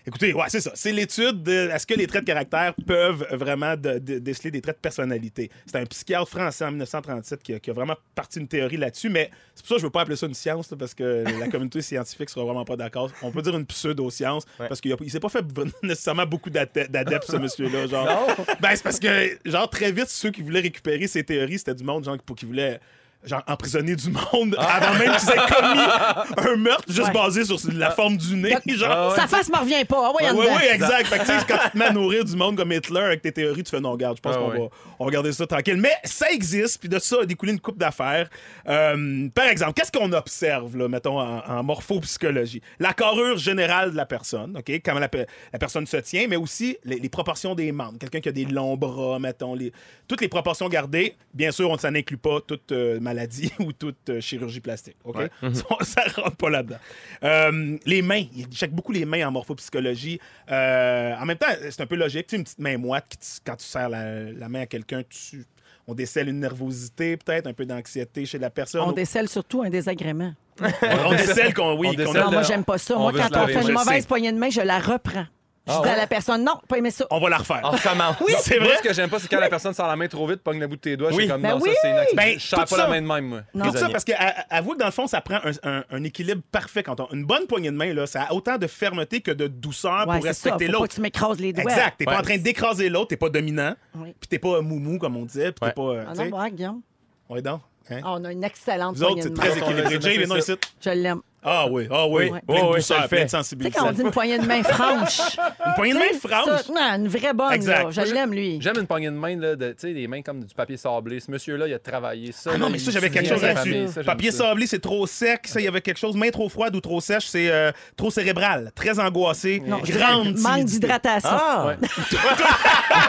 Écoutez, 0.07 0.33
ouais, 0.33 0.45
c'est 0.49 0.61
ça. 0.61 0.71
C'est 0.75 0.93
l'étude 0.93 1.43
de 1.43 1.69
est-ce 1.73 1.85
que 1.87 1.95
les 1.95 2.07
traits 2.07 2.23
de 2.23 2.27
caractère 2.27 2.75
peuvent 2.87 3.27
vraiment 3.33 3.77
de- 3.77 3.99
de- 3.99 4.19
déceler 4.21 4.53
des 4.53 4.61
traits 4.61 4.77
de 4.77 4.81
personnalité. 4.81 5.51
C'est 5.67 5.77
un 5.79 5.85
psychiatre 5.87 6.29
français 6.29 6.65
en 6.65 6.69
1937 6.71 7.43
qui 7.43 7.55
a, 7.55 7.59
qui 7.59 7.71
a 7.71 7.73
vraiment 7.73 7.97
parti 8.15 8.39
une 8.39 8.47
théorie 8.47 8.77
là-dessus, 8.77 9.09
mais 9.09 9.31
c'est 9.55 9.63
pour 9.63 9.69
ça 9.71 9.75
que 9.75 9.81
je 9.81 9.87
veux 9.87 9.91
pas 9.91 10.03
appeler 10.03 10.15
ça 10.17 10.27
une 10.27 10.35
science, 10.35 10.71
là, 10.71 10.77
parce 10.77 10.95
que 10.95 11.25
la 11.41 11.49
communauté 11.49 11.83
scientifique 11.83 12.31
sera 12.31 12.45
vraiment 12.45 12.65
pas 12.65 12.77
d'accord. 12.77 13.11
On 13.23 13.33
peut 13.33 13.43
dire 13.43 13.57
une 13.57 13.67
pseudo-science, 13.67 14.45
parce 14.59 14.81
qu'il 14.81 14.95
il 15.01 15.11
s'est 15.11 15.19
pas 15.21 15.29
fait 15.29 15.45
nécessairement 15.83 16.27
beaucoup 16.27 16.51
d'adeptes, 16.51 17.25
ce 17.29 17.37
monsieur-là. 17.37 17.87
Genre. 17.89 18.29
Ben, 18.61 18.71
c'est 18.77 18.83
parce 18.85 19.01
que, 19.01 19.39
genre, 19.45 19.69
très 19.69 19.91
vite, 19.91 20.09
ceux 20.09 20.31
qui 20.31 20.43
voulaient 20.43 20.61
récupérer 20.61 21.09
ces 21.09 21.25
théories, 21.25 21.59
c'était 21.59 21.75
du 21.75 21.83
monde, 21.85 22.05
genre, 22.05 22.17
pour 22.25 22.37
qui 22.37 22.45
voulait 22.47 22.79
genre 23.27 23.43
emprisonner 23.47 23.95
du 23.97 24.09
monde 24.11 24.57
avant 24.59 24.95
même 24.99 25.13
qu'ils 25.17 25.31
aient 25.31 25.55
commis 25.55 26.49
un 26.51 26.57
meurtre 26.57 26.85
juste 26.89 27.09
Ouais. 27.09 27.13
basé 27.13 27.45
sur 27.45 27.59
la 27.75 27.91
forme 27.91 28.17
du 28.17 28.37
nez. 28.37 28.55
Genre. 28.67 29.15
Sa 29.15 29.27
face 29.27 29.49
me 29.49 29.59
revient 29.59 29.85
pas. 29.85 30.11
Ah 30.15 30.33
Oui, 30.33 30.45
exact. 30.73 31.07
Fait 31.09 31.19
que, 31.19 31.25
tu 31.25 31.33
sais, 31.33 31.45
quand 31.49 31.59
tu 31.65 31.71
te 31.73 31.77
mets 31.79 31.87
à 31.87 31.93
nourrir 31.93 32.25
du 32.25 32.35
monde 32.37 32.57
comme 32.57 32.73
Hitler 32.73 33.01
avec 33.01 33.23
tes 33.23 33.33
théories, 33.33 33.63
tu 33.65 33.71
fais 33.71 33.81
non, 33.81 33.93
regarde, 33.93 34.17
je 34.17 34.23
pense 34.23 34.35
Ah, 34.37 34.39
qu'on 34.39 34.51
ouais. 34.53 34.59
va, 34.59 34.65
on 34.99 35.05
va 35.05 35.11
garder 35.11 35.33
ça 35.33 35.47
tranquille. 35.47 35.77
Mais 35.77 35.93
ça 36.05 36.31
existe, 36.31 36.79
puis 36.81 36.89
de 36.89 36.99
ça 36.99 37.17
a 37.23 37.27
découlé 37.27 37.53
une 37.53 37.61
coupe 37.61 37.79
d'affaires. 37.79 38.29
Euh, 38.69 39.29
par 39.35 39.47
exemple, 39.47 39.73
qu'est-ce 39.75 39.93
qu'on 39.93 40.13
observe, 40.13 40.77
là, 40.77 40.89
mettons, 40.89 41.21
en, 41.21 41.39
en 41.47 41.63
morphopsychologie? 41.63 42.63
La 42.79 42.93
carrure 42.93 43.39
générale 43.39 43.91
de 43.93 43.97
la 43.97 44.07
personne, 44.07 44.57
OK? 44.59 44.81
Comment 44.85 45.01
la, 45.01 45.09
pe- 45.09 45.27
la 45.53 45.59
personne 45.59 45.87
se 45.87 45.97
tient, 45.99 46.27
mais 46.29 46.37
aussi 46.37 46.77
les, 46.85 46.99
les 46.99 47.09
proportions 47.09 47.55
des 47.55 47.73
membres. 47.73 47.99
Quelqu'un 47.99 48.21
qui 48.21 48.29
a 48.29 48.33
des 48.33 48.45
longs 48.45 48.77
bras, 48.77 49.19
mettons, 49.19 49.55
les, 49.55 49.73
toutes 50.09 50.21
les 50.21 50.29
proportions 50.29 50.69
gardées. 50.69 51.17
Bien 51.35 51.51
sûr, 51.51 51.69
on 51.71 51.75
ne 51.75 51.79
s'en 51.81 51.95
inclut 51.95 52.17
pas 52.19 52.41
toute 52.47 52.71
euh, 52.73 53.01
maladie 53.01 53.16
ou 53.61 53.73
toute 53.73 54.09
euh, 54.09 54.21
chirurgie 54.21 54.61
plastique, 54.61 54.97
OK? 55.05 55.17
ça, 55.53 55.65
ça 55.83 56.03
rentre 56.23 56.37
pas 56.37 56.51
là-dedans. 56.51 56.79
Euh, 57.23 57.77
les 57.87 58.03
mains, 58.03 58.25
il 58.37 58.47
check 58.47 58.73
beaucoup 58.73 58.93
les 58.93 59.05
mains 59.05 59.27
en 59.27 59.31
morphopsychologie. 59.31 60.21
Euh, 60.51 61.15
en 61.17 61.25
même 61.25 61.39
temps, 61.39 61.47
c'est 61.71 61.81
un 61.81 61.87
peu 61.87 61.97
logique. 61.97 62.27
Tu 62.27 62.33
sais, 62.33 62.37
une 62.37 62.45
petite 62.45 62.59
main 62.59 62.77
moite, 62.79 63.07
qui 63.09 63.19
quand 63.45 63.57
tu 63.57 63.65
serres 63.65 63.89
la, 63.89 64.33
la 64.33 64.49
main 64.49 64.61
à 64.63 64.67
quelqu'un, 64.67 65.03
tu... 65.09 65.45
On 65.89 65.95
décèle 65.95 66.29
une 66.29 66.41
nervosité, 66.41 67.17
peut-être, 67.17 67.47
un 67.47 67.53
peu 67.53 67.65
d'anxiété 67.65 68.27
chez 68.27 68.39
la 68.39 68.51
personne. 68.51 68.81
On 68.81 68.91
décèle 68.91 69.29
surtout 69.29 69.63
un 69.63 69.71
désagrément. 69.71 70.33
On 70.61 71.11
décèle 71.11 71.55
qu'on 71.55 71.79
oui, 71.79 71.95
décèle 71.95 72.17
a- 72.17 72.25
Non, 72.25 72.33
moi, 72.33 72.43
j'aime 72.43 72.65
pas 72.65 72.79
ça. 72.79 72.97
on 72.97 73.03
Moi, 73.03 73.13
quand 73.13 73.29
on 73.35 73.47
fait 73.47 73.63
une 73.63 73.73
mauvaise 73.73 74.07
poignée 74.07 74.33
de 74.33 74.39
main, 74.39 74.51
je 74.51 74.63
la 74.63 74.79
reprends. 74.79 75.27
Je 75.69 75.73
Ah 75.73 75.81
dis 75.83 75.89
à 75.89 75.93
ouais? 75.93 75.97
la 75.99 76.07
personne, 76.07 76.45
non, 76.45 76.53
pas 76.69 76.79
aimé 76.79 76.93
ça. 76.93 77.07
On 77.11 77.19
va 77.19 77.29
la 77.29 77.39
refaire. 77.39 77.61
On 77.65 77.71
recommence. 77.71 78.15
Oui, 78.21 78.33
C'est 78.39 78.59
Moi, 78.61 78.69
vrai? 78.69 78.77
ce 78.79 78.83
que 78.83 78.95
j'aime 78.95 79.11
pas, 79.11 79.19
c'est 79.19 79.27
quand 79.27 79.41
la 79.41 79.49
personne 79.49 79.75
sort 79.75 79.89
la 79.89 79.97
main 79.97 80.07
trop 80.07 80.25
vite, 80.29 80.37
pogne 80.43 80.61
le 80.61 80.69
bout 80.69 80.77
de 80.77 80.81
tes 80.81 80.97
doigts. 80.97 81.11
Je 81.11 81.17
Oui. 81.17 81.23
suis 81.25 81.33
comme, 81.33 81.43
Ben 81.43 81.51
non, 81.57 81.61
oui. 81.61 81.71
ça, 81.71 81.77
c'est 81.83 81.91
inacceptable. 81.91 82.17
Ben, 82.29 82.39
je 82.39 82.47
sors 82.47 82.59
tout 82.61 82.71
pas 82.71 82.77
ça. 82.77 82.83
la 82.85 82.89
main 82.89 83.03
de 83.03 83.07
même, 83.07 83.29
moi. 83.29 83.41
Non. 83.53 83.65
Tout 83.73 83.77
ça 83.77 83.89
parce 83.89 84.05
que 84.05 84.13
à- 84.13 84.17
à- 84.55 84.57
avoue 84.59 84.75
que 84.75 84.79
dans 84.79 84.87
le 84.87 84.93
fond, 84.93 85.09
ça 85.09 85.21
prend 85.21 85.41
un, 85.45 85.69
un- 85.69 85.85
un 85.91 86.05
équilibre 86.05 86.43
parfait 86.53 86.85
quand 86.85 87.01
on. 87.01 87.09
Une 87.13 87.25
bonne 87.25 87.47
poignée 87.49 87.73
de 87.73 87.77
main, 87.77 87.93
là, 87.93 88.07
ça 88.07 88.23
a 88.23 88.33
autant 88.33 88.59
de 88.59 88.67
fermeté 88.69 89.21
que 89.23 89.33
de 89.33 89.49
douceur 89.49 90.07
Ouais, 90.07 90.17
pour 90.19 90.25
respecter 90.25 90.69
l'autre. 90.69 90.87
que 90.87 90.95
tu 90.95 91.01
m'écrases 91.01 91.41
les 91.41 91.53
doigts. 91.53 91.65
Exact. 91.65 91.97
T'es 91.99 92.05
pas 92.05 92.19
en 92.21 92.23
train 92.23 92.39
d'écraser 92.39 92.89
l'autre, 92.89 93.09
t'es 93.09 93.17
pas 93.17 93.29
dominant, 93.31 93.75
Oui. 93.97 94.15
puis 94.21 94.29
t'es 94.29 94.39
pas 94.39 94.61
moumou, 94.61 94.99
comme 94.99 95.17
on 95.17 95.25
disait, 95.25 95.51
puis 95.51 95.65
Ouais. 95.65 95.71
t'es 95.71 95.75
pas. 95.75 95.83
euh, 95.83 96.05
Ah 96.09 96.15
non, 96.15 96.49
Guillaume. 96.49 96.81
Ouais, 97.29 97.43
donc. 97.43 97.61
hein? 97.91 98.01
Ah, 98.05 98.13
on 98.15 98.25
a 98.25 98.31
une 98.31 98.45
excellente 98.45 98.95
Vous 98.97 99.03
autres, 99.03 99.15
poignée 99.15 99.23
c'est 99.23 99.31
de 99.31 99.35
très 99.37 99.59
équilibré. 99.59 100.01
Jay, 100.01 100.39
ici. 100.39 100.53
Je 100.81 100.91
l'aime. 100.91 101.21
Ah 101.49 101.67
oui, 101.71 101.87
ah 101.93 102.07
oui. 102.09 102.29
Ouais. 102.31 102.41
Plein 102.41 102.61
de 102.61 102.67
Ouais, 102.67 102.77
douceur, 102.77 102.99
plein 102.99 103.09
fait. 103.09 103.17
de 103.17 103.23
Tu 103.23 103.29
sais, 103.29 103.37
sensibilité. 103.37 103.79
quand 103.79 103.89
on 103.89 103.93
dit 103.93 104.01
une 104.03 104.11
poignée 104.11 104.39
de 104.39 104.47
main 104.47 104.63
franche. 104.65 105.21
Une 105.67 105.75
poignée 105.75 105.93
de 105.95 105.99
main 105.99 106.19
franche. 106.21 106.63
Ça, 106.63 106.73
non, 106.73 107.05
une 107.05 107.09
vraie 107.09 107.33
bonne, 107.35 107.53
Exact. 107.53 107.85
là. 107.85 107.91
Je 107.91 108.01
Moi, 108.01 108.11
l'aime, 108.15 108.33
lui. 108.33 108.59
J'aime 108.61 108.79
une 108.81 108.87
poignée 108.87 109.07
de 109.11 109.15
main, 109.15 109.37
là, 109.37 109.55
de, 109.55 109.69
tu 109.69 109.75
sais, 109.79 109.93
des 109.95 110.09
mains 110.09 110.23
comme 110.23 110.43
du 110.43 110.55
papier 110.55 110.77
sablé. 110.77 111.21
Ce 111.21 111.31
monsieur-là, 111.31 111.69
il 111.69 111.75
a 111.75 111.79
travaillé 111.79 112.33
ça. 112.33 112.51
Ah 112.55 112.59
non, 112.59 112.67
là, 112.67 112.73
mais 112.73 112.79
ça, 112.79 112.91
il 112.91 112.95
j'avais 112.95 113.11
quelque 113.11 113.29
chose 113.29 113.43
là-dessus. 113.43 113.71
famille, 113.71 113.87
ça, 113.89 113.95
j'aime 113.95 114.05
Papier 114.05 114.31
ça. 114.33 114.39
sablé, 114.39 114.67
c'est 114.67 114.81
trop 114.81 115.07
sec. 115.07 115.47
Ça, 115.47 115.61
il 115.61 115.65
y 115.65 115.69
avait 115.69 115.81
quelque 115.81 115.99
chose. 115.99 116.17
Main 116.17 116.31
trop 116.31 116.49
froide 116.49 116.75
ou 116.75 116.81
trop 116.81 117.01
sèche, 117.01 117.27
c'est 117.27 117.49
euh, 117.51 117.71
trop 117.97 118.11
cérébral. 118.11 118.73
Très 118.75 118.99
angoissé. 118.99 119.61
grande 119.65 120.37
Manque 120.39 120.53
timidité. 120.57 120.81
d'hydratation. 120.81 121.29
Ah! 121.33 121.67
Ouais. 121.69 121.77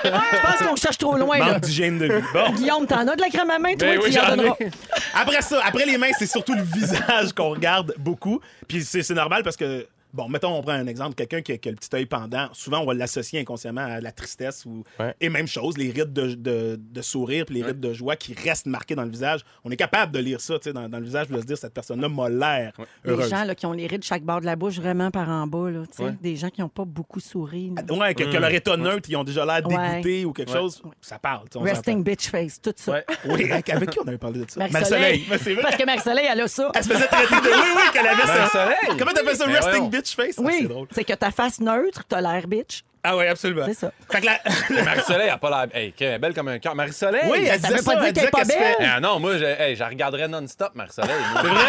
Je 0.03 0.09
pense 0.41 0.67
qu'on 0.67 0.75
cherche 0.75 0.97
trop 0.97 1.17
loin, 1.17 1.37
là. 1.39 1.45
Manque 1.53 1.61
d'hygiène 1.61 1.97
de 1.97 2.05
vie. 2.05 2.21
Bon. 2.33 2.51
Guillaume, 2.53 2.85
t'en 2.85 3.07
as 3.07 3.15
de 3.15 3.21
la 3.21 3.29
crème 3.29 3.49
à 3.49 3.57
main, 3.59 3.75
toi, 3.75 3.87
Ben 3.87 3.99
tu 3.99 4.05
oui, 4.05 4.11
y 4.13 4.19
en 4.19 4.23
j'en 4.25 4.33
ai. 4.33 4.37
donneras. 4.37 4.55
Après 5.15 5.41
ça, 5.41 5.59
après 5.65 5.85
les 5.85 5.97
mains, 5.97 6.11
c'est 6.19 6.27
surtout 6.27 6.53
le 6.53 6.61
visage 6.63 7.33
qu'on 7.33 7.49
regarde 7.51 7.93
beaucoup. 7.97 8.16
Puis 8.67 8.83
c'est 8.83 9.03
c'est 9.03 9.13
normal 9.13 9.43
parce 9.43 9.57
que, 9.57 9.87
bon, 10.17 10.27
mettons, 10.27 10.53
on 10.57 10.61
prend 10.61 10.73
un 10.73 10.87
exemple, 10.87 11.15
quelqu'un 11.15 11.41
qui, 11.41 11.53
a- 11.53 11.57
qui 11.57 11.69
a 11.69 11.71
le 11.71 11.77
petit 11.77 11.89
œil 11.95 12.05
pendant. 12.05 12.49
Souvent, 12.53 12.79
on 12.79 12.85
va 12.85 12.93
l'associer 12.93 13.39
inconsciemment 13.39 13.81
à 13.85 14.01
la 14.01 14.11
tristesse. 14.11 14.65
Ou... 14.65 14.83
Ouais. 14.99 15.15
Et 15.21 15.29
même 15.29 15.47
chose, 15.47 15.77
les 15.77 15.91
rides 15.91 16.11
de, 16.11 16.33
de- 16.33 16.77
de 16.79 17.01
sourire 17.01 17.45
puis 17.45 17.55
les 17.55 17.63
rides 17.63 17.79
de 17.79 17.93
joie 17.93 18.15
qui 18.15 18.33
restent 18.33 18.65
marqués 18.65 18.95
dans 18.95 19.03
le 19.03 19.09
visage. 19.11 19.41
On 19.63 19.71
est 19.71 19.77
capable 19.77 20.11
de 20.11 20.19
lire 20.19 20.41
ça, 20.41 20.55
tu 20.59 20.63
sais, 20.65 20.73
dans, 20.73 20.89
dans 20.89 20.97
le 20.99 21.05
visage, 21.05 21.27
de 21.29 21.39
se 21.39 21.45
dire, 21.45 21.57
cette 21.57 21.73
personne-là 21.73 22.09
m'a 22.09 22.27
l'air 22.29 22.73
Les 23.05 23.21
gens 23.29 23.43
là, 23.45 23.55
qui 23.55 23.65
ont 23.65 23.71
les 23.73 23.87
rides 23.87 23.99
de 24.01 24.05
chaque 24.05 24.23
bord 24.23 24.41
de 24.41 24.45
la 24.45 24.55
bouche 24.55 24.75
vraiment 24.79 25.11
par 25.11 25.29
en 25.29 25.47
bas, 25.47 25.69
là, 25.69 25.83
Ouais. 25.99 26.13
des 26.21 26.35
gens 26.35 26.49
qui 26.49 26.61
n'ont 26.61 26.69
pas 26.69 26.85
beaucoup 26.85 27.19
souri. 27.19 27.71
là. 27.75 27.93
Ouais, 27.95 28.13
que, 28.15 28.23
que 28.23 28.37
leur 28.37 28.49
état 28.51 28.75
neutre, 28.77 29.09
ils 29.09 29.15
ont 29.15 29.23
déjà 29.23 29.45
l'air 29.45 29.65
Ouais. 29.67 29.89
dégoûtés 30.01 30.25
ou 30.25 30.33
quelque 30.33 30.51
Ouais. 30.51 30.57
chose. 30.57 30.81
Ça 31.01 31.19
parle. 31.19 31.45
Resting 31.55 32.03
bitch 32.03 32.29
face, 32.29 32.59
tout 32.61 32.73
ça. 32.75 32.91
Ouais. 32.93 33.05
Oui, 33.27 33.51
avec, 33.51 33.69
avec 33.69 33.89
qui 33.91 33.99
on 33.99 34.07
avait 34.07 34.17
parlé 34.17 34.39
de 34.45 34.49
ça? 34.49 34.67
Marie-Soleil. 34.67 35.25
Parce 35.29 35.75
que 35.75 35.85
Marie-Soleil, 35.85 36.25
elle 36.31 36.41
a 36.41 36.47
ça. 36.47 36.71
Elle 36.73 36.83
se 36.83 36.89
faisait 36.89 37.07
traiter 37.07 37.35
de. 37.35 37.47
Oui, 37.47 37.69
oui, 37.75 37.81
qu'elle 37.93 38.07
avait 38.07 38.47
ça. 38.47 38.69
Comment 38.97 39.11
t'appelles 39.11 39.35
ça? 39.35 39.45
Resting 39.45 39.69
voyons. 39.71 39.89
Bitch 40.07 40.15
face? 40.15 40.35
Ah, 40.37 40.41
Oui, 40.45 40.53
c'est 40.61 40.67
drôle. 40.67 40.87
c'est 40.91 41.03
que 41.03 41.13
ta 41.13 41.31
face 41.31 41.59
neutre, 41.59 42.03
t'as 42.07 42.21
l'air 42.21 42.47
bitch. 42.47 42.83
Ah, 43.03 43.15
oui, 43.15 43.25
absolument. 43.27 43.63
C'est 43.67 43.73
ça. 43.75 43.91
Fait 44.11 44.19
que 44.19 44.25
la- 44.25 44.39
Marie-Soleil, 44.83 45.27
elle 45.27 45.29
a 45.29 45.37
pas 45.37 45.49
l'air. 45.49 45.75
Hey, 45.75 45.93
elle 45.99 46.07
est 46.13 46.19
belle 46.19 46.33
comme 46.33 46.49
un 46.49 46.59
cœur. 46.59 46.75
Marie-Soleil? 46.75 47.21
Oui, 47.31 47.47
elle 47.49 47.61
disait 47.61 47.75
pas 47.75 47.77
ça. 47.77 47.81
dire 47.81 47.91
elle 47.93 47.99
qu'elle 47.99 48.07
est 48.07 48.11
disait 48.13 48.29
pas 48.31 48.43
fait- 48.45 48.59
belle? 48.79 48.89
Ah 48.95 48.99
non, 48.99 49.19
moi, 49.19 49.37
je, 49.37 49.45
hey, 49.45 49.75
je 49.77 49.83
regarderais 49.83 50.27
non-stop, 50.27 50.71
Marie-Soleil. 50.75 51.11
C'est 51.41 51.47
vrai? 51.47 51.63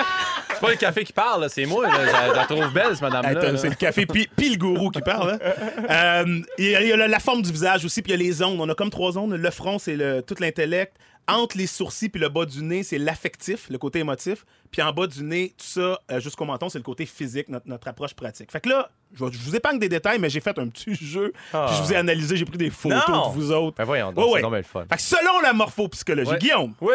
C'est 0.50 0.60
pas 0.60 0.70
le 0.70 0.76
café 0.76 1.04
qui 1.04 1.12
parle, 1.12 1.48
c'est 1.48 1.66
moi. 1.66 1.86
là. 1.86 1.92
Je, 2.04 2.30
je 2.30 2.34
la 2.36 2.44
trouve 2.46 2.72
belle, 2.72 2.90
cette 2.92 3.02
madame-là. 3.02 3.52
Là. 3.52 3.56
c'est 3.58 3.68
le 3.68 3.74
café 3.76 4.06
puis, 4.06 4.28
le 4.36 4.56
gourou 4.56 4.90
qui 4.90 5.00
parle. 5.00 5.32
hein. 5.32 5.38
Euh, 5.90 6.40
Il 6.58 6.64
y 6.66 6.70
y 6.70 6.92
a 6.92 6.96
la, 6.96 7.06
la 7.06 7.20
forme 7.20 7.42
du 7.42 7.52
visage 7.52 7.84
aussi, 7.84 8.02
puis 8.02 8.12
il 8.12 8.18
y 8.18 8.20
a 8.20 8.24
les 8.26 8.32
zones. 8.32 8.60
On 8.60 8.68
a 8.68 8.74
comme 8.74 8.90
trois 8.90 9.12
zones. 9.12 9.36
Le 9.36 9.50
front, 9.50 9.78
c'est 9.78 9.94
le, 9.96 10.22
tout 10.22 10.34
l'intellect. 10.40 10.94
Entre 11.28 11.58
les 11.58 11.66
sourcils 11.66 12.08
puis 12.08 12.20
le 12.20 12.28
bas 12.30 12.46
du 12.46 12.62
nez, 12.62 12.82
c'est 12.82 12.98
l'affectif, 12.98 13.68
le 13.70 13.76
côté 13.78 13.98
émotif. 13.98 14.44
Puis 14.70 14.80
en 14.82 14.92
bas 14.92 15.06
du 15.06 15.22
nez, 15.22 15.50
tout 15.58 15.66
ça, 15.66 16.00
euh, 16.10 16.20
jusqu'au 16.20 16.44
menton, 16.46 16.68
c'est 16.68 16.78
le 16.78 16.84
côté 16.84 17.04
physique, 17.06 17.48
notre, 17.48 17.68
notre 17.68 17.86
approche 17.88 18.14
pratique. 18.14 18.50
Fait 18.50 18.60
que 18.60 18.68
là, 18.70 18.90
je, 19.14 19.24
vous 19.24 19.54
épargne 19.56 19.78
des 19.78 19.88
détails, 19.88 20.18
mais 20.18 20.30
j'ai 20.30 20.40
fait 20.40 20.58
un 20.58 20.68
petit 20.68 20.94
jeu. 21.00 21.32
Puis 21.50 21.60
je 21.76 21.82
vous 21.82 21.92
ai 21.92 21.96
analysé, 21.96 22.36
j'ai 22.36 22.44
pris 22.44 22.56
des 22.58 22.70
photos 22.70 23.06
Non. 23.08 23.28
de 23.30 23.34
vous 23.34 23.52
autres. 23.52 23.76
Ben 23.76 23.84
voyons 23.84 24.12
donc, 24.12 24.34
ouais. 24.34 24.42
le 24.42 24.62
fun. 24.62 24.84
Fait 24.90 24.96
que 24.96 25.02
selon 25.02 25.40
la 25.42 25.52
morphopsychologie, 25.52 26.30
Ouais. 26.30 26.38
Guillaume, 26.38 26.74
Oui, 26.80 26.94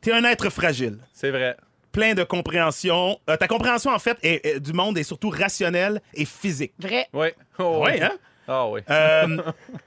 t'es 0.00 0.12
un 0.12 0.24
être 0.24 0.48
fragile. 0.50 0.98
c'est 1.12 1.30
vrai. 1.30 1.56
plein 1.92 2.14
de 2.14 2.24
compréhension. 2.24 3.18
Euh, 3.28 3.36
ta 3.36 3.46
compréhension, 3.48 3.90
en 3.90 3.98
fait, 3.98 4.16
est- 4.22 4.46
est- 4.46 4.60
du 4.60 4.72
monde 4.72 4.96
est 4.96 5.02
surtout 5.02 5.28
rationnelle 5.28 6.00
et 6.14 6.24
physique. 6.24 6.72
Vrai. 6.78 7.06
Oui. 7.12 7.28
Oh, 7.58 7.82
Oui, 7.84 8.00
hein? 8.00 8.12
Ah 8.48 8.66
oui. 8.68 8.80
Euh, 8.90 9.38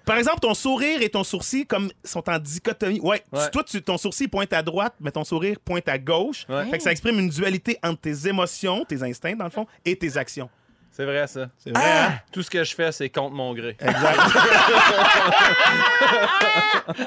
par 0.06 0.18
exemple, 0.18 0.40
ton 0.40 0.54
sourire 0.54 1.02
et 1.02 1.10
ton 1.10 1.24
sourcil 1.24 1.66
comme 1.66 1.92
sont 2.04 2.28
en 2.30 2.40
dichotomie. 2.40 3.00
Ouais, 3.02 3.22
tu- 3.34 3.52
toi, 3.52 3.64
tu- 3.64 3.82
ton 3.82 3.98
sourcil 3.98 4.28
pointe 4.30 4.54
à 4.54 4.62
droite, 4.62 4.94
mais 5.00 5.12
ton 5.12 5.24
sourire 5.24 5.58
pointe 5.64 5.88
à 5.90 5.98
gauche. 5.98 6.46
Ouais. 6.48 6.66
Fait 6.70 6.78
que 6.78 6.84
ça 6.84 6.92
exprime 6.92 7.20
une 7.20 7.30
dualité 7.30 7.78
entre 7.84 8.02
tes 8.02 8.28
émotions, 8.28 8.86
tes 8.86 9.02
instincts, 9.04 9.36
dans 9.36 9.46
le 9.46 9.50
fond, 9.52 9.68
et 9.84 9.96
tes 9.98 10.16
actions. 10.18 10.50
C'est 10.92 11.04
vrai, 11.04 11.28
ça. 11.28 11.50
C'est 11.58 11.72
vrai, 11.72 11.84
hein? 11.86 12.20
Tout 12.32 12.42
ce 12.42 12.50
que 12.50 12.64
je 12.64 12.74
fais, 12.74 12.90
c'est 12.94 13.10
contre 13.10 13.36
mon 13.36 13.54
gré. 13.54 13.76
Exact. 13.80 14.20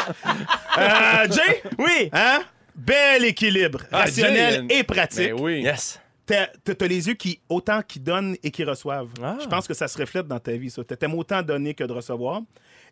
Euh, 0.79 1.27
Jay? 1.31 1.63
Oui! 1.79 2.11
Hein? 2.13 2.41
Bel 2.75 3.25
équilibre, 3.25 3.81
Ah, 3.91 3.99
rationnel 3.99 4.67
Jay, 4.69 4.79
et 4.79 4.85
pratique. 4.85 5.35
Ben 5.35 5.41
oui. 5.41 5.63
Yes. 5.63 6.01
T'as 6.29 6.87
les 6.87 7.09
yeux 7.09 7.15
qui, 7.15 7.41
autant 7.49 7.81
qui 7.83 7.99
donnent 8.01 8.37
et 8.43 8.51
qui 8.51 8.63
reçoivent. 8.65 9.09
Ah. 9.23 9.37
Je 9.41 9.47
pense 9.47 9.67
que 9.67 9.75
ça 9.75 9.89
se 9.89 9.97
reflète 9.99 10.27
dans 10.29 10.39
ta 10.39 10.53
vie, 10.53 10.71
ça. 10.71 10.85
T'aimes 10.85 11.15
autant 11.15 11.43
donner 11.43 11.73
que 11.75 11.85
de 11.85 11.93
recevoir. 11.93 12.43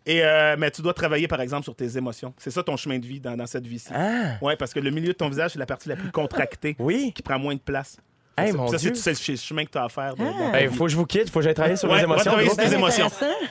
Et, 0.07 0.25
euh, 0.25 0.57
mais 0.59 0.71
tu 0.71 0.83
dois 0.83 0.95
travailler, 0.95 1.29
par 1.29 1.41
exemple, 1.41 1.65
sur 1.65 1.75
tes 1.75 1.97
émotions. 1.99 2.33
C'est 2.39 2.51
ça 2.51 2.63
ton 2.63 2.77
chemin 2.77 2.99
de 2.99 3.07
vie 3.07 3.21
dans, 3.21 3.37
dans 3.37 3.47
cette 3.47 3.67
vie-ci. 3.67 3.89
Ah. 3.95 4.39
Ouais, 4.41 4.57
parce 4.57 4.73
que 4.73 4.81
le 4.81 4.91
milieu 4.91 5.09
de 5.09 5.13
ton 5.13 5.29
visage, 5.29 5.53
c'est 5.53 5.59
la 5.59 5.67
partie 5.67 5.89
la 5.89 5.97
plus 5.97 6.11
contractée, 6.13 6.77
Oui. 6.81 7.13
qui 7.15 7.23
prend 7.23 7.39
moins 7.39 7.55
de 7.55 7.61
place. 7.61 7.99
Hey, 8.39 8.53
ça, 8.53 8.57
mon 8.59 8.69
ça, 8.69 8.79
c'est 8.79 9.31
le 9.31 9.37
chemin 9.37 9.65
que 9.65 9.71
tu 9.71 9.79
as 9.79 9.85
à 9.85 9.89
faire. 9.89 10.15
Ben, 10.17 10.69
vie. 10.69 10.75
faut 10.77 10.85
que 10.85 10.91
je 10.91 10.97
vous 10.97 11.07
quitte, 11.07 11.31
faut 11.31 11.39
que 11.41 11.45
j'aille 11.45 11.55
travailler 11.55 11.77
sur 11.77 11.91
Ouais, 11.91 12.03
émotions. 12.03 12.25
travailler 12.31 12.49
sur 12.51 12.59
tes 12.59 12.73
émotions. 12.75 13.09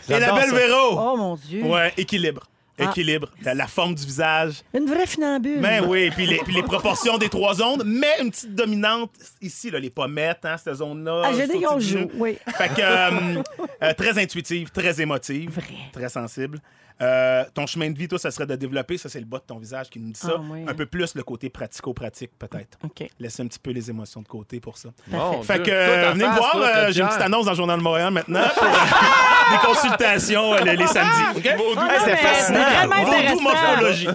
Et 0.10 0.20
la 0.20 0.32
belle 0.34 0.50
ça. 0.50 0.56
Véro! 0.56 0.98
Oh 0.98 1.18
mon 1.18 1.36
Dieu. 1.36 1.64
Ouais, 1.64 1.92
équilibre. 1.98 2.44
Ah. 2.78 2.86
Équilibre. 2.86 3.30
La, 3.42 3.54
la 3.54 3.68
forme 3.68 3.96
du 3.96 4.06
visage. 4.06 4.62
Une 4.74 4.86
vraie 4.86 5.06
funambule. 5.08 5.62
Ben 5.62 5.86
oui, 5.88 6.10
puis 6.12 6.26
les, 6.26 6.40
puis 6.40 6.54
les 6.54 6.64
proportions 6.64 7.18
des 7.18 7.30
trois 7.30 7.62
ondes, 7.62 7.84
mais 7.86 8.22
une 8.22 8.32
petite 8.32 8.54
dominante 8.54 9.12
ici, 9.42 9.72
là, 9.72 9.80
les 9.80 9.90
pommettes, 9.90 10.44
hein, 10.44 10.58
cette 10.58 10.76
zone-là. 10.76 11.22
Ah, 11.26 11.32
j'ai 11.34 11.48
du 11.48 11.54
joues, 11.54 11.80
genou. 11.80 12.10
oui. 12.16 12.38
Fait 12.58 12.68
que 12.70 12.82
euh, 12.82 13.42
euh, 13.82 13.94
très 13.94 14.20
intuitive, 14.22 14.72
très 14.72 15.00
émotive, 15.02 15.52
Vrai. 15.52 15.64
très 15.94 16.10
sensible. 16.10 16.60
Euh, 17.02 17.44
ton 17.54 17.66
chemin 17.68 17.90
de 17.92 17.98
vie, 17.98 18.08
toi, 18.08 18.18
ça 18.18 18.32
serait 18.32 18.46
de 18.46 18.56
développer, 18.56 18.98
ça 18.98 19.10
c'est 19.10 19.20
le 19.20 19.26
bas 19.26 19.40
de 19.40 19.44
ton 19.44 19.58
visage 19.60 19.90
qui 19.90 20.00
nous 20.00 20.12
dit 20.14 20.20
ça, 20.20 20.36
Ah, 20.38 20.42
oui. 20.50 20.64
un 20.68 20.74
peu 20.74 20.86
plus 20.86 21.14
le 21.16 21.24
côté 21.24 21.50
pratico-pratique 21.50 22.32
peut-être. 22.40 22.78
OK. 22.84 23.06
Laisser 23.20 23.44
un 23.44 23.48
petit 23.48 23.60
peu 23.60 23.72
les 23.72 23.90
émotions 23.90 24.22
de 24.22 24.28
côté 24.28 24.60
pour 24.62 24.78
ça. 24.78 24.90
Mon 25.10 25.42
Fait 25.44 25.62
que 25.62 25.70
euh, 25.72 26.12
venez 26.14 26.26
me 26.26 26.34
voir, 26.36 26.56
euh, 26.56 26.92
j'ai 26.92 27.02
une 27.02 27.08
petite 27.08 27.22
annonce 27.22 27.46
dans 27.46 27.52
le 27.52 27.58
Journal 27.58 27.78
de 27.80 27.84
Montréal 27.84 28.14
maintenant 28.14 28.44
pour 28.56 28.64
euh, 28.64 29.52
des 29.52 29.68
consultations 29.68 30.54
euh, 30.54 30.60
les, 30.62 30.78
les 30.78 30.88
samedis. 30.88 31.38
OK? 31.38 31.46
Ah, 31.46 31.56
Hey, 31.56 31.58
non, 31.76 31.82
c'était 32.00 32.12
mais 32.12 32.18
fascinant. 32.18 32.60
C'est 32.70 32.88
vraiment 32.88 33.12
Vaudou 33.12 33.40
morphologie. 33.42 34.08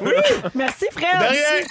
Merci, 0.55 0.87
Fred. 0.91 1.19
De 1.21 1.25
rien. 1.31 1.67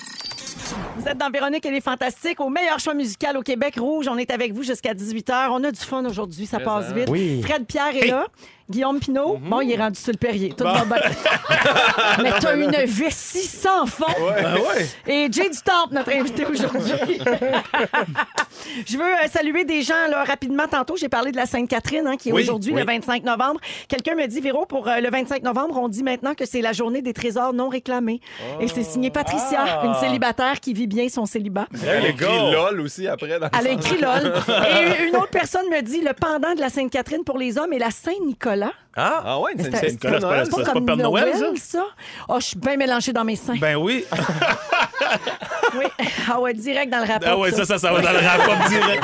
Vous 0.98 1.08
êtes 1.08 1.18
dans 1.18 1.30
Véronique 1.30 1.66
et 1.66 1.72
les 1.72 1.82
Fantastiques, 1.82 2.40
au 2.42 2.50
meilleur 2.50 2.78
choix 2.80 2.94
musical 2.94 3.36
au 3.38 3.42
Québec 3.42 3.76
Rouge. 3.80 4.08
On 4.10 4.18
est 4.18 4.30
avec 4.32 4.54
vous 4.54 4.64
jusqu'à 4.64 4.94
18h. 4.94 5.48
On 5.52 5.64
a 5.64 5.72
du 5.72 5.80
fun 5.80 6.06
aujourd'hui, 6.06 6.46
ça 6.46 6.60
passe 6.60 6.92
vite. 6.94 7.08
Oui. 7.10 7.42
Fred 7.42 7.66
Pierre 7.66 7.96
est 7.96 8.08
là. 8.08 8.28
Guillaume 8.70 9.00
Pinot, 9.00 9.38
Mhm. 9.38 9.50
bon, 9.50 9.62
il 9.62 9.72
est 9.72 9.78
rendu 9.78 10.00
sur 10.00 10.12
le 10.12 10.18
Perrier. 10.18 10.54
Tout 10.56 10.64
va 10.64 10.84
bien. 10.86 10.96
Mais 12.22 12.32
t'as 12.40 12.56
une 12.56 12.72
vessie 12.86 13.48
sans 13.48 13.86
fond. 13.88 14.06
Ben 14.20 14.56
ouais. 14.56 14.88
Et 15.08 15.28
Jay 15.32 15.50
du 15.50 15.58
Temple, 15.64 15.94
notre 15.94 16.12
invité 16.14 16.46
aujourd'hui. 16.46 17.20
Je 18.86 18.98
veux 18.98 19.04
euh, 19.04 19.28
saluer 19.32 19.66
des 19.66 19.82
gens 19.82 19.94
là, 20.10 20.24
rapidement. 20.24 20.68
Tantôt, 20.68 20.96
j'ai 20.98 21.10
parlé 21.10 21.32
de 21.32 21.38
la 21.38 21.46
Sainte-Catherine, 21.46 22.06
hein, 22.08 22.16
qui 22.18 22.30
est 22.30 22.32
Oui, 22.32 22.44
aujourd'hui 22.44 22.74
oui. 22.74 22.80
le 22.80 22.86
25 22.86 23.24
novembre. 23.24 23.60
Quelqu'un 23.88 24.16
me 24.16 24.28
dit, 24.28 24.42
Véro, 24.42 24.66
pour 24.66 24.88
euh, 24.88 25.00
le 25.00 25.10
25 25.10 25.44
novembre, 25.44 25.80
on 25.82 25.88
dit 25.88 26.04
maintenant 26.04 26.36
que 26.36 26.46
c'est 26.46 26.62
la 26.62 26.74
journée 26.74 27.02
des 27.02 27.14
trésors 27.14 27.54
non 27.54 27.70
réclamés. 27.70 28.20
Et 28.60 28.68
c'est 28.68 28.84
signé 28.84 29.10
Patricia, 29.10 29.66
Ah. 29.68 29.82
une 29.86 29.96
célibataire 29.96 30.60
qui 30.60 30.74
vit 30.74 30.88
bien 30.88 31.10
son 31.10 31.26
célibat. 31.26 31.68
Elle 31.84 32.06
a 32.06 32.10
écrit 32.10 32.52
LOL 32.52 32.82
aussi 32.82 33.08
après. 33.08 33.40
Dans 33.40 33.50
Elle 33.60 33.68
a 33.68 33.72
écrit 33.72 34.00
LOL. 34.00 34.34
Et 35.00 35.08
une 35.10 35.16
autre 35.16 35.30
personne 35.32 35.68
me 35.72 35.82
dit 35.82 36.02
le 36.02 36.14
pendant 36.14 36.54
de 36.54 36.60
la 36.60 36.70
Sainte-Catherine 36.70 37.24
pour 37.24 37.38
les 37.38 37.58
hommes 37.58 37.74
est 37.74 37.80
la 37.80 37.92
Saint-Nicolas 37.92 38.59
voilà. 38.60 38.74
Ah! 38.96 39.22
Ah 39.24 39.40
ouais, 39.40 39.52
c'est 39.58 39.64
c'est- 39.72 39.78
c'est 39.78 39.92
Nicolas, 39.92 40.20
c'est 40.20 40.52
pas- 40.52 40.66
ça. 40.66 40.74
pas- 40.74 40.82
Père 40.82 40.98
Noël, 40.98 41.34
ça? 41.58 41.86
Oh, 42.28 42.38
je 42.40 42.46
suis 42.46 42.58
bien 42.60 42.76
mélangée 42.76 43.14
dans 43.14 43.24
mes 43.24 43.36
seins. 43.36 43.56
Ben 43.58 43.76
oui. 43.76 44.04
Oui. 45.78 45.86
Ah 46.30 46.40
ouais, 46.40 46.54
direct 46.54 46.92
dans 46.92 47.00
le 47.00 47.08
rapport. 47.08 47.30
Ah 47.32 47.38
ouais, 47.38 47.52
ça, 47.52 47.64
ça, 47.64 47.78
ça 47.78 47.92
va 47.94 48.02
dans 48.02 48.12
le 48.12 48.18
rap 48.18 48.70
direct. 48.70 49.04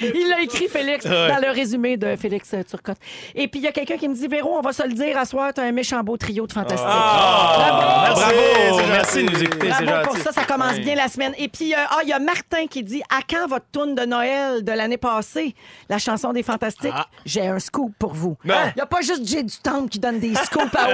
Il 0.00 0.28
l'a 0.28 0.40
écrit, 0.40 0.66
Félix, 0.68 1.04
Ouais. 1.04 1.28
dans 1.28 1.38
le 1.40 1.50
résumé 1.52 1.96
de 1.96 2.16
Félix 2.16 2.52
euh, 2.54 2.62
Turcotte. 2.64 2.98
Et 3.36 3.46
puis, 3.48 3.60
il 3.60 3.62
y 3.62 3.68
a 3.68 3.72
quelqu'un 3.72 3.96
qui 3.96 4.08
me 4.08 4.14
dit 4.14 4.26
Véro, 4.26 4.56
on 4.56 4.60
va 4.62 4.72
se 4.72 4.82
le 4.82 4.92
dire, 4.94 5.16
à 5.16 5.24
soir, 5.24 5.52
t'as 5.54 5.62
un 5.62 5.70
méchant 5.72 6.00
beau 6.02 6.16
trio 6.16 6.46
de 6.46 6.52
fantastiques. 6.52 6.86
Ah, 6.88 8.06
Merci, 8.08 8.20
bravo! 8.22 8.78
c'est 8.80 8.86
Merci 8.88 9.22
de 9.22 9.28
gentil. 9.28 9.34
nous 9.34 9.42
écouter, 9.44 9.70
c'est 9.78 9.84
Bravo 9.84 10.04
pour 10.06 10.12
gentil. 10.16 10.24
ça, 10.24 10.32
ça 10.32 10.44
commence 10.44 10.74
bien 10.80 10.94
la 10.96 11.08
semaine. 11.08 11.34
Et 11.38 11.48
puis, 11.48 11.72
euh, 11.72 11.78
ah, 11.88 11.98
il 12.02 12.08
y 12.08 12.12
a 12.12 12.18
Martin 12.18 12.66
qui 12.68 12.82
dit 12.82 13.02
À 13.08 13.20
quand 13.28 13.46
votre 13.46 13.66
tourne 13.70 13.94
de 13.94 14.04
Noël 14.04 14.64
de 14.64 14.72
l'année 14.72 14.98
passée, 14.98 15.54
la 15.88 15.98
chanson 15.98 16.32
des 16.32 16.42
Fantastiques 16.42 16.92
Ah. 16.94 17.06
J'ai 17.24 17.46
un 17.46 17.58
scoop 17.60 17.92
pour 17.98 18.12
vous. 18.12 18.36
Non. 18.44 18.54
Il 18.70 18.76
n'y 18.76 18.82
a 18.82 18.86
pas 18.86 18.95
juste 19.02 19.26
Jay 19.26 19.42
du 19.42 19.56
Temple 19.58 19.88
qui 19.88 19.98
donne 19.98 20.18
des 20.20 20.34
scoops 20.44 20.74
à. 20.74 20.86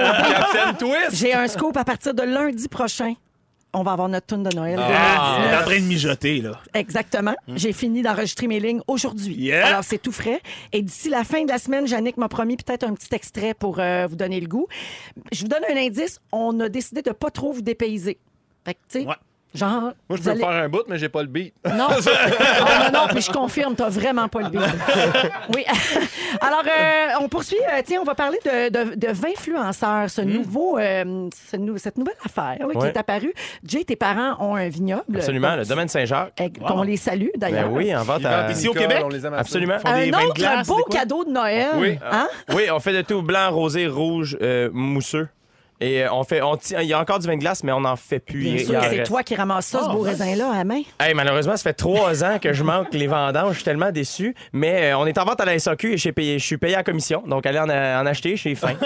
Captain 0.53 0.73
Twist. 0.73 1.15
J'ai 1.15 1.33
un 1.33 1.47
scoop 1.47 1.75
à 1.77 1.83
partir 1.85 2.13
de 2.13 2.23
lundi 2.23 2.67
prochain. 2.67 3.13
On 3.75 3.81
va 3.81 3.93
avoir 3.93 4.07
notre 4.07 4.27
tourne 4.27 4.43
de 4.43 4.55
Noël. 4.55 4.77
Ah, 4.79 5.37
il 5.39 5.41
2019. 5.41 5.51
est 5.51 5.57
en 5.57 5.65
train 5.65 5.79
de 5.79 5.85
mijoter, 5.87 6.41
là. 6.41 6.59
Exactement. 6.75 7.33
J'ai 7.55 7.73
fini 7.73 8.03
d'enregistrer 8.03 8.45
mes 8.45 8.59
lignes 8.59 8.81
aujourd'hui. 8.87 9.33
Yeah. 9.33 9.65
Alors, 9.65 9.83
c'est 9.83 9.97
tout 9.97 10.11
frais. 10.11 10.41
Et 10.71 10.83
d'ici 10.83 11.09
la 11.09 11.23
fin 11.23 11.43
de 11.43 11.49
la 11.49 11.57
semaine, 11.57 11.87
Jannick 11.87 12.17
m'a 12.17 12.29
promis 12.29 12.55
peut-être 12.55 12.83
un 12.83 12.93
petit 12.93 13.13
extrait 13.15 13.55
pour 13.55 13.79
euh, 13.79 14.05
vous 14.07 14.15
donner 14.15 14.39
le 14.39 14.47
goût. 14.47 14.67
Je 15.31 15.41
vous 15.41 15.47
donne 15.47 15.63
un 15.67 15.75
indice. 15.75 16.19
On 16.31 16.59
a 16.59 16.69
décidé 16.69 17.01
de 17.01 17.09
pas 17.11 17.31
trop 17.31 17.51
vous 17.51 17.63
dépayser. 17.63 18.19
Fait 18.63 18.75
que, 18.75 18.79
tu 18.91 18.99
sais, 18.99 19.07
Ouais. 19.07 19.15
Genre... 19.53 19.91
Moi, 20.09 20.17
je 20.17 20.23
peux 20.23 20.29
allez- 20.31 20.39
faire 20.39 20.49
un 20.49 20.69
bout, 20.69 20.83
mais 20.87 20.97
j'ai 20.97 21.09
pas 21.09 21.21
le 21.21 21.27
beat. 21.27 21.53
Non. 21.65 21.87
Ah, 22.65 22.89
non, 22.91 22.99
non, 23.01 23.07
puis 23.09 23.21
je 23.21 23.31
confirme, 23.31 23.75
t'as 23.75 23.89
vraiment 23.89 24.27
pas 24.27 24.41
le 24.41 24.49
beat. 24.49 24.61
Oui. 25.55 25.65
Alors, 26.41 26.63
euh, 26.65 27.07
on 27.21 27.27
poursuit. 27.29 27.57
euh, 27.71 27.81
tiens, 27.85 27.99
on 28.01 28.05
va 28.05 28.15
parler 28.15 28.39
de, 28.45 28.69
de, 28.69 28.95
de 28.95 29.07
20 29.11 29.27
influenceurs, 29.37 30.09
ce 30.09 30.21
nouveau, 30.21 30.77
euh, 30.77 31.29
ce 31.51 31.57
nou- 31.57 31.77
cette 31.77 31.97
nouvelle 31.97 32.15
affaire 32.25 32.57
là, 32.59 32.71
qui 32.71 32.77
Ouais. 32.77 32.87
est 32.89 32.97
apparue. 32.97 33.33
Jay, 33.65 33.83
tes 33.83 33.95
parents 33.95 34.35
ont 34.39 34.55
un 34.55 34.67
vignoble. 34.69 35.03
Absolument, 35.15 35.51
Donc, 35.51 35.59
le 35.59 35.65
domaine 35.65 35.87
Saint-Jacques. 35.87 36.33
eh, 36.39 36.51
Qu'on 36.51 36.83
les 36.83 36.97
salue, 36.97 37.27
d'ailleurs. 37.37 37.69
Ben 37.69 37.75
oui, 37.75 37.95
en 37.95 38.03
vente 38.03 38.25
à... 38.25 38.51
Ici 38.51 38.67
au 38.67 38.73
Québec? 38.73 39.01
On 39.05 39.09
les 39.09 39.25
aime. 39.25 39.33
Absolument. 39.33 39.79
Font 39.79 39.93
des 39.93 40.11
Un 40.11 40.19
autre 40.23 40.33
glace, 40.33 40.67
beau 40.67 40.83
cadeau 40.89 41.23
de 41.25 41.31
Noël. 41.31 41.67
Oui. 41.77 41.97
Hein? 42.09 42.27
Oui, 42.53 42.63
on 42.71 42.79
fait 42.79 42.93
de 42.93 43.01
tout 43.01 43.21
blanc, 43.21 43.51
rosé, 43.51 43.87
rouge, 43.87 44.37
euh, 44.41 44.69
mousseux. 44.73 45.27
Et 45.81 46.03
euh, 46.03 46.13
on 46.13 46.23
fait, 46.23 46.41
on 46.41 46.55
tient- 46.57 46.81
il 46.81 46.87
y 46.87 46.93
a 46.93 46.99
encore 46.99 47.19
du 47.19 47.27
vin 47.27 47.35
de 47.35 47.39
glace, 47.41 47.63
mais 47.63 47.71
on 47.71 47.81
n'en 47.81 47.95
fait 47.95 48.19
plus. 48.19 48.39
Bien 48.39 48.51
Il- 48.53 48.59
il 48.61 48.65
sûr, 48.65 48.79
c'est 48.81 48.87
reste. 48.89 49.05
toi 49.05 49.23
qui 49.23 49.35
ramasses 49.35 49.67
ça, 49.67 49.83
ce 49.85 49.89
beau 49.91 49.99
raisin-là, 50.01 50.51
à 50.51 50.63
main. 50.63 50.81
Hey, 50.99 51.13
malheureusement, 51.13 51.57
ça 51.57 51.63
fait 51.63 51.73
trois 51.73 52.23
ans 52.23 52.37
que 52.39 52.53
je 52.53 52.63
manque 52.63 52.93
les 52.93 53.07
vendanges. 53.07 53.49
Je 53.51 53.55
suis 53.55 53.63
tellement 53.65 53.91
déçu. 53.91 54.33
Mais 54.53 54.91
euh, 54.93 54.97
on 54.97 55.05
est 55.05 55.17
en 55.17 55.25
vente 55.25 55.41
à 55.41 55.45
la 55.45 55.57
SAQ 55.59 55.89
et 55.93 55.97
je 55.97 56.01
suis 56.01 56.11
payé, 56.11 56.39
je 56.39 56.45
suis 56.45 56.57
payé 56.57 56.75
à 56.75 56.83
commission. 56.83 57.23
Donc, 57.27 57.45
allez 57.45 57.59
en, 57.59 57.69
en 57.69 58.05
acheter 58.05 58.37
chez 58.37 58.55
Fin. 58.55 58.73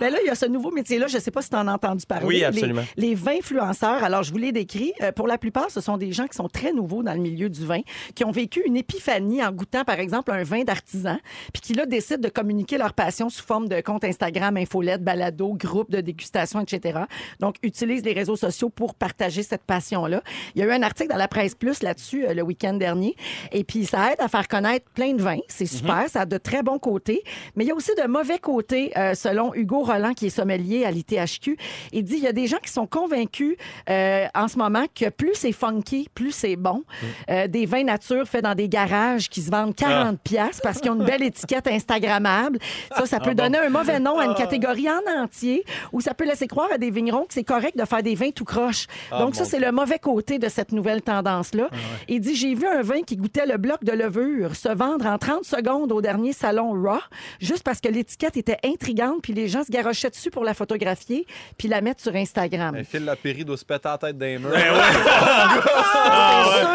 Ben 0.00 0.10
là, 0.12 0.18
il 0.22 0.26
y 0.26 0.30
a 0.30 0.34
ce 0.34 0.46
nouveau 0.46 0.70
métier-là. 0.70 1.06
Je 1.08 1.16
ne 1.16 1.20
sais 1.22 1.30
pas 1.30 1.42
si 1.42 1.50
tu 1.50 1.56
en 1.56 1.66
as 1.68 1.72
entendu 1.72 2.04
parler. 2.06 2.26
Oui, 2.26 2.44
absolument. 2.44 2.82
Les, 2.96 3.08
les 3.10 3.14
vins 3.14 3.36
influenceurs. 3.38 4.02
Alors, 4.04 4.22
je 4.22 4.30
vous 4.32 4.38
l'ai 4.38 4.52
décrit. 4.52 4.92
Euh, 5.02 5.12
pour 5.12 5.26
la 5.26 5.38
plupart, 5.38 5.70
ce 5.70 5.80
sont 5.80 5.96
des 5.96 6.12
gens 6.12 6.26
qui 6.26 6.36
sont 6.36 6.48
très 6.48 6.72
nouveaux 6.72 7.02
dans 7.02 7.12
le 7.12 7.20
milieu 7.20 7.48
du 7.48 7.64
vin, 7.66 7.80
qui 8.14 8.24
ont 8.24 8.30
vécu 8.30 8.62
une 8.66 8.76
épiphanie 8.76 9.42
en 9.44 9.52
goûtant, 9.52 9.84
par 9.84 9.98
exemple, 10.00 10.32
un 10.32 10.42
vin 10.42 10.62
d'artisan, 10.64 11.18
puis 11.52 11.60
qui, 11.62 11.74
là, 11.74 11.86
décident 11.86 12.20
de 12.20 12.28
communiquer 12.28 12.78
leur 12.78 12.92
passion 12.92 13.28
sous 13.28 13.44
forme 13.44 13.68
de 13.68 13.80
compte 13.80 14.04
Instagram, 14.04 14.56
infolette, 14.56 15.02
balado, 15.10 15.54
groupe 15.54 15.90
de 15.90 16.00
dégustation, 16.00 16.60
etc. 16.60 17.00
Donc, 17.40 17.56
utilisent 17.62 18.04
les 18.04 18.12
réseaux 18.12 18.36
sociaux 18.36 18.70
pour 18.70 18.94
partager 18.94 19.42
cette 19.42 19.64
passion-là. 19.64 20.22
Il 20.54 20.60
y 20.60 20.64
a 20.64 20.68
eu 20.68 20.72
un 20.72 20.82
article 20.82 21.10
dans 21.10 21.16
la 21.16 21.28
presse 21.28 21.54
plus 21.54 21.82
là-dessus 21.82 22.26
euh, 22.26 22.34
le 22.34 22.42
week-end 22.42 22.74
dernier. 22.74 23.16
Et 23.52 23.64
puis, 23.64 23.86
ça 23.86 24.12
aide 24.12 24.20
à 24.20 24.28
faire 24.28 24.46
connaître 24.46 24.86
plein 24.94 25.14
de 25.14 25.22
vins. 25.22 25.40
C'est 25.48 25.66
super. 25.66 26.04
Ça 26.08 26.22
a 26.22 26.26
de 26.26 26.38
très 26.38 26.62
bons 26.62 26.78
côtés. 26.78 27.22
Mais 27.56 27.64
il 27.64 27.68
y 27.68 27.70
a 27.70 27.74
aussi 27.74 27.92
de 27.96 28.06
mauvais 28.06 28.38
côtés, 28.38 28.92
euh, 28.96 29.14
selon 29.14 29.54
Hugo 29.54 29.82
Roland, 29.82 30.14
qui 30.14 30.26
est 30.26 30.30
sommelier 30.30 30.84
à 30.84 30.90
l'ITHQ. 30.90 31.56
Il 31.92 32.04
dit 32.04 32.16
il 32.16 32.22
y 32.22 32.28
a 32.28 32.32
des 32.32 32.46
gens 32.46 32.58
qui 32.58 32.70
sont 32.70 32.86
convaincus 32.86 33.56
euh, 33.88 34.26
en 34.34 34.48
ce 34.48 34.58
moment 34.58 34.84
que 34.94 35.08
plus 35.08 35.34
c'est 35.34 35.52
funky, 35.52 36.08
plus 36.14 36.32
c'est 36.32 36.56
bon. 36.56 36.84
Euh, 37.30 37.46
des 37.48 37.66
vins 37.66 37.84
nature 37.84 38.26
faits 38.26 38.44
dans 38.44 38.54
des 38.54 38.68
garages 38.68 39.28
qui 39.28 39.42
se 39.42 39.50
vendent 39.50 39.74
40 39.74 40.20
pièces 40.20 40.60
parce 40.62 40.80
qu'ils 40.80 40.90
ont 40.90 40.94
une 40.94 41.04
belle 41.04 41.22
étiquette 41.22 41.66
Instagrammable. 41.66 42.58
Ça, 42.96 43.06
ça 43.06 43.20
peut 43.20 43.34
donner 43.34 43.58
un 43.58 43.70
mauvais 43.70 44.00
nom 44.00 44.18
à 44.18 44.26
une 44.26 44.34
catégorie 44.34 44.88
en 45.06 45.22
entier 45.24 45.64
ou 45.92 46.00
ça 46.00 46.14
peut 46.14 46.24
laisser 46.24 46.46
croire 46.46 46.68
à 46.72 46.78
des 46.78 46.90
vignerons 46.90 47.24
que 47.24 47.34
c'est 47.34 47.44
correct 47.44 47.76
de 47.76 47.84
faire 47.84 48.02
des 48.02 48.14
vins 48.14 48.30
tout 48.30 48.44
croche. 48.44 48.86
Donc, 49.10 49.34
ça, 49.34 49.44
c'est 49.44 49.58
le 49.60 49.72
mauvais 49.72 49.98
côté 49.98 50.38
de 50.38 50.48
cette 50.48 50.72
nouvelle 50.72 51.02
tendance-là. 51.02 51.68
Il 52.08 52.20
dit 52.20 52.34
J'ai 52.34 52.54
vu 52.54 52.66
un 52.66 52.82
vin 52.82 53.02
qui 53.02 53.16
goûtait 53.16 53.46
le 53.46 53.56
bloc 53.56 53.84
de 53.84 53.92
levure 53.92 54.54
se 54.56 54.68
vendre 54.68 55.06
en 55.06 55.18
30 55.18 55.44
secondes 55.44 55.92
au 55.92 56.00
dernier 56.00 56.32
salon 56.32 56.72
Raw, 56.72 56.98
juste 57.40 57.62
parce 57.62 57.80
que 57.80 57.88
l'étiquette 57.88 58.36
était 58.36 58.58
intrigante, 58.64 59.22
puis 59.22 59.32
les 59.32 59.48
gens 59.48 59.64
se 59.64 59.70
garochaient 59.70 60.10
dessus 60.10 60.30
pour 60.30 60.44
la 60.44 60.54
photographier, 60.54 61.26
puis 61.58 61.68
la 61.68 61.80
mettre 61.80 62.02
sur 62.02 62.14
Instagram. 62.14 62.74
Un 62.74 62.84
fil 62.84 63.04
la 63.04 63.16
péri 63.16 63.44
doit 63.44 63.56
se 63.56 63.64
péter 63.64 63.88
la 63.88 63.98
tête 63.98 64.18
d'un 64.18 64.38
mur. 64.38 64.50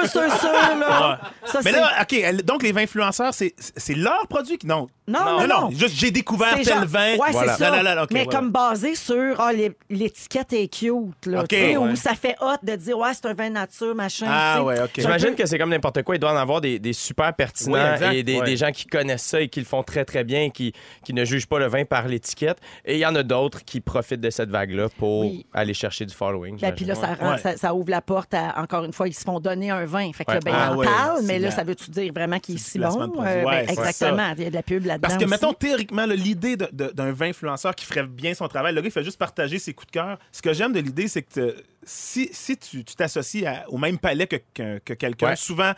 C'est 0.03 0.09
sûr, 0.09 0.21
sûr, 0.31 0.39
sûr, 0.39 0.51
là. 0.51 1.19
Ça, 1.45 1.59
Mais 1.63 1.71
là, 1.71 1.91
OK, 2.01 2.43
donc 2.43 2.63
les 2.63 2.71
vins 2.71 2.83
influenceurs, 2.83 3.33
c'est 3.33 3.53
leur 3.95 4.27
produit 4.27 4.57
qui. 4.57 4.67
Non. 4.67 4.87
Non, 5.07 5.41
non, 5.41 5.47
non. 5.47 5.69
Juste, 5.71 5.95
j'ai 5.95 6.09
découvert 6.11 6.55
tel 6.55 6.63
genre- 6.65 6.85
vin. 6.85 7.15
Ouais, 7.15 7.31
Voilà. 7.31 7.53
c'est 7.53 7.63
ça. 7.63 7.69
Non, 7.71 7.83
non, 7.83 7.95
non, 7.95 8.01
OK. 8.03 8.11
Mais 8.15 8.27
ouais, 8.27 8.27
comme 8.35 8.51
basé 8.51 8.95
sur 8.95 9.39
ah, 9.39 9.53
les- 9.53 9.71
l'étiquette 9.89 10.53
est 10.53 10.67
cute, 10.67 11.25
là, 11.25 11.41
OK. 11.41 11.47
tu 11.49 11.55
sais, 11.55 11.77
Ouais. 11.77 11.91
où 11.91 11.95
ça 11.95 12.13
fait 12.15 12.35
hot 12.41 12.57
de 12.63 12.75
dire 12.75 12.97
ouais, 12.97 13.11
c'est 13.13 13.25
un 13.27 13.33
vin 13.33 13.49
nature, 13.49 13.93
machin. 13.95 14.25
Ah, 14.29 14.53
tu 14.55 14.59
sais. 14.61 14.65
ouais, 14.65 14.81
OK. 14.81 14.91
J'imagine 14.97 15.35
que 15.35 15.45
c'est 15.45 15.57
comme 15.57 15.69
n'importe 15.69 16.03
quoi. 16.03 16.15
Il 16.15 16.19
doit 16.19 16.31
en 16.33 16.37
avoir 16.37 16.61
des, 16.61 16.79
des 16.79 16.93
super 16.93 17.33
pertinents 17.33 17.93
exact. 17.93 18.13
et 18.13 18.23
des, 18.23 18.39
Ouais. 18.39 18.45
des 18.45 18.57
gens 18.57 18.71
qui 18.71 18.85
connaissent 18.85 19.23
ça 19.23 19.41
et 19.41 19.47
qui 19.49 19.59
le 19.59 19.65
font 19.65 19.83
très, 19.83 20.05
très 20.05 20.23
bien 20.23 20.43
et 20.43 20.51
qui, 20.51 20.73
qui 21.03 21.13
ne 21.13 21.23
jugent 21.25 21.47
pas 21.47 21.59
le 21.59 21.67
vin 21.67 21.85
par 21.85 22.07
l'étiquette. 22.07 22.57
Et 22.85 22.95
il 22.95 22.99
y 22.99 23.05
en 23.05 23.15
a 23.15 23.23
d'autres 23.23 23.63
qui 23.63 23.81
profitent 23.81 24.21
de 24.21 24.29
cette 24.29 24.49
vague-là 24.49 24.89
pour 24.97 25.21
Oui. 25.21 25.45
aller 25.53 25.73
chercher 25.73 26.05
du 26.05 26.13
following. 26.13 26.59
Ben, 26.59 26.73
puis 26.73 26.85
là, 26.85 26.95
ça, 26.95 27.01
j'imagine. 27.01 27.25
rend- 27.25 27.31
Ouais. 27.33 27.37
ça, 27.39 27.57
ça 27.57 27.73
ouvre 27.75 27.89
la 27.89 28.01
porte 28.01 28.33
à, 28.33 28.59
encore 28.61 28.83
une 28.83 28.93
fois, 28.93 29.07
ils 29.07 29.13
se 29.13 29.23
font 29.23 29.39
donner 29.39 29.69
un 29.71 29.85
vin. 29.85 30.11
Fait 30.13 30.25
que 30.25 30.31
là, 30.31 30.39
ben, 30.43 30.51
Ah 30.55 30.67
ils 30.69 30.73
en 30.73 30.77
ouais, 30.77 30.85
parlent, 30.85 31.17
c'est 31.21 31.25
mais 31.27 31.39
là, 31.39 31.49
la- 31.49 31.55
ça 31.55 31.63
veut-tu 31.63 31.89
dire 31.91 32.11
vraiment 32.13 32.39
qu'il 32.39 32.55
est 32.55 32.57
c'est 32.57 32.71
si 32.71 32.77
du 32.77 32.79
placement 32.81 33.07
bon? 33.07 33.07
de 33.07 33.11
produit. 33.13 33.31
Euh, 33.31 33.43
ben, 33.45 33.69
exactement. 33.69 34.33
Il 34.37 34.43
y 34.43 34.47
a 34.47 34.49
de 34.49 34.55
la 34.55 34.63
pub 34.63 34.85
là-dedans. 34.85 35.01
Parce 35.07 35.15
que, 35.17 35.23
aussi. 35.25 35.31
mettons, 35.31 35.53
théoriquement, 35.53 36.05
là, 36.05 36.15
l'idée 36.15 36.55
de- 36.57 36.69
de- 36.71 36.91
d'un 36.93 37.11
vin 37.11 37.29
influenceur 37.29 37.73
qui 37.75 37.85
ferait 37.85 38.04
bien 38.05 38.33
son 38.33 38.47
travail, 38.47 38.73
le 38.73 38.81
gars, 38.81 38.87
il 38.87 38.91
fait 38.91 39.03
juste 39.03 39.17
partager 39.17 39.59
ses 39.59 39.73
coups 39.73 39.87
de 39.87 39.91
cœur. 39.91 40.19
Ce 40.31 40.41
que 40.41 40.53
j'aime 40.53 40.73
de 40.73 40.79
l'idée, 40.79 41.07
c'est 41.07 41.21
que 41.23 41.33
te- 41.51 41.63
si, 41.83 42.29
si 42.31 42.57
tu 42.57 42.83
t'associes 42.83 43.45
au 43.69 43.77
même 43.77 43.97
palais 43.99 44.27
que, 44.27 44.37
que- 44.53 44.79
que 44.79 44.93
quelqu'un, 44.93 45.29
Ouais. 45.29 45.35
souvent, 45.35 45.73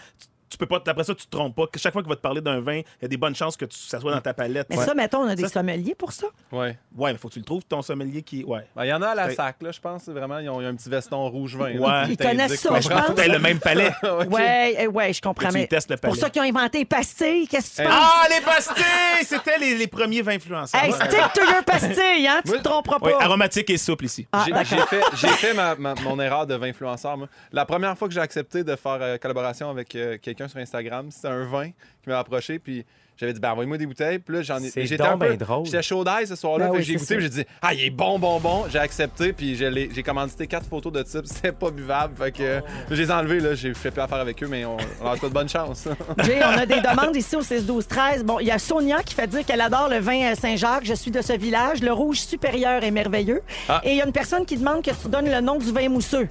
tu, 0.49 0.57
peux 0.57 0.65
pas, 0.65 0.81
après 0.85 1.03
ça, 1.03 1.13
tu 1.15 1.25
te 1.25 1.31
trompes 1.31 1.55
pas. 1.55 1.67
Que 1.67 1.79
Chaque 1.79 1.93
fois 1.93 2.01
qu'il 2.01 2.09
va 2.09 2.15
te 2.15 2.21
parler 2.21 2.41
d'un 2.41 2.59
vin, 2.59 2.77
il 2.77 2.83
y 3.01 3.05
a 3.05 3.07
des 3.07 3.17
bonnes 3.17 3.35
chances 3.35 3.57
que 3.57 3.65
tu, 3.65 3.77
ça 3.77 3.99
soit 3.99 4.11
dans 4.13 4.21
ta 4.21 4.33
palette. 4.33 4.67
Mais 4.69 4.77
ouais. 4.77 4.85
ça, 4.85 4.93
mettons, 4.93 5.19
on 5.19 5.27
a 5.27 5.35
des 5.35 5.43
Ça- 5.43 5.49
sommeliers 5.49 5.95
pour 5.95 6.11
ça. 6.11 6.27
Ouais. 6.51 6.77
Ouais, 6.95 7.11
mais 7.11 7.17
faut 7.17 7.27
que 7.27 7.33
tu 7.33 7.39
le 7.39 7.45
trouves, 7.45 7.63
ton 7.65 7.81
sommelier 7.81 8.21
qui. 8.21 8.43
Ouais. 8.43 8.65
Ben, 8.75 8.85
Il 8.85 8.89
y 8.89 8.93
en 8.93 9.01
a 9.01 9.09
à 9.09 9.15
la 9.15 9.25
Ouais. 9.27 9.35
sac, 9.35 9.57
là, 9.61 9.71
je 9.71 9.79
pense. 9.79 10.07
Vraiment, 10.09 10.39
ils 10.39 10.49
ont, 10.49 10.61
ils 10.61 10.65
ont 10.65 10.69
un 10.69 10.75
petit 10.75 10.89
veston 10.89 11.29
rouge 11.29 11.55
vin. 11.55 11.71
Ouais. 11.77 12.03
Ils 12.09 12.17
connaissent 12.17 12.59
ça, 12.59 12.79
je 12.79 12.87
pense. 12.89 13.17
Le 13.27 13.39
même 13.39 13.59
palais. 13.59 13.91
Ok. 14.03 14.31
Ouais, 14.33 14.75
eh, 14.79 14.87
ouais, 14.87 15.13
je 15.13 15.21
comprends. 15.21 15.49
Tu 15.49 15.53
Mais 15.55 15.69
pour 16.01 16.15
ça 16.15 16.29
qu'ils 16.29 16.41
ont 16.41 16.45
inventé 16.45 16.79
les 16.79 16.85
pastilles, 16.85 17.47
qu'est-ce 17.47 17.71
que 17.71 17.75
tu 17.75 17.81
Hey. 17.81 17.87
penses? 17.87 17.97
Ah, 18.01 18.27
les 18.29 18.41
pastilles! 18.41 19.25
C'était 19.25 19.57
les, 19.59 19.75
les 19.77 19.87
premiers 19.87 20.21
vins 20.21 20.35
influenceurs. 20.35 20.81
Hey, 20.83 20.91
stick 20.91 21.09
to 21.33 21.41
your 21.41 21.63
pastilles, 21.65 22.27
hein? 22.27 22.41
Tu 22.45 22.51
te 22.53 22.57
tromperas 22.63 22.97
Ouais, 23.01 23.11
pas. 23.11 23.23
aromatique 23.23 23.69
et 23.69 23.77
souple 23.77 24.05
ici. 24.05 24.27
Ah, 24.31 24.45
J'ai- 24.63 24.77
fait, 24.77 25.01
j'ai 25.15 25.27
fait 25.27 25.53
ma- 25.53 25.75
ma- 25.75 25.95
mon 25.95 26.19
erreur 26.19 26.47
de 26.47 26.55
vin 26.55 26.67
influenceur. 26.69 27.17
Moi. 27.17 27.27
La 27.51 27.65
première 27.65 27.97
fois 27.97 28.07
que 28.07 28.13
j'ai 28.13 28.19
accepté 28.21 28.63
de 28.63 28.75
faire 28.75 28.97
euh, 29.01 29.17
collaboration 29.17 29.69
avec 29.69 29.95
euh, 29.95 30.17
quelqu'un 30.21 30.36
sur 30.47 30.59
Instagram, 30.59 31.09
c'était 31.09 31.29
un 31.29 31.45
vin 31.45 31.69
qui 32.03 32.09
m'a 32.09 32.19
approché. 32.19 32.59
Puis 32.59 32.85
j'avais 33.15 33.33
dit, 33.33 33.39
ben, 33.39 33.51
envoyez-moi 33.51 33.77
des 33.79 33.87
bouteilles. 33.87 34.19
Puis 34.19 34.35
là, 34.35 34.41
j'en 34.43 34.59
ai. 34.59 34.69
C'est 34.69 34.85
J'étais 34.85 35.01
un 35.01 35.17
peu. 35.17 35.29
ben 35.29 35.37
drôle. 35.37 35.65
J'étais 35.65 35.81
chaud 35.81 36.03
d'ail 36.03 36.27
ce 36.27 36.35
soir-là. 36.35 36.67
Ben 36.67 36.71
oui, 36.73 36.77
que 36.79 36.83
j'ai 36.83 36.95
goûté. 36.95 37.15
puis 37.15 37.23
J'ai 37.23 37.29
dit, 37.29 37.45
ah, 37.63 37.73
il 37.73 37.85
est 37.85 37.89
bon, 37.89 38.19
bon, 38.19 38.39
bon. 38.39 38.65
J'ai 38.69 38.77
accepté. 38.77 39.33
Puis 39.33 39.55
j'ai 39.55 40.03
commandité 40.03 40.45
quatre 40.45 40.67
photos 40.67 40.93
de 40.93 41.01
type. 41.01 41.21
C'était 41.25 41.51
pas 41.51 41.71
buvable. 41.71 42.15
Fait 42.15 42.31
que 42.31 42.43
euh, 42.43 42.61
je 42.91 42.95
les 43.01 43.09
ai 43.09 43.11
enlevés. 43.13 43.39
Là. 43.39 43.55
J'ai 43.55 43.73
fait 43.73 43.89
plus 43.89 44.01
affaire 44.01 44.19
avec 44.19 44.43
eux, 44.43 44.47
mais 44.47 44.65
on, 44.65 44.77
on 45.01 45.03
leur 45.03 45.17
souhaite 45.17 45.33
bonne 45.33 45.49
chance. 45.49 45.87
Jay, 46.23 46.39
on 46.43 46.57
a 46.59 46.65
des 46.67 46.79
demandes 46.81 47.15
ici 47.15 47.35
au 47.35 47.41
6 47.41 47.65
12 47.65 47.87
13 47.87 48.23
Bon, 48.23 48.39
il 48.39 48.45
y 48.47 48.51
a 48.51 48.59
Sonia 48.59 49.01
qui 49.01 49.15
fait 49.15 49.27
dire 49.27 49.43
qu'elle 49.45 49.61
adore 49.61 49.89
le 49.89 49.97
vin 49.97 50.31
euh, 50.31 50.35
Saint-Jacques. 50.35 50.85
Je 50.85 50.93
suis 50.93 51.09
de 51.09 51.21
ce 51.23 51.33
village. 51.33 51.81
Le 51.81 51.93
rouge 51.93 52.19
supérieur 52.19 52.83
est 52.83 52.91
merveilleux. 52.91 53.41
Ah. 53.67 53.81
Et 53.83 53.91
il 53.93 53.97
y 53.97 54.01
a 54.01 54.05
une 54.05 54.11
personne 54.11 54.45
qui 54.45 54.57
demande 54.57 54.83
que 54.83 54.91
tu 54.91 55.09
donnes 55.09 55.29
le 55.31 55.41
nom 55.41 55.57
du 55.57 55.71
vin 55.71 55.89
mousseux. 55.89 56.27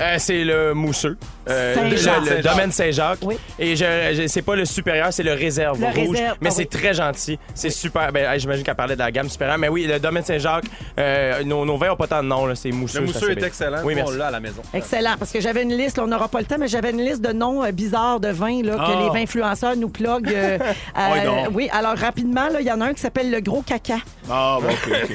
Euh, 0.00 0.16
c'est 0.18 0.42
le 0.42 0.74
mousseux. 0.74 1.16
Euh, 1.48 1.74
Saint-Jacques. 1.74 2.30
le, 2.36 2.42
domaine 2.42 2.72
Saint-Jacques. 2.72 3.18
Oui. 3.22 3.36
Et 3.58 3.76
je, 3.76 3.84
je- 4.14 4.26
c'est 4.28 4.42
pas 4.42 4.56
le 4.56 4.64
supérieur, 4.64 5.12
c'est 5.12 5.22
le 5.22 5.32
réserve 5.34 5.78
Le 5.80 5.86
rouge. 5.86 6.16
réserve, 6.16 6.38
mais 6.40 6.48
ah 6.48 6.52
c'est 6.52 6.62
oui. 6.62 6.66
très 6.80 6.94
gentil. 6.94 7.38
C'est 7.54 7.70
super. 7.70 8.10
Ben, 8.12 8.38
J'imagine 8.38 8.64
qu'elle 8.64 8.74
parlait 8.74 8.94
de 8.94 9.00
la 9.00 9.10
gamme 9.10 9.28
supérieure. 9.28 9.58
Mais 9.58 9.68
oui, 9.68 9.86
le 9.86 9.98
domaine 9.98 10.24
Saint-Jacques, 10.24 10.64
euh, 10.98 11.42
nos, 11.44 11.64
nos 11.64 11.76
vins 11.76 11.88
n'ont 11.88 11.96
pas 11.96 12.06
tant 12.06 12.22
de 12.22 12.28
nom. 12.28 12.46
là, 12.46 12.54
C'est 12.54 12.70
mousseux. 12.70 13.00
Le 13.00 13.06
mousseux 13.06 13.34
c'est 13.34 13.42
est 13.42 13.46
excellent. 13.46 13.78
Oui, 13.84 13.92
on 13.94 13.96
merci. 13.96 14.16
l'a 14.18 14.26
à 14.28 14.30
la 14.30 14.40
maison. 14.40 14.62
Excellent, 14.72 15.14
parce 15.18 15.30
que 15.32 15.40
j'avais 15.40 15.62
une 15.62 15.76
liste, 15.76 15.96
là, 15.98 16.04
on 16.04 16.08
n'aura 16.08 16.28
pas 16.28 16.38
le 16.40 16.46
temps, 16.46 16.56
mais 16.58 16.68
j'avais 16.68 16.90
une 16.90 17.02
liste 17.04 17.20
de 17.20 17.32
noms 17.32 17.62
euh, 17.64 17.72
bizarres 17.72 18.20
de 18.20 18.28
vins 18.28 18.62
là, 18.62 18.74
que 18.76 18.80
Ah. 18.80 19.00
les 19.02 19.08
vins 19.10 19.22
influenceurs 19.24 19.76
nous 19.76 19.88
pluguent. 19.90 20.32
euh, 20.34 20.58
euh, 20.98 21.46
oui, 21.52 21.68
alors 21.72 21.96
rapidement, 21.96 22.48
là, 22.48 22.60
il 22.60 22.66
y 22.66 22.72
en 22.72 22.80
a 22.80 22.86
un 22.86 22.94
qui 22.94 23.00
s'appelle 23.00 23.30
le 23.30 23.40
gros 23.40 23.62
caca. 23.62 23.96
Ah, 24.30 24.58
bon. 24.62 24.68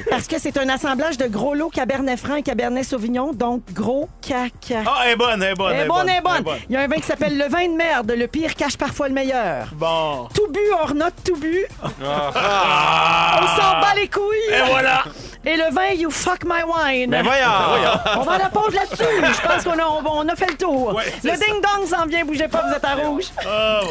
Parce 0.08 0.26
que 0.28 0.36
c'est 0.38 0.56
un 0.58 0.68
assemblage 0.68 1.18
de 1.18 1.26
gros 1.26 1.54
lots 1.54 1.70
Cabernet 1.70 2.18
Franc 2.18 2.36
et 2.36 2.42
Cabernet 2.42 2.84
Sauvignon, 2.84 3.32
donc 3.32 3.62
gros 3.72 4.08
caca. 4.22 4.82
Ah, 4.86 5.02
elle 5.06 5.12
est 5.12 5.16
bonne, 5.16 5.42
elle 5.42 5.52
est 5.52 5.54
bonne. 5.54 5.72
Elle 5.74 5.80
est 5.84 5.88
bonne, 5.88 6.08
elle 6.08 6.08
est 6.08 6.12
bonne. 6.14 6.19
Il 6.68 6.74
y 6.74 6.76
a 6.76 6.80
un 6.80 6.88
vin 6.88 6.96
qui 6.96 7.06
s'appelle 7.06 7.36
le 7.36 7.48
vin 7.48 7.68
de 7.68 7.76
merde. 7.76 8.12
Le 8.16 8.26
pire 8.26 8.54
cache 8.54 8.76
parfois 8.76 9.08
le 9.08 9.14
meilleur. 9.14 9.68
Bon. 9.72 10.28
Tout 10.34 10.48
bu 10.50 10.60
hors 10.72 10.94
note, 10.94 11.14
tout 11.24 11.36
bu. 11.36 11.64
Ah! 12.04 13.40
On 13.42 13.46
s'en 13.46 13.80
bat 13.80 13.94
les 13.96 14.08
couilles. 14.08 14.50
Et 14.50 14.68
voilà! 14.68 15.04
Et 15.44 15.56
le 15.56 15.72
vin 15.72 15.88
You 15.96 16.10
Fuck 16.10 16.44
My 16.44 16.62
Wine. 16.66 17.10
Ben 17.10 17.22
voyons! 17.22 18.18
On 18.18 18.22
va 18.22 18.32
à 18.32 18.38
la 18.38 18.48
pause 18.50 18.74
là-dessus. 18.74 19.04
Je 19.04 19.48
pense 19.48 19.64
qu'on 19.64 19.78
a, 19.78 19.86
on, 20.04 20.28
a 20.28 20.36
fait 20.36 20.50
le 20.50 20.56
tour. 20.56 20.94
Ouais, 20.94 21.04
le 21.24 21.30
ding-dong 21.30 21.86
s'en 21.88 22.06
vient. 22.06 22.24
Bougez 22.24 22.48
pas, 22.48 22.62
vous 22.68 22.74
êtes 22.74 22.84
à 22.84 22.94
rouge. 22.94 23.24
Bon. 23.42 23.88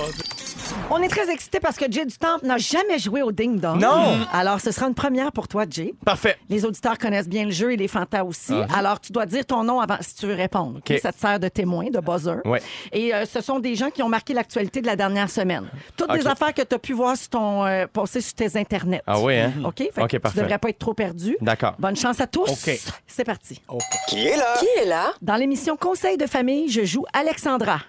On 0.92 1.02
est 1.04 1.08
très 1.08 1.30
excités 1.32 1.60
parce 1.60 1.78
que 1.78 1.86
Jay 1.92 2.04
du 2.06 2.18
Temple 2.18 2.46
n'a 2.46 2.58
jamais 2.58 2.98
joué 2.98 3.22
au 3.22 3.32
ding-dong. 3.32 3.80
Non. 3.80 4.18
Alors, 4.34 4.60
ce 4.60 4.72
sera 4.72 4.88
une 4.88 4.96
première 4.96 5.32
pour 5.32 5.48
toi, 5.48 5.66
Jay. 5.70 5.94
Parfait. 6.04 6.36
Les 6.50 6.66
auditeurs 6.66 6.98
connaissent 6.98 7.30
bien 7.30 7.46
le 7.46 7.52
jeu 7.52 7.72
et 7.74 7.78
les 7.78 7.88
fantas 7.88 8.24
aussi. 8.24 8.54
Alors, 8.76 9.00
tu 9.00 9.12
dois 9.12 9.26
dire 9.28 9.46
ton 9.46 9.64
nom 9.64 9.80
avant 9.80 9.98
si 10.02 10.16
tu 10.16 10.26
veux 10.26 10.34
répondre. 10.34 10.80
Ah. 10.90 10.94
Ça 11.02 11.12
te 11.14 11.20
sert 11.20 11.40
de 11.40 11.48
témoin, 11.48 11.90
de 11.92 12.00
buzzer. 12.00 12.38
Ouais. 12.46 12.62
Et 12.92 13.14
euh, 13.14 13.26
ce 13.26 13.42
sont 13.42 13.60
des 13.60 13.76
gens 13.76 13.92
qui 13.92 14.02
ont 14.02 14.10
marqué 14.10 14.34
l'actualité 14.34 14.82
de 14.82 14.88
la 14.88 14.96
dernière 14.96 15.30
semaine. 15.30 15.70
Toutes 15.96 16.12
des 16.12 16.22
OK. 16.22 16.32
affaires 16.32 16.54
que 16.56 16.64
tu 16.64 16.76
as 16.76 16.80
pu 16.80 16.94
voir 16.94 17.16
sur 17.16 17.30
ton, 17.30 17.66
euh, 17.66 17.86
passer 17.86 18.22
sur 18.22 18.34
tes 18.34 18.58
internets. 18.58 19.02
Ah 19.06 19.20
oui, 19.20 19.38
hein? 19.38 19.54
OK? 19.64 19.78
Fait 19.78 20.02
OK, 20.02 20.08
que 20.10 20.16
tu 20.18 20.20
parfait. 20.20 20.42
devrais 20.42 20.58
pas 20.58 20.70
être 20.70 20.80
trop 20.80 20.94
perdu. 20.96 21.38
D'accord. 21.42 21.76
Bonne 21.78 21.96
chance 21.96 22.20
à 22.20 22.26
tous. 22.28 22.50
OK. 22.50 22.80
C'est 23.06 23.24
parti. 23.24 23.62
Qui 24.08 24.26
est 24.26 24.38
là? 24.38 24.56
Qui 24.60 24.68
est 24.82 24.86
là? 24.86 25.14
Dans 25.22 25.36
l'émission 25.36 25.78
Conseil 25.78 26.18
de 26.18 26.26
famille, 26.26 26.70
je 26.70 26.84
joue 26.84 27.06
Alexandra. 27.14 27.80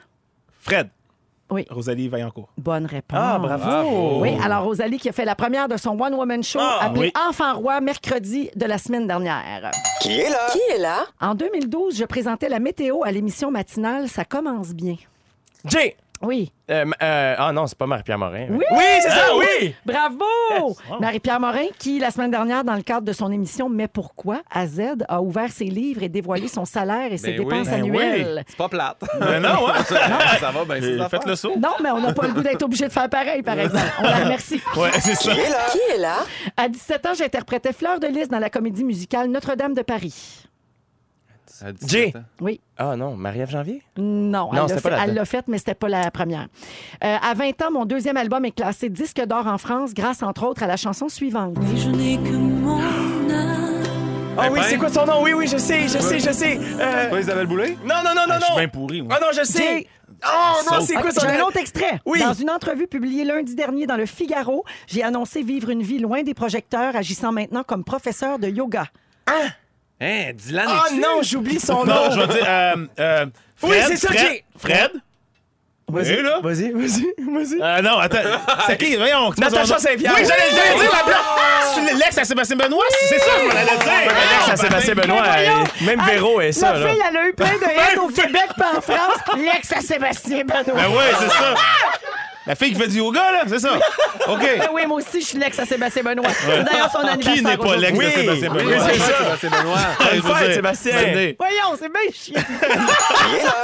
Fred. 0.61 0.91
Oui. 1.51 1.67
Rosalie 1.71 2.09
Vaillancourt. 2.09 2.49
Bonne 2.57 2.87
réponse. 2.87 3.19
Ah, 3.21 3.39
bravo! 3.39 4.21
Oui, 4.21 4.31
alors 4.43 4.65
Rosalie 4.65 4.99
qui 4.99 5.09
a 5.09 5.13
fait 5.13 5.25
la 5.25 5.35
première 5.35 5.69
de 5.69 5.77
son 5.77 6.01
One 6.01 6.15
Woman 6.15 6.43
Show 6.43 6.59
Ah, 6.61 6.79
appelé 6.87 7.07
oui. 7.07 7.13
Enfant 7.29 7.55
Roi 7.59 7.81
mercredi 7.81 8.51
de 8.55 8.67
la 8.67 8.79
semaine 8.79 9.07
dernière. 9.07 9.71
Qui 10.01 10.13
est 10.21 10.31
là? 10.31 10.47
Qui 10.53 10.61
est 10.75 10.79
là? 10.79 11.05
En 11.21 11.35
2012, 11.35 11.97
je 11.97 12.05
présentais 12.05 12.49
la 12.49 12.61
météo 12.61 13.03
à 13.05 13.11
l'émission 13.13 13.51
matinale 13.51 14.09
Ça 14.09 14.25
commence 14.25 14.71
bien. 14.75 14.97
Jay! 15.65 15.97
Oui. 16.23 16.53
Euh, 16.71 16.85
euh, 17.03 17.35
ah 17.39 17.51
non, 17.53 17.67
c'est 17.67 17.79
pas 17.79 17.87
Marie-Pierre 17.87 18.19
Morin. 18.19 18.47
Oui! 18.51 18.63
Oui, 18.73 18.85
c'est 19.01 19.09
ça, 19.09 19.35
oui! 19.37 19.75
Bravo! 19.87 20.77
Marie-Pierre 21.01 21.41
Morin, 21.41 21.65
qui, 21.79 21.99
la 21.99 22.11
semaine 22.11 22.31
dernière, 22.31 22.63
dans 22.63 22.75
le 22.75 22.83
cadre 22.83 23.07
de 23.07 23.13
son 23.13 23.33
émission 23.33 23.69
Mais 23.71 23.89
pourquoi, 23.89 24.43
à 24.51 24.67
Z, 24.67 24.81
a 25.09 25.23
ouvert 25.23 25.51
ses 25.51 25.65
livres 25.65 26.03
et 26.03 26.09
dévoilé 26.11 26.47
son 26.47 26.65
salaire 26.67 27.11
et 27.13 27.17
ses 27.17 27.33
Ben 27.33 27.39
oui. 27.41 27.45
dépenses 27.47 27.69
Ben 27.69 27.81
annuelles. 27.81 28.45
C'est 28.47 28.57
pas 28.57 28.69
plate. 28.69 29.03
Mais 29.19 29.41
non, 29.41 29.67
hein? 29.69 29.83
ça 30.39 30.51
va, 30.51 30.65
ben, 30.67 30.79
c'est 30.81 31.01
Euh, 31.01 31.09
Faites 31.09 31.25
le 31.27 31.37
saut. 31.37 31.55
Non, 31.59 31.73
mais 31.83 31.91
on 31.91 32.01
n'a 32.01 32.13
pas 32.13 32.27
le 32.27 32.35
goût 32.35 32.43
d'être 32.43 32.63
obligé 32.63 32.87
de 32.87 32.93
faire 32.93 33.09
pareil, 33.09 33.43
par 33.43 33.59
exemple. 33.59 33.93
On 34.01 34.03
la 34.05 34.17
remercie. 34.25 34.61
Ouais, 34.77 34.91
c'est 35.01 35.15
ça. 35.15 35.33
Qui 35.33 35.41
est 35.41 35.49
là? 35.49 35.59
Qui 35.73 35.79
est 35.95 35.99
là? 35.99 36.17
À 36.57 36.69
17 36.69 37.07
ans, 37.07 37.15
j'interprétais 37.17 37.73
Fleur 37.73 37.99
de 37.99 38.07
Lys 38.07 38.29
dans 38.29 38.39
la 38.39 38.51
comédie 38.51 38.85
musicale 38.85 39.29
Notre-Dame 39.29 39.75
de 39.75 39.83
Paris. 39.83 40.47
17 41.63 41.89
Jay. 41.91 42.13
Oui. 42.41 42.61
Ah 42.79 42.97
non, 42.97 43.17
Marie-Ève 43.17 43.51
Janvier? 43.51 43.83
Non, 43.97 44.51
Non, 44.51 44.51
elle 44.53 44.57
l'a 44.59 44.69
c'était 44.69 44.75
pas 44.75 44.81
fait, 44.81 44.91
là-dedans. 44.91 45.09
elle 45.09 45.15
l'a 45.15 45.25
fait, 45.25 45.49
mais 45.49 45.59
c'était 45.59 45.75
pas 45.75 45.89
la 45.89 46.11
première. 46.11 46.49
Euh, 47.05 47.17
à 47.23 47.35
20 47.35 47.63
ans, 47.63 47.71
mon 47.73 47.85
deuxième 47.85 48.17
album 48.17 48.45
est 48.45 48.53
classé 48.53 48.89
disque 48.89 49.21
d'or 49.27 49.47
en 49.47 49.59
France 49.59 49.95
grâce, 49.95 50.23
entre 50.23 50.45
autres, 50.47 50.63
à 50.63 50.67
la 50.67 50.77
chanson 50.77 51.09
suivante. 51.09 51.57
Ah 54.43 54.49
oui, 54.51 54.61
ben. 54.61 54.65
c'est 54.69 54.79
quoi 54.79 54.89
son 54.89 55.05
nom? 55.05 55.23
Oui, 55.23 55.33
oui, 55.35 55.47
je 55.47 55.59
sais, 55.59 55.83
je 55.83 55.99
sais, 55.99 56.19
je 56.19 56.31
sais. 56.33 56.59
Euh, 56.81 57.11
Pas 57.11 57.21
Isabelle 57.21 57.47
Boulay? 57.47 57.77
Non, 57.85 57.97
non, 58.05 58.13
non, 58.15 58.23
non, 58.29 58.35
Je 58.39 58.45
suis 58.45 58.53
non. 58.53 58.59
bien 58.59 58.69
pourri, 58.69 59.03
moi. 59.03 59.17
Ah 59.17 59.21
non, 59.21 59.27
je 59.37 59.45
sais. 59.45 59.59
Jay. 59.63 59.87
Oh 60.25 60.61
non, 60.71 60.81
c'est 60.81 60.95
quoi 60.95 61.11
son 61.11 61.21
J'ai 61.21 61.29
un 61.35 61.39
nom? 61.39 61.47
autre 61.47 61.59
extrait. 61.59 62.01
Oui. 62.07 62.21
Dans 62.21 62.33
une 62.33 62.49
entrevue 62.51 62.87
publiée 62.87 63.25
lundi 63.25 63.55
dernier 63.55 63.87
dans 63.87 63.97
le 63.97 64.07
Figaro, 64.07 64.65
j'ai 64.87 65.03
annoncé 65.03 65.43
vivre 65.43 65.69
une 65.71 65.83
vie 65.83 65.99
loin 65.99 66.23
des 66.23 66.35
projecteurs, 66.35 66.97
agissant 66.97 67.33
maintenant 67.33 67.65
comme 67.65 67.85
professeur 67.85 68.39
de 68.39 68.49
yoga. 68.49 68.87
Hein, 69.27 69.49
Dylan 70.01 70.67
Ah 70.69 70.85
es-tu? 70.89 71.01
non, 71.01 71.23
j'oublie 71.23 71.61
son 71.61 71.85
nom. 71.85 71.95
Non, 71.95 72.11
je 72.11 72.21
vais 72.21 72.27
dire. 72.29 72.45
Euh, 72.49 72.87
euh, 72.99 73.27
Fred, 73.57 73.71
Oui, 73.71 73.77
c'est 73.89 73.97
ça, 73.97 74.09
Fred, 74.09 74.21
Jay. 74.21 74.45
Fred? 74.59 74.91
Vas-y, 75.93 76.23
là? 76.23 76.39
vas-y, 76.41 76.71
vas-y, 76.71 77.05
vas-y. 77.19 77.61
Euh, 77.61 77.83
non, 77.83 77.99
attends. 77.99 78.19
C'est 78.69 78.77
qui? 78.77 78.95
Voyons. 78.95 79.31
Natacha. 79.37 79.77
Saint-Pierre. 79.77 80.13
Oui, 80.17 80.21
j'allais 80.25 80.51
j'allais 80.55 80.75
Oui. 80.77 80.81
dire 80.83 80.91
la 80.97 81.03
blague. 81.03 81.17
C'est 81.75 81.95
L'ex 81.95 82.17
à 82.19 82.25
Sébastien 82.25 82.57
Benoît, 82.57 82.85
c'est 83.09 83.19
ça, 83.19 83.25
je 83.41 83.45
m'en 83.47 83.51
allais 83.51 83.77
dire. 83.77 83.93
Alex 83.93 84.49
à 84.53 84.57
Sébastien 84.57 84.95
Benoît, 84.95 85.23
même 85.83 86.01
Véro 86.07 86.41
est 86.41 86.53
ça, 86.53 86.75
La 86.75 86.89
fille, 86.89 87.03
elle 87.09 87.17
a 87.17 87.27
eu 87.27 87.33
plein 87.33 87.47
de 87.55 87.65
hits 87.95 87.99
au 87.99 88.07
Québec 88.09 88.47
pas 88.57 88.71
en 88.77 88.81
France. 88.81 89.19
L'ex 89.37 89.73
à 89.73 89.81
Sébastien 89.81 90.45
Benoît. 90.45 90.63
Ben 90.75 90.89
ouais, 90.91 91.11
c'est 91.19 91.29
ça. 91.29 91.55
La 92.47 92.55
fille 92.55 92.73
qui 92.73 92.81
fait 92.81 92.89
du 92.89 92.99
yoga, 92.99 93.21
là, 93.33 93.45
c'est 93.47 93.59
ça. 93.59 93.77
OK. 94.29 94.41
Ben 94.41 94.69
oui, 94.73 94.87
moi 94.87 94.97
aussi, 94.99 95.21
je 95.21 95.27
suis 95.27 95.39
l'ex 95.39 95.59
à 95.59 95.67
Sébastien 95.67 96.03
Benoît. 96.03 96.31
C'est 96.31 96.65
d'ailleurs 96.65 96.91
son 96.91 96.99
anniversaire. 97.01 97.35
Qui 97.35 97.43
n'est 97.45 97.57
pas 97.57 97.77
l'ex 97.77 97.93
de 97.93 97.99
Oui. 97.99 98.11
Sébastien 98.13 98.51
Oui, 98.51 98.59
Benoît? 98.65 98.87
c'est 98.91 98.99
ça. 98.99 99.19
Sébastien 99.19 99.51
Benoît. 99.51 100.35
Fête, 100.39 100.55
Sébastien. 100.55 100.93
Voyons, 101.39 101.77
c'est 101.79 101.89
bien 101.93 102.13
chiant. 102.13 102.41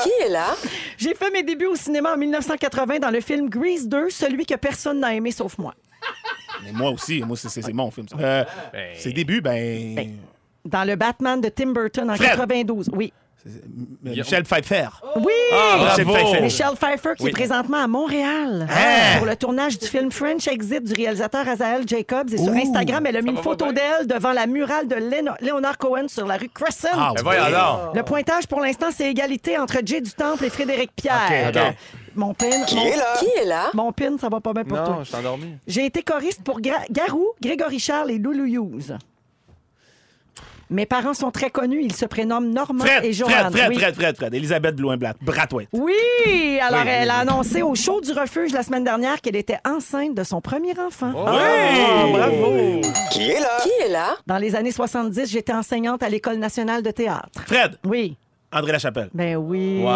Qui 0.03 0.11
est 0.25 0.29
là? 0.29 0.55
J'ai 0.99 1.15
fait 1.15 1.31
mes 1.31 1.43
débuts 1.43 1.67
au 1.67 1.75
cinéma 1.77 2.13
en 2.15 2.17
1980 2.19 2.99
dans 2.99 3.11
le 3.11 3.21
film 3.21 3.49
Grease 3.49 3.89
2, 3.89 4.11
celui 4.11 4.45
que 4.47 4.55
personne 4.55 5.01
n'a 5.01 5.15
aimé 5.15 5.31
sauf 5.33 5.57
moi. 5.59 5.75
Mais 6.65 6.73
moi 6.73 6.91
aussi, 6.91 7.23
moi, 7.23 7.37
c'est- 7.37 7.73
mon 7.73 7.91
film, 7.91 8.09
ça. 8.09 8.17
Euh, 8.19 8.45
Ses 8.97 9.13
débuts, 9.13 9.41
ben. 9.41 10.17
Dans 10.65 10.85
le 10.85 10.97
Batman 10.97 11.41
de 11.41 11.49
Tim 11.49 11.69
Burton 11.73 12.11
en 12.11 12.17
Fred. 12.17 12.31
92. 12.31 12.91
Oui. 12.93 13.13
C'est- 13.47 14.17
Michel 14.17 14.43
Pfeiffer. 14.45 14.89
Oui! 15.17 15.33
Ah, 15.53 15.77
Michel 15.91 16.05
bravo! 16.05 16.27
Pfeiffer. 16.27 16.43
Michel 16.43 16.69
Pfeiffer 16.77 17.11
qui 17.17 17.23
Oui. 17.25 17.31
est 17.31 17.33
présentement 17.33 17.83
à 17.83 17.87
Montréal 17.87 18.67
Hein? 18.71 19.19
pour 19.19 19.27
le 19.27 19.37
tournage 19.37 19.79
du 19.79 19.87
film 19.87 20.11
French 20.11 20.49
Exit 20.49 20.83
du 20.83 20.93
réalisateur 20.95 21.49
Azael 21.49 21.87
Jacobs. 21.87 22.33
Et 22.33 22.39
sur 22.39 22.53
Instagram, 22.53 23.07
elle 23.07 23.17
a 23.19 23.23
mis 23.23 23.31
une 23.31 23.37
va 23.37 23.43
photo 23.43 23.73
d'elle 23.73 24.07
devant 24.07 24.33
la 24.33 24.47
murale 24.47 24.89
de 24.89 24.97
Léno- 24.97 25.35
Leonard 25.41 25.79
Cohen 25.79 26.09
sur 26.09 26.27
la 26.27 26.37
rue 26.37 26.49
Crescent. 26.49 26.89
Ah, 26.93 27.13
Ben 27.15 27.23
oui. 27.23 27.23
voyons 27.25 27.45
donc. 27.45 27.95
Le 27.97 28.03
pointage 28.03 28.47
pour 28.47 28.61
l'instant, 28.61 28.89
c'est 28.93 29.09
égalité 29.11 29.57
entre 29.59 29.77
Jay 29.85 30.01
du 30.01 30.11
Temple 30.13 30.45
et 30.45 30.51
Frédéric 30.51 30.91
Pierre. 30.97 31.51
Ok, 31.51 31.57
ok. 31.57 31.75
Mon 32.17 32.33
pin, 32.35 32.47
mon, 32.51 32.65
Qui 32.65 32.79
est 32.79 33.45
là? 33.45 33.71
mon 33.75 33.93
pin, 33.93 34.17
ça 34.19 34.29
va 34.31 34.41
pas 34.41 34.53
bien 34.55 34.65
pour 34.65 34.79
Non, 34.79 34.85
toi. 34.87 34.99
je 35.03 35.09
suis 35.09 35.17
endormi. 35.17 35.53
J'ai 35.67 35.85
été 35.85 36.03
choriste 36.03 36.43
pour 36.43 36.61
Gra- 36.61 36.87
Garou, 36.91 37.27
Grégory 37.43 37.79
Charles 37.79 38.11
et 38.11 38.19
Loulou 38.19 38.47
Hughes. 38.47 38.97
Mes 40.71 40.87
parents 40.87 41.15
sont 41.15 41.31
très 41.31 41.51
connus. 41.51 41.81
Ils 41.83 41.95
se 41.95 42.05
prénomment 42.07 42.49
Normand 42.53 42.85
Fred, 42.85 43.05
et 43.05 43.13
Fred, 43.13 43.29
Joanne. 43.29 43.53
Fred, 43.53 43.69
Oui. 43.71 43.77
Fred, 43.79 43.95
Fred, 43.95 44.17
Fred. 44.17 44.35
Elisabeth 44.35 44.75
Blouin-Brathwaite. 44.77 45.69
Oui! 45.73 46.59
Alors, 46.61 46.83
elle 46.87 47.11
a 47.11 47.19
annoncé 47.19 47.63
au 47.63 47.75
show 47.75 48.01
du 48.01 48.13
refuge 48.13 48.53
la 48.53 48.63
semaine 48.63 48.85
dernière 48.85 49.21
qu'elle 49.21 49.37
était 49.37 49.59
enceinte 49.65 50.15
de 50.15 50.25
son 50.25 50.41
premier 50.41 50.75
enfant. 50.79 51.13
Oui! 51.15 52.13
bravo! 52.13 52.81
Qui 53.13 53.31
est 53.31 53.41
là? 53.41 53.59
Qui 53.63 53.71
est 53.85 53.89
là? 53.89 54.17
Dans 54.27 54.39
les 54.39 54.57
années 54.57 54.73
70, 54.73 55.31
j'étais 55.31 55.53
enseignante 55.53 56.03
à 56.03 56.09
l'École 56.09 56.37
nationale 56.39 56.83
de 56.83 56.91
théâtre. 56.91 57.29
Fred, 57.47 57.77
Oui. 57.85 58.17
André 58.53 58.73
Lachapelle. 58.73 59.11
Ben 59.13 59.37
oui. 59.37 59.81
Wow. 59.83 59.89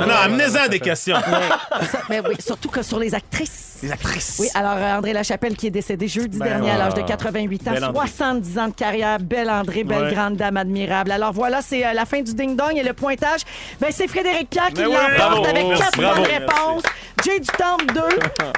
Non, 0.00 0.06
non, 0.08 0.14
amenez-en 0.24 0.68
des 0.68 0.80
questions. 0.80 1.16
Ça- 1.90 2.00
ben 2.08 2.22
oui, 2.28 2.34
surtout 2.40 2.68
que 2.68 2.82
sur 2.82 2.98
les 2.98 3.14
actrices. 3.14 3.78
Les 3.82 3.92
actrices. 3.92 4.38
Oui, 4.40 4.48
alors 4.54 4.74
euh, 4.76 4.96
André 4.96 5.12
Lachapelle 5.12 5.56
qui 5.56 5.68
est 5.68 5.70
décédé 5.70 6.08
jeudi 6.08 6.38
Ben 6.38 6.46
dernier 6.46 6.70
à 6.72 6.78
l'âge 6.78 6.94
de 6.94 7.02
88 7.02 7.68
ans, 7.68 7.70
Belle 7.72 7.84
André. 7.84 8.06
70 8.08 8.58
ans 8.58 8.68
de 8.68 8.72
carrière, 8.74 9.18
belle 9.20 9.48
André, 9.50 9.84
belle 9.84 10.04
Ouais. 10.04 10.14
grande 10.14 10.36
dame 10.36 10.56
admirable. 10.56 11.10
Alors 11.12 11.32
voilà, 11.32 11.62
c'est 11.62 11.86
euh, 11.86 11.92
la 11.92 12.04
fin 12.04 12.20
du 12.22 12.34
ding-dong 12.34 12.76
et 12.76 12.82
le 12.82 12.92
pointage. 12.92 13.40
Ben 13.80 13.88
c'est 13.92 14.08
Frédéric 14.08 14.50
Pierre 14.50 14.68
qui 14.68 14.74
Ben 14.82 14.88
oui, 14.88 14.94
l'emporte 15.18 15.46
avec 15.48 15.66
merci, 15.66 15.82
quatre 15.82 15.98
bravo. 16.00 16.22
bonnes 16.22 16.30
réponses. 16.30 16.82
Jay 17.24 17.38
du 17.38 17.46
Temple 17.46 17.86
2, 17.94 18.00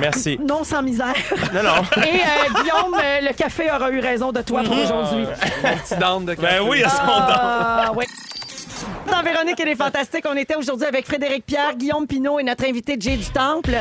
Merci. 0.00 0.38
non 0.40 0.64
sans 0.64 0.82
misère. 0.82 1.12
Non, 1.52 1.62
non. 1.62 1.82
Et 2.02 2.08
euh, 2.20 2.62
Guillaume, 2.62 2.94
euh, 2.98 3.20
le 3.20 3.34
café 3.34 3.70
aura 3.70 3.90
eu 3.90 4.00
raison 4.00 4.32
de 4.32 4.40
toi 4.40 4.62
pour 4.62 4.72
aujourd'hui. 4.78 5.26
Petite 5.62 5.98
dame 5.98 6.24
de 6.24 6.32
café. 6.34 6.46
Ben 6.60 6.66
oui, 6.66 6.82
à 6.82 6.88
son. 6.88 6.96
Ah, 7.06 7.92
ouais. 7.94 8.06
Dans 9.10 9.22
Véronique, 9.22 9.58
elle 9.60 9.68
est 9.68 9.76
fantastique. 9.76 10.24
On 10.28 10.36
était 10.36 10.56
aujourd'hui 10.56 10.86
avec 10.86 11.06
Frédéric 11.06 11.46
Pierre, 11.46 11.76
Guillaume 11.76 12.06
Pinot 12.06 12.40
et 12.40 12.42
notre 12.42 12.64
invité 12.68 12.96
Jay 12.98 13.16
du 13.16 13.26
Temple. 13.26 13.76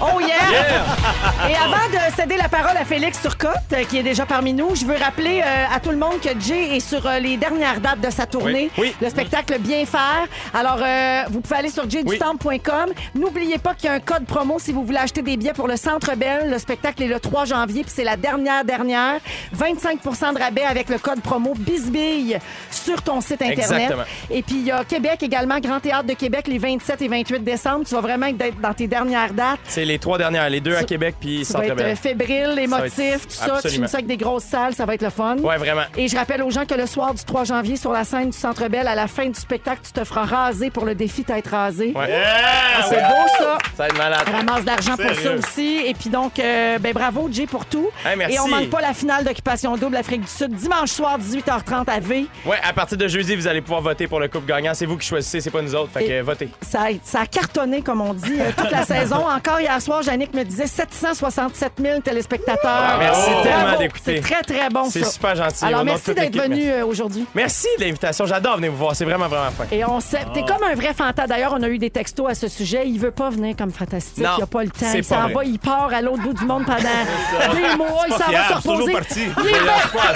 Oh 0.00 0.20
yeah! 0.20 1.50
Et 1.50 1.54
avant 1.54 1.88
de 1.88 2.14
céder 2.14 2.36
la 2.36 2.48
parole 2.48 2.76
à 2.76 2.84
Félix 2.84 3.20
Turcotte, 3.20 3.54
euh, 3.72 3.84
qui 3.84 3.98
est 3.98 4.02
déjà 4.02 4.26
parmi 4.26 4.52
nous, 4.52 4.74
je 4.74 4.84
veux 4.84 4.96
rappeler 4.96 5.40
euh, 5.40 5.74
à 5.74 5.80
tout 5.80 5.90
le 5.90 5.96
monde 5.96 6.20
que 6.20 6.28
Jay 6.40 6.76
est 6.76 6.80
sur 6.80 7.06
euh, 7.06 7.18
les 7.18 7.36
dernières 7.36 7.80
dates 7.80 8.00
de 8.00 8.10
sa 8.10 8.26
tournée. 8.26 8.70
Oui. 8.78 8.86
Oui. 8.86 8.94
Le 9.00 9.08
spectacle 9.08 9.58
Bien 9.60 9.86
faire. 9.86 10.26
Alors, 10.52 10.78
euh, 10.82 11.22
vous 11.30 11.40
pouvez 11.40 11.56
aller 11.56 11.70
sur 11.70 11.88
jaydutemple.com. 11.88 12.92
N'oubliez 13.14 13.58
pas 13.58 13.74
qu'il 13.74 13.86
y 13.86 13.88
a 13.88 13.94
un 13.94 14.00
code 14.00 14.24
promo 14.26 14.58
si 14.58 14.72
vous 14.72 14.84
voulez 14.84 14.98
acheter 14.98 15.22
des 15.22 15.36
billets 15.36 15.52
pour 15.52 15.68
le 15.68 15.76
Centre 15.76 16.14
Bell. 16.16 16.50
Le 16.50 16.58
spectacle 16.58 17.02
est 17.02 17.08
le 17.08 17.20
3 17.20 17.46
janvier, 17.46 17.82
puis 17.82 17.92
c'est 17.94 18.04
la 18.04 18.16
dernière 18.16 18.64
dernière. 18.64 19.20
25% 19.56 20.34
de 20.34 20.38
rabais 20.38 20.64
avec 20.64 20.88
le 20.88 20.98
code 20.98 21.20
promo 21.20 21.54
Bisbille 21.54 22.38
sur 22.70 23.02
ton 23.02 23.20
site 23.20 23.42
Internet. 23.42 23.58
Exactement. 23.58 24.02
Et 24.30 24.35
puis, 24.42 24.56
il 24.56 24.66
y 24.66 24.70
a 24.70 24.84
Québec 24.84 25.22
également, 25.22 25.58
Grand 25.60 25.80
Théâtre 25.80 26.06
de 26.06 26.14
Québec, 26.14 26.46
les 26.48 26.58
27 26.58 27.02
et 27.02 27.08
28 27.08 27.44
décembre. 27.44 27.84
Tu 27.86 27.94
vas 27.94 28.00
vraiment 28.00 28.26
être 28.26 28.60
dans 28.60 28.74
tes 28.74 28.86
dernières 28.86 29.32
dates. 29.32 29.58
C'est 29.64 29.84
les 29.84 29.98
trois 29.98 30.18
dernières, 30.18 30.48
les 30.50 30.60
deux 30.60 30.74
à 30.74 30.84
Québec 30.84 31.16
puis 31.20 31.42
Tu 31.46 31.52
vas 31.52 31.60
Centre 31.60 31.64
être 31.64 31.80
euh, 31.80 31.96
fébrile, 31.96 32.46
Ça 32.46 32.54
va 32.54 32.62
émotif, 32.62 33.26
tout 33.26 33.34
ça. 33.34 33.58
Tu 33.62 33.68
finis 33.68 33.88
ça 33.88 33.98
avec 33.98 34.06
des 34.06 34.16
grosses 34.16 34.44
salles, 34.44 34.74
ça 34.74 34.84
va 34.84 34.94
être 34.94 35.02
le 35.02 35.10
fun. 35.10 35.36
Ouais, 35.38 35.56
vraiment. 35.56 35.84
Et 35.96 36.08
je 36.08 36.16
rappelle 36.16 36.42
aux 36.42 36.50
gens 36.50 36.64
que 36.66 36.74
le 36.74 36.86
soir 36.86 37.14
du 37.14 37.24
3 37.24 37.44
janvier, 37.44 37.76
sur 37.76 37.92
la 37.92 38.04
scène 38.04 38.30
du 38.30 38.36
Centre 38.36 38.68
Bell, 38.68 38.86
à 38.86 38.94
la 38.94 39.06
fin 39.06 39.26
du 39.26 39.38
spectacle, 39.38 39.80
tu 39.84 39.92
te 39.92 40.04
feras 40.04 40.24
raser 40.24 40.70
pour 40.70 40.84
le 40.84 40.94
défi 40.94 41.24
t'être 41.24 41.50
rasé. 41.50 41.92
Ouais. 41.94 42.22
Ah, 42.24 42.82
c'est 42.88 42.96
beau, 42.96 43.28
ça. 43.38 43.58
Ça 43.76 43.82
va 43.82 43.86
être 43.88 43.98
malade. 43.98 44.28
Ramasse 44.30 44.64
d'argent 44.64 44.96
pour 44.96 45.14
ça 45.14 45.32
aussi. 45.32 45.80
Et 45.86 45.94
puis 45.94 46.10
donc, 46.10 46.38
euh, 46.38 46.78
ben 46.78 46.92
bravo, 46.92 47.28
Jay, 47.30 47.46
pour 47.46 47.66
tout. 47.66 47.88
Hey, 48.04 48.16
merci. 48.16 48.36
Et 48.36 48.40
on 48.40 48.48
manque 48.48 48.70
pas 48.70 48.80
la 48.80 48.94
finale 48.94 49.24
d'Occupation 49.24 49.76
Double 49.76 49.96
Afrique 49.96 50.22
du 50.22 50.28
Sud, 50.28 50.52
dimanche 50.52 50.90
soir, 50.90 51.18
18h30 51.18 51.88
à 51.88 52.00
V. 52.00 52.26
Ouais, 52.44 52.56
à 52.62 52.72
partir 52.72 52.98
de 52.98 53.08
jeudi, 53.08 53.36
vous 53.36 53.46
allez 53.46 53.60
pouvoir 53.60 53.82
voter 53.82 54.06
pour 54.06 54.15
le 54.20 54.28
couple 54.28 54.46
gagnant. 54.46 54.72
C'est 54.74 54.86
vous 54.86 54.96
qui 54.96 55.06
choisissez, 55.06 55.40
c'est 55.40 55.50
pas 55.50 55.62
nous 55.62 55.74
autres. 55.74 55.90
Fait 55.92 56.04
que 56.04 56.10
Et- 56.12 56.20
votez. 56.22 56.48
Ça 56.62 56.82
a, 56.82 56.88
ça 57.02 57.20
a 57.20 57.26
cartonné, 57.26 57.82
comme 57.82 58.00
on 58.00 58.14
dit, 58.14 58.34
euh, 58.40 58.50
toute 58.56 58.70
la 58.70 58.84
saison. 58.86 59.26
Encore 59.28 59.60
hier 59.60 59.80
soir, 59.80 60.02
Yannick 60.04 60.34
me 60.34 60.44
disait 60.44 60.66
767 60.66 61.72
000 61.80 62.00
téléspectateurs. 62.00 62.58
Ah, 62.64 62.96
merci 62.98 63.30
tellement 63.42 63.78
d'écouter. 63.78 64.16
C'est 64.16 64.20
très, 64.34 64.42
très 64.42 64.68
bon, 64.68 64.84
C'est 64.90 65.04
super 65.04 65.34
gentil. 65.36 65.64
Alors, 65.64 65.84
merci 65.84 66.14
d'être 66.14 66.36
venu 66.36 66.68
euh, 66.70 66.84
aujourd'hui. 66.86 67.26
Merci 67.34 67.66
de 67.78 67.84
l'invitation. 67.84 68.26
J'adore 68.26 68.56
venir 68.56 68.70
vous 68.70 68.78
voir. 68.78 68.94
C'est 68.96 69.04
vraiment, 69.04 69.28
vraiment 69.28 69.50
fun. 69.50 69.64
Et 69.72 69.84
on 69.84 70.00
sait, 70.00 70.20
t'es 70.34 70.42
comme 70.42 70.62
un 70.62 70.74
vrai 70.74 70.94
fantasme. 70.94 71.28
D'ailleurs, 71.28 71.54
on 71.56 71.62
a 71.62 71.68
eu 71.68 71.78
des 71.78 71.90
textos 71.90 72.28
à 72.30 72.34
ce 72.34 72.48
sujet. 72.48 72.84
Il 72.86 72.98
veut 73.00 73.10
pas 73.10 73.30
venir 73.30 73.54
comme 73.56 73.72
fantastique. 73.72 74.24
Non, 74.24 74.30
il 74.38 74.42
a 74.42 74.46
pas 74.46 74.62
le 74.64 74.70
temps. 74.70 74.86
Il 74.94 75.04
s'en 75.04 75.28
va, 75.28 75.44
il 75.44 75.58
part 75.58 75.90
à 75.92 76.00
l'autre 76.00 76.22
bout 76.22 76.32
du 76.34 76.44
monde 76.44 76.64
pendant 76.66 76.78
des 77.54 77.76
mois. 77.76 78.04
Il 78.06 78.12
s'en 78.12 78.30
va 78.30 78.60
se 78.60 78.68
reposer. 78.68 78.92
parti. 78.92 79.20
Il 79.42 79.48
est 79.48 79.52
bien, 79.52 79.72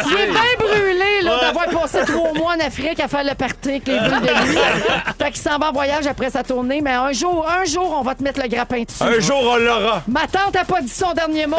il 0.06 0.12
est 0.22 0.26
bien 0.30 0.40
brûlé 0.58 1.22
là, 1.22 1.38
d'avoir 1.40 1.66
passé 1.66 1.98
trois 2.06 2.32
mois 2.34 2.54
en 2.56 2.60
Afrique 2.66 3.00
à 3.00 3.08
faire 3.08 3.24
le 3.24 3.34
party 3.34 3.80
de 3.98 4.50
lui. 4.50 4.58
fait 5.18 5.30
qu'il 5.32 5.40
s'en 5.42 5.58
va 5.58 5.70
en 5.70 5.72
voyage 5.72 6.06
après 6.06 6.30
sa 6.30 6.42
tournée. 6.42 6.80
Mais 6.80 6.92
un 6.92 7.12
jour, 7.12 7.46
un 7.48 7.64
jour, 7.64 7.96
on 7.98 8.02
va 8.02 8.14
te 8.14 8.22
mettre 8.22 8.40
le 8.42 8.48
grappin 8.48 8.82
dessus. 8.82 9.02
Un 9.02 9.20
jour, 9.20 9.40
on 9.42 9.56
l'aura. 9.56 10.02
Ma 10.08 10.26
tante 10.26 10.56
a 10.56 10.64
pas 10.64 10.80
dit 10.80 10.88
son 10.88 11.12
dernier 11.12 11.46
mot. 11.46 11.56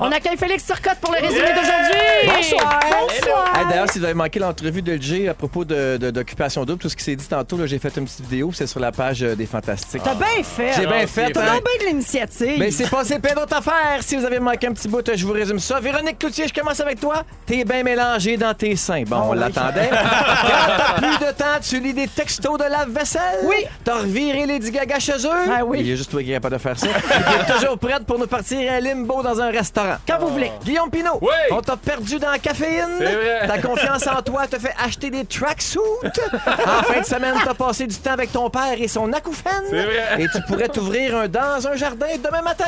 On 0.00 0.10
accueille 0.12 0.36
Félix 0.36 0.66
Turcotte 0.66 0.98
pour 1.00 1.12
le 1.12 1.20
résumé 1.26 1.48
d'aujourd'hui. 1.48 2.00
Bonsoir. 2.26 2.80
Bonsoir. 2.90 3.52
Hey, 3.58 3.66
D'ailleurs, 3.68 3.90
si 3.90 3.98
vous 3.98 4.04
avez 4.04 4.14
manqué 4.14 4.38
l'entrevue 4.38 4.82
de 4.82 4.96
Jay 5.00 5.28
à 5.28 5.34
propos 5.34 5.64
de- 5.64 5.96
de- 5.96 6.10
d'Occupation 6.10 6.64
Double, 6.64 6.80
tout 6.80 6.88
ce 6.88 6.96
qui 6.96 7.04
s'est 7.04 7.16
dit 7.16 7.26
tantôt, 7.26 7.56
là, 7.56 7.66
j'ai 7.66 7.78
fait 7.78 7.96
une 7.96 8.04
petite 8.04 8.22
vidéo, 8.22 8.50
c'est 8.54 8.66
sur 8.66 8.80
la 8.80 8.92
page 8.92 9.22
euh, 9.22 9.34
des 9.34 9.46
Fantastiques. 9.46 10.02
T'as 10.02 10.14
bien 10.14 10.42
fait. 10.42 10.72
J'ai 10.76 10.86
bien 10.86 11.06
fait. 11.06 11.30
T'as 11.32 11.40
hein? 11.42 11.60
bien 11.64 11.86
de 11.86 11.90
l'initiative. 11.90 12.58
Mais 12.58 12.70
c'est 12.70 12.88
passé 12.88 13.18
plein 13.18 13.34
d'autres 13.34 13.56
affaires. 13.56 13.98
Si 14.00 14.16
vous 14.16 14.24
avez 14.24 14.40
manqué 14.40 14.66
un 14.66 14.72
petit 14.72 14.88
bout, 14.88 15.08
je 15.14 15.26
vous 15.26 15.32
résume 15.32 15.58
ça. 15.58 15.80
Véronique 15.80 16.18
Cloutier, 16.18 16.46
je 16.48 16.54
commence 16.54 16.80
avec 16.80 17.00
toi. 17.00 17.22
T'es 17.46 17.64
bien 17.64 17.82
mélangé 17.82 18.36
dans 18.36 18.54
tes 18.54 18.76
seins. 18.76 19.02
Bon, 19.06 19.22
on 19.30 19.32
l'attendait. 19.32 19.90
Quand 19.90 20.76
t'as 20.76 20.92
plus 20.94 21.26
de 21.26 21.29
temps, 21.32 21.58
tu 21.62 21.80
lis 21.80 21.94
des 21.94 22.08
textos 22.08 22.58
de 22.58 22.64
la 22.64 22.84
vaisselle? 22.86 23.40
Oui. 23.44 23.66
T'as 23.84 23.98
reviré 24.00 24.46
Lady 24.46 24.70
Gaga 24.70 24.98
chez 24.98 25.12
eux? 25.26 25.50
Ah 25.50 25.64
oui. 25.64 25.78
Il 25.80 25.88
y 25.88 25.92
a 25.92 25.96
juste 25.96 26.10
toi 26.10 26.22
qui 26.22 26.30
est 26.30 26.34
capable 26.34 26.54
de 26.56 26.60
faire 26.60 26.78
ça. 26.78 26.86
T'es 27.46 27.52
toujours 27.52 27.78
prête 27.78 28.04
pour 28.04 28.18
nous 28.18 28.26
partir 28.26 28.70
à 28.72 28.80
limbo 28.80 29.22
dans 29.22 29.40
un 29.40 29.50
restaurant. 29.50 29.96
Quand 30.06 30.18
vous 30.18 30.28
voulez. 30.28 30.50
Guillaume 30.64 30.90
Pinot, 30.90 31.18
Oui. 31.20 31.28
on 31.50 31.60
t'a 31.60 31.76
perdu 31.76 32.18
dans 32.18 32.30
la 32.30 32.38
caféine. 32.38 32.88
C'est 32.98 33.14
vrai. 33.14 33.46
Ta 33.46 33.58
confiance 33.58 34.06
en 34.06 34.22
toi 34.22 34.46
te 34.46 34.58
fait 34.58 34.74
acheter 34.82 35.10
des 35.10 35.24
tracksuits. 35.24 35.80
En 36.04 36.82
fin 36.82 37.00
de 37.00 37.04
semaine, 37.06 37.34
t'as 37.44 37.54
passé 37.54 37.86
du 37.86 37.96
temps 37.96 38.12
avec 38.12 38.32
ton 38.32 38.48
père 38.50 38.74
et 38.78 38.88
son 38.88 39.12
acouphène. 39.12 39.62
C'est 39.70 39.84
vrai. 39.84 40.22
Et 40.22 40.26
tu 40.28 40.40
pourrais 40.46 40.68
t'ouvrir 40.68 41.16
un 41.16 41.28
dans 41.28 41.66
un 41.66 41.76
jardin 41.76 42.06
demain 42.22 42.42
matin. 42.42 42.64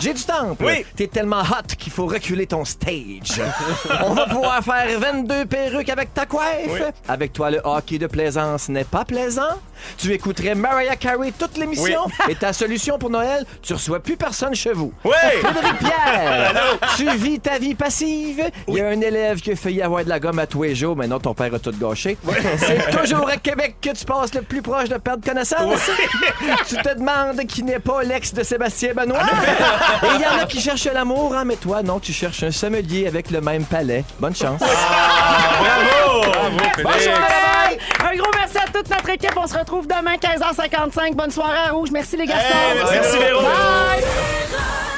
J'ai 0.00 0.12
du 0.14 0.22
temple. 0.24 0.64
Oui. 0.64 0.84
T'es 0.96 1.06
tellement 1.06 1.40
hot 1.42 1.74
qu'il 1.78 1.92
faut 1.92 2.06
reculer 2.06 2.46
ton 2.46 2.64
stage. 2.64 3.40
On 4.04 4.14
va 4.14 4.26
pouvoir 4.26 4.62
faire 4.62 4.98
22 4.98 5.46
perruques 5.46 5.88
avec 5.90 6.12
ta 6.14 6.26
coiffe. 6.26 6.82
Avec 7.08 7.32
toi, 7.32 7.50
le 7.50 7.60
hockey 7.74 7.98
de 7.98 8.06
plaisance 8.06 8.68
n'est 8.68 8.84
pas 8.84 9.04
plaisant? 9.04 9.60
Tu 9.98 10.12
écouterais 10.12 10.54
Mariah 10.54 10.96
Carey 10.96 11.32
toute 11.36 11.58
l'émission? 11.58 12.06
Et 12.28 12.34
ta 12.34 12.52
solution 12.52 12.98
pour 12.98 13.10
Noël, 13.10 13.44
tu 13.62 13.72
reçois 13.74 14.00
plus 14.00 14.16
personne 14.16 14.54
chez 14.54 14.72
vous. 14.72 14.92
Oui! 15.04 15.12
Frédéric 15.42 15.78
Pierre, 15.78 16.78
tu 16.96 17.10
vis 17.16 17.40
ta 17.40 17.58
vie 17.58 17.74
passive. 17.74 18.50
Il 18.68 18.74
y 18.74 18.80
a 18.80 18.88
un 18.88 19.00
élève 19.00 19.40
qui 19.40 19.52
a 19.52 19.56
failli 19.56 19.82
avoir 19.82 20.04
de 20.04 20.08
la 20.08 20.20
gomme 20.20 20.38
à 20.38 20.46
tous 20.46 20.62
les 20.62 20.74
jours, 20.74 20.96
mais 20.96 21.06
non, 21.06 21.18
ton 21.18 21.34
père 21.34 21.52
a 21.52 21.58
tout 21.58 21.72
gâché. 21.72 22.16
C'est 22.58 22.90
toujours 22.96 23.28
à 23.28 23.36
Québec 23.36 23.76
que 23.80 23.90
tu 23.90 24.04
passes 24.04 24.34
le 24.34 24.42
plus 24.42 24.62
proche 24.62 24.88
de 24.88 24.96
perdre 24.96 25.24
connaissance. 25.24 25.90
tu 26.68 26.76
te 26.76 26.94
demandes 26.94 27.44
qui 27.46 27.62
n'est 27.62 27.78
pas 27.80 28.02
l'ex 28.02 28.32
de 28.32 28.42
Sébastien 28.42 28.94
Benoît. 28.94 29.18
Et 30.02 30.06
il 30.16 30.20
y 30.20 30.26
en 30.26 30.42
a 30.42 30.46
qui 30.46 30.60
cherchent 30.60 30.84
l'amour, 30.92 31.34
hein, 31.34 31.44
mais 31.44 31.56
toi, 31.56 31.82
non, 31.82 31.98
tu 31.98 32.12
cherches 32.12 32.42
un 32.42 32.50
sommelier 32.50 33.06
avec 33.06 33.30
le 33.30 33.40
même 33.40 33.64
palais. 33.64 34.04
Bonne 34.18 34.34
chance. 34.34 34.60
Bravo! 34.60 36.30
Bravo, 36.30 36.58
Félix. 36.74 37.63
Un 38.00 38.16
gros 38.16 38.30
merci 38.36 38.58
à 38.58 38.66
toute 38.66 38.88
notre 38.90 39.10
équipe. 39.10 39.36
On 39.36 39.46
se 39.46 39.56
retrouve 39.58 39.86
demain, 39.86 40.16
15h55. 40.16 41.14
Bonne 41.14 41.30
soirée 41.30 41.58
à 41.68 41.72
Rouge. 41.72 41.90
Merci 41.90 42.16
les 42.16 42.26
garçons. 42.26 42.54
merci, 42.90 43.18
Véro. 43.18 43.42
Bye! 43.42 44.93